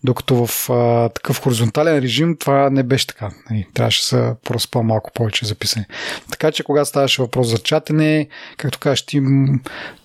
Докато 0.05 0.47
в 0.47 0.71
а, 0.71 1.09
такъв 1.09 1.41
хоризонтален 1.41 1.99
режим 1.99 2.37
това 2.37 2.71
не 2.71 2.83
беше 2.83 3.07
така. 3.07 3.31
Нали, 3.51 3.67
трябваше 3.75 4.01
да 4.01 4.07
са 4.07 4.37
просто 4.45 4.71
по-малко 4.71 5.11
повече 5.15 5.47
записани. 5.47 5.85
Така 6.31 6.53
че 6.53 6.63
когато 6.63 6.89
ставаше 6.89 7.23
въпрос 7.23 7.49
за 7.49 7.59
чатене, 7.59 8.29
както 8.57 8.79
кажеш 8.79 9.07
ти, 9.07 9.23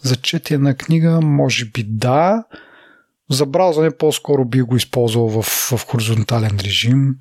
за 0.01 0.15
четене 0.15 0.63
на 0.63 0.76
книга, 0.76 1.21
може 1.21 1.65
би 1.65 1.84
да, 1.84 2.43
за 3.30 3.45
браузване 3.45 3.91
по-скоро 3.91 4.45
би 4.45 4.61
го 4.61 4.76
използвал 4.76 5.28
в, 5.28 5.43
в 5.43 5.86
хоризонтален 5.88 6.59
режим. 6.63 7.15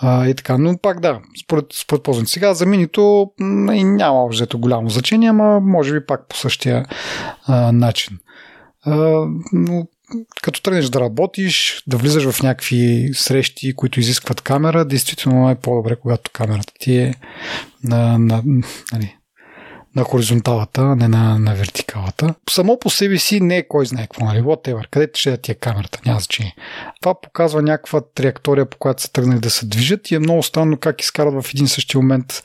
А, 0.00 0.28
и 0.28 0.34
така, 0.34 0.58
но 0.58 0.78
пак 0.78 1.00
да, 1.00 1.20
според, 1.44 1.66
според 1.72 2.02
ползването. 2.02 2.30
Сега 2.30 2.54
за 2.54 2.66
минито 2.66 3.32
няма 3.38 4.28
взето 4.28 4.58
голямо 4.58 4.90
значение, 4.90 5.28
ама 5.28 5.60
може 5.60 5.92
би 5.92 6.06
пак 6.06 6.28
по 6.28 6.36
същия 6.36 6.86
а, 7.46 7.72
начин. 7.72 8.18
А, 8.82 9.24
но 9.52 9.86
като 10.42 10.62
тръгнеш 10.62 10.84
да 10.84 11.00
работиш, 11.00 11.82
да 11.86 11.96
влизаш 11.96 12.30
в 12.30 12.42
някакви 12.42 13.10
срещи, 13.14 13.74
които 13.74 14.00
изискват 14.00 14.40
камера, 14.40 14.84
действително 14.84 15.50
е 15.50 15.54
по-добре, 15.54 15.96
когато 15.96 16.30
камерата 16.30 16.72
ти 16.80 16.96
е 16.96 17.14
на, 17.84 18.18
на, 18.18 18.42
нали, 18.92 19.16
на 19.96 20.04
хоризонталата, 20.04 20.80
а 20.80 20.96
не 20.96 21.08
на, 21.08 21.38
на 21.38 21.54
вертикалата. 21.54 22.34
Само 22.50 22.78
по 22.78 22.90
себе 22.90 23.18
си 23.18 23.40
не 23.40 23.56
е 23.56 23.68
кой 23.68 23.86
знае 23.86 24.02
какво, 24.02 24.24
нали? 24.24 24.42
Whatever, 24.42 24.88
къде 24.90 25.08
ще 25.14 25.30
да 25.30 25.36
ти 25.36 25.52
е 25.52 25.54
камерата, 25.54 26.00
няма 26.06 26.20
значение. 26.20 26.56
Това 27.00 27.20
показва 27.20 27.62
някаква 27.62 28.00
траектория, 28.14 28.66
по 28.66 28.78
която 28.78 29.02
са 29.02 29.12
тръгнали 29.12 29.40
да 29.40 29.50
се 29.50 29.66
движат 29.66 30.10
и 30.10 30.14
е 30.14 30.18
много 30.18 30.42
странно 30.42 30.76
как 30.76 31.00
изкарат 31.00 31.34
в 31.34 31.50
един 31.54 31.68
същи 31.68 31.96
момент 31.96 32.42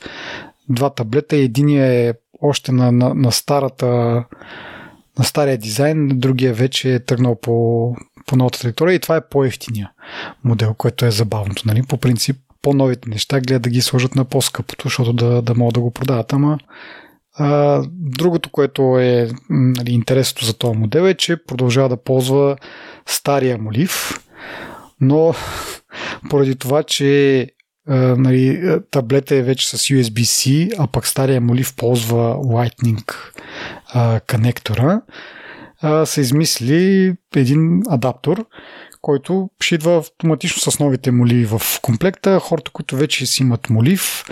два 0.68 0.90
таблета. 0.90 1.36
Единия 1.36 1.86
е 1.86 2.14
още 2.42 2.72
на, 2.72 2.92
на, 2.92 3.14
на 3.14 3.32
старата 3.32 4.24
на 5.18 5.24
стария 5.24 5.58
дизайн, 5.58 6.08
другия 6.08 6.54
вече 6.54 6.94
е 6.94 7.04
тръгнал 7.04 7.34
по, 7.34 7.96
по 8.26 8.36
новата 8.36 8.58
траектория 8.60 8.94
и 8.94 9.00
това 9.00 9.16
е 9.16 9.28
по-ефтиния 9.28 9.90
модел, 10.44 10.74
което 10.74 11.06
е 11.06 11.10
забавното. 11.10 11.62
Нали? 11.66 11.82
По 11.82 11.96
принцип, 11.96 12.36
по-новите 12.62 13.08
неща 13.08 13.40
гледат 13.40 13.62
да 13.62 13.70
ги 13.70 13.82
сложат 13.82 14.14
на 14.14 14.24
по-скъпото, 14.24 14.88
защото 14.88 15.12
да, 15.12 15.42
да 15.42 15.54
могат 15.54 15.74
да 15.74 15.80
го 15.80 15.90
продават, 15.90 16.32
ама 16.32 16.58
другото, 17.90 18.50
което 18.50 18.98
е 18.98 19.30
нали, 19.50 19.92
интересното 19.92 20.44
за 20.44 20.58
този 20.58 20.78
модел 20.78 21.02
е, 21.02 21.14
че 21.14 21.44
продължава 21.44 21.88
да 21.88 21.96
ползва 21.96 22.56
стария 23.06 23.58
молив, 23.58 24.20
но 25.00 25.34
поради 26.30 26.56
това, 26.56 26.82
че 26.82 27.46
нали, 28.16 28.78
таблета 28.90 29.34
е 29.36 29.42
вече 29.42 29.68
с 29.68 29.78
USB-C, 29.78 30.72
а 30.78 30.86
пък 30.86 31.06
стария 31.06 31.40
молив 31.40 31.76
ползва 31.76 32.36
Lightning 32.36 33.14
а, 33.86 34.20
конектора, 34.30 35.00
а, 35.80 36.06
са 36.06 36.20
измисли 36.20 37.14
един 37.36 37.82
адаптер, 37.88 38.44
който 39.02 39.50
ще 39.60 39.74
идва 39.74 39.96
автоматично 39.96 40.70
с 40.70 40.78
новите 40.78 41.10
моливи 41.10 41.44
в 41.44 41.62
комплекта. 41.82 42.40
Хората, 42.40 42.70
които 42.70 42.96
вече 42.96 43.26
си 43.26 43.42
имат 43.42 43.70
молив, 43.70 44.24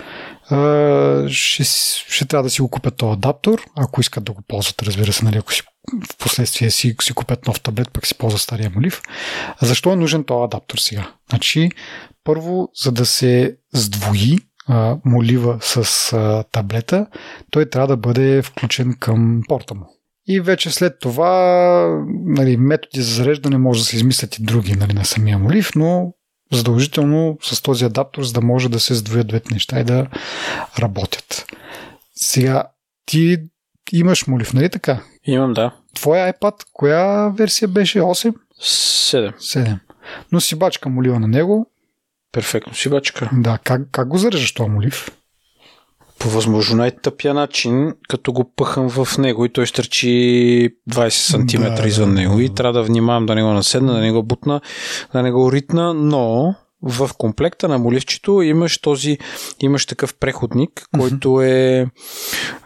ще, 1.27 1.63
ще 2.07 2.25
трябва 2.25 2.43
да 2.43 2.49
си 2.49 2.61
го 2.61 2.69
купят 2.69 2.97
този 2.97 3.13
адаптер, 3.13 3.65
ако 3.77 4.01
искат 4.01 4.23
да 4.23 4.31
го 4.31 4.41
ползват, 4.47 4.81
разбира 4.81 5.13
се, 5.13 5.25
нали, 5.25 5.37
ако 5.37 5.53
си 5.53 5.61
в 6.11 6.17
последствие 6.17 6.71
си, 6.71 6.95
си 7.01 7.13
купят 7.13 7.47
нов 7.47 7.61
таблет, 7.61 7.91
пък 7.93 8.07
си 8.07 8.17
ползва 8.17 8.39
стария 8.39 8.71
молив. 8.75 9.01
Защо 9.61 9.93
е 9.93 9.95
нужен 9.95 10.23
този 10.23 10.43
адаптер 10.43 10.77
сега? 10.77 11.11
Значи, 11.29 11.69
първо, 12.23 12.69
за 12.83 12.91
да 12.91 13.05
се 13.05 13.57
сдвои 13.73 14.37
а, 14.67 14.97
молива 15.05 15.57
с 15.61 16.13
а, 16.13 16.43
таблета, 16.51 17.07
той 17.51 17.69
трябва 17.69 17.87
да 17.87 17.97
бъде 17.97 18.41
включен 18.41 18.95
към 18.99 19.41
порта 19.47 19.75
му. 19.75 19.85
И 20.27 20.41
вече 20.41 20.71
след 20.71 20.99
това 20.99 22.03
нали, 22.25 22.57
методи 22.57 23.01
за 23.01 23.13
зареждане 23.13 23.57
може 23.57 23.79
да 23.79 23.85
се 23.85 23.95
измислят 23.95 24.37
и 24.37 24.43
други 24.43 24.73
нали, 24.73 24.93
на 24.93 25.05
самия 25.05 25.37
молив, 25.37 25.71
но 25.75 26.13
задължително 26.51 27.37
с 27.41 27.61
този 27.61 27.85
адаптер, 27.85 28.23
за 28.23 28.33
да 28.33 28.41
може 28.41 28.69
да 28.69 28.79
се 28.79 28.95
сдвоят 28.95 29.27
двете 29.27 29.53
неща 29.53 29.79
и 29.79 29.83
да 29.83 30.07
работят. 30.79 31.45
Сега, 32.15 32.63
ти 33.05 33.37
имаш 33.91 34.27
молив, 34.27 34.53
нали 34.53 34.69
така? 34.69 35.03
Имам, 35.23 35.53
да. 35.53 35.75
Твоя 35.95 36.33
iPad, 36.33 36.65
коя 36.73 37.29
версия 37.29 37.67
беше? 37.67 37.99
8? 37.99 38.33
7. 38.61 39.37
7. 39.37 39.79
Но 40.31 40.41
си 40.41 40.55
бачка 40.55 40.89
молива 40.89 41.19
на 41.19 41.27
него. 41.27 41.71
Перфектно 42.31 42.73
си 42.73 42.89
бачка. 42.89 43.29
Да, 43.33 43.59
как, 43.63 43.81
как 43.91 44.07
го 44.07 44.17
зареждаш 44.17 44.53
този 44.53 44.69
молив? 44.69 45.11
По 46.19 46.29
възможно 46.29 46.77
най-тъпия 46.77 47.33
начин, 47.33 47.93
като 48.09 48.33
го 48.33 48.53
пъхам 48.55 48.89
в 48.89 49.17
него 49.17 49.45
и 49.45 49.49
той 49.49 49.67
стърчи 49.67 50.69
20 50.91 51.09
см 51.09 51.81
да, 51.81 51.87
извън 51.87 52.13
него. 52.13 52.39
И 52.39 52.53
трябва 52.53 52.73
да 52.73 52.83
внимавам 52.83 53.25
да 53.25 53.35
не 53.35 53.43
го 53.43 53.49
наседна, 53.49 53.93
да 53.93 53.99
не 53.99 54.11
го 54.11 54.23
бутна, 54.23 54.61
да 55.13 55.21
не 55.21 55.31
го 55.31 55.51
ритна, 55.51 55.93
но 55.93 56.55
в 56.81 57.09
комплекта 57.17 57.67
на 57.67 57.77
моливчето 57.77 58.41
имаш 58.41 58.77
този, 58.77 59.17
имаш 59.59 59.85
такъв 59.85 60.15
преходник, 60.19 60.85
който 60.99 61.41
е 61.41 61.87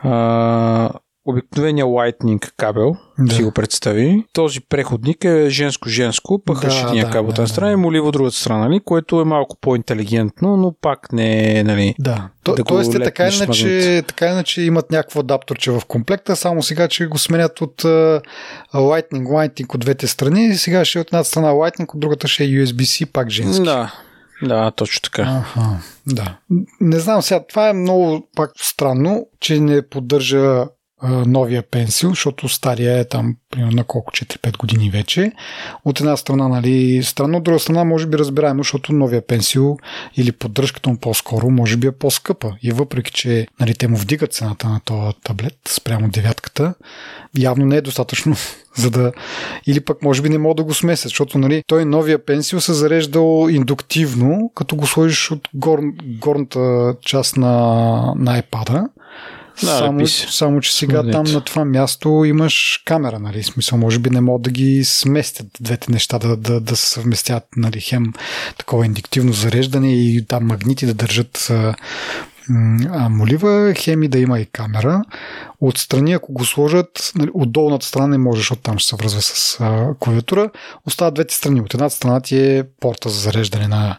а, 0.04 0.89
обикновения 1.26 1.86
Lightning 1.86 2.51
кабел, 2.57 2.95
да. 3.19 3.36
си 3.36 3.43
го 3.43 3.51
представи. 3.51 4.26
Този 4.34 4.61
преходник 4.61 5.24
е 5.24 5.49
женско-женско, 5.49 6.43
пък 6.45 6.61
да, 6.61 6.91
да, 6.93 7.09
кабел 7.09 7.30
от 7.30 7.36
да, 7.36 7.47
страна 7.47 7.67
да. 7.67 7.74
и 7.74 7.76
моливо 7.76 8.07
от 8.07 8.13
другата 8.13 8.36
страна, 8.36 8.67
нали, 8.67 8.80
което 8.86 9.21
е 9.21 9.26
малко 9.26 9.57
по-интелигентно, 9.61 10.57
но 10.57 10.74
пак 10.82 11.13
не 11.13 11.59
е, 11.59 11.63
нали, 11.63 11.95
да. 11.99 12.30
То, 12.43 12.55
да 12.55 12.63
тоест, 12.63 12.91
така 13.03 13.28
иначе, 13.28 14.04
така 14.08 14.28
иначе 14.28 14.62
имат 14.62 14.91
някакво 14.91 15.20
адапторче 15.20 15.71
в 15.71 15.82
комплекта, 15.87 16.36
само 16.36 16.63
сега, 16.63 16.87
че 16.87 17.08
го 17.08 17.17
сменят 17.17 17.62
от 17.62 17.82
uh, 17.82 18.21
Lightning, 18.74 19.24
Lightning 19.24 19.75
от 19.75 19.79
двете 19.79 20.08
страни, 20.08 20.55
сега 20.55 20.86
ще 20.86 21.00
е 21.00 21.01
от 21.01 21.08
едната 21.08 21.29
страна 21.29 21.51
Lightning, 21.51 21.93
от 21.93 22.00
другата 22.00 22.28
ще 22.28 22.43
е 22.43 22.47
USB-C, 22.47 23.12
пак 23.12 23.29
женски. 23.29 23.63
Да, 23.63 23.93
да, 24.43 24.71
точно 24.71 25.01
така. 25.01 25.21
Аха, 25.21 25.62
да. 26.08 26.37
Не 26.82 27.00
знам 27.00 27.21
сега, 27.21 27.43
това 27.50 27.70
е 27.70 27.74
много 27.74 28.28
пак 28.36 28.51
странно, 28.55 29.28
че 29.39 29.59
не 29.59 29.89
поддържа 29.89 30.66
новия 31.04 31.63
пенсил, 31.63 32.09
защото 32.09 32.50
стария 32.50 33.00
е 33.00 33.08
там 33.08 33.36
примерно 33.51 33.75
на 33.75 33.84
колко 33.84 34.12
4-5 34.12 34.58
години 34.58 34.89
вече. 34.89 35.32
От 35.86 36.00
една 36.00 36.17
страна, 36.17 36.47
нали, 36.47 37.04
странно, 37.04 37.38
от 37.38 37.43
друга 37.43 37.59
страна, 37.59 37.84
може 37.84 38.08
би 38.08 38.17
разбираемо, 38.17 38.63
защото 38.63 38.93
новия 38.93 39.28
пенсил 39.28 39.78
или 40.17 40.32
поддръжката 40.32 40.89
му 40.89 40.97
по-скоро, 40.97 41.50
може 41.50 41.78
би 41.78 41.88
е 41.88 41.92
по-скъпа. 41.92 42.55
И 42.62 42.71
въпреки, 42.71 43.12
че 43.12 43.47
нали, 43.59 43.74
те 43.74 43.88
му 43.88 43.97
вдигат 43.97 44.34
цената 44.34 44.70
на 44.70 44.80
този 44.86 45.17
таблет 45.24 45.58
спрямо 45.67 46.09
девятката, 46.09 46.74
явно 47.38 47.66
не 47.66 47.78
е 47.78 47.82
достатъчно 47.82 48.36
за 48.78 48.92
да... 48.92 49.12
Или 49.67 49.80
пък 49.80 50.01
може 50.01 50.21
би 50.21 50.30
не 50.30 50.38
мога 50.38 50.55
да 50.55 50.63
го 50.63 50.74
смесят, 50.74 51.09
защото 51.09 51.38
нали, 51.38 51.63
той 51.67 51.86
новия 51.86 52.25
пенсил 52.25 52.62
се 52.62 52.74
зареждал 52.74 53.47
индуктивно, 53.50 54.51
като 54.55 54.75
го 54.75 54.88
сложиш 54.88 55.32
от 55.32 55.50
гор... 55.54 55.80
горната 56.04 56.96
част 57.01 57.38
на, 57.38 57.54
на 58.17 58.42
iPad-а 58.42 58.89
да, 59.62 59.67
само, 59.67 60.08
само, 60.08 60.62
че 60.62 60.75
сега 60.75 61.12
там 61.12 61.24
на 61.24 61.42
това 61.42 61.66
място 61.66 62.24
имаш 62.25 62.82
камера, 62.86 63.20
нали? 63.20 63.43
Смисъл, 63.43 63.78
може 63.78 64.00
би 64.00 64.09
не 64.09 64.21
могат 64.21 64.42
да 64.42 64.51
ги 64.51 64.86
сместят 64.86 65.47
двете 65.62 65.92
неща, 65.92 66.20
да, 66.20 66.38
да, 66.38 66.59
да 66.59 66.75
се 66.75 66.88
съвместят, 66.88 67.43
нали? 67.58 67.82
Хем 67.82 68.13
такова 68.58 68.86
индиктивно 68.86 69.34
зареждане 69.34 69.93
и 69.93 70.25
там 70.28 70.46
магнити 70.46 70.86
да 70.86 70.93
държат 70.93 71.47
а, 71.50 71.75
а, 72.89 73.09
молива, 73.09 73.74
хеми 73.78 74.08
да 74.08 74.20
има 74.20 74.39
и 74.39 74.46
камера. 74.46 75.01
Отстрани, 75.62 76.13
ако 76.13 76.34
го 76.34 76.46
сложат, 76.46 77.12
нали, 77.16 77.30
от 77.34 77.51
долната 77.51 77.86
страна 77.86 78.08
не 78.08 78.17
можеш, 78.17 78.51
оттам 78.51 78.80
ще 78.80 78.89
се 78.89 78.96
връзва 78.96 79.21
с 79.21 79.58
а, 79.59 79.93
клавиатура. 80.00 80.50
Остават 80.88 81.13
двете 81.13 81.36
страни. 81.36 81.62
От 81.62 81.74
едната 81.74 81.96
страна 81.96 82.21
ти 82.21 82.38
е 82.38 82.63
порта 82.80 83.09
за 83.09 83.20
зареждане 83.20 83.67
на, 83.67 83.97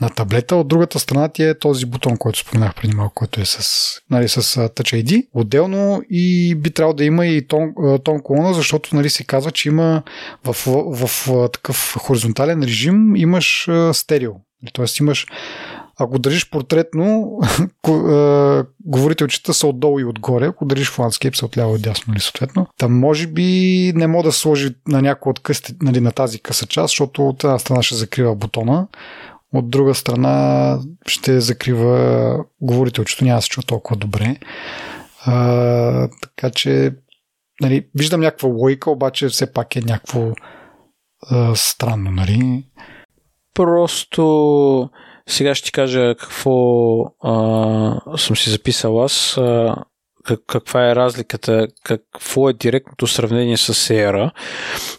на 0.00 0.10
таблета, 0.10 0.56
от 0.56 0.68
другата 0.68 0.98
страна 0.98 1.28
ти 1.28 1.42
е 1.42 1.58
този 1.58 1.86
бутон, 1.86 2.16
който 2.16 2.38
споменах 2.38 2.74
преди 2.74 2.96
малко, 2.96 3.14
който 3.14 3.40
е 3.40 3.44
с, 3.44 3.90
нали, 4.10 4.28
с 4.28 4.42
Touch 4.42 5.04
ID. 5.04 5.26
Отделно 5.32 6.02
и 6.10 6.54
би 6.54 6.70
трябвало 6.70 6.94
да 6.94 7.04
има 7.04 7.26
и 7.26 7.46
тон, 7.46 7.74
тон 8.04 8.22
колона, 8.22 8.54
защото 8.54 8.96
нали, 8.96 9.10
се 9.10 9.24
казва, 9.24 9.50
че 9.50 9.68
има 9.68 10.02
в, 10.44 10.56
в, 10.66 11.06
в, 11.06 11.48
такъв 11.52 11.96
хоризонтален 11.98 12.62
режим 12.62 13.16
имаш 13.16 13.68
стерео. 13.92 14.32
Тоест 14.72 14.98
имаш 14.98 15.26
ако 15.98 16.18
държиш 16.18 16.50
портретно, 16.50 17.38
говорителчета 18.84 19.54
са 19.54 19.66
отдолу 19.66 20.00
и 20.00 20.04
отгоре, 20.04 20.46
ако 20.46 20.64
държиш 20.64 20.90
в 20.90 20.98
ландскейп 20.98 21.36
са 21.36 21.46
отляво 21.46 21.76
и 21.76 21.78
дясно, 21.78 22.04
нали, 22.08 22.20
съответно. 22.20 22.66
Там 22.78 22.98
може 22.98 23.26
би 23.26 23.92
не 23.94 24.06
мога 24.06 24.22
да 24.22 24.32
сложи 24.32 24.74
на 24.88 25.02
някой 25.02 25.30
от 25.30 25.40
късти, 25.40 25.74
нали, 25.82 26.00
на 26.00 26.12
тази 26.12 26.38
къса 26.38 26.66
част, 26.66 26.92
защото 26.92 27.28
от 27.28 27.44
една 27.44 27.58
страна 27.58 27.82
ще 27.82 27.94
закрива 27.94 28.34
бутона, 28.34 28.86
от 29.58 29.70
друга 29.70 29.94
страна 29.94 30.78
ще 31.06 31.40
закрива 31.40 32.44
говорителчето, 32.60 33.24
няма 33.24 33.42
се 33.42 33.48
чува 33.48 33.66
толкова 33.66 33.96
добре. 33.96 34.36
А, 35.24 36.08
така 36.20 36.50
че 36.50 36.92
нали, 37.60 37.86
виждам 37.94 38.20
някаква 38.20 38.48
логика, 38.48 38.90
обаче 38.90 39.28
все 39.28 39.52
пак 39.52 39.76
е 39.76 39.80
някакво 39.80 40.32
а, 41.30 41.54
странно, 41.54 42.10
нали? 42.10 42.64
Просто 43.54 44.90
сега 45.28 45.54
ще 45.54 45.64
ти 45.64 45.72
кажа 45.72 46.14
какво 46.20 47.00
а, 47.22 48.16
съм 48.16 48.36
си 48.36 48.50
записал 48.50 49.04
аз. 49.04 49.36
А, 49.38 49.76
как, 50.24 50.40
каква 50.46 50.90
е 50.90 50.96
разликата, 50.96 51.68
какво 51.84 52.48
е 52.48 52.52
директното 52.52 53.06
сравнение 53.06 53.56
с 53.56 53.74
Sierra, 53.74 54.30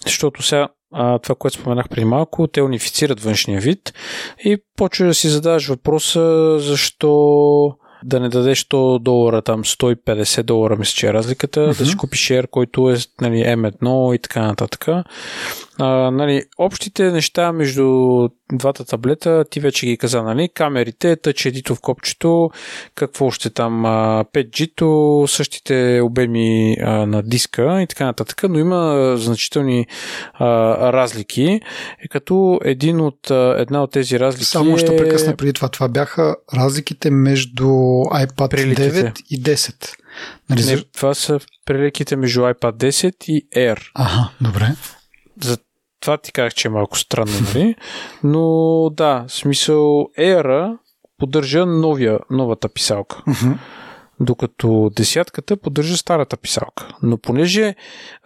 защото 0.06 0.44
сега 0.44 0.68
а, 0.94 1.20
това, 1.20 1.36
което 1.36 1.58
споменах 1.58 1.90
преди 1.90 2.06
малко, 2.06 2.48
те 2.48 2.62
унифицират 2.62 3.20
външния 3.20 3.62
вид 3.62 3.94
и 4.40 4.58
почва 4.76 5.06
да 5.06 5.14
си 5.14 5.28
задаваш 5.28 5.68
въпроса 5.68 6.56
защо 6.60 7.78
да 8.04 8.20
не 8.20 8.30
дадеш 8.30 8.66
100 8.66 9.00
долара, 9.00 9.42
там 9.42 9.64
150 9.64 10.44
долара, 10.44 10.76
мисля, 10.76 10.94
че 10.96 11.08
е 11.08 11.14
разликата, 11.14 11.60
uh-huh. 11.60 11.78
да 11.78 11.86
си 11.86 11.98
купиш 11.98 12.20
шер, 12.20 12.48
който 12.48 12.90
е 12.90 12.96
нали, 13.22 13.36
M1 13.36 14.16
и 14.16 14.20
така 14.20 14.42
нататък. 14.42 14.88
А, 15.80 16.12
нали, 16.12 16.44
общите 16.58 17.12
неща 17.12 17.52
между 17.52 18.30
двата 18.54 18.86
таблета, 18.86 19.46
ти 19.50 19.60
вече 19.60 19.86
ги 19.86 19.98
каза, 19.98 20.24
нали? 20.24 20.50
Камерите, 20.54 21.16
тъч 21.16 21.46
едито 21.46 21.76
в 21.76 21.82
копчето, 21.82 22.50
какво 22.96 23.32
ще 23.32 23.50
там, 23.50 23.84
5G-то, 24.34 25.26
същите 25.28 26.02
обеми 26.04 26.78
а, 26.82 27.06
на 27.06 27.24
диска 27.24 27.82
и 27.82 27.88
така 27.88 28.06
нататък, 28.06 28.44
но 28.50 28.60
има 28.60 29.14
значителни 29.18 29.86
а, 30.34 30.48
разлики, 30.94 31.62
като 32.10 32.60
един 32.64 33.02
от, 33.02 33.32
една 33.58 33.84
от 33.84 33.92
тези 33.92 34.20
разлики 34.20 34.46
Само 34.46 34.78
ще 34.78 34.94
е... 34.94 34.98
прекъсна 34.98 35.36
преди 35.36 35.54
това. 35.54 35.70
Това 35.70 35.88
бяха 35.88 36.36
разликите 36.54 37.10
между 37.10 37.68
iPad 38.14 38.50
Приликите. 38.50 38.92
9 38.92 39.22
и 39.30 39.44
10. 39.44 39.94
Нали, 40.50 40.66
Не, 40.66 40.84
това 40.96 41.14
са 41.14 41.40
преликите 41.66 42.16
между 42.16 42.40
iPad 42.40 42.78
10 42.78 43.16
и 43.28 43.50
Air. 43.56 43.80
Ага, 43.96 44.30
добре. 44.42 44.76
За 45.44 45.58
това 46.00 46.18
ти 46.18 46.32
казах, 46.32 46.54
че 46.54 46.68
е 46.68 46.72
малко 46.72 46.98
странно, 46.98 47.34
нали? 47.54 47.76
Но 48.24 48.90
да, 48.94 49.26
смисъл 49.28 50.10
Air 50.20 50.78
поддържа 51.18 51.66
новия, 51.66 52.20
новата 52.30 52.70
писалка. 52.70 53.24
Uh-huh. 53.28 53.58
Докато 54.20 54.92
десятката 54.96 55.58
поддържа 55.58 55.98
старата 55.98 56.38
писалка. 56.38 56.88
Но 57.04 57.18
понеже 57.18 57.76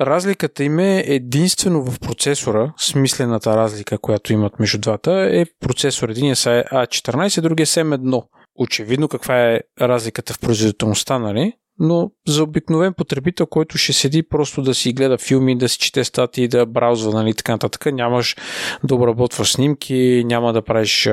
разликата 0.02 0.64
им 0.64 0.80
е 0.80 1.04
единствено 1.08 1.84
в 1.84 2.00
процесора, 2.00 2.74
смислената 2.78 3.58
разлика, 3.58 3.98
която 3.98 4.34
имат 4.34 4.60
между 4.60 4.78
двата, 4.78 5.12
е 5.12 5.46
процесор. 5.60 6.10
Един 6.10 6.32
е 6.32 6.36
A14, 6.36 7.42
другия 7.42 7.64
е 7.64 7.66
SM1. 7.66 8.24
Очевидно 8.56 9.08
каква 9.08 9.52
е 9.52 9.62
разликата 9.82 10.34
в 10.34 10.40
производителността, 10.40 11.20
нали? 11.20 11.54
Но 11.80 12.12
за 12.28 12.44
обикновен 12.44 12.94
потребител, 12.94 13.46
който 13.46 13.78
ще 13.78 13.94
седи 13.94 14.24
просто 14.24 14.62
да 14.62 14.74
си 14.74 14.94
гледа 14.94 15.18
филми, 15.18 15.58
да 15.58 15.70
си 15.70 15.78
чете 15.78 16.04
статии, 16.04 16.48
да 16.48 16.66
браузва, 16.66 17.14
нали, 17.14 17.34
така 17.34 17.52
нататък, 17.52 17.86
нямаш 17.94 18.36
да 18.84 18.96
обработваш 18.96 19.52
снимки, 19.52 20.24
няма 20.26 20.54
да 20.54 20.62
правиш 20.62 21.10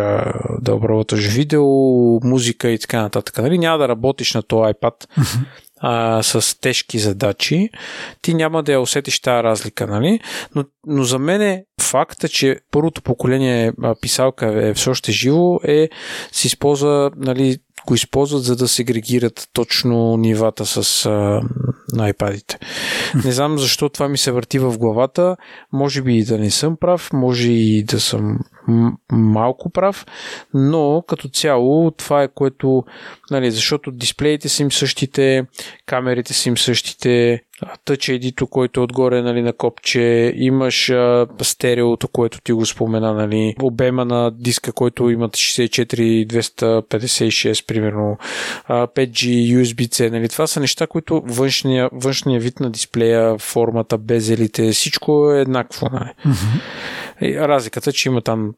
да 0.60 0.74
обработваш 0.74 1.26
видео, 1.26 1.64
музика 2.24 2.70
и 2.70 2.78
така 2.78 3.02
нататък, 3.02 3.39
нали, 3.39 3.59
няма 3.59 3.78
да 3.78 3.89
работиш 3.89 4.35
на 4.35 4.43
този 4.43 4.72
iPad 4.74 5.06
а, 5.80 6.22
с 6.22 6.60
тежки 6.60 6.98
задачи, 6.98 7.70
ти 8.22 8.35
няма 8.35 8.62
да 8.62 8.72
я 8.72 8.80
усетиш 8.80 9.20
тази 9.20 9.43
разлика, 9.43 9.86
нали? 9.86 10.20
Но, 10.55 10.64
но 10.86 11.02
за 11.02 11.18
мен 11.18 11.43
е 11.43 11.64
факта, 11.80 12.28
че 12.28 12.60
първото 12.70 13.02
поколение 13.02 13.72
писалка 14.01 14.68
е 14.68 14.74
все 14.74 14.90
още 14.90 15.12
живо, 15.12 15.60
е 15.64 15.89
се 16.32 16.47
използва 16.47 17.10
нали, 17.16 17.59
го 17.87 17.95
използват, 17.95 18.43
за 18.43 18.57
да 18.57 18.69
сегрегират 18.69 19.49
точно 19.53 20.17
нивата 20.17 20.67
с 20.67 21.07
а, 21.07 21.11
на 21.93 22.13
iPad-ите. 22.13 22.59
Не 23.25 23.33
знам 23.33 23.59
защо 23.59 23.89
това 23.89 24.09
ми 24.09 24.19
се 24.19 24.33
върти 24.33 24.59
в 24.59 24.79
главата. 24.79 25.37
Може 25.73 26.03
би 26.03 26.19
и 26.19 26.25
да 26.25 26.39
не 26.39 26.51
съм 26.51 26.77
прав, 26.81 27.11
може 27.13 27.53
и 27.53 27.85
да 27.85 28.01
съм 28.01 28.39
малко 29.12 29.70
прав, 29.70 30.07
но 30.55 31.05
като 31.09 31.28
цяло 31.28 31.90
това 31.90 32.23
е 32.23 32.28
което, 32.28 32.85
нали, 33.31 33.51
защото 33.51 33.90
дисплеите 33.90 34.49
са 34.49 34.62
им 34.62 34.73
същите, 34.73 35.47
камерите 35.86 36.35
са 36.35 36.49
им 36.49 36.59
същите, 36.59 37.43
Touch 37.86 38.19
ID-то, 38.19 38.47
който 38.47 38.81
е 38.81 38.82
отгоре 38.82 39.23
нали, 39.23 39.43
на 39.43 39.53
копче, 39.53 40.32
имаш 40.36 40.90
а, 40.90 41.27
стереото, 41.43 42.09
което 42.09 42.40
ти 42.40 42.53
го 42.53 42.66
спомена, 42.66 43.15
нали, 43.15 43.55
обема 43.62 44.05
на 44.05 44.31
диска, 44.31 44.73
който 44.73 45.11
имат 45.11 45.36
64-256, 45.36 47.66
примерно, 47.66 48.19
а, 48.65 48.86
5G, 48.86 49.57
USB-C, 49.57 50.11
нали, 50.11 50.28
това 50.28 50.47
са 50.47 50.61
неща, 50.61 50.86
които 50.86 51.23
външния, 51.27 51.90
външния 51.93 52.40
вид 52.40 52.61
на 52.61 52.70
дисплея, 52.70 53.39
формата, 53.39 53.99
безелите, 53.99 54.73
всичко 54.73 55.32
е 55.32 55.40
еднакво. 55.40 55.89
Нали. 55.93 56.11
Mm-hmm. 56.27 56.61
И 57.23 57.40
разликата, 57.40 57.93
че 57.93 58.09
има 58.09 58.23
там 58.23 58.53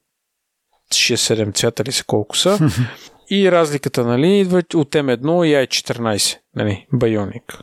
6-7 0.93 1.55
цвята 1.55 1.85
ли 1.85 1.93
са 1.93 2.05
колко 2.05 2.37
са. 2.37 2.59
И 3.32 3.53
разликата, 3.53 4.05
нали, 4.05 4.39
идва 4.39 4.59
от 4.74 4.91
M1 4.91 5.47
и 5.47 5.66
i14, 5.66 6.39
нали, 6.57 6.87
Bionic. 6.95 7.61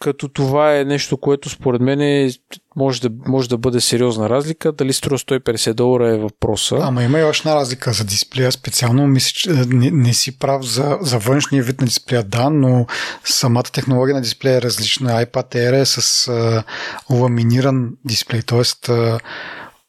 Като 0.00 0.28
това 0.28 0.78
е 0.78 0.84
нещо, 0.84 1.16
което 1.16 1.50
според 1.50 1.80
мен 1.80 2.00
е, 2.00 2.30
може, 2.76 3.00
да, 3.00 3.10
може 3.26 3.48
да 3.48 3.58
бъде 3.58 3.80
сериозна 3.80 4.28
разлика. 4.28 4.72
Дали 4.72 4.92
струва 4.92 5.18
150 5.18 5.72
долара 5.72 6.14
е 6.14 6.18
въпроса. 6.18 6.78
Ама 6.80 7.02
има 7.02 7.18
и 7.18 7.22
още 7.22 7.48
една 7.48 7.60
разлика 7.60 7.92
за 7.92 8.04
дисплея. 8.04 8.52
Специално 8.52 9.06
мисля, 9.06 9.32
че 9.34 9.50
не, 9.50 9.90
не 9.90 10.12
си 10.14 10.38
прав 10.38 10.62
за, 10.62 10.98
за 11.00 11.18
външния 11.18 11.62
вид 11.62 11.80
на 11.80 11.86
дисплея, 11.86 12.22
да, 12.22 12.50
но 12.50 12.86
самата 13.24 13.62
технология 13.72 14.14
на 14.14 14.22
дисплея 14.22 14.56
е 14.56 14.62
различна. 14.62 15.26
iPad 15.26 15.54
Air 15.54 15.80
е 15.80 15.84
с 15.84 16.28
а, 16.28 16.64
ламиниран 17.10 17.90
дисплей, 18.04 18.42
т.е 18.42 18.62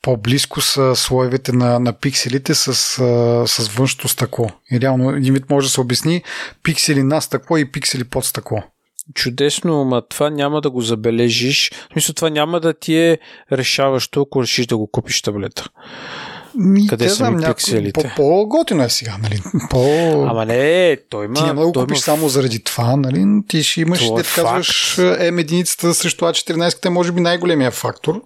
по-близко 0.02 0.62
са 0.62 0.96
слоевете 0.96 1.52
на, 1.52 1.80
на 1.80 1.94
пикселите 1.94 2.56
с, 2.56 2.74
с 3.48 3.70
външното 3.76 4.08
стъкло. 4.08 4.50
И 4.72 4.82
реално 4.82 5.10
един 5.10 5.34
вид 5.34 5.50
може 5.50 5.68
да 5.68 5.72
се 5.72 5.82
обясни 5.82 6.24
пиксели 6.64 7.04
на 7.04 7.22
стъкло 7.22 7.58
и 7.58 7.72
пиксели 7.72 8.04
под 8.04 8.26
стъкло. 8.26 8.64
Чудесно, 9.14 9.86
ма 9.86 10.02
това 10.10 10.30
няма 10.30 10.62
да 10.62 10.70
го 10.70 10.82
забележиш. 10.82 11.72
Мисля, 11.96 12.14
това 12.14 12.30
няма 12.30 12.60
да 12.60 12.74
ти 12.74 12.98
е 12.98 13.18
решаващо, 13.52 14.22
ако 14.22 14.42
решиш 14.42 14.68
да 14.68 14.78
го 14.78 14.88
купиш 14.88 15.22
таблета. 15.22 15.70
Ми, 16.56 16.88
Къде 16.88 17.10
са 17.10 17.32
ми 17.32 17.46
пикселите? 17.46 18.14
По-готино 18.16 18.84
е 18.84 18.90
сега, 18.90 19.18
нали? 19.24 19.42
По... 19.70 19.84
Ама 20.30 20.46
не, 20.46 20.98
той 21.10 21.26
има... 21.26 21.34
Ти 21.34 21.44
няма 21.44 21.62
да 21.62 21.68
го 21.68 21.74
купиш 21.74 21.98
има... 21.98 22.02
само 22.02 22.30
заради 22.30 22.64
това, 22.64 22.96
нали? 22.96 23.26
Ти 23.48 23.64
ще 23.64 23.82
имаш, 23.82 24.08
да 24.08 24.22
е 24.22 24.24
казваш, 24.36 24.98
M 24.98 25.42
единицата 25.42 25.94
срещу 25.94 26.26
A14 26.26 26.86
е 26.86 26.90
може 26.90 27.12
би 27.12 27.22
най-големия 27.22 27.72
фактор, 27.72 28.22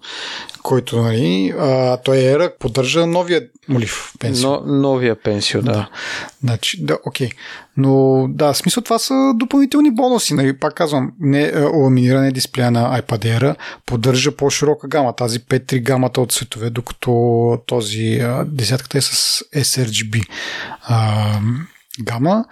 който, 0.64 1.02
нали, 1.02 1.54
а, 1.58 1.96
той 1.96 2.18
е 2.18 2.48
поддържа 2.60 3.06
новия 3.06 3.46
молив 3.68 4.12
пенсио. 4.18 4.50
Но, 4.50 4.60
новия 4.66 5.22
пенсио, 5.22 5.62
да. 5.62 5.72
да. 5.72 5.88
Значи, 6.40 6.84
да, 6.84 6.98
окей. 7.06 7.30
Но 7.76 8.26
да, 8.28 8.52
в 8.52 8.56
смисъл 8.56 8.82
това 8.82 8.98
са 8.98 9.32
допълнителни 9.34 9.90
бонуси. 9.90 10.34
Нали? 10.34 10.58
Пак 10.58 10.74
казвам, 10.74 11.12
не 11.20 11.66
ламиниране 11.66 12.32
дисплея 12.32 12.70
на 12.70 13.02
iPad 13.02 13.38
Air 13.38 13.56
поддържа 13.86 14.36
по-широка 14.36 14.88
гама, 14.88 15.16
тази 15.16 15.40
5-3 15.40 15.82
гамата 15.82 16.20
от 16.20 16.32
цветове, 16.32 16.70
докато 16.70 17.58
този 17.66 18.20
десятката 18.46 18.98
е 18.98 19.00
с 19.00 19.42
sRGB. 19.54 20.26
А, 20.82 21.40
гама 22.00 22.44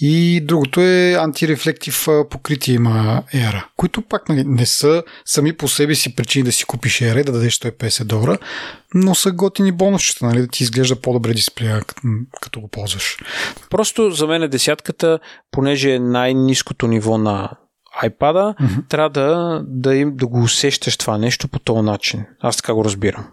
и 0.00 0.40
другото 0.44 0.80
е 0.80 1.12
антирефлектив 1.12 2.06
покритие 2.30 2.74
има 2.74 3.22
ERA, 3.34 3.64
които 3.76 4.02
пак 4.02 4.28
нали, 4.28 4.44
не 4.44 4.66
са 4.66 5.02
сами 5.24 5.56
по 5.56 5.68
себе 5.68 5.94
си 5.94 6.16
причини 6.16 6.44
да 6.44 6.52
си 6.52 6.64
купиш 6.64 7.00
ERA 7.00 7.24
да 7.24 7.32
дадеш 7.32 7.58
150 7.58 8.04
долара, 8.04 8.38
но 8.94 9.14
са 9.14 9.32
готини 9.32 9.72
бонусчета, 9.72 10.26
нали, 10.26 10.40
да 10.40 10.48
ти 10.48 10.62
изглежда 10.62 11.00
по-добре 11.00 11.34
дисплея, 11.34 11.82
като 12.40 12.60
го 12.60 12.68
ползваш. 12.68 13.16
Просто 13.70 14.10
за 14.10 14.26
мен 14.26 14.42
е 14.42 14.48
десятката, 14.48 15.18
понеже 15.50 15.94
е 15.94 15.98
най-низкото 15.98 16.86
ниво 16.86 17.18
на 17.18 17.50
iPad, 18.04 18.54
mm-hmm. 18.60 18.88
трябва 18.88 19.10
да, 19.10 19.62
да, 19.66 19.94
им, 19.94 20.16
да 20.16 20.26
го 20.26 20.42
усещаш 20.42 20.96
това 20.96 21.18
нещо 21.18 21.48
по 21.48 21.58
този 21.58 21.82
начин. 21.82 22.24
Аз 22.40 22.56
така 22.56 22.74
го 22.74 22.84
разбирам. 22.84 23.26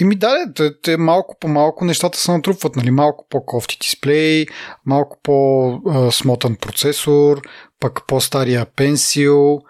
И 0.00 0.04
ми 0.04 0.16
даде, 0.16 0.52
те, 0.54 0.80
те 0.80 0.96
малко 0.96 1.36
по 1.40 1.48
малко 1.48 1.84
нещата 1.84 2.18
се 2.18 2.32
натрупват, 2.32 2.76
нали? 2.76 2.90
Малко 2.90 3.26
по-кофти 3.30 3.78
дисплей, 3.80 4.46
малко 4.86 5.18
по-смотан 5.22 6.56
процесор, 6.56 7.40
пък 7.80 8.06
по-стария 8.06 8.66
пенсил. 8.76 9.60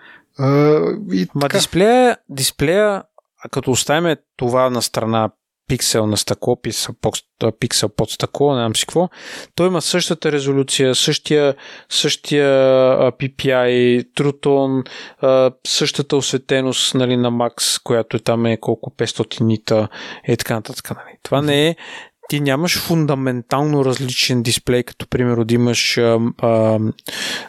И 1.12 1.26
Ма 1.34 1.40
така. 1.40 1.56
дисплея, 1.58 2.16
дисплея, 2.28 3.02
като 3.50 3.70
оставим 3.70 4.16
това 4.36 4.70
на 4.70 4.82
страна 4.82 5.30
пиксел 5.68 6.06
на 6.06 6.16
стъкло, 6.16 6.56
пиксел 7.60 7.88
под 7.88 8.10
стъкло, 8.10 8.54
не 8.54 8.60
знам 8.60 8.76
си 8.76 8.86
какво. 8.86 9.08
Той 9.54 9.66
има 9.66 9.82
същата 9.82 10.32
резолюция, 10.32 10.94
същия, 10.94 11.54
същия 11.88 12.48
PPI, 13.12 14.06
True 14.16 14.86
същата 15.66 16.16
осветеност 16.16 16.94
нали, 16.94 17.16
на 17.16 17.32
Max, 17.32 17.82
която 17.82 18.16
е 18.16 18.20
там 18.20 18.46
е 18.46 18.56
колко 18.56 18.90
500 18.90 19.40
нита 19.40 19.88
и 20.28 20.36
така 20.36 20.54
нататък. 20.54 20.90
Нали. 20.90 21.16
Това 21.22 21.42
не 21.42 21.68
е 21.68 21.76
ти 22.28 22.40
нямаш 22.40 22.78
фундаментално 22.78 23.84
различен 23.84 24.42
дисплей, 24.42 24.82
като 24.82 25.06
примерно 25.06 25.44
да 25.44 25.54
имаш 25.54 25.98
а, 25.98 26.18
а, 26.38 26.78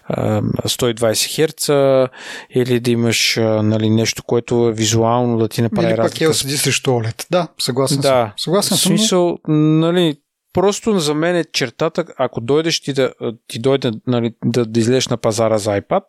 а, 0.07 0.41
120 0.41 1.47
Hz 1.47 2.09
или 2.49 2.79
да 2.79 2.91
имаш 2.91 3.37
а, 3.37 3.63
нали, 3.63 3.89
нещо, 3.89 4.23
което 4.23 4.67
е 4.67 4.73
визуално 4.73 5.37
да 5.37 5.47
ти 5.47 5.61
направи 5.61 5.87
или 5.87 5.97
разлика. 5.97 6.23
Или 6.23 6.29
пък 6.29 6.37
LCD 6.37 6.55
срещу 6.55 6.91
OLED. 6.91 7.25
Да, 7.31 7.47
съгласен 7.59 7.97
да. 7.97 8.07
съм. 8.07 8.31
Съгласен 8.37 8.77
съм. 8.77 8.89
Смисъл, 8.89 9.37
нали, 9.47 10.17
просто 10.53 10.99
за 10.99 11.13
мен 11.13 11.35
е 11.35 11.43
чертата, 11.43 12.05
ако 12.17 12.41
дойдеш 12.41 12.81
ти 12.81 12.93
да, 12.93 13.11
ти 13.47 13.59
дойде 13.59 13.91
нали, 14.07 14.33
да, 14.45 14.65
да 14.65 14.79
излезеш 14.79 15.07
на 15.07 15.17
пазара 15.17 15.57
за 15.57 15.81
iPad, 15.81 16.03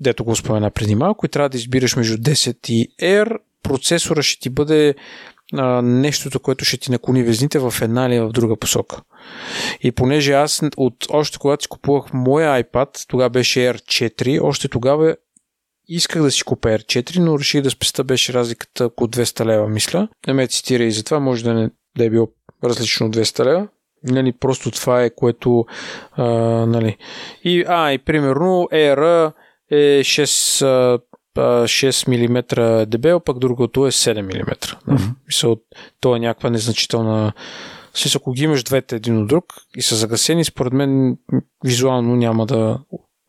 дето 0.00 0.24
го 0.24 0.36
спомена 0.36 0.70
преди 0.70 0.94
малко 0.94 1.26
и 1.26 1.28
трябва 1.28 1.48
да 1.48 1.56
избираш 1.56 1.96
между 1.96 2.16
10 2.16 2.70
и 2.70 2.88
Air, 3.02 3.38
процесора 3.62 4.22
ще 4.22 4.40
ти 4.40 4.50
бъде 4.50 4.94
а, 5.56 5.82
нещото, 5.82 6.40
което 6.40 6.64
ще 6.64 6.76
ти 6.76 6.90
наклони 6.90 7.22
везните 7.22 7.58
в 7.58 7.74
една 7.82 8.06
или 8.06 8.20
в 8.20 8.28
друга 8.28 8.56
посока. 8.56 9.02
И 9.80 9.92
понеже 9.92 10.32
аз 10.32 10.62
от, 10.76 10.94
още 11.10 11.38
когато 11.38 11.62
си 11.62 11.68
купувах 11.68 12.12
моя 12.12 12.64
iPad, 12.64 13.08
тогава 13.08 13.30
беше 13.30 13.60
R4, 13.60 14.42
още 14.42 14.68
тогава 14.68 15.16
исках 15.88 16.22
да 16.22 16.30
си 16.30 16.44
купя 16.44 16.68
R4, 16.68 17.18
но 17.18 17.38
реших 17.38 17.62
да 17.62 17.70
спеста 17.70 18.04
беше 18.04 18.32
разликата 18.32 18.84
около 18.84 19.08
200 19.08 19.44
лева, 19.44 19.68
мисля. 19.68 20.08
Не 20.26 20.32
ме 20.32 20.46
цитира 20.46 20.84
и 20.84 20.92
затова 20.92 21.20
може 21.20 21.44
да, 21.44 21.54
не, 21.54 21.70
да 21.96 22.04
е 22.04 22.10
било 22.10 22.28
различно 22.64 23.06
от 23.06 23.16
200 23.16 23.44
лева. 23.44 23.68
Нали, 24.04 24.32
просто 24.32 24.70
това 24.70 25.02
е 25.02 25.10
което 25.10 25.66
а, 26.12 26.24
нали. 26.66 26.96
И, 27.44 27.64
а, 27.68 27.92
и 27.92 27.98
примерно 27.98 28.68
Air 28.72 29.32
е 29.70 30.00
6 30.04 31.00
6 31.36 32.28
мм 32.28 32.86
дебел, 32.86 33.20
пък 33.20 33.38
другото 33.38 33.86
е 33.86 33.90
7 33.90 34.22
мм. 34.22 34.54
Mm-hmm. 34.54 35.14
Мисъл, 35.26 35.56
то 36.00 36.16
е 36.16 36.18
някаква 36.18 36.50
незначителна 36.50 37.32
Смисъл, 37.94 38.18
ако 38.22 38.32
ги 38.32 38.44
имаш 38.44 38.64
двете 38.64 38.96
един 38.96 39.18
от 39.18 39.28
друг 39.28 39.44
и 39.76 39.82
са 39.82 39.96
загасени, 39.96 40.44
според 40.44 40.72
мен 40.72 41.16
визуално 41.64 42.16
няма 42.16 42.46
да 42.46 42.78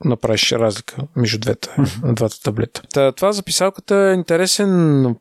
направиш 0.06 0.52
разлика 0.52 0.98
между 1.16 1.40
двете, 1.40 1.70
mm-hmm. 1.70 2.14
двата 2.14 2.42
таблета. 2.42 2.82
Та, 2.94 3.12
това 3.12 3.32
за 3.32 3.44
писалката 3.44 3.96
е 3.96 4.14
интересен 4.14 5.16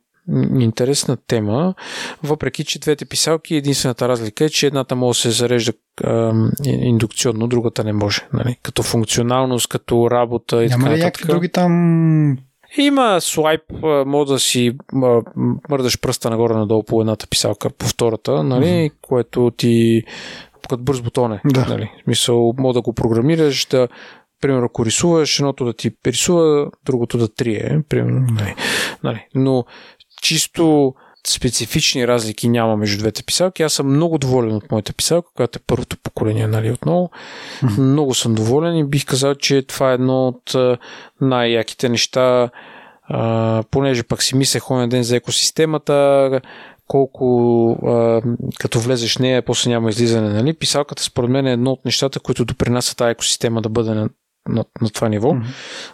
интересна 0.58 1.16
тема, 1.26 1.74
въпреки 2.22 2.64
че 2.64 2.78
двете 2.78 3.04
писалки, 3.04 3.54
единствената 3.54 4.08
разлика 4.08 4.44
е, 4.44 4.48
че 4.48 4.66
едната 4.66 4.96
може 4.96 5.16
да 5.16 5.20
се 5.20 5.30
зарежда 5.30 5.72
а, 6.04 6.32
индукционно, 6.64 7.46
другата 7.46 7.84
не 7.84 7.92
може. 7.92 8.28
Нали? 8.32 8.56
Като 8.62 8.82
функционалност, 8.82 9.68
като 9.68 10.10
работа 10.10 10.64
и 10.64 10.68
Няма 10.68 10.84
така 10.84 10.96
ли 10.96 11.00
някакви 11.00 11.26
други 11.26 11.48
там 11.48 12.38
има 12.78 13.20
слайп, 13.20 13.62
може 14.06 14.32
да 14.32 14.38
си 14.38 14.72
мърдаш 15.70 16.00
пръста 16.00 16.30
нагоре-надолу 16.30 16.82
по 16.82 17.00
едната 17.00 17.26
писалка, 17.26 17.70
по 17.70 17.86
втората, 17.86 18.42
нали, 18.42 18.66
mm-hmm. 18.66 18.92
което 19.00 19.52
ти 19.56 20.02
като 20.62 20.78
бърз 20.78 21.00
бутон 21.00 21.32
е. 21.32 21.40
Да. 21.44 21.66
Нали, 21.68 21.90
смисъл, 22.04 22.54
може 22.58 22.74
да 22.74 22.82
го 22.82 22.92
програмираш, 22.92 23.66
да 23.66 23.88
примерно, 24.40 24.66
ако 24.66 24.84
рисуваш, 24.84 25.38
едното 25.38 25.64
да 25.64 25.72
ти 25.72 25.90
рисува, 26.06 26.70
другото 26.84 27.18
да 27.18 27.34
трие. 27.34 27.80
Примерно, 27.88 28.26
нали, 28.30 28.54
нали. 29.04 29.26
Но 29.34 29.64
чисто 30.22 30.94
специфични 31.26 32.08
разлики 32.08 32.48
няма 32.48 32.76
между 32.76 32.98
двете 32.98 33.22
писалки. 33.22 33.62
Аз 33.62 33.72
съм 33.72 33.94
много 33.94 34.18
доволен 34.18 34.54
от 34.54 34.70
моята 34.70 34.92
писалка, 34.92 35.30
която 35.34 35.58
е 35.58 35.66
първото 35.66 35.96
поколение, 36.02 36.46
нали, 36.46 36.70
отново. 36.70 37.10
Mm-hmm. 37.62 37.78
Много 37.78 38.14
съм 38.14 38.34
доволен 38.34 38.76
и 38.76 38.84
бих 38.84 39.06
казал, 39.06 39.34
че 39.34 39.62
това 39.62 39.90
е 39.90 39.94
едно 39.94 40.28
от 40.28 40.56
най-яките 41.20 41.88
неща, 41.88 42.50
а, 43.04 43.62
понеже 43.70 44.02
пък 44.02 44.22
си 44.22 44.36
мислех 44.36 44.70
онен 44.70 44.88
ден 44.88 45.02
за 45.02 45.16
екосистемата, 45.16 46.40
колко 46.86 47.70
а, 47.86 48.22
като 48.58 48.80
влезеш 48.80 49.16
в 49.16 49.18
нея, 49.18 49.42
после 49.42 49.70
няма 49.70 49.90
излизане. 49.90 50.28
Нали? 50.28 50.52
Писалката 50.52 51.02
според 51.02 51.30
мен 51.30 51.46
е 51.46 51.52
едно 51.52 51.70
от 51.70 51.84
нещата, 51.84 52.20
които 52.20 52.44
допринасят 52.44 52.96
тази 52.96 53.10
екосистема 53.10 53.62
да 53.62 53.68
бъде 53.68 54.06
на, 54.48 54.64
на 54.80 54.90
това 54.90 55.08
ниво, 55.08 55.32
mm-hmm. 55.32 55.46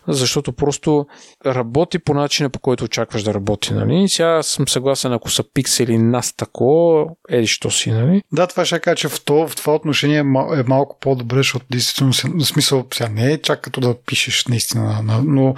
защото 0.09 0.53
просто 0.53 1.07
работи 1.47 1.99
по 1.99 2.15
начина 2.15 2.51
по 2.51 2.59
който 2.59 2.85
очакваш 2.85 3.23
да 3.23 3.35
работи. 3.35 3.75
Нали? 3.75 4.09
Сега 4.09 4.43
съм 4.43 4.69
съгласен, 4.69 5.13
ако 5.13 5.31
са 5.31 5.45
пиксели 5.55 5.99
нас 5.99 6.33
тако, 6.37 7.07
еди 7.29 7.47
що 7.47 7.71
си. 7.71 7.91
Нали? 7.91 8.23
Да, 8.33 8.47
това 8.47 8.65
ще 8.65 8.81
кажа, 8.81 8.97
че 8.97 9.09
в, 9.09 9.25
това, 9.25 9.49
в 9.49 9.57
това 9.57 9.75
отношение 9.75 10.19
е 10.19 10.63
малко 10.63 10.99
по-добре, 11.01 11.37
защото 11.37 11.67
действително 11.71 12.13
смисъл 12.45 12.87
сега 12.95 13.09
не 13.09 13.33
е 13.33 13.43
чак 13.43 13.61
като 13.61 13.81
да 13.81 13.95
пишеш 14.07 14.47
наистина, 14.47 15.23
но 15.25 15.55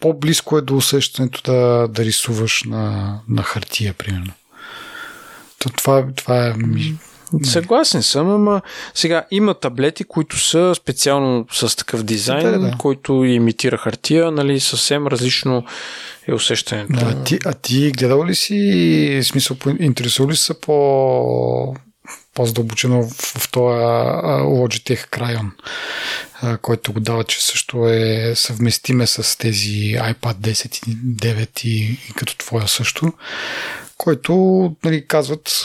по-близко 0.00 0.58
е 0.58 0.62
до 0.62 0.76
усещането 0.76 1.42
да, 1.52 1.88
да 1.88 2.04
рисуваш 2.04 2.62
на, 2.62 3.14
на 3.28 3.42
хартия, 3.42 3.94
примерно. 3.94 4.32
Това, 5.76 6.06
това 6.16 6.46
е 6.46 6.54
Съгласен 7.42 8.02
съм, 8.02 8.30
ама 8.30 8.60
сега 8.94 9.24
има 9.30 9.54
таблети, 9.54 10.04
които 10.04 10.38
са 10.38 10.74
специално 10.74 11.46
с 11.52 11.76
такъв 11.76 12.02
дизайн, 12.02 12.52
да, 12.52 12.58
да. 12.58 12.76
който 12.78 13.24
имитира 13.24 13.76
хартия, 13.76 14.30
нали, 14.30 14.60
съвсем 14.60 15.06
различно 15.06 15.64
е 16.28 16.34
усещането. 16.34 16.92
Да, 16.92 17.06
а, 17.06 17.24
ти, 17.24 17.38
а 17.44 17.52
ти 17.52 17.90
гледал 17.90 18.26
ли 18.26 18.34
си, 18.34 19.20
смисъл, 19.22 19.56
интересува 19.80 20.30
ли 20.30 20.36
се 20.36 20.60
по 20.60 21.74
по-задълбочено 22.34 23.02
в, 23.02 23.10
в 23.14 23.50
този 23.50 23.76
Logitech 24.44 25.08
Cryon. 25.08 25.50
който 26.58 26.92
го 26.92 27.00
дава, 27.00 27.24
че 27.24 27.44
също 27.44 27.88
е 27.88 28.32
съвместиме 28.34 29.06
с 29.06 29.38
тези 29.38 29.96
iPad 29.98 30.34
10 30.34 30.88
и 30.88 30.96
9 30.96 31.64
и, 31.64 31.98
и 32.08 32.12
като 32.16 32.36
твоя 32.36 32.68
също 32.68 33.12
който 33.98 34.32
нали, 34.84 35.06
казват 35.06 35.64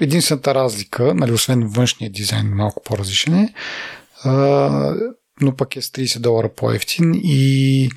единствената 0.00 0.54
разлика, 0.54 1.14
нали, 1.14 1.32
освен 1.32 1.68
външния 1.68 2.10
дизайн 2.10 2.54
малко 2.54 2.82
по-различен 2.82 3.34
е, 3.34 3.54
но 5.40 5.56
пък 5.56 5.76
е 5.76 5.82
с 5.82 5.88
30 5.88 6.18
долара 6.18 6.48
по-ефтин 6.56 7.12
и 7.14 7.90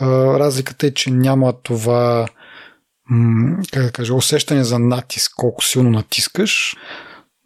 а, 0.00 0.06
разликата 0.38 0.86
е, 0.86 0.94
че 0.94 1.10
няма 1.10 1.52
това 1.62 2.26
м- 3.10 3.56
как 3.72 3.82
да 3.82 3.92
кажа, 3.92 4.14
усещане 4.14 4.64
за 4.64 4.78
натиск, 4.78 5.32
колко 5.36 5.64
силно 5.64 5.90
натискаш, 5.90 6.76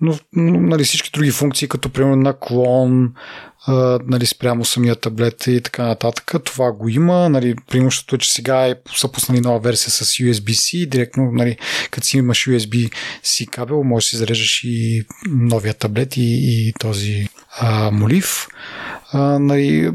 но, 0.01 0.19
нали, 0.33 0.85
всички 0.85 1.11
други 1.15 1.31
функции, 1.31 1.69
като 1.69 1.89
примерно 1.89 2.17
наклон, 2.17 3.13
а, 3.67 3.99
нали, 4.07 4.27
спрямо 4.27 4.65
самия 4.65 4.97
таблет 4.97 5.47
и 5.47 5.61
така 5.61 5.87
нататък, 5.87 6.33
това 6.45 6.73
го 6.73 6.89
има. 6.89 7.29
Нали, 7.29 7.55
преимуществото 7.71 8.15
е, 8.15 8.19
че 8.19 8.33
сега 8.33 8.67
е, 8.67 8.75
са 8.97 9.13
пуснали 9.13 9.41
нова 9.41 9.59
версия 9.59 9.91
с 9.91 10.05
USB-C, 10.05 10.89
директно, 10.89 11.31
нали, 11.33 11.57
като 11.91 12.07
си 12.07 12.19
имаш 12.19 12.47
USB-C 12.47 13.51
кабел, 13.51 13.83
можеш 13.85 14.07
да 14.07 14.11
си 14.11 14.17
зареждаш 14.17 14.61
и 14.65 15.05
новия 15.29 15.75
таблет 15.75 16.17
и, 16.17 16.23
и 16.23 16.73
този 16.81 17.29
а, 17.59 17.91
молив. 17.91 18.47
А, 19.13 19.39
нали, 19.39 19.91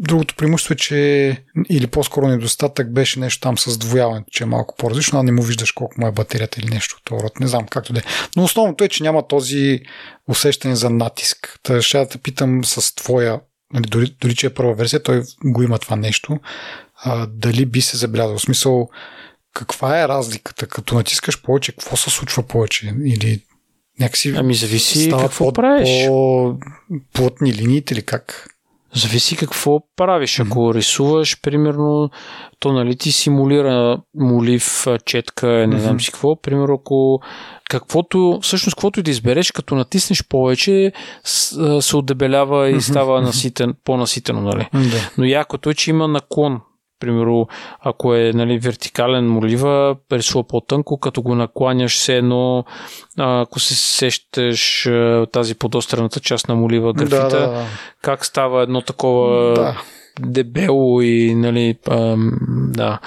другото 0.00 0.34
преимущество 0.34 0.72
е, 0.72 0.76
че 0.76 1.44
или 1.70 1.86
по-скоро 1.86 2.28
недостатък 2.28 2.92
беше 2.92 3.20
нещо 3.20 3.40
там 3.40 3.58
с 3.58 3.78
двояването, 3.78 4.30
че 4.30 4.44
е 4.44 4.46
малко 4.46 4.74
по-различно, 4.78 5.20
а 5.20 5.22
не 5.22 5.32
му 5.32 5.42
виждаш 5.42 5.72
колко 5.72 6.00
му 6.00 6.06
е 6.06 6.12
батерията 6.12 6.60
или 6.60 6.74
нещо 6.74 6.96
от 7.00 7.22
род. 7.22 7.40
Не 7.40 7.46
знам 7.46 7.66
както 7.66 7.92
да 7.92 8.00
е. 8.00 8.02
Но 8.36 8.44
основното 8.44 8.84
е, 8.84 8.88
че 8.88 9.02
няма 9.02 9.28
този 9.28 9.80
усещане 10.28 10.76
за 10.76 10.90
натиск. 10.90 11.58
Та 11.62 11.82
ще 11.82 11.98
да 11.98 12.08
те 12.08 12.18
питам 12.18 12.64
с 12.64 12.94
твоя, 12.94 13.40
нали, 13.72 13.84
дори, 13.88 14.16
дори 14.20 14.34
че 14.34 14.46
е 14.46 14.54
първа 14.54 14.74
версия, 14.74 15.02
той 15.02 15.22
го 15.44 15.62
има 15.62 15.78
това 15.78 15.96
нещо. 15.96 16.40
А, 17.04 17.26
дали 17.26 17.66
би 17.66 17.80
се 17.80 17.96
забелязал? 17.96 18.38
В 18.38 18.42
смисъл, 18.42 18.88
каква 19.54 20.00
е 20.00 20.08
разликата? 20.08 20.66
Като 20.66 20.94
натискаш 20.94 21.42
повече, 21.42 21.72
какво 21.72 21.96
се 21.96 22.10
случва 22.10 22.42
повече? 22.42 22.94
Или 23.04 23.42
някакси 24.00 24.34
ами 24.36 24.54
зависи 24.54 25.10
какво 25.20 25.52
правиш. 25.52 26.06
По-плътни 27.12 27.52
линии 27.54 27.82
или 27.90 28.02
как? 28.02 28.46
Зависи 28.94 29.36
какво 29.36 29.80
правиш. 29.96 30.40
Ако 30.40 30.58
mm-hmm. 30.58 30.74
рисуваш, 30.74 31.40
примерно, 31.40 32.10
то 32.58 32.72
нали 32.72 32.96
ти 32.96 33.12
симулира 33.12 34.00
молив, 34.14 34.86
четка, 35.04 35.46
не 35.46 35.66
mm-hmm. 35.66 35.78
знам 35.78 36.00
си 36.00 36.12
какво. 36.12 36.40
Примерно, 36.40 36.74
ако 36.74 37.20
каквото, 37.70 38.38
всъщност, 38.42 38.74
каквото 38.74 39.00
и 39.00 39.02
да 39.02 39.10
избереш, 39.10 39.52
като 39.52 39.74
натиснеш 39.74 40.24
повече, 40.28 40.92
се 41.80 41.96
отдебелява 41.96 42.70
и 42.70 42.80
става 42.80 43.22
наситен, 43.22 43.74
по-наситено, 43.84 44.40
нали? 44.40 44.68
Mm-hmm. 44.74 45.10
Но 45.18 45.24
якото 45.24 45.70
е, 45.70 45.74
че 45.74 45.90
има 45.90 46.08
наклон 46.08 46.60
Примерно, 47.00 47.48
ако 47.80 48.14
е 48.14 48.32
нали, 48.34 48.58
вертикален 48.58 49.28
молива, 49.28 49.96
рисува 50.12 50.44
по-тънко, 50.44 50.98
като 50.98 51.22
го 51.22 51.34
накланяш 51.34 51.98
се 51.98 52.16
едно, 52.16 52.64
ако 53.18 53.60
се 53.60 53.74
сещаш 53.74 54.88
тази 55.32 55.54
подострената 55.54 56.20
част 56.20 56.48
на 56.48 56.54
молива 56.54 56.92
графита, 56.92 57.28
да, 57.28 57.40
да, 57.40 57.50
да. 57.50 57.64
как 58.02 58.26
става 58.26 58.62
едно 58.62 58.82
такова 58.82 59.54
да. 59.54 59.82
дебело 60.20 61.00
и 61.00 61.34
нали, 61.34 61.78
ам, 61.90 62.38
да. 62.72 62.98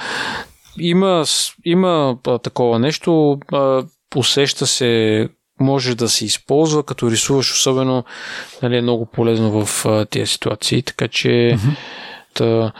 Има, 0.80 1.24
има 1.65 2.18
а, 2.28 2.40
такова 2.40 2.80
нещо, 2.80 3.38
а, 3.52 3.84
усеща 4.15 4.68
се 4.68 5.30
може 5.60 5.95
да 5.95 6.10
се 6.10 6.26
използва, 6.26 6.84
като 6.84 7.11
рисуваш 7.11 7.52
особено 7.52 8.03
нали, 8.64 8.78
е 8.78 8.82
много 8.82 9.06
полезно 9.06 9.65
в 9.65 9.86
а, 9.86 10.06
тези 10.06 10.28
ситуации, 10.28 10.82
така 10.82 11.07
че 11.07 11.28
mm-hmm. 11.28 11.76
та, 12.34 12.72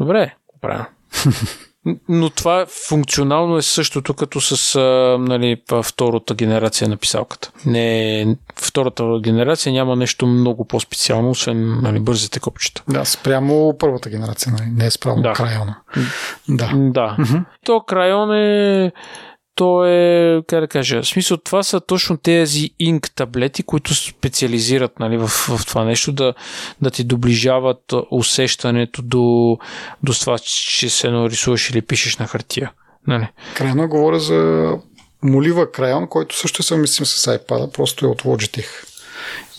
Добре, 0.00 0.34
правя. 0.60 0.86
Но 2.08 2.30
това 2.30 2.66
функционално 2.88 3.56
е 3.56 3.62
същото 3.62 4.14
като 4.14 4.40
с 4.40 4.74
а, 4.74 5.18
нали, 5.20 5.62
втората 5.82 6.34
генерация 6.34 6.88
на 6.88 6.96
писалката. 6.96 7.52
Не, 7.66 8.36
втората 8.56 9.04
генерация 9.22 9.72
няма 9.72 9.96
нещо 9.96 10.26
много 10.26 10.64
по-специално, 10.64 11.30
освен 11.30 11.80
нали, 11.82 12.00
бързите 12.00 12.40
копчета. 12.40 12.82
Да, 12.88 13.04
спрямо 13.04 13.76
първата 13.78 14.10
генерация, 14.10 14.52
нали? 14.52 14.70
не 14.70 14.86
е 14.86 14.90
спрямо 14.90 15.22
да. 15.22 15.32
крайона. 15.32 15.76
Да. 16.48 16.72
Да. 16.74 17.16
Mm-hmm. 17.18 17.44
То 17.64 17.80
крайон 17.80 18.34
е 18.34 18.92
то 19.56 19.86
е, 19.86 20.42
как 20.46 20.60
да 20.60 20.68
кажа, 20.68 21.02
в 21.02 21.06
смисъл 21.06 21.36
това 21.36 21.62
са 21.62 21.80
точно 21.80 22.16
тези 22.16 22.70
инк 22.78 23.10
таблети, 23.14 23.62
които 23.62 23.94
специализират 23.94 24.98
нали, 25.00 25.16
в, 25.16 25.28
в 25.28 25.66
това 25.66 25.84
нещо, 25.84 26.12
да, 26.12 26.34
да 26.82 26.90
ти 26.90 27.04
доближават 27.04 27.92
усещането 28.10 29.02
до, 29.02 29.58
до 30.02 30.12
това, 30.12 30.38
че 30.38 30.90
се 30.90 31.10
нарисуваш 31.10 31.70
или 31.70 31.82
пишеш 31.82 32.16
на 32.16 32.26
хартия. 32.26 32.72
Нали? 33.06 33.28
Крайно 33.54 33.88
говоря 33.88 34.20
за 34.20 34.70
молива 35.22 35.72
крайон, 35.72 36.06
който 36.08 36.36
също 36.38 36.60
е 36.60 36.62
съвместим 36.62 37.06
с 37.06 37.38
iPad, 37.38 37.72
просто 37.72 38.06
е 38.06 38.08
от 38.08 38.22
Logitech. 38.22 38.68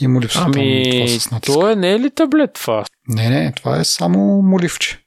И 0.02 0.07
му 0.07 0.22
липсва 0.22 0.44
ами, 0.45 0.90
това 0.91 1.19
с 1.19 1.32
натиска. 1.32 1.60
То 1.60 1.69
е 1.69 1.76
не 1.76 1.91
е 1.91 1.99
ли 1.99 2.11
таблет 2.11 2.53
това? 2.53 2.86
Не, 3.07 3.30
не, 3.30 3.52
това 3.52 3.80
е 3.80 3.84
само 3.84 4.41
моливче. 4.41 4.99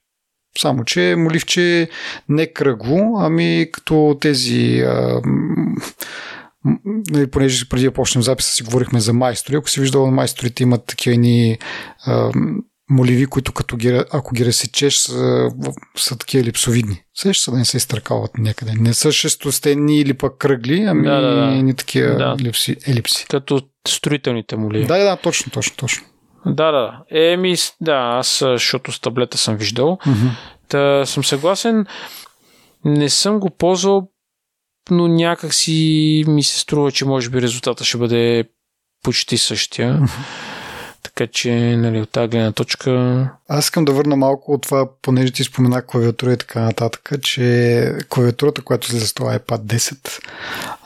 Само, 0.57 0.83
че 0.83 1.15
моливче 1.17 1.89
не 2.29 2.47
кръгло, 2.47 3.17
ами 3.19 3.67
като 3.71 4.17
тези... 4.21 4.79
А, 4.79 5.21
нали, 7.11 7.27
понеже 7.27 7.69
преди 7.69 7.85
да 7.85 7.91
почнем 7.91 8.23
записа 8.23 8.51
си 8.51 8.63
говорихме 8.63 8.99
за 8.99 9.13
майстори. 9.13 9.55
Ако 9.55 9.69
си 9.69 9.81
виждал, 9.81 10.11
майсторите 10.11 10.63
имат 10.63 10.85
такива 10.85 11.17
ни 11.17 11.57
а, 12.05 12.31
моливи, 12.89 13.25
които 13.25 13.51
като 13.51 13.77
ги, 13.77 14.01
ако 14.11 14.33
ги 14.33 14.45
разсечеш 14.45 14.95
са, 14.95 15.49
са 15.97 16.17
такива 16.17 16.43
липсовидни. 16.43 17.03
Сещаш 17.15 17.43
се 17.43 17.51
да 17.51 17.57
не 17.57 17.65
се 17.65 17.77
изтъркават 17.77 18.37
някъде. 18.37 18.71
Не 18.73 18.93
са 18.93 19.11
шестостенни 19.11 19.99
или 19.99 20.13
пък 20.13 20.37
кръгли, 20.37 20.85
ами 20.87 21.07
да, 21.07 21.21
да, 21.21 21.35
да. 21.35 21.47
ни 21.47 21.73
такива 21.73 22.15
да. 22.15 22.35
липси, 22.39 22.75
елипси. 22.87 23.25
Като 23.29 23.61
строителните 23.87 24.55
моливи. 24.55 24.85
Да, 24.85 24.97
да, 24.97 25.15
точно, 25.15 25.51
точно, 25.51 25.75
точно. 25.77 26.05
Да, 26.45 26.71
да. 26.71 27.03
Еми, 27.11 27.55
да, 27.81 27.93
аз, 27.93 28.37
защото 28.39 28.91
с 28.91 28.99
таблета 28.99 29.37
съм 29.37 29.55
виждал. 29.55 29.97
Mm-hmm. 30.05 30.29
Та 30.67 31.05
съм 31.05 31.23
съгласен. 31.23 31.85
Не 32.85 33.09
съм 33.09 33.39
го 33.39 33.49
ползвал, 33.49 34.07
но 34.89 35.07
някак 35.07 35.53
си 35.53 36.23
ми 36.27 36.43
се 36.43 36.59
струва, 36.59 36.91
че 36.91 37.05
може 37.05 37.29
би 37.29 37.41
резултата 37.41 37.83
ще 37.83 37.97
бъде 37.97 38.43
почти 39.03 39.37
същия. 39.37 39.99
Mm-hmm. 39.99 40.19
Така 41.03 41.27
че, 41.27 41.51
нали, 41.77 42.01
от 42.01 42.09
тази 42.09 42.27
гледна 42.27 42.51
точка... 42.51 43.29
Аз 43.47 43.65
искам 43.65 43.85
да 43.85 43.91
върна 43.91 44.15
малко 44.15 44.53
от 44.53 44.61
това, 44.61 44.89
понеже 45.01 45.31
ти 45.31 45.43
спомена 45.43 45.85
клавиатура 45.85 46.33
и 46.33 46.37
така 46.37 46.61
нататък, 46.61 47.11
че 47.21 47.95
клавиатурата, 48.09 48.61
която 48.61 48.87
слезе 48.87 49.07
с 49.07 49.13
това 49.13 49.39
iPad 49.39 49.57
10, 49.57 50.19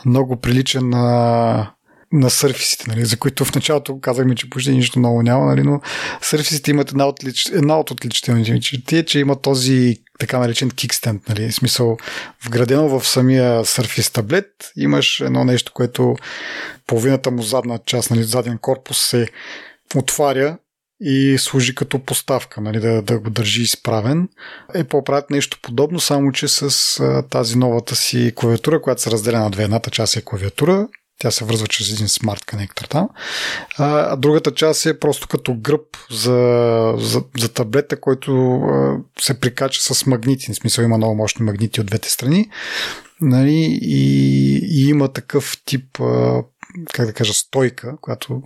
много 0.06 0.36
прилича 0.36 0.82
на 0.82 1.75
на 2.16 2.30
сърфисите, 2.30 2.86
нали, 2.88 3.06
за 3.06 3.18
които 3.18 3.46
в 3.46 3.56
началото 3.56 4.00
казахме, 4.00 4.36
че 4.36 4.50
почти 4.50 4.72
нищо 4.72 5.00
много 5.00 5.22
няма, 5.22 5.46
нали, 5.46 5.64
но 5.64 5.82
сърфисите 6.22 6.72
имат 6.72 6.92
една 6.92 7.06
от, 7.06 7.20
една 7.54 7.80
от 7.80 7.92
отличителните 7.92 8.60
черти, 8.60 8.98
е, 8.98 9.06
че 9.06 9.20
има 9.20 9.42
този 9.42 9.98
така 10.20 10.40
наречен 10.40 10.70
кикстенд, 10.70 11.30
нали, 11.30 11.52
в 11.52 11.56
смисъл 11.56 11.98
вградено 12.46 13.00
в 13.00 13.08
самия 13.08 13.66
сърфис 13.66 14.12
таблет 14.12 14.48
имаш 14.78 15.20
едно 15.20 15.44
нещо, 15.44 15.72
което 15.74 16.16
половината 16.88 17.32
му 17.32 17.42
задна 17.42 17.80
част, 17.86 18.12
нали, 18.12 18.24
заден 18.24 18.58
корпус 18.58 18.98
се 18.98 19.28
отваря 19.96 20.58
и 21.02 21.38
служи 21.40 21.76
като 21.76 22.00
поставка, 22.00 22.62
нали, 22.62 22.80
да, 22.80 23.02
да 23.02 23.20
го 23.20 23.30
държи 23.30 23.62
изправен. 23.62 24.30
Е 24.74 24.84
по-правят 24.84 25.30
нещо 25.30 25.60
подобно, 25.62 26.00
само 26.00 26.32
че 26.32 26.48
с 26.48 27.00
а, 27.00 27.22
тази 27.22 27.58
новата 27.58 27.96
си 27.96 28.32
клавиатура, 28.36 28.82
която 28.82 29.02
се 29.02 29.12
разделя 29.12 29.40
на 29.40 29.50
две. 29.50 29.64
Едната 29.64 29.92
част 29.92 30.16
е 30.16 30.22
клавиатура, 30.22 30.88
тя 31.20 31.32
се 31.32 31.46
връзва 31.46 31.68
чрез 31.68 31.92
един 31.92 32.08
смарт 32.08 32.46
конектор 32.46 32.86
там. 32.86 33.10
А 33.78 34.16
другата 34.16 34.54
част 34.54 34.86
е 34.86 35.00
просто 35.00 35.28
като 35.28 35.56
гръб 35.56 35.82
за, 36.12 36.94
за, 36.98 37.24
за 37.40 37.54
таблета, 37.54 38.00
който 38.00 38.56
а, 38.56 38.98
се 39.20 39.40
прикача 39.40 39.82
с 39.82 40.06
магнити. 40.06 40.54
В 40.54 40.56
смисъл 40.56 40.84
има 40.84 40.98
много 40.98 41.16
мощни 41.16 41.46
магнити 41.46 41.82
от 41.82 41.88
двете 41.88 42.10
страни. 42.10 42.50
Нали, 43.22 43.80
и, 43.82 44.60
и 44.64 44.90
има 44.90 45.14
такъв 45.14 45.58
тип 45.66 46.00
а, 46.00 46.44
как 46.94 47.06
да 47.06 47.14
кажа, 47.14 47.34
стойка, 47.34 47.98
която 48.02 48.42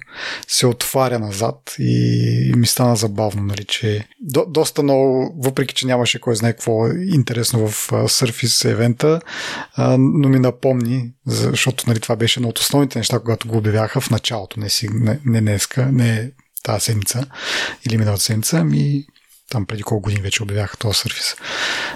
се 0.47 0.67
отваря 0.67 1.19
назад 1.19 1.75
и, 1.79 2.53
ми 2.55 2.67
стана 2.67 2.95
забавно, 2.95 3.43
нали, 3.43 3.65
че 3.65 4.07
до, 4.19 4.45
доста 4.45 4.83
много, 4.83 5.35
въпреки, 5.43 5.75
че 5.75 5.87
нямаше 5.87 6.19
кой 6.19 6.35
знае 6.35 6.53
какво 6.53 6.87
интересно 6.87 7.67
в 7.67 7.89
Surface 7.91 8.71
евента, 8.71 9.21
но 9.97 10.29
ми 10.29 10.39
напомни, 10.39 11.11
защото 11.25 11.83
нали, 11.87 11.99
това 11.99 12.15
беше 12.15 12.39
едно 12.39 12.49
от 12.49 12.59
основните 12.59 12.99
неща, 12.99 13.19
когато 13.19 13.47
го 13.47 13.57
обявяха 13.57 14.01
в 14.01 14.09
началото, 14.09 14.59
не, 14.59 14.69
си, 14.69 14.89
не, 14.91 15.19
не 15.25 15.41
днеска, 15.41 15.85
не 15.91 16.31
тази 16.63 16.85
седмица 16.85 17.25
или 17.85 17.97
миналата 17.97 18.23
седмица, 18.23 18.63
ми 18.63 19.05
Там 19.49 19.65
преди 19.65 19.83
колко 19.83 20.01
години 20.01 20.21
вече 20.21 20.43
обявяха 20.43 20.77
този 20.77 20.97
сервис. 20.97 21.35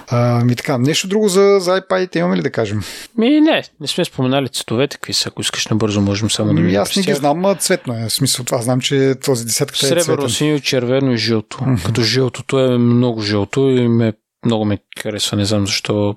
А, 0.07 0.45
ми 0.45 0.55
така, 0.55 0.77
нещо 0.77 1.07
друго 1.07 1.27
за, 1.27 1.57
за 1.59 1.81
iPad 1.81 2.17
имаме 2.17 2.37
ли 2.37 2.41
да 2.41 2.51
кажем? 2.51 2.81
Ми 3.17 3.41
не, 3.41 3.63
не 3.79 3.87
сме 3.87 4.05
споменали 4.05 4.49
цветовете, 4.49 4.97
какви 4.97 5.13
са. 5.13 5.29
Ако 5.29 5.41
искаш 5.41 5.67
набързо, 5.67 6.01
можем 6.01 6.31
само 6.31 6.53
да 6.53 6.61
ми 6.61 6.75
Аз 6.75 6.95
не 6.95 7.03
ги 7.03 7.13
знам, 7.13 7.45
а 7.45 7.55
цветно 7.55 7.93
е. 7.93 8.09
В 8.09 8.13
смисъл 8.13 8.45
това 8.45 8.61
знам, 8.61 8.81
че 8.81 9.15
този 9.25 9.45
десетка 9.45 9.75
е 9.75 9.89
Сребърно, 9.89 10.29
синьо, 10.29 10.59
червено 10.59 11.11
и 11.11 11.17
жълто. 11.17 11.57
Mm-hmm. 11.57 11.85
Като 11.85 12.01
жълтото 12.01 12.59
е 12.59 12.77
много 12.77 13.21
жълто 13.21 13.69
и 13.69 13.87
ме, 13.87 14.13
много 14.45 14.65
ме 14.65 14.77
харесва. 14.99 15.37
Не 15.37 15.45
знам 15.45 15.65
защо 15.65 16.15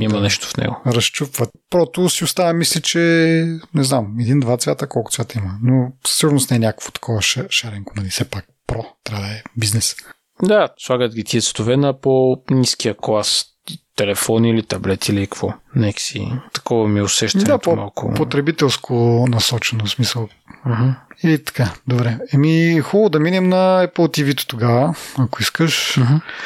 има 0.00 0.14
да, 0.14 0.20
нещо 0.20 0.48
в 0.48 0.56
него. 0.56 0.82
Разчупват. 0.86 1.50
Прото 1.70 2.08
си 2.08 2.24
остава, 2.24 2.52
мисля, 2.52 2.80
че 2.80 2.98
не 3.74 3.84
знам, 3.84 4.16
един-два 4.20 4.56
цвята, 4.56 4.86
колко 4.86 5.12
цвята 5.12 5.38
има. 5.38 5.58
Но 5.62 5.92
сигурно 6.06 6.40
не 6.50 6.56
е 6.56 6.60
някакво 6.60 6.90
такова 6.90 7.22
шаренко, 7.50 7.92
нали? 7.96 8.08
Все 8.08 8.24
пак 8.24 8.44
про, 8.66 8.84
трябва 9.04 9.26
да 9.26 9.32
е 9.32 9.42
бизнес. 9.56 9.96
Да, 10.42 10.68
слагат 10.78 11.14
ги 11.14 11.24
тия 11.24 11.42
цветове 11.42 11.76
на 11.76 12.00
по-низкия 12.00 12.94
клас 12.96 13.44
телефони 13.96 14.50
или 14.50 14.62
таблети 14.62 15.12
или 15.12 15.26
какво. 15.26 15.52
Нека 15.74 16.00
си. 16.00 16.32
Такова 16.52 16.88
ми 16.88 16.98
е 16.98 17.02
усещането 17.02 17.50
да, 17.50 17.58
по- 17.58 17.76
малко. 17.76 18.14
потребителско 18.14 19.24
насочено 19.28 19.86
смисъл. 19.86 20.28
Uh-huh. 20.66 20.94
И 21.24 21.44
така, 21.44 21.72
добре. 21.88 22.18
Еми, 22.34 22.80
хубаво 22.80 23.08
да 23.08 23.20
минем 23.20 23.48
на 23.48 23.86
Apple 23.86 24.22
TV 24.22 24.46
тогава, 24.48 24.94
ако 25.18 25.42
искаш. 25.42 25.98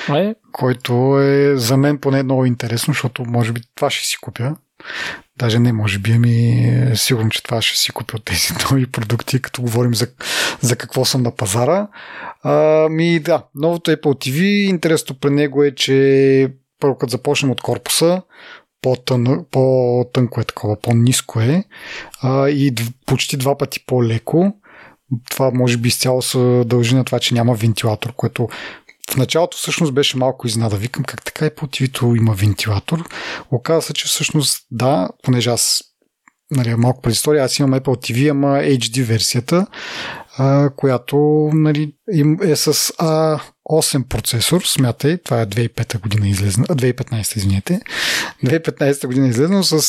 Uh-huh. 0.09 0.35
Който 0.53 1.21
е 1.21 1.57
за 1.57 1.77
мен 1.77 1.99
поне 1.99 2.23
много 2.23 2.47
интересно, 2.47 2.95
защото 2.95 3.25
може 3.25 3.53
би 3.53 3.61
това 3.75 3.91
ще 3.91 4.07
си 4.07 4.17
купя. 4.21 4.57
Даже 5.39 5.59
не, 5.59 5.73
може 5.73 5.99
би, 5.99 6.13
ами 6.13 6.65
е 6.93 6.97
сигурно, 6.97 7.31
че 7.31 7.43
това 7.43 7.63
ще 7.63 7.79
си 7.79 7.93
купя 7.93 8.17
от 8.17 8.25
тези 8.25 8.49
нови 8.71 8.87
продукти, 8.87 9.43
като 9.43 9.63
говорим 9.63 9.95
за, 9.95 10.07
за 10.61 10.77
какво 10.77 11.05
съм 11.05 11.23
на 11.23 11.37
пазара. 11.37 11.89
А, 12.43 12.89
ми 12.89 13.21
да, 13.21 13.43
новото 13.55 13.91
Apple 13.91 14.31
TV, 14.31 14.43
интересното 14.69 15.15
при 15.15 15.31
него 15.31 15.65
е, 15.65 15.75
че 15.75 16.53
първо 16.81 16.99
като 16.99 17.11
започнем 17.11 17.51
от 17.51 17.61
корпуса, 17.61 18.23
по-тън, 18.83 19.45
по-тънко 19.51 20.41
е 20.41 20.45
такова, 20.45 20.81
по-низко 20.81 21.41
е 21.41 21.65
а, 22.23 22.49
и 22.49 22.75
почти 23.07 23.37
два 23.37 23.59
пъти 23.59 23.87
по-леко. 23.87 24.53
Това 25.31 25.51
може 25.55 25.77
би 25.77 25.89
изцяло 25.89 26.23
се 26.23 26.63
дължи 26.67 26.95
на 26.95 27.05
това, 27.05 27.19
че 27.19 27.35
няма 27.35 27.55
вентилатор, 27.55 28.13
което 28.13 28.49
в 29.11 29.17
началото 29.17 29.57
всъщност 29.57 29.95
беше 29.95 30.19
малко 30.19 30.47
изнада. 30.47 30.77
Викам 30.77 31.05
как 31.05 31.25
така 31.25 31.47
е 31.47 31.55
по 31.55 31.67
tv 31.67 32.19
има 32.19 32.35
вентилатор. 32.35 33.09
Оказва 33.51 33.83
се, 33.83 33.93
че 33.93 34.07
всъщност 34.07 34.67
да, 34.71 35.09
понеже 35.23 35.51
аз 35.51 35.83
нали, 36.51 36.75
малко 36.75 37.03
предистория, 37.03 37.45
аз 37.45 37.59
имам 37.59 37.81
Apple 37.81 38.13
TV, 38.13 38.31
ама 38.31 38.47
HD 38.47 39.05
версията, 39.05 39.67
а, 40.39 40.71
която 40.77 41.51
нали, 41.53 41.93
е 42.43 42.57
с 42.57 42.93
A8 43.71 44.09
процесор, 44.09 44.63
смятай, 44.63 45.19
това 45.19 45.41
е 45.41 45.47
2005 45.47 46.01
година 46.01 46.29
излезна, 46.29 46.65
2015 46.65 47.37
извинете, 47.37 47.81
2015 48.45 49.07
година 49.07 49.29
излезна 49.29 49.65
с 49.65 49.81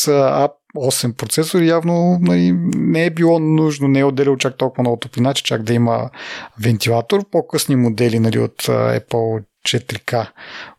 A8 0.75 1.13
процесор 1.13 1.61
явно 1.61 2.17
нали, 2.21 2.51
не 2.75 3.05
е 3.05 3.09
било 3.09 3.39
нужно, 3.39 3.87
не 3.87 3.99
е 3.99 4.05
отделил 4.05 4.37
чак 4.37 4.57
толкова 4.57 4.81
много 4.81 4.97
топлина, 4.97 5.33
че 5.33 5.43
чак 5.43 5.63
да 5.63 5.73
има 5.73 6.09
вентилатор. 6.59 7.29
По-късни 7.31 7.75
модели 7.75 8.19
нали, 8.19 8.39
от 8.39 8.63
Apple 8.67 9.43
4K 9.67 10.29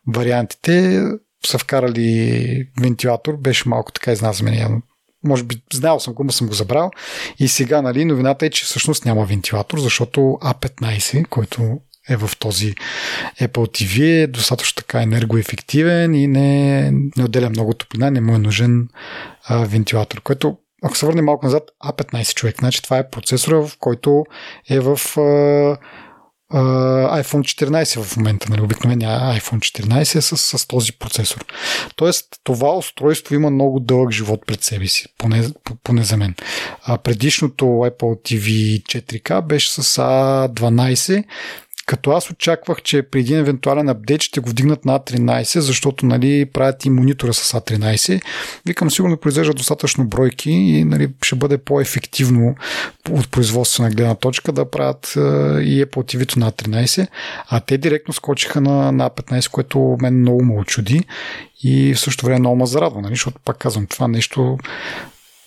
вариантите 0.07 1.03
са 1.45 1.57
вкарали 1.57 2.67
вентилатор, 2.81 3.37
беше 3.37 3.69
малко 3.69 3.91
така 3.91 4.11
изназмен 4.11 4.59
явно 4.59 4.81
може 5.23 5.43
би 5.43 5.61
знаел 5.73 5.99
съм 5.99 6.13
го, 6.13 6.23
но 6.23 6.31
съм 6.31 6.47
го 6.47 6.53
забрал. 6.53 6.91
И 7.39 7.47
сега, 7.47 7.81
нали, 7.81 8.05
новината 8.05 8.45
е, 8.45 8.49
че 8.49 8.65
всъщност 8.65 9.05
няма 9.05 9.25
вентилатор, 9.25 9.79
защото 9.79 10.19
A15, 10.21 11.27
който 11.27 11.79
е 12.09 12.17
в 12.17 12.29
този 12.39 12.75
Apple 13.41 13.47
TV, 13.47 14.23
е 14.23 14.27
достатъчно 14.27 14.75
така 14.75 15.01
енергоефективен 15.01 16.15
и 16.15 16.27
не, 16.27 16.91
не 16.91 17.23
отделя 17.23 17.49
много 17.49 17.73
топлина, 17.73 18.11
не 18.11 18.21
му 18.21 18.35
е 18.35 18.39
нужен 18.39 18.87
а, 19.43 19.65
вентилатор, 19.65 20.21
което 20.21 20.57
ако 20.85 20.97
се 20.97 21.05
върнем 21.05 21.25
малко 21.25 21.45
назад, 21.45 21.63
A15 21.85 22.33
човек, 22.33 22.55
значи 22.59 22.81
това 22.81 22.97
е 22.97 23.09
процесора, 23.09 23.55
в 23.55 23.71
който 23.79 24.23
е 24.69 24.79
в 24.79 24.99
а, 25.17 25.77
iPhone 27.21 27.41
14 27.41 28.03
в 28.03 28.17
момента, 28.17 28.47
нали, 28.49 28.61
обикновения 28.61 29.09
iPhone 29.09 29.81
14 29.81 30.15
е 30.15 30.21
с, 30.21 30.37
с 30.37 30.67
този 30.67 30.91
процесор. 30.91 31.45
Тоест, 31.95 32.25
това 32.43 32.77
устройство 32.77 33.35
има 33.35 33.49
много 33.49 33.79
дълъг 33.79 34.11
живот 34.11 34.41
пред 34.47 34.63
себе 34.63 34.87
си, 34.87 35.05
поне, 35.17 35.49
поне 35.83 36.03
за 36.03 36.17
мен. 36.17 36.35
А 36.83 36.97
предишното 36.97 37.65
Apple 37.65 37.99
TV 37.99 38.81
4K 38.83 39.41
беше 39.41 39.71
с 39.71 39.83
A12 39.83 41.23
като 41.85 42.11
аз 42.11 42.29
очаквах, 42.29 42.81
че 42.81 43.01
при 43.01 43.19
един 43.19 43.37
евентуален 43.37 43.89
апдейт 43.89 44.21
ще 44.21 44.39
го 44.39 44.49
вдигнат 44.49 44.85
на 44.85 44.99
A13, 44.99 45.59
защото 45.59 46.05
нали, 46.05 46.45
правят 46.45 46.85
и 46.85 46.89
монитора 46.89 47.33
с 47.33 47.53
A13. 47.53 48.21
Викам, 48.65 48.91
сигурно 48.91 49.17
произвеждат 49.17 49.57
достатъчно 49.57 50.07
бройки 50.07 50.51
и 50.51 50.83
нали, 50.83 51.09
ще 51.23 51.35
бъде 51.35 51.57
по-ефективно 51.57 52.55
от 53.09 53.31
производствена 53.31 53.89
гледна 53.89 54.15
точка 54.15 54.51
да 54.51 54.69
правят 54.69 55.13
и 55.65 55.85
Apple 55.85 55.87
TV 55.87 56.37
на 56.37 56.51
A13, 56.51 57.07
а 57.49 57.59
те 57.59 57.77
директно 57.77 58.13
скочиха 58.13 58.61
на, 58.61 58.91
на 58.91 59.09
A15, 59.09 59.51
което 59.51 59.97
мен 60.01 60.19
много 60.19 60.43
ме 60.43 60.59
очуди 60.59 61.03
и 61.63 61.93
в 61.93 61.99
същото 61.99 62.25
време 62.25 62.39
много 62.39 62.55
ме 62.55 62.65
зарадва, 62.65 63.01
нали, 63.01 63.13
защото 63.13 63.39
пак 63.45 63.57
казвам, 63.57 63.87
това 63.87 64.07
нещо 64.07 64.57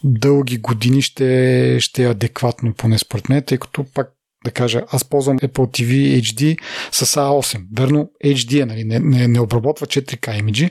дълги 0.04 0.58
години 0.58 1.02
ще, 1.02 1.76
ще 1.80 2.04
е 2.04 2.10
адекватно, 2.10 2.74
поне 2.74 2.98
според 2.98 3.28
мен, 3.28 3.42
тъй 3.42 3.58
като 3.58 3.84
пак 3.94 4.15
да 4.47 4.52
кажа, 4.52 4.82
аз 4.90 5.05
ползвам 5.05 5.39
Apple 5.39 5.82
TV 5.82 6.20
HD 6.23 6.59
с 6.93 7.06
A8. 7.06 7.60
Верно, 7.78 8.10
HD 8.24 8.62
е, 8.62 8.66
нали, 8.66 8.85
не, 8.85 8.98
не, 8.98 9.28
не 9.28 9.40
обработва 9.40 9.86
4K 9.86 10.39
имиджи, 10.39 10.70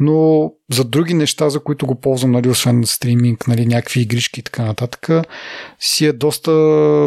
но 0.00 0.50
за 0.72 0.84
други 0.84 1.14
неща, 1.14 1.50
за 1.50 1.60
които 1.60 1.86
го 1.86 2.00
ползвам, 2.00 2.30
нали, 2.30 2.48
освен 2.48 2.82
стриминг, 2.86 3.48
нали, 3.48 3.66
някакви 3.66 4.00
игришки 4.00 4.40
и 4.40 4.42
така 4.42 4.64
нататък, 4.64 5.08
си 5.80 6.06
е 6.06 6.12
доста, 6.12 6.52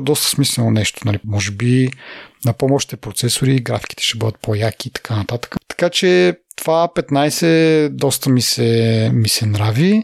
доста 0.04 0.28
смислено 0.28 0.72
нещо. 0.72 1.02
Нали. 1.06 1.20
Може 1.26 1.52
би 1.52 1.90
на 2.46 2.54
по-мощните 2.54 2.98
процесори 2.98 3.60
графиките 3.60 4.04
ще 4.04 4.18
бъдат 4.18 4.40
по-яки 4.42 4.88
и 4.88 4.92
така 4.92 5.16
нататък. 5.16 5.56
Така 5.68 5.90
че 5.90 6.38
това 6.56 6.88
15 6.96 7.90
доста 7.90 8.30
ми 8.30 8.42
се, 8.42 9.12
ми 9.14 9.30
се 9.30 9.46
нрави. 9.46 10.04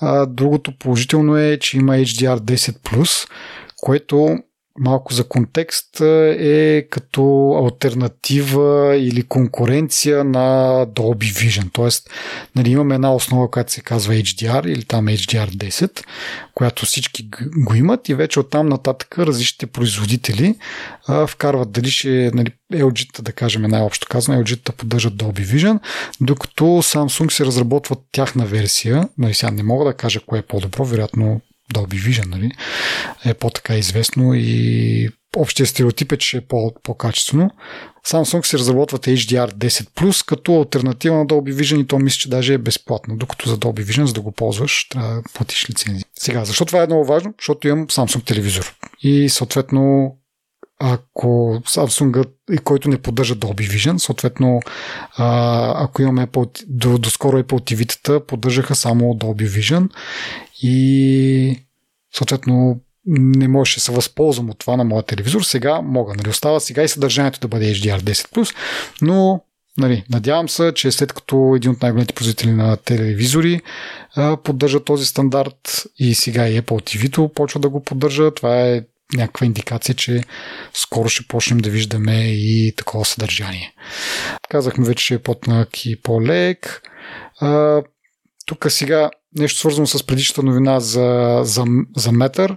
А, 0.00 0.26
другото 0.26 0.78
положително 0.78 1.36
е, 1.36 1.58
че 1.60 1.76
има 1.76 1.92
HDR10+, 1.92 3.28
което 3.76 4.38
малко 4.78 5.14
за 5.14 5.24
контекст 5.24 6.00
е 6.00 6.86
като 6.90 7.52
альтернатива 7.64 8.96
или 8.96 9.22
конкуренция 9.22 10.24
на 10.24 10.46
Dolby 10.86 11.32
Vision. 11.32 11.68
Тоест, 11.72 12.10
нали, 12.56 12.70
имаме 12.70 12.94
една 12.94 13.14
основа, 13.14 13.50
която 13.50 13.72
се 13.72 13.80
казва 13.80 14.14
HDR 14.14 14.66
или 14.66 14.84
там 14.84 15.06
HDR10, 15.06 16.04
която 16.54 16.86
всички 16.86 17.28
го 17.56 17.74
имат 17.74 18.08
и 18.08 18.14
вече 18.14 18.40
оттам 18.40 18.68
нататък 18.68 19.18
различните 19.18 19.66
производители 19.66 20.54
а, 21.06 21.26
вкарват 21.26 21.70
дали 21.70 21.90
ще 21.90 22.30
нали, 22.34 22.50
LG-та, 22.72 23.22
да 23.22 23.32
кажем 23.32 23.62
най-общо 23.62 24.06
казано, 24.10 24.42
LG-та 24.42 24.72
поддържат 24.72 25.14
Dolby 25.14 25.44
Vision, 25.44 25.78
докато 26.20 26.64
Samsung 26.64 27.30
се 27.30 27.44
разработват 27.44 27.98
тяхна 28.12 28.46
версия. 28.46 29.08
Нали, 29.18 29.34
сега 29.34 29.50
не 29.50 29.62
мога 29.62 29.84
да 29.84 29.94
кажа 29.94 30.20
кое 30.26 30.38
е 30.38 30.42
по-добро, 30.42 30.84
вероятно 30.84 31.40
Dolby 31.74 32.08
Vision, 32.08 32.26
нали, 32.26 32.50
е 33.24 33.34
по-така 33.34 33.74
известно 33.76 34.34
и 34.34 35.08
общия 35.36 35.66
стереотип 35.66 36.12
е, 36.12 36.16
че 36.16 36.36
е 36.36 36.40
по- 36.40 36.72
по-качествено. 36.82 37.50
Samsung 38.06 38.42
се 38.42 38.58
разработват 38.58 39.06
HDR10+, 39.06 40.26
като 40.26 40.58
альтернатива 40.58 41.16
на 41.16 41.26
Dolby 41.26 41.54
Vision 41.54 41.82
и 41.82 41.86
то 41.86 41.98
мисля, 41.98 42.18
че 42.18 42.30
даже 42.30 42.54
е 42.54 42.58
безплатно, 42.58 43.16
докато 43.16 43.48
за 43.48 43.58
Dolby 43.58 43.84
Vision, 43.84 44.04
за 44.04 44.12
да 44.12 44.20
го 44.20 44.32
ползваш, 44.32 44.88
трябва 44.88 45.14
да 45.14 45.22
платиш 45.34 45.70
лицензия. 45.70 46.04
Сега, 46.18 46.44
защо 46.44 46.64
това 46.64 46.82
е 46.82 46.86
много 46.86 47.04
важно? 47.04 47.34
Защото 47.38 47.68
имам 47.68 47.86
Samsung 47.86 48.26
телевизор. 48.26 48.74
И 49.02 49.28
съответно 49.28 50.12
ако 50.80 51.28
Samsung, 51.66 52.24
който 52.64 52.88
не 52.88 52.98
поддържа 52.98 53.36
Dolby 53.36 53.70
Vision, 53.70 53.96
съответно, 53.96 54.60
ако 55.74 56.02
имаме 56.02 56.26
Apple, 56.26 56.64
до, 56.68 56.98
доскоро 56.98 57.42
Apple 57.42 57.74
TV-тата 57.74 58.26
поддържаха 58.26 58.74
само 58.74 59.14
Dolby 59.14 59.48
Vision 59.48 59.88
и 60.62 61.64
съответно 62.14 62.80
не 63.06 63.48
можеше 63.48 63.76
да 63.76 63.80
се 63.80 63.92
възползвам 63.92 64.50
от 64.50 64.58
това 64.58 64.76
на 64.76 64.84
моя 64.84 65.02
телевизор. 65.02 65.42
Сега 65.42 65.80
мога. 65.80 66.14
Нали, 66.14 66.28
остава 66.28 66.60
сега 66.60 66.82
и 66.82 66.88
съдържанието 66.88 67.40
да 67.40 67.48
бъде 67.48 67.74
HDR10+, 67.74 68.54
но 69.02 69.40
Нали, 69.78 70.04
надявам 70.10 70.48
се, 70.48 70.72
че 70.74 70.90
след 70.90 71.12
като 71.12 71.52
един 71.56 71.70
от 71.70 71.82
най-големите 71.82 72.14
производители 72.14 72.52
на 72.52 72.76
телевизори 72.76 73.60
поддържа 74.44 74.84
този 74.84 75.06
стандарт 75.06 75.86
и 75.98 76.14
сега 76.14 76.48
и 76.48 76.62
Apple 76.62 76.96
TV-то 76.96 77.28
почва 77.34 77.60
да 77.60 77.68
го 77.68 77.84
поддържа, 77.84 78.30
това 78.30 78.60
е 78.60 78.82
някаква 79.14 79.46
индикация, 79.46 79.94
че 79.94 80.22
скоро 80.74 81.08
ще 81.08 81.26
почнем 81.28 81.58
да 81.58 81.70
виждаме 81.70 82.26
и 82.28 82.74
такова 82.76 83.04
съдържание. 83.04 83.74
Казахме 84.48 84.86
вече, 84.86 85.04
че 85.04 85.14
е 85.14 85.18
по-тънък 85.18 85.86
и 85.86 86.02
по-лек. 86.02 86.82
Тук 88.46 88.66
сега 88.68 89.10
нещо 89.38 89.58
свързано 89.58 89.86
с 89.86 90.06
предишната 90.06 90.42
новина 90.42 90.80
за, 90.80 91.40
за, 91.42 91.64
за 91.96 92.12
Метър. 92.12 92.56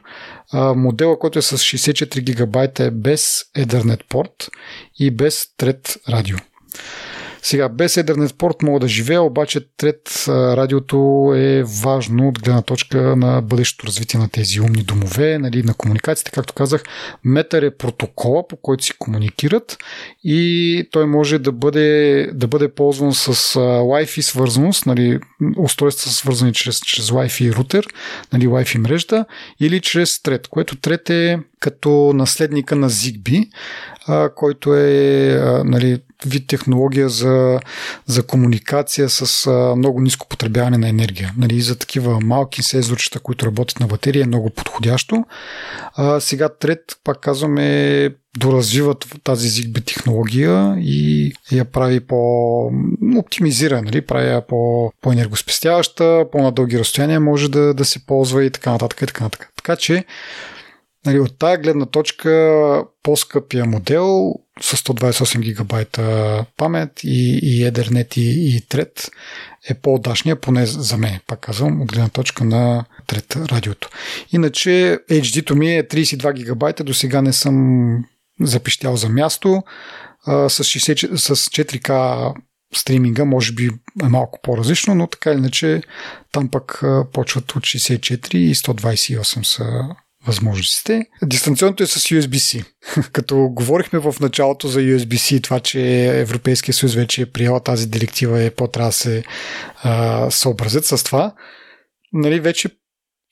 А, 0.51 0.73
модела, 0.73 1.19
който 1.19 1.39
е 1.39 1.41
с 1.41 1.57
64 1.57 2.19
гигабайта 2.19 2.83
е 2.83 2.91
без 2.91 3.43
Ethernet 3.57 4.07
порт 4.09 4.49
и 4.99 5.11
без 5.11 5.47
трет 5.57 5.97
радио. 6.09 6.37
Сега, 7.45 7.69
без 7.69 7.95
Ethernet 7.95 8.35
порт 8.37 8.61
мога 8.61 8.79
да 8.79 8.87
живея, 8.87 9.21
обаче 9.21 9.59
трет 9.77 10.25
радиото 10.27 11.31
е 11.35 11.63
важно 11.63 12.27
от 12.27 12.39
гледна 12.39 12.61
точка 12.61 13.15
на 13.15 13.41
бъдещето 13.41 13.87
развитие 13.87 14.19
на 14.19 14.29
тези 14.29 14.61
умни 14.61 14.83
домове, 14.83 15.37
нали, 15.37 15.63
на 15.63 15.73
комуникациите. 15.73 16.31
Както 16.31 16.53
казах, 16.53 16.83
метър 17.23 17.61
е 17.61 17.77
протокола, 17.77 18.47
по 18.47 18.55
който 18.55 18.83
си 18.83 18.93
комуникират 18.99 19.77
и 20.23 20.87
той 20.91 21.05
може 21.05 21.39
да 21.39 21.51
бъде, 21.51 22.29
да 22.33 22.47
бъде 22.47 22.73
ползван 22.73 23.13
с 23.13 23.33
Wi-Fi 23.59 24.21
свързаност, 24.21 24.85
нали, 24.85 25.19
устройства 25.57 26.11
свързани 26.11 26.53
чрез, 26.53 26.79
чрез 26.79 27.09
Wi-Fi 27.09 27.55
рутер, 27.55 27.87
нали, 28.33 28.47
Wi-Fi 28.47 28.77
мрежда 28.77 29.25
или 29.59 29.79
чрез 29.79 30.21
трет, 30.21 30.47
което 30.47 30.75
трет 30.75 31.09
е 31.09 31.39
като 31.63 32.11
наследника 32.15 32.75
на 32.75 32.89
Zigbee, 32.89 33.49
а, 34.07 34.29
който 34.35 34.75
е 34.75 35.29
а, 35.41 35.63
нали, 35.63 35.99
вид 36.25 36.47
технология 36.47 37.09
за, 37.09 37.59
за 38.05 38.23
комуникация 38.23 39.09
с 39.09 39.47
а, 39.47 39.75
много 39.75 40.01
ниско 40.01 40.27
потребяване 40.27 40.77
на 40.77 40.89
енергия. 40.89 41.33
Нали, 41.37 41.61
за 41.61 41.79
такива 41.79 42.19
малки 42.19 42.63
сензорчета, 42.63 43.19
които 43.19 43.45
работят 43.45 43.79
на 43.79 43.87
батерия, 43.87 44.23
е 44.23 44.27
много 44.27 44.49
подходящо. 44.49 45.25
А, 45.95 46.19
сега 46.19 46.49
трет, 46.49 46.79
пак 47.03 47.19
казваме, 47.19 48.09
доразвиват 48.37 49.05
тази 49.23 49.49
Zigbee 49.49 49.85
технология 49.85 50.75
и 50.79 51.31
я 51.51 51.65
прави 51.65 51.99
по-оптимизира, 51.99 53.81
нали? 53.81 54.01
прави 54.01 54.27
я 54.27 54.47
по- 54.47 54.91
по-енергоспестяваща, 55.01 56.25
по-надълги 56.31 56.79
разстояния 56.79 57.19
може 57.19 57.51
да, 57.51 57.73
да 57.73 57.85
се 57.85 58.05
ползва 58.05 58.45
и 58.45 58.49
така 58.49 58.71
нататък. 58.71 59.01
И 59.01 59.05
така, 59.05 59.23
нататък. 59.23 59.49
така 59.55 59.75
че 59.75 60.05
Нали, 61.05 61.19
от 61.19 61.37
тази 61.37 61.61
гледна 61.61 61.85
точка 61.85 62.83
по-скъпия 63.03 63.65
модел 63.65 64.33
с 64.61 64.77
128 64.77 65.39
гигабайта 65.39 66.45
памет 66.57 67.03
и, 67.03 67.39
и 67.43 67.71
Ethernet 67.71 68.17
и, 68.17 68.55
и 68.55 68.61
Thread 68.61 69.09
е 69.69 69.73
по-удачния, 69.73 70.35
поне 70.35 70.65
за 70.65 70.97
мен, 70.97 71.19
пак 71.27 71.39
казвам, 71.39 71.81
от 71.81 71.91
гледна 71.91 72.09
точка 72.09 72.43
на 72.43 72.85
Thread 73.07 73.51
радиото. 73.51 73.89
Иначе 74.31 74.99
HD-то 75.09 75.55
ми 75.55 75.75
е 75.75 75.83
32 75.83 76.33
гигабайта, 76.33 76.83
до 76.83 76.93
сега 76.93 77.21
не 77.21 77.33
съм 77.33 78.05
запищял 78.41 78.95
за 78.95 79.09
място. 79.09 79.63
А, 80.25 80.49
с, 80.49 80.63
60, 80.63 81.15
с 81.15 81.35
4К 81.35 82.33
стриминга 82.75 83.25
може 83.25 83.53
би 83.53 83.69
е 84.03 84.07
малко 84.09 84.39
по-различно, 84.43 84.95
но 84.95 85.07
така 85.07 85.31
или 85.31 85.37
иначе 85.37 85.81
там 86.31 86.49
пък 86.49 86.83
почват 87.13 87.51
от 87.51 87.63
64 87.63 88.35
и 88.35 88.55
128 88.55 89.43
са 89.43 89.65
възможностите. 90.27 91.05
Дистанционното 91.23 91.83
е 91.83 91.87
с 91.87 91.99
USB-C. 91.99 92.65
Като 93.11 93.49
говорихме 93.51 93.99
в 93.99 94.15
началото 94.21 94.67
за 94.67 94.79
USB-C, 94.79 95.43
това, 95.43 95.59
че 95.59 96.07
Европейския 96.19 96.73
съюз 96.73 96.95
вече 96.95 97.21
е 97.21 97.31
приела 97.31 97.59
тази 97.59 97.89
директива 97.89 98.43
и 98.43 98.49
по-трябва 98.49 98.89
да 98.89 98.93
се 98.93 99.23
а, 99.83 100.31
съобразят 100.31 100.85
с 100.85 101.03
това, 101.03 101.33
нали, 102.13 102.39
вече 102.39 102.69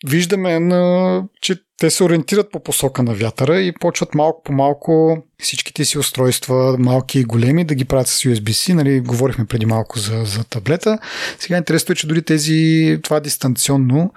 виждаме, 0.07 0.59
на, 0.59 1.23
че 1.41 1.55
те 1.77 1.89
се 1.89 2.03
ориентират 2.03 2.51
по 2.51 2.63
посока 2.63 3.03
на 3.03 3.13
вятъра 3.13 3.61
и 3.61 3.73
почват 3.73 4.15
малко 4.15 4.43
по 4.43 4.53
малко 4.53 5.18
всичките 5.41 5.85
си 5.85 5.97
устройства, 5.97 6.76
малки 6.80 7.19
и 7.19 7.23
големи, 7.23 7.63
да 7.63 7.76
ги 7.76 7.85
правят 7.85 8.07
с 8.07 8.23
USB-C. 8.23 8.73
Нали, 8.73 8.99
говорихме 8.99 9.45
преди 9.45 9.65
малко 9.65 9.99
за, 9.99 10.26
за 10.26 10.43
таблета. 10.43 10.99
Сега 11.39 11.57
интересно 11.57 11.93
е, 11.93 11.95
че 11.95 12.07
дори 12.07 12.22
тези, 12.22 12.99
това 13.03 13.19
дистанционно 13.19 14.11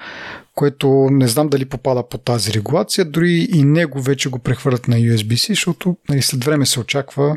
което 0.54 1.08
не 1.10 1.28
знам 1.28 1.48
дали 1.48 1.64
попада 1.64 2.08
по 2.08 2.18
тази 2.18 2.52
регулация, 2.52 3.04
дори 3.04 3.48
и 3.52 3.64
него 3.64 4.02
вече 4.02 4.28
го 4.28 4.38
прехвърлят 4.38 4.88
на 4.88 4.96
USB-C, 4.96 5.48
защото 5.48 5.96
нали, 6.08 6.22
след 6.22 6.44
време 6.44 6.66
се 6.66 6.80
очаква 6.80 7.36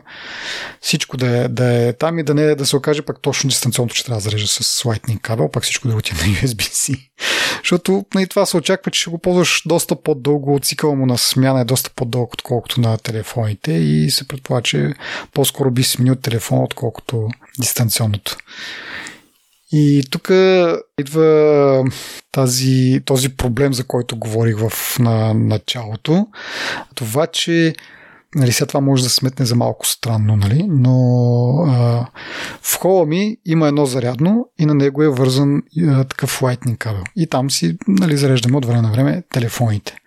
всичко 0.81 1.18
да 1.18 1.38
е, 1.38 1.47
да 1.47 1.88
е 1.88 1.93
там 1.93 2.19
и 2.19 2.23
да 2.23 2.34
не 2.34 2.55
да 2.55 2.65
се 2.65 2.76
окаже 2.76 3.01
пак 3.01 3.22
точно 3.22 3.47
дистанционното, 3.47 3.95
че 3.95 4.05
трябва 4.05 4.18
да 4.18 4.22
зарежда 4.22 4.47
с 4.47 4.84
Lightning 4.84 5.22
кабел, 5.22 5.49
пак 5.49 5.64
всичко 5.64 5.88
да 5.88 5.95
отиде 5.95 6.27
на 6.27 6.34
USB-C. 6.34 7.09
защото 7.64 8.05
нали, 8.15 8.27
това 8.27 8.45
се 8.45 8.57
очаква, 8.57 8.91
че 8.91 9.01
ще 9.01 9.09
го 9.09 9.18
ползваш 9.18 9.61
доста 9.65 9.95
по-дълго, 9.95 10.59
цикъла 10.59 10.95
му 10.95 11.05
на 11.05 11.18
смяна 11.18 11.61
е 11.61 11.65
доста 11.65 11.89
по-дълго, 11.95 12.30
отколкото 12.34 12.81
на 12.81 12.97
телефоните 12.97 13.72
и 13.77 14.11
се 14.11 14.27
предполага, 14.27 14.63
че 14.63 14.93
по-скоро 15.33 15.71
би 15.71 15.83
сменил 15.83 16.15
телефон, 16.15 16.63
отколкото 16.63 17.27
дистанционното. 17.59 18.37
И 19.71 20.03
тук 20.11 20.29
идва 20.99 21.83
тази, 22.31 23.01
този 23.05 23.29
проблем, 23.29 23.73
за 23.73 23.83
който 23.83 24.17
говорих 24.17 24.57
в 24.57 24.99
на, 24.99 25.33
началото. 25.33 26.27
Това, 26.95 27.27
че 27.27 27.75
Нали, 28.35 28.51
сега 28.51 28.67
това 28.67 28.81
може 28.81 29.03
да 29.03 29.09
сметне 29.09 29.45
за 29.45 29.55
малко 29.55 29.87
странно, 29.87 30.35
нали? 30.35 30.65
но 30.69 30.93
а, 31.67 32.07
в 32.61 32.77
хола 32.79 33.05
ми 33.05 33.37
има 33.45 33.67
едно 33.67 33.85
зарядно 33.85 34.49
и 34.59 34.65
на 34.65 34.73
него 34.73 35.03
е 35.03 35.09
вързан 35.09 35.61
а, 35.87 36.03
такъв 36.03 36.39
Lightning 36.39 36.77
кабел. 36.77 37.03
И 37.15 37.27
там 37.27 37.51
си 37.51 37.77
нали, 37.87 38.17
зареждаме 38.17 38.57
от 38.57 38.65
време 38.65 38.81
на 38.81 38.91
време 38.91 39.23
телефоните. 39.33 39.97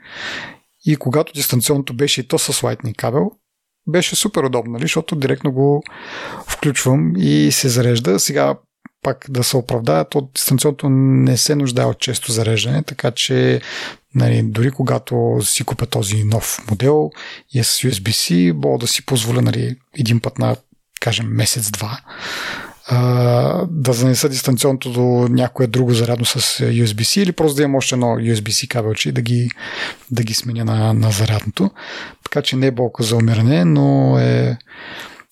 И 0.87 0.97
когато 0.97 1.33
дистанционното 1.33 1.95
беше 1.95 2.21
и 2.21 2.29
то 2.29 2.39
с 2.39 2.53
Lightning 2.53 2.97
кабел, 2.97 3.31
беше 3.91 4.17
супер 4.17 4.43
удобно, 4.43 4.73
нали? 4.73 4.83
защото 4.83 5.17
директно 5.17 5.53
го 5.53 5.83
включвам 6.49 7.13
и 7.17 7.53
се 7.53 7.69
зарежда. 7.69 8.21
Сега 8.21 8.55
пак 9.03 9.27
да 9.29 9.45
се 9.45 9.57
оправдая, 9.57 10.05
то 10.05 10.29
дистанционното 10.35 10.89
не 10.89 11.37
се 11.37 11.55
нуждае 11.55 11.85
от 11.85 11.99
често 11.99 12.33
зареждане, 12.33 12.83
така 12.83 13.11
че 13.11 13.61
нали, 14.15 14.43
дори 14.43 14.71
когато 14.71 15.39
си 15.43 15.65
купя 15.65 15.87
този 15.87 16.25
нов 16.25 16.59
модел 16.71 17.11
и 17.55 17.59
е 17.59 17.65
с 17.65 17.71
USB-C, 17.71 18.53
мога 18.53 18.79
да 18.79 18.87
си 18.87 19.07
позволя 19.07 19.43
нали, 19.43 19.77
един 19.99 20.21
път 20.21 20.39
на, 20.39 20.57
кажем, 21.01 21.27
месец-два 21.27 22.01
да 23.71 23.93
занеса 23.93 24.29
дистанционното 24.29 24.91
до 24.91 25.29
някое 25.31 25.67
друго 25.67 25.95
зарядно 25.95 26.25
с 26.25 26.41
USB-C 26.65 27.21
или 27.21 27.33
просто 27.33 27.57
да 27.57 27.63
имам 27.63 27.75
още 27.75 27.95
едно 27.95 28.07
USB-C 28.07 28.69
кабелче 28.69 29.09
и 29.09 29.13
да 29.13 29.23
ги, 29.23 29.51
да 30.11 30.23
ги 30.23 30.35
сменя 30.35 30.65
на, 30.65 30.95
на 30.95 31.11
зарядното. 31.11 31.71
Така 32.25 32.43
че 32.43 32.57
не 32.57 32.67
е 32.67 32.71
болка 32.71 33.03
за 33.03 33.17
умиране, 33.17 33.65
но 33.65 34.19
е 34.19 34.59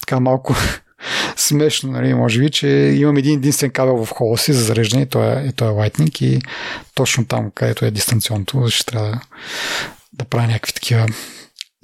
така 0.01 0.21
малко 0.21 0.55
смешно, 1.37 1.93
нали, 1.93 2.15
може 2.15 2.41
би, 2.41 2.51
че 2.51 2.69
имам 2.97 3.17
един 3.17 3.39
единствен 3.39 3.71
кабел 3.71 4.05
в 4.05 4.11
хола 4.11 4.39
си 4.39 4.53
за 4.53 4.65
зареждане 4.65 5.03
и 5.03 5.07
той 5.07 5.27
е, 5.33 5.53
той 5.53 5.69
е 5.69 5.71
Lightning 5.71 6.23
и 6.23 6.43
точно 6.95 7.27
там, 7.27 7.51
където 7.55 7.85
е 7.85 7.91
дистанционното, 7.91 8.69
ще 8.69 8.87
трябва 8.87 9.11
да, 9.11 9.21
да 10.13 10.25
правя 10.25 10.47
някакви 10.47 10.73
такива 10.73 11.07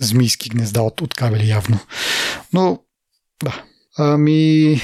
змийски 0.00 0.48
гнезда 0.48 0.82
от, 0.82 1.00
от 1.00 1.14
кабели 1.14 1.48
явно. 1.48 1.78
Но, 2.52 2.78
да. 3.44 3.62
Ами, 3.98 4.80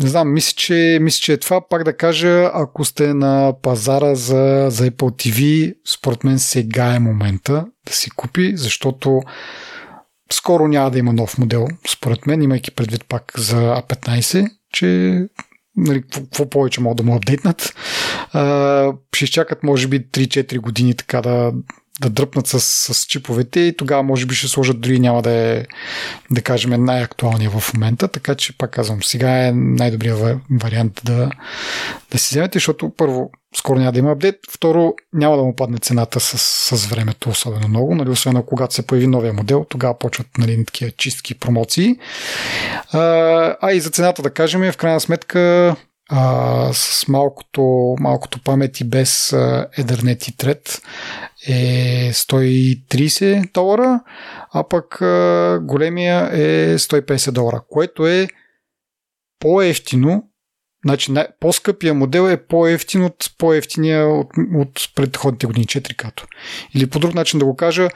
не 0.00 0.08
знам, 0.08 0.32
мисля 0.32 0.54
че, 0.56 0.98
мисля, 1.00 1.20
че 1.20 1.32
е 1.32 1.36
това. 1.36 1.68
Пак 1.68 1.84
да 1.84 1.96
кажа, 1.96 2.50
ако 2.54 2.84
сте 2.84 3.14
на 3.14 3.54
пазара 3.62 4.14
за, 4.14 4.66
за 4.70 4.90
Apple 4.90 5.30
TV, 5.30 5.74
според 5.86 6.24
мен 6.24 6.38
сега 6.38 6.94
е 6.94 6.98
момента 6.98 7.66
да 7.86 7.92
си 7.92 8.10
купи, 8.10 8.56
защото 8.56 9.22
скоро 10.32 10.68
няма 10.68 10.90
да 10.90 10.98
има 10.98 11.12
нов 11.12 11.38
модел, 11.38 11.66
според 11.88 12.26
мен, 12.26 12.42
имайки 12.42 12.70
предвид 12.70 13.04
пак 13.08 13.32
за 13.36 13.56
A15, 13.56 14.50
че 14.72 15.20
нали, 15.76 16.02
какво 16.02 16.50
повече 16.50 16.80
могат 16.80 16.96
да 16.96 17.02
му 17.02 17.16
апдейтнат. 17.16 17.74
А, 18.32 18.92
ще 19.14 19.24
изчакат 19.24 19.62
може 19.62 19.88
би 19.88 20.00
3-4 20.00 20.58
години 20.58 20.94
така 20.94 21.22
да, 21.22 21.52
да 22.00 22.10
дръпнат 22.10 22.46
с, 22.46 22.60
с 22.94 23.06
чиповете 23.06 23.60
и 23.60 23.76
тогава 23.76 24.02
може 24.02 24.26
би 24.26 24.34
ще 24.34 24.48
сложат 24.48 24.80
дори 24.80 24.98
няма 24.98 25.22
да 25.22 25.30
е, 25.30 25.64
да 26.30 26.42
кажем, 26.42 26.84
най-актуалния 26.84 27.50
в 27.50 27.74
момента, 27.74 28.08
така 28.08 28.34
че 28.34 28.58
пак 28.58 28.70
казвам, 28.70 29.02
сега 29.02 29.46
е 29.46 29.52
най-добрият 29.52 30.38
вариант 30.62 31.00
да, 31.04 31.30
да 32.10 32.18
си 32.18 32.34
вземете, 32.34 32.56
защото 32.56 32.92
първо 32.96 33.30
скоро 33.56 33.78
няма 33.78 33.92
да 33.92 33.98
има 33.98 34.12
апдейт, 34.12 34.36
второ 34.50 34.94
няма 35.12 35.36
да 35.36 35.42
му 35.42 35.56
падне 35.56 35.78
цената 35.78 36.20
с, 36.20 36.38
с 36.76 36.86
времето 36.86 37.30
особено 37.30 37.68
много, 37.68 37.94
нали, 37.94 38.10
освен 38.10 38.42
когато 38.46 38.74
се 38.74 38.86
появи 38.86 39.06
новия 39.06 39.32
модел, 39.32 39.66
тогава 39.68 39.98
почват 39.98 40.26
нали, 40.38 40.64
такива 40.64 40.90
чистки 40.90 41.38
промоции. 41.38 41.96
А, 42.92 43.00
а 43.60 43.72
и 43.72 43.80
за 43.80 43.90
цената 43.90 44.22
да 44.22 44.30
кажем, 44.30 44.72
в 44.72 44.76
крайна 44.76 45.00
сметка 45.00 45.76
а, 46.10 46.70
с 46.72 47.08
малкото, 47.08 47.94
малкото 48.00 48.42
памет 48.42 48.80
и 48.80 48.84
без 48.84 49.32
а, 49.32 49.68
Ethernet 49.78 50.28
и 50.28 50.36
Thread 50.36 50.82
е 51.46 52.12
130 52.12 53.52
долара, 53.52 54.00
а 54.52 54.68
пък 54.68 55.02
а, 55.02 55.60
големия 55.62 56.30
е 56.32 56.78
150 56.78 57.30
долара, 57.30 57.60
което 57.68 58.06
е 58.06 58.28
по-ефтино 59.40 60.24
Значи 60.84 61.12
по-скъпия 61.40 61.94
модел 61.94 62.28
е 62.28 62.46
по-ефтин 62.46 63.04
от 63.04 63.30
по-ефтиния 63.38 64.08
от, 64.08 64.30
от 64.54 64.90
предходните 64.94 65.46
години 65.46 65.66
4K. 65.66 66.22
Или 66.74 66.90
по 66.90 66.98
друг 66.98 67.14
начин 67.14 67.38
да 67.38 67.44
го 67.44 67.56
кажа, 67.56 67.88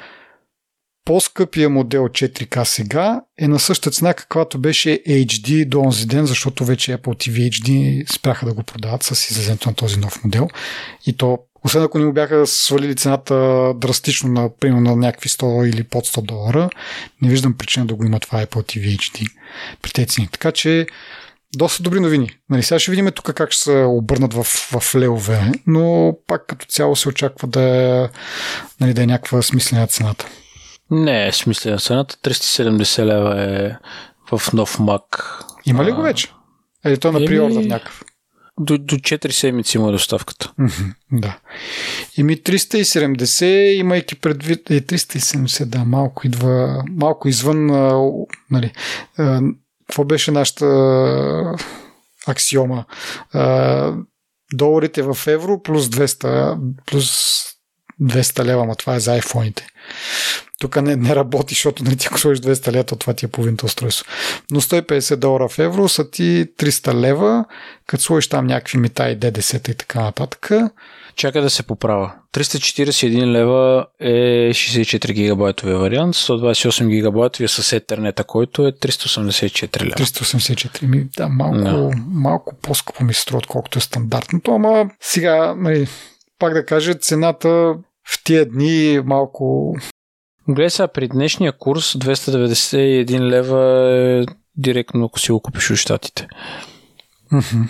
по-скъпия 1.05 1.71
модел 1.71 2.03
4K 2.03 2.65
сега 2.65 3.21
е 3.39 3.49
на 3.49 3.59
същата 3.59 3.91
цена, 3.91 4.15
каквато 4.15 4.59
беше 4.59 5.03
HD 5.09 5.69
до 5.69 5.81
онзи 5.81 6.07
ден, 6.07 6.27
защото 6.27 6.65
вече 6.65 6.99
Apple 6.99 7.29
TV 7.29 7.51
HD 7.51 8.13
спряха 8.13 8.47
да 8.47 8.55
го 8.55 8.63
продават 8.63 9.03
с 9.03 9.31
излезенето 9.31 9.69
на 9.69 9.75
този 9.75 9.99
нов 9.99 10.25
модел. 10.25 10.49
И 11.07 11.17
то 11.17 11.39
Освен 11.65 11.83
ако 11.83 11.99
ни 11.99 12.05
му 12.05 12.13
бяха 12.13 12.47
свалили 12.47 12.97
цената 12.97 13.35
драстично 13.77 14.29
на, 14.29 14.51
примерно, 14.61 14.91
на 14.91 14.97
някакви 14.97 15.29
100 15.29 15.69
или 15.69 15.85
под 15.85 16.07
100 16.07 16.23
долара, 16.23 16.71
не 17.23 17.29
виждам 17.29 17.55
причина 17.59 17.87
да 17.87 17.95
го 17.95 18.05
има 18.05 18.21
това 18.21 18.47
Apple 18.47 18.79
TV 18.79 18.97
HD 18.97 19.31
при 19.83 19.91
тези 19.91 20.07
цени. 20.07 20.29
Така 20.33 20.53
че 20.53 20.87
доста 21.57 21.83
добри 21.83 22.01
новини. 22.01 22.31
Нали, 22.51 22.63
сега 22.63 22.79
ще 22.79 22.91
видим 22.91 23.11
тук 23.15 23.33
как 23.35 23.53
ще 23.53 23.63
се 23.63 23.85
обърнат 23.89 24.35
в, 24.35 24.45
в 24.45 24.95
левове, 24.95 25.53
но 25.67 26.17
пак 26.27 26.47
като 26.47 26.67
цяло 26.67 26.97
се 26.97 27.09
очаква 27.09 27.49
да, 27.49 27.63
е, 27.63 28.09
нали, 28.81 28.95
да 28.95 29.03
е 29.03 29.07
някаква 29.07 29.43
смислена 29.43 29.87
цената. 29.87 30.27
Не 30.91 31.27
е 31.27 31.33
смислена 31.33 31.79
цената. 31.79 32.17
370 32.17 33.05
лева 33.05 33.43
е 33.43 33.77
в 34.37 34.53
нов 34.53 34.79
Mac. 34.79 35.23
Има 35.67 35.85
ли 35.85 35.93
го 35.93 36.03
вече? 36.03 36.29
Или 36.87 36.99
то 36.99 37.13
на 37.13 37.19
приордър 37.19 37.65
някакъв? 37.65 38.05
До, 38.61 38.79
до 38.79 38.97
4 38.97 39.31
седмици 39.31 39.77
има 39.77 39.93
доставката. 39.93 40.53
Mm-hmm, 40.61 40.93
да. 41.13 41.39
Ими 42.17 42.37
370, 42.37 43.45
имайки 43.73 44.15
предвид... 44.15 44.71
Е, 44.71 44.81
370, 44.81 45.65
да, 45.65 45.85
малко 45.85 46.27
идва... 46.27 46.85
Малко 46.91 47.29
извън... 47.29 47.71
А, 47.71 48.11
нали, 48.51 48.73
а, 49.19 49.41
какво 49.89 50.05
беше 50.05 50.31
нашата 50.31 50.67
аксиома? 52.27 52.85
А, 53.33 53.95
доларите 54.53 55.03
в 55.03 55.19
евро 55.27 55.63
плюс 55.63 55.87
200, 55.87 56.59
плюс 56.87 57.43
200 58.03 58.45
лева, 58.45 58.65
ма 58.65 58.75
това 58.75 58.95
е 58.95 59.01
за 59.01 59.13
айфоните. 59.13 59.67
Тук 60.61 60.83
не, 60.83 60.97
не 60.97 61.17
работи, 61.17 61.55
защото 61.55 61.85
нали, 61.85 61.97
ти 61.97 62.07
ако 62.07 62.19
сложиш 62.19 62.41
200 62.41 62.73
лева, 62.73 62.85
то 62.85 62.97
това 62.97 63.15
ти 63.15 63.25
е 63.25 63.29
половината 63.29 63.67
устройство. 63.67 64.07
Но 64.51 64.61
150 64.61 65.17
долара 65.17 65.49
в 65.49 65.59
евро 65.59 65.89
са 65.89 66.11
ти 66.11 66.47
300 66.59 66.95
лева, 66.95 67.45
като 67.87 68.03
сложиш 68.03 68.29
там 68.29 68.47
някакви 68.47 68.79
мита 68.79 69.11
и 69.11 69.17
ДДС 69.17 69.57
и 69.57 69.61
така 69.61 70.01
нататък. 70.01 70.51
Чака 71.17 71.43
да 71.43 71.51
се 71.51 71.63
поправя. 71.63 72.13
341 72.35 73.27
лева 73.27 73.87
е 74.01 74.13
64 74.51 75.13
гигабайтовия 75.13 75.79
вариант, 75.79 76.15
128 76.15 76.89
гигабайтовия 76.89 77.49
с 77.49 77.73
етернета, 77.73 78.25
който 78.25 78.67
е 78.67 78.73
384 78.73 79.83
лева. 79.83 79.95
384, 79.95 80.87
ми, 80.87 81.07
да, 81.17 81.29
малко, 81.29 81.57
no. 81.57 82.03
малко 82.09 82.55
по-скъпо 82.63 83.05
ми 83.05 83.15
се 83.15 83.21
струва, 83.21 83.39
отколкото 83.39 83.79
е 83.79 83.83
стандартното, 83.83 84.51
ама 84.51 84.91
сега, 85.01 85.55
нали, 85.55 85.89
пак 86.39 86.55
да 86.55 86.67
кажа, 86.67 86.95
цената 86.95 87.49
в 88.09 88.25
тия 88.25 88.47
дни 88.47 89.01
малко 89.05 89.75
Гледай 90.49 90.71
сега, 90.71 90.89
при 90.89 91.09
днешния 91.09 91.53
курс 91.59 91.93
291 91.93 93.21
лева 93.21 93.91
е 93.93 94.25
директно, 94.57 95.05
ако 95.05 95.21
си 95.21 95.33
го 95.33 95.41
купиш 95.41 95.71
от 95.71 95.77
щатите. 95.77 96.29
Mm-hmm. 97.33 97.69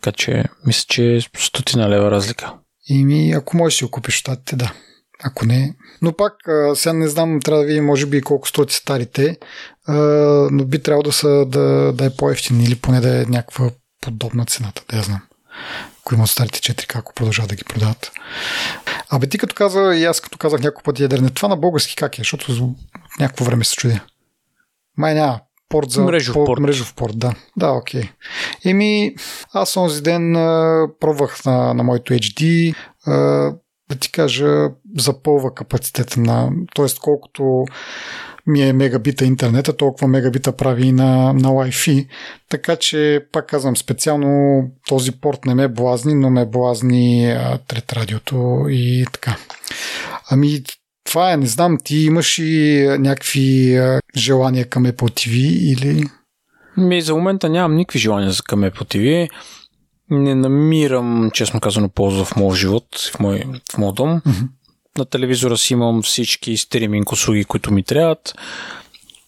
Така 0.00 0.16
че, 0.16 0.44
мисля, 0.66 0.84
че 0.88 1.16
е 1.16 1.20
стотина 1.38 1.88
лева 1.88 2.10
разлика. 2.10 2.54
Ими, 2.88 3.32
ако 3.32 3.56
можеш 3.56 3.78
си 3.78 3.84
го 3.84 3.90
купиш 3.90 4.14
щатите, 4.14 4.56
да. 4.56 4.72
Ако 5.24 5.46
не. 5.46 5.74
Но 6.02 6.12
пак, 6.12 6.32
сега 6.74 6.92
не 6.92 7.08
знам, 7.08 7.40
трябва 7.40 7.60
да 7.62 7.66
видим, 7.66 7.84
може 7.84 8.06
би, 8.06 8.20
колко 8.20 8.48
стоят 8.48 8.70
старите, 8.70 9.38
но 10.50 10.64
би 10.64 10.82
трябвало 10.82 11.02
да, 11.02 11.12
са, 11.12 11.46
да, 11.46 11.92
да 11.92 12.04
е 12.04 12.16
по-ефтин 12.16 12.60
или 12.60 12.76
поне 12.76 13.00
да 13.00 13.22
е 13.22 13.24
някаква 13.24 13.70
подобна 14.00 14.46
цената, 14.46 14.84
да 14.88 14.96
я 14.96 15.02
знам 15.02 15.20
ако 16.00 16.14
имат 16.14 16.30
старите 16.30 16.58
4, 16.58 16.96
ако 16.98 17.14
продължават 17.14 17.48
да 17.48 17.56
ги 17.56 17.64
продават. 17.64 18.12
Абе 19.10 19.26
ти 19.26 19.38
като 19.38 19.54
каза, 19.54 19.94
и 19.96 20.04
аз 20.04 20.20
като 20.20 20.38
казах 20.38 20.60
няколко 20.60 20.82
пъти 20.82 21.02
ядрене, 21.02 21.30
това 21.30 21.48
на 21.48 21.56
български 21.56 21.96
как 21.96 22.18
е, 22.18 22.20
защото 22.20 22.74
някакво 23.20 23.44
време 23.44 23.64
се 23.64 23.76
чудя. 23.76 24.00
Май 24.96 25.14
няма 25.14 25.40
порт 25.68 25.90
за 25.90 26.02
мрежов 26.02 26.34
по, 26.34 26.44
порт. 26.44 26.60
Мрежов 26.60 26.94
порт, 26.94 27.18
да. 27.18 27.34
Да, 27.56 27.70
окей. 27.70 28.02
Okay. 28.02 28.10
Еми, 28.64 29.14
аз 29.52 29.76
онзи 29.76 30.02
ден 30.02 30.36
а, 30.36 30.86
пробвах 31.00 31.44
на, 31.44 31.74
на 31.74 31.82
моето 31.82 32.12
HD 32.12 32.74
а, 33.06 33.12
да 33.88 33.96
ти 34.00 34.12
кажа, 34.12 34.68
запълва 34.98 35.54
капацитета 35.54 36.20
на, 36.20 36.50
т.е. 36.74 36.86
колкото 37.00 37.64
ми 38.46 38.62
е 38.62 38.72
мегабита 38.72 39.24
интернета, 39.24 39.76
толкова 39.76 40.08
мегабита 40.08 40.52
прави 40.52 40.86
и 40.86 40.92
на, 40.92 41.32
на 41.32 41.48
Wi-Fi. 41.48 42.08
Така 42.48 42.76
че, 42.76 43.26
пак 43.32 43.46
казвам, 43.46 43.76
специално 43.76 44.62
този 44.88 45.12
порт 45.12 45.44
не 45.44 45.54
ме 45.54 45.68
блазни, 45.68 46.14
но 46.14 46.30
ме 46.30 46.46
блазни 46.46 47.32
а, 47.32 47.58
трет 47.58 47.92
радиото 47.92 48.66
и 48.68 49.06
така. 49.12 49.36
Ами, 50.30 50.62
това 51.04 51.32
е, 51.32 51.36
не 51.36 51.46
знам, 51.46 51.78
ти 51.84 51.96
имаш 51.96 52.38
и 52.38 52.86
някакви 52.98 53.76
а, 53.76 54.00
желания 54.16 54.68
към 54.68 54.86
Apple 54.86 55.10
TV 55.10 55.36
или... 55.72 56.04
Ми, 56.76 57.02
за 57.02 57.14
момента 57.14 57.48
нямам 57.48 57.76
никакви 57.76 57.98
желания 57.98 58.32
към 58.44 58.60
Apple 58.60 58.96
TV. 58.96 59.28
Не 60.10 60.34
намирам, 60.34 61.30
честно 61.34 61.60
казано, 61.60 61.88
полза 61.88 62.24
в 62.24 62.36
моят 62.36 62.56
живот, 62.56 62.84
в 63.14 63.20
мой, 63.20 63.44
в 63.72 63.78
мой 63.78 63.92
дом. 63.94 64.20
Mm-hmm 64.20 64.48
на 64.98 65.04
телевизора 65.04 65.56
си 65.56 65.72
имам 65.72 66.02
всички 66.02 66.56
стриминг 66.56 67.12
услуги, 67.12 67.44
които 67.44 67.72
ми 67.72 67.82
трябват. 67.82 68.34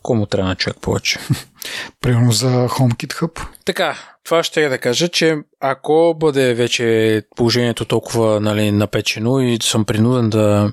Кому 0.03 0.27
трябва 0.27 0.49
на 0.49 0.57
човек 0.57 0.77
повече? 0.81 1.19
Примерно 2.01 2.33
за 2.33 2.69
HomeKit 2.69 3.13
Hub. 3.13 3.47
Така, 3.65 3.99
това 4.25 4.43
ще 4.43 4.63
я 4.63 4.71
да 4.71 4.79
кажа, 4.79 5.09
че 5.09 5.37
ако 5.61 6.15
бъде 6.19 6.55
вече 6.55 7.23
положението 7.37 7.85
толкова 7.85 8.41
нали, 8.41 8.73
напечено 8.73 9.41
и 9.41 9.59
съм 9.63 9.85
принуден 9.85 10.31
да 10.31 10.73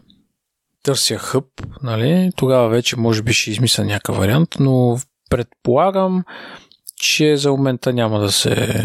търся 0.84 1.18
хъб, 1.18 1.46
нали, 1.84 2.32
тогава 2.36 2.70
вече 2.70 2.98
може 2.98 3.22
би 3.22 3.34
ще 3.34 3.52
измисля 3.52 3.86
някакъв 3.86 4.18
вариант, 4.18 4.50
но 4.60 4.98
предполагам, 5.30 6.24
че 6.96 7.38
за 7.38 7.52
момента 7.52 7.94
няма 7.94 8.20
да 8.20 8.32
се 8.32 8.84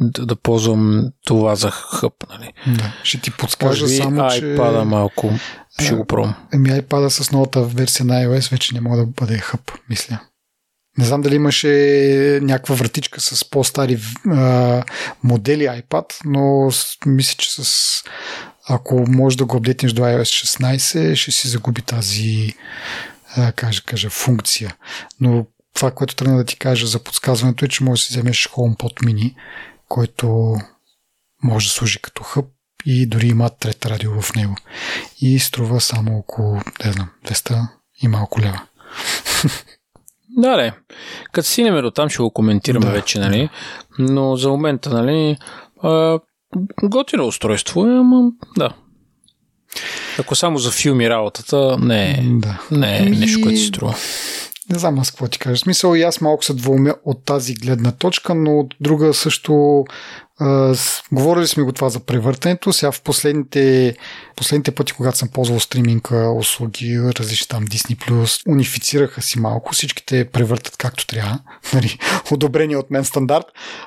да, 0.00 0.26
да 0.26 0.36
ползвам 0.36 1.10
това 1.26 1.54
за 1.54 1.70
хъб. 1.70 2.12
Нали. 2.28 2.52
Да, 2.76 2.92
ще 3.02 3.20
ти 3.20 3.30
подскажа 3.30 3.84
Може 3.84 3.96
само, 3.96 4.30
че... 4.30 4.42
iPad 4.42 4.82
малко 4.82 5.30
ще 5.80 5.94
го 5.94 6.04
пробвам. 6.04 6.34
Еми 6.52 6.70
iPad 6.70 7.08
с 7.08 7.32
новата 7.32 7.62
версия 7.62 8.06
на 8.06 8.14
iOS 8.14 8.50
вече 8.50 8.74
не 8.74 8.80
мога 8.80 8.96
да 8.96 9.06
бъде 9.06 9.38
хъб, 9.38 9.72
мисля. 9.90 10.18
Не 10.98 11.04
знам 11.04 11.22
дали 11.22 11.34
имаше 11.34 11.68
някаква 12.42 12.74
вратичка 12.74 13.20
с 13.20 13.50
по-стари 13.50 13.98
а, 14.26 14.82
модели 15.22 15.64
iPad, 15.64 16.04
но 16.24 16.70
мисля, 17.06 17.36
че 17.38 17.50
с 17.50 18.02
ако 18.68 19.04
можеш 19.08 19.36
да 19.36 19.44
го 19.44 19.56
апдейтнеш 19.56 19.92
до 19.92 20.02
iOS 20.02 20.60
16, 20.60 21.14
ще 21.14 21.32
си 21.32 21.48
загуби 21.48 21.82
тази 21.82 22.54
а, 23.36 23.52
кажа, 23.52 23.82
кажа, 23.82 24.10
функция. 24.10 24.76
Но 25.20 25.46
това, 25.74 25.90
което 25.90 26.14
тръгна 26.14 26.36
да 26.36 26.44
ти 26.44 26.58
кажа 26.58 26.86
за 26.86 26.98
подсказването 26.98 27.64
е, 27.64 27.68
че 27.68 27.84
можеш 27.84 28.04
да 28.04 28.06
си 28.06 28.12
вземеш 28.12 28.48
HomePod 28.48 29.04
mini, 29.04 29.34
който 29.88 30.56
може 31.42 31.66
да 31.66 31.72
служи 31.72 31.98
като 32.02 32.22
хъб 32.22 32.46
и 32.86 33.06
дори 33.06 33.26
има 33.26 33.50
трета 33.50 33.90
радио 33.90 34.20
в 34.20 34.34
него. 34.34 34.56
И 35.20 35.38
струва 35.38 35.80
само 35.80 36.18
около, 36.18 36.60
не 36.84 36.92
знам, 36.92 37.10
200 37.26 37.68
и 38.02 38.08
малко 38.08 38.40
лева. 38.40 38.60
Да, 40.36 40.56
не. 40.56 40.72
Като 41.32 41.48
си 41.48 41.70
до 41.70 41.90
там 41.90 42.08
ще 42.08 42.22
го 42.22 42.30
коментираме 42.30 42.86
да. 42.86 42.92
вече, 42.92 43.18
нали? 43.18 43.48
Но 43.98 44.36
за 44.36 44.48
момента, 44.48 44.90
нали, 44.90 45.36
готино 46.82 47.26
устройство 47.26 47.86
е, 47.86 47.98
ама 47.98 48.30
да. 48.56 48.70
Ако 50.18 50.34
само 50.34 50.58
за 50.58 50.70
филми 50.70 51.10
работата, 51.10 51.78
не 51.78 52.10
е, 52.10 52.22
да. 52.22 52.60
не 52.70 52.96
е 52.96 53.00
нещо, 53.00 53.40
което 53.42 53.58
си 53.58 53.66
струва. 53.66 53.94
Не 54.70 54.78
знам 54.78 54.98
аз 54.98 55.10
какво 55.10 55.28
ти 55.28 55.38
кажа. 55.38 55.56
Смисъл 55.56 55.94
и 55.94 56.02
аз 56.02 56.20
малко 56.20 56.44
се 56.44 56.54
двумя 56.54 56.94
от 57.04 57.24
тази 57.24 57.54
гледна 57.54 57.92
точка, 57.92 58.34
но 58.34 58.58
от 58.58 58.74
друга 58.80 59.14
също 59.14 59.84
говорили 61.12 61.46
сме 61.46 61.62
го 61.62 61.72
това 61.72 61.88
за 61.88 62.00
превъртането. 62.00 62.72
Сега 62.72 62.92
в 62.92 63.02
последните, 63.02 63.96
последните 64.36 64.70
пъти, 64.70 64.92
когато 64.92 65.18
съм 65.18 65.28
ползвал 65.28 65.60
стриминг 65.60 66.10
услуги, 66.36 67.00
различни 67.18 67.48
там 67.48 67.66
Disney+, 67.66 68.48
унифицираха 68.48 69.22
си 69.22 69.40
малко. 69.40 69.74
Всичките 69.74 70.24
превъртат 70.24 70.76
както 70.76 71.06
трябва. 71.06 71.38
Нали, 71.74 71.98
одобрение 72.30 72.76
от 72.76 72.90
мен 72.90 73.04
стандарт. 73.04 73.44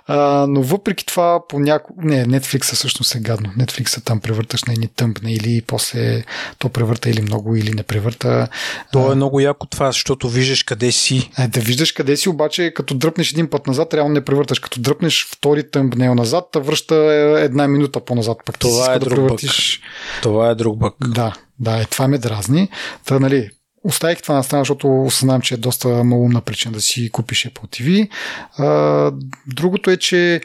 А, 0.07 0.45
но 0.49 0.61
въпреки 0.61 1.05
това, 1.05 1.47
по 1.49 1.59
няко... 1.59 1.93
Не, 1.97 2.25
Netflix 2.25 2.75
всъщност 2.75 3.15
е 3.15 3.19
гадно. 3.19 3.49
Netflix 3.57 4.03
там 4.03 4.19
превърташ 4.19 4.63
на 4.63 4.73
едни 4.73 4.87
тъмпне 4.87 5.33
или 5.33 5.61
после 5.67 6.23
то 6.59 6.69
превърта 6.69 7.09
или 7.09 7.21
много, 7.21 7.55
или 7.55 7.71
не 7.71 7.83
превърта. 7.83 8.47
То 8.91 9.11
е 9.11 9.15
много 9.15 9.39
яко 9.39 9.67
това, 9.67 9.85
защото 9.85 10.29
виждаш 10.29 10.63
къде 10.63 10.91
си. 10.91 11.31
Е, 11.39 11.47
да 11.47 11.59
виждаш 11.59 11.91
къде 11.91 12.17
си, 12.17 12.29
обаче 12.29 12.71
като 12.75 12.93
дръпнеш 12.93 13.31
един 13.31 13.49
път 13.49 13.67
назад, 13.67 13.93
реално 13.93 14.13
не 14.13 14.25
превърташ. 14.25 14.59
Като 14.59 14.81
дръпнеш 14.81 15.27
втори 15.31 15.71
тъмпнел 15.71 16.15
назад, 16.15 16.36
назад, 16.37 16.49
та 16.51 16.59
връща 16.59 16.95
една 17.39 17.67
минута 17.67 17.99
по-назад. 17.99 18.37
Пък 18.45 18.59
това 18.59 18.93
е 18.93 18.99
да 18.99 19.05
друг 19.05 19.15
превъртиш... 19.15 19.79
бък. 19.79 20.21
Това 20.21 20.49
е 20.49 20.55
друг 20.55 20.77
бък. 20.77 20.95
Да, 21.07 21.33
да, 21.59 21.81
е, 21.81 21.85
това 21.85 22.07
ме 22.07 22.17
дразни. 22.17 22.69
Та, 23.05 23.19
нали, 23.19 23.49
оставих 23.83 24.21
това 24.21 24.35
на 24.35 24.43
страна, 24.43 24.61
защото 24.61 25.03
осъзнавам, 25.03 25.41
че 25.41 25.53
е 25.53 25.57
доста 25.57 25.87
малумна 25.87 26.41
причина 26.41 26.73
да 26.73 26.81
си 26.81 27.09
купиш 27.11 27.47
Apple 27.47 27.81
TV. 27.81 28.09
А, 28.57 29.11
другото 29.47 29.91
е, 29.91 29.97
че 29.97 30.41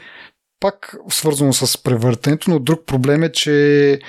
пак 0.60 0.97
свързано 1.09 1.52
с 1.52 1.82
превъртането, 1.82 2.51
но 2.51 2.59
друг 2.59 2.86
проблем 2.86 3.23
е, 3.23 3.32
че 3.32 4.01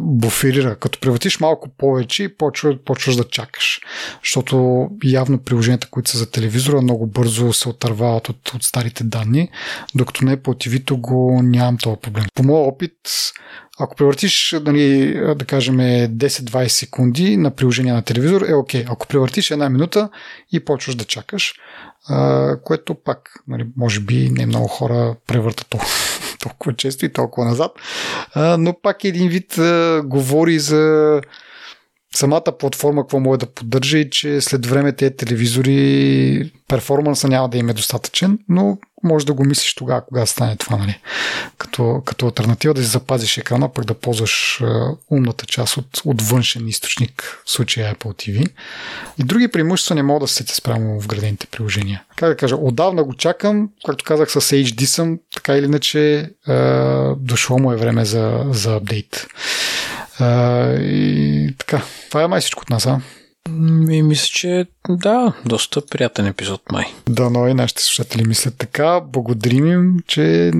буферира. 0.00 0.76
Като 0.76 1.00
превратиш 1.00 1.40
малко 1.40 1.68
повече, 1.78 2.36
почва, 2.38 2.78
почваш 2.84 3.16
да 3.16 3.24
чакаш. 3.24 3.80
Защото 4.22 4.86
явно 5.04 5.38
приложенията, 5.38 5.88
които 5.90 6.10
са 6.10 6.18
за 6.18 6.30
телевизора, 6.30 6.82
много 6.82 7.06
бързо 7.06 7.52
се 7.52 7.68
отървават 7.68 8.28
от, 8.28 8.54
от 8.54 8.62
старите 8.62 9.04
данни, 9.04 9.48
докато 9.94 10.24
не 10.24 10.36
по 10.36 10.54
TV 10.54 10.96
го 10.96 11.40
нямам 11.42 11.78
този 11.78 11.96
проблем. 12.02 12.24
По 12.34 12.42
моя 12.42 12.62
опит, 12.62 12.92
ако 13.78 13.96
превъртиш, 13.96 14.54
нали, 14.62 15.14
да 15.36 15.44
кажем, 15.44 15.76
10-20 15.76 16.68
секунди 16.68 17.36
на 17.36 17.50
приложение 17.50 17.92
на 17.92 18.02
телевизор, 18.02 18.42
е 18.48 18.54
окей. 18.54 18.84
Okay. 18.84 18.92
Ако 18.92 19.06
превъртиш 19.06 19.50
една 19.50 19.68
минута 19.68 20.08
и 20.52 20.64
почваш 20.64 20.94
да 20.94 21.04
чакаш, 21.04 21.54
а, 22.08 22.56
което 22.64 22.94
пак, 22.94 23.42
нали, 23.48 23.66
може 23.76 24.00
би 24.00 24.30
не 24.30 24.46
много 24.46 24.68
хора 24.68 25.14
превъртат 25.26 25.66
толкова, 25.68 25.90
толкова 26.48 26.76
често 26.76 27.06
и 27.06 27.12
толкова 27.12 27.46
назад, 27.46 27.72
а, 28.34 28.56
но 28.58 28.74
пак 28.82 29.04
един 29.04 29.28
вид 29.28 29.58
а, 29.58 30.02
говори 30.04 30.58
за 30.58 31.20
самата 32.16 32.58
платформа 32.58 33.02
какво 33.02 33.20
може 33.20 33.38
да 33.38 33.46
поддържа 33.46 33.98
и 33.98 34.10
че 34.10 34.40
след 34.40 34.66
време 34.66 34.92
тези 34.92 35.16
телевизори 35.16 36.52
перформанса 36.68 37.28
няма 37.28 37.48
да 37.48 37.58
им 37.58 37.68
е 37.68 37.74
достатъчен, 37.74 38.38
но 38.48 38.78
може 39.02 39.26
да 39.26 39.32
го 39.32 39.44
мислиш 39.44 39.74
тогава, 39.74 40.06
кога 40.06 40.26
стане 40.26 40.56
това, 40.56 40.76
нали? 40.76 41.00
Като, 41.58 42.02
като 42.04 42.26
альтернатива 42.26 42.74
да 42.74 42.82
си 42.82 42.88
запазиш 42.88 43.38
екрана, 43.38 43.72
пък 43.72 43.84
да 43.84 43.94
ползваш 43.94 44.62
умната 45.10 45.46
част 45.46 45.76
от, 45.76 46.02
от 46.04 46.22
външен 46.22 46.68
източник, 46.68 47.42
в 47.46 47.50
случая 47.50 47.94
Apple 47.94 48.28
TV. 48.28 48.50
И 49.18 49.24
други 49.24 49.48
преимущества 49.48 49.94
не 49.94 50.02
мога 50.02 50.20
да 50.20 50.28
се 50.28 50.34
сетя 50.34 50.54
спрямо 50.54 51.00
в 51.00 51.06
градените 51.06 51.46
приложения. 51.46 52.02
Как 52.16 52.28
да 52.28 52.36
кажа, 52.36 52.56
отдавна 52.56 53.04
го 53.04 53.14
чакам, 53.14 53.68
както 53.86 54.04
казах 54.04 54.30
с 54.30 54.40
HD 54.40 54.84
съм, 54.84 55.18
така 55.34 55.56
или 55.56 55.64
иначе 55.64 56.30
а, 56.46 57.14
дошло 57.18 57.58
му 57.58 57.72
е 57.72 57.76
време 57.76 58.04
за, 58.04 58.44
за 58.50 58.74
апдейт. 58.74 59.26
А, 60.18 60.72
и 60.74 61.54
така, 61.58 61.82
това 62.08 62.22
е 62.22 62.26
май 62.26 62.40
всичко 62.40 62.62
от 62.62 62.70
нас, 62.70 62.86
а? 62.86 63.00
И 63.90 64.02
мисля, 64.02 64.28
че 64.32 64.66
да, 64.88 65.32
доста 65.44 65.86
приятен 65.86 66.26
епизод 66.26 66.62
май. 66.72 66.84
Да, 67.08 67.30
но 67.30 67.48
и 67.48 67.54
нашите 67.54 67.82
слушатели 67.82 68.24
мислят 68.24 68.54
така. 68.58 69.00
Благодарим 69.00 69.66
им, 69.66 69.96
че 70.06 70.52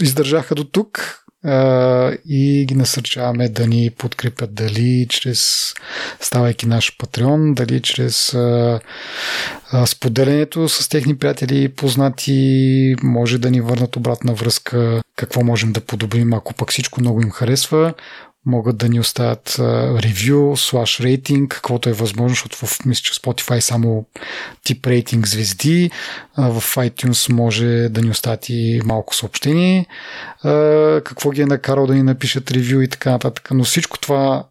издържаха 0.00 0.54
до 0.54 0.64
тук 0.64 1.22
и 2.28 2.64
ги 2.68 2.74
насърчаваме 2.74 3.48
да 3.48 3.66
ни 3.66 3.90
подкрепят 3.98 4.54
дали 4.54 5.06
чрез 5.08 5.72
ставайки 6.20 6.66
наш 6.66 6.96
патреон, 6.98 7.54
дали 7.54 7.80
чрез 7.80 8.34
а, 8.34 8.80
а, 9.70 9.86
споделянето 9.86 10.68
с 10.68 10.88
техни 10.88 11.18
приятели 11.18 11.62
и 11.62 11.68
познати, 11.68 12.94
може 13.02 13.38
да 13.38 13.50
ни 13.50 13.60
върнат 13.60 13.96
обратна 13.96 14.34
връзка, 14.34 15.02
какво 15.16 15.44
можем 15.44 15.72
да 15.72 15.80
подобрим, 15.80 16.34
ако 16.34 16.54
пък 16.54 16.70
всичко 16.70 17.00
много 17.00 17.22
им 17.22 17.30
харесва 17.30 17.94
могат 18.46 18.76
да 18.76 18.88
ни 18.88 19.00
оставят 19.00 19.56
ревю, 20.02 20.56
слаш 20.56 21.00
рейтинг, 21.00 21.50
каквото 21.50 21.88
е 21.88 21.92
възможно, 21.92 22.28
защото 22.28 22.66
в, 22.66 22.84
мисля, 22.84 23.02
че 23.02 23.12
Spotify 23.12 23.60
само 23.60 24.06
тип 24.64 24.86
рейтинг 24.86 25.26
звезди, 25.26 25.90
в 26.38 26.62
iTunes 26.76 27.32
може 27.32 27.88
да 27.88 28.02
ни 28.02 28.10
оставят 28.10 28.48
и 28.48 28.80
малко 28.84 29.14
съобщение, 29.14 29.86
какво 31.04 31.30
ги 31.30 31.42
е 31.42 31.46
накарал 31.46 31.86
да 31.86 31.94
ни 31.94 32.02
напишат 32.02 32.50
ревю 32.50 32.80
и 32.80 32.88
така 32.88 33.10
нататък. 33.10 33.48
Но 33.50 33.64
всичко 33.64 33.98
това 33.98 34.46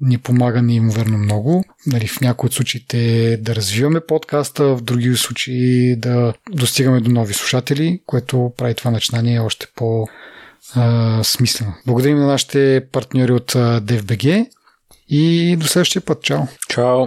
ни 0.00 0.18
помага 0.18 0.62
неимоверно 0.62 1.18
много. 1.18 1.64
Нали, 1.86 2.08
в 2.08 2.20
някои 2.20 2.46
от 2.46 2.54
случаите 2.54 3.36
да 3.36 3.54
развиваме 3.54 4.00
подкаста, 4.00 4.76
в 4.76 4.82
други 4.82 5.16
случаи 5.16 5.96
да 5.96 6.34
достигаме 6.50 7.00
до 7.00 7.10
нови 7.10 7.34
слушатели, 7.34 8.02
което 8.06 8.52
прави 8.56 8.74
това 8.74 8.90
начинание 8.90 9.40
още 9.40 9.66
по- 9.74 10.06
смислено. 11.22 11.74
Благодарим 11.86 12.18
на 12.18 12.26
нашите 12.26 12.86
партньори 12.92 13.32
от 13.32 13.52
DFBG 13.52 14.46
и 15.08 15.56
до 15.56 15.66
следващия 15.66 16.02
път. 16.02 16.22
Чао! 16.22 16.42
Чао! 16.68 17.06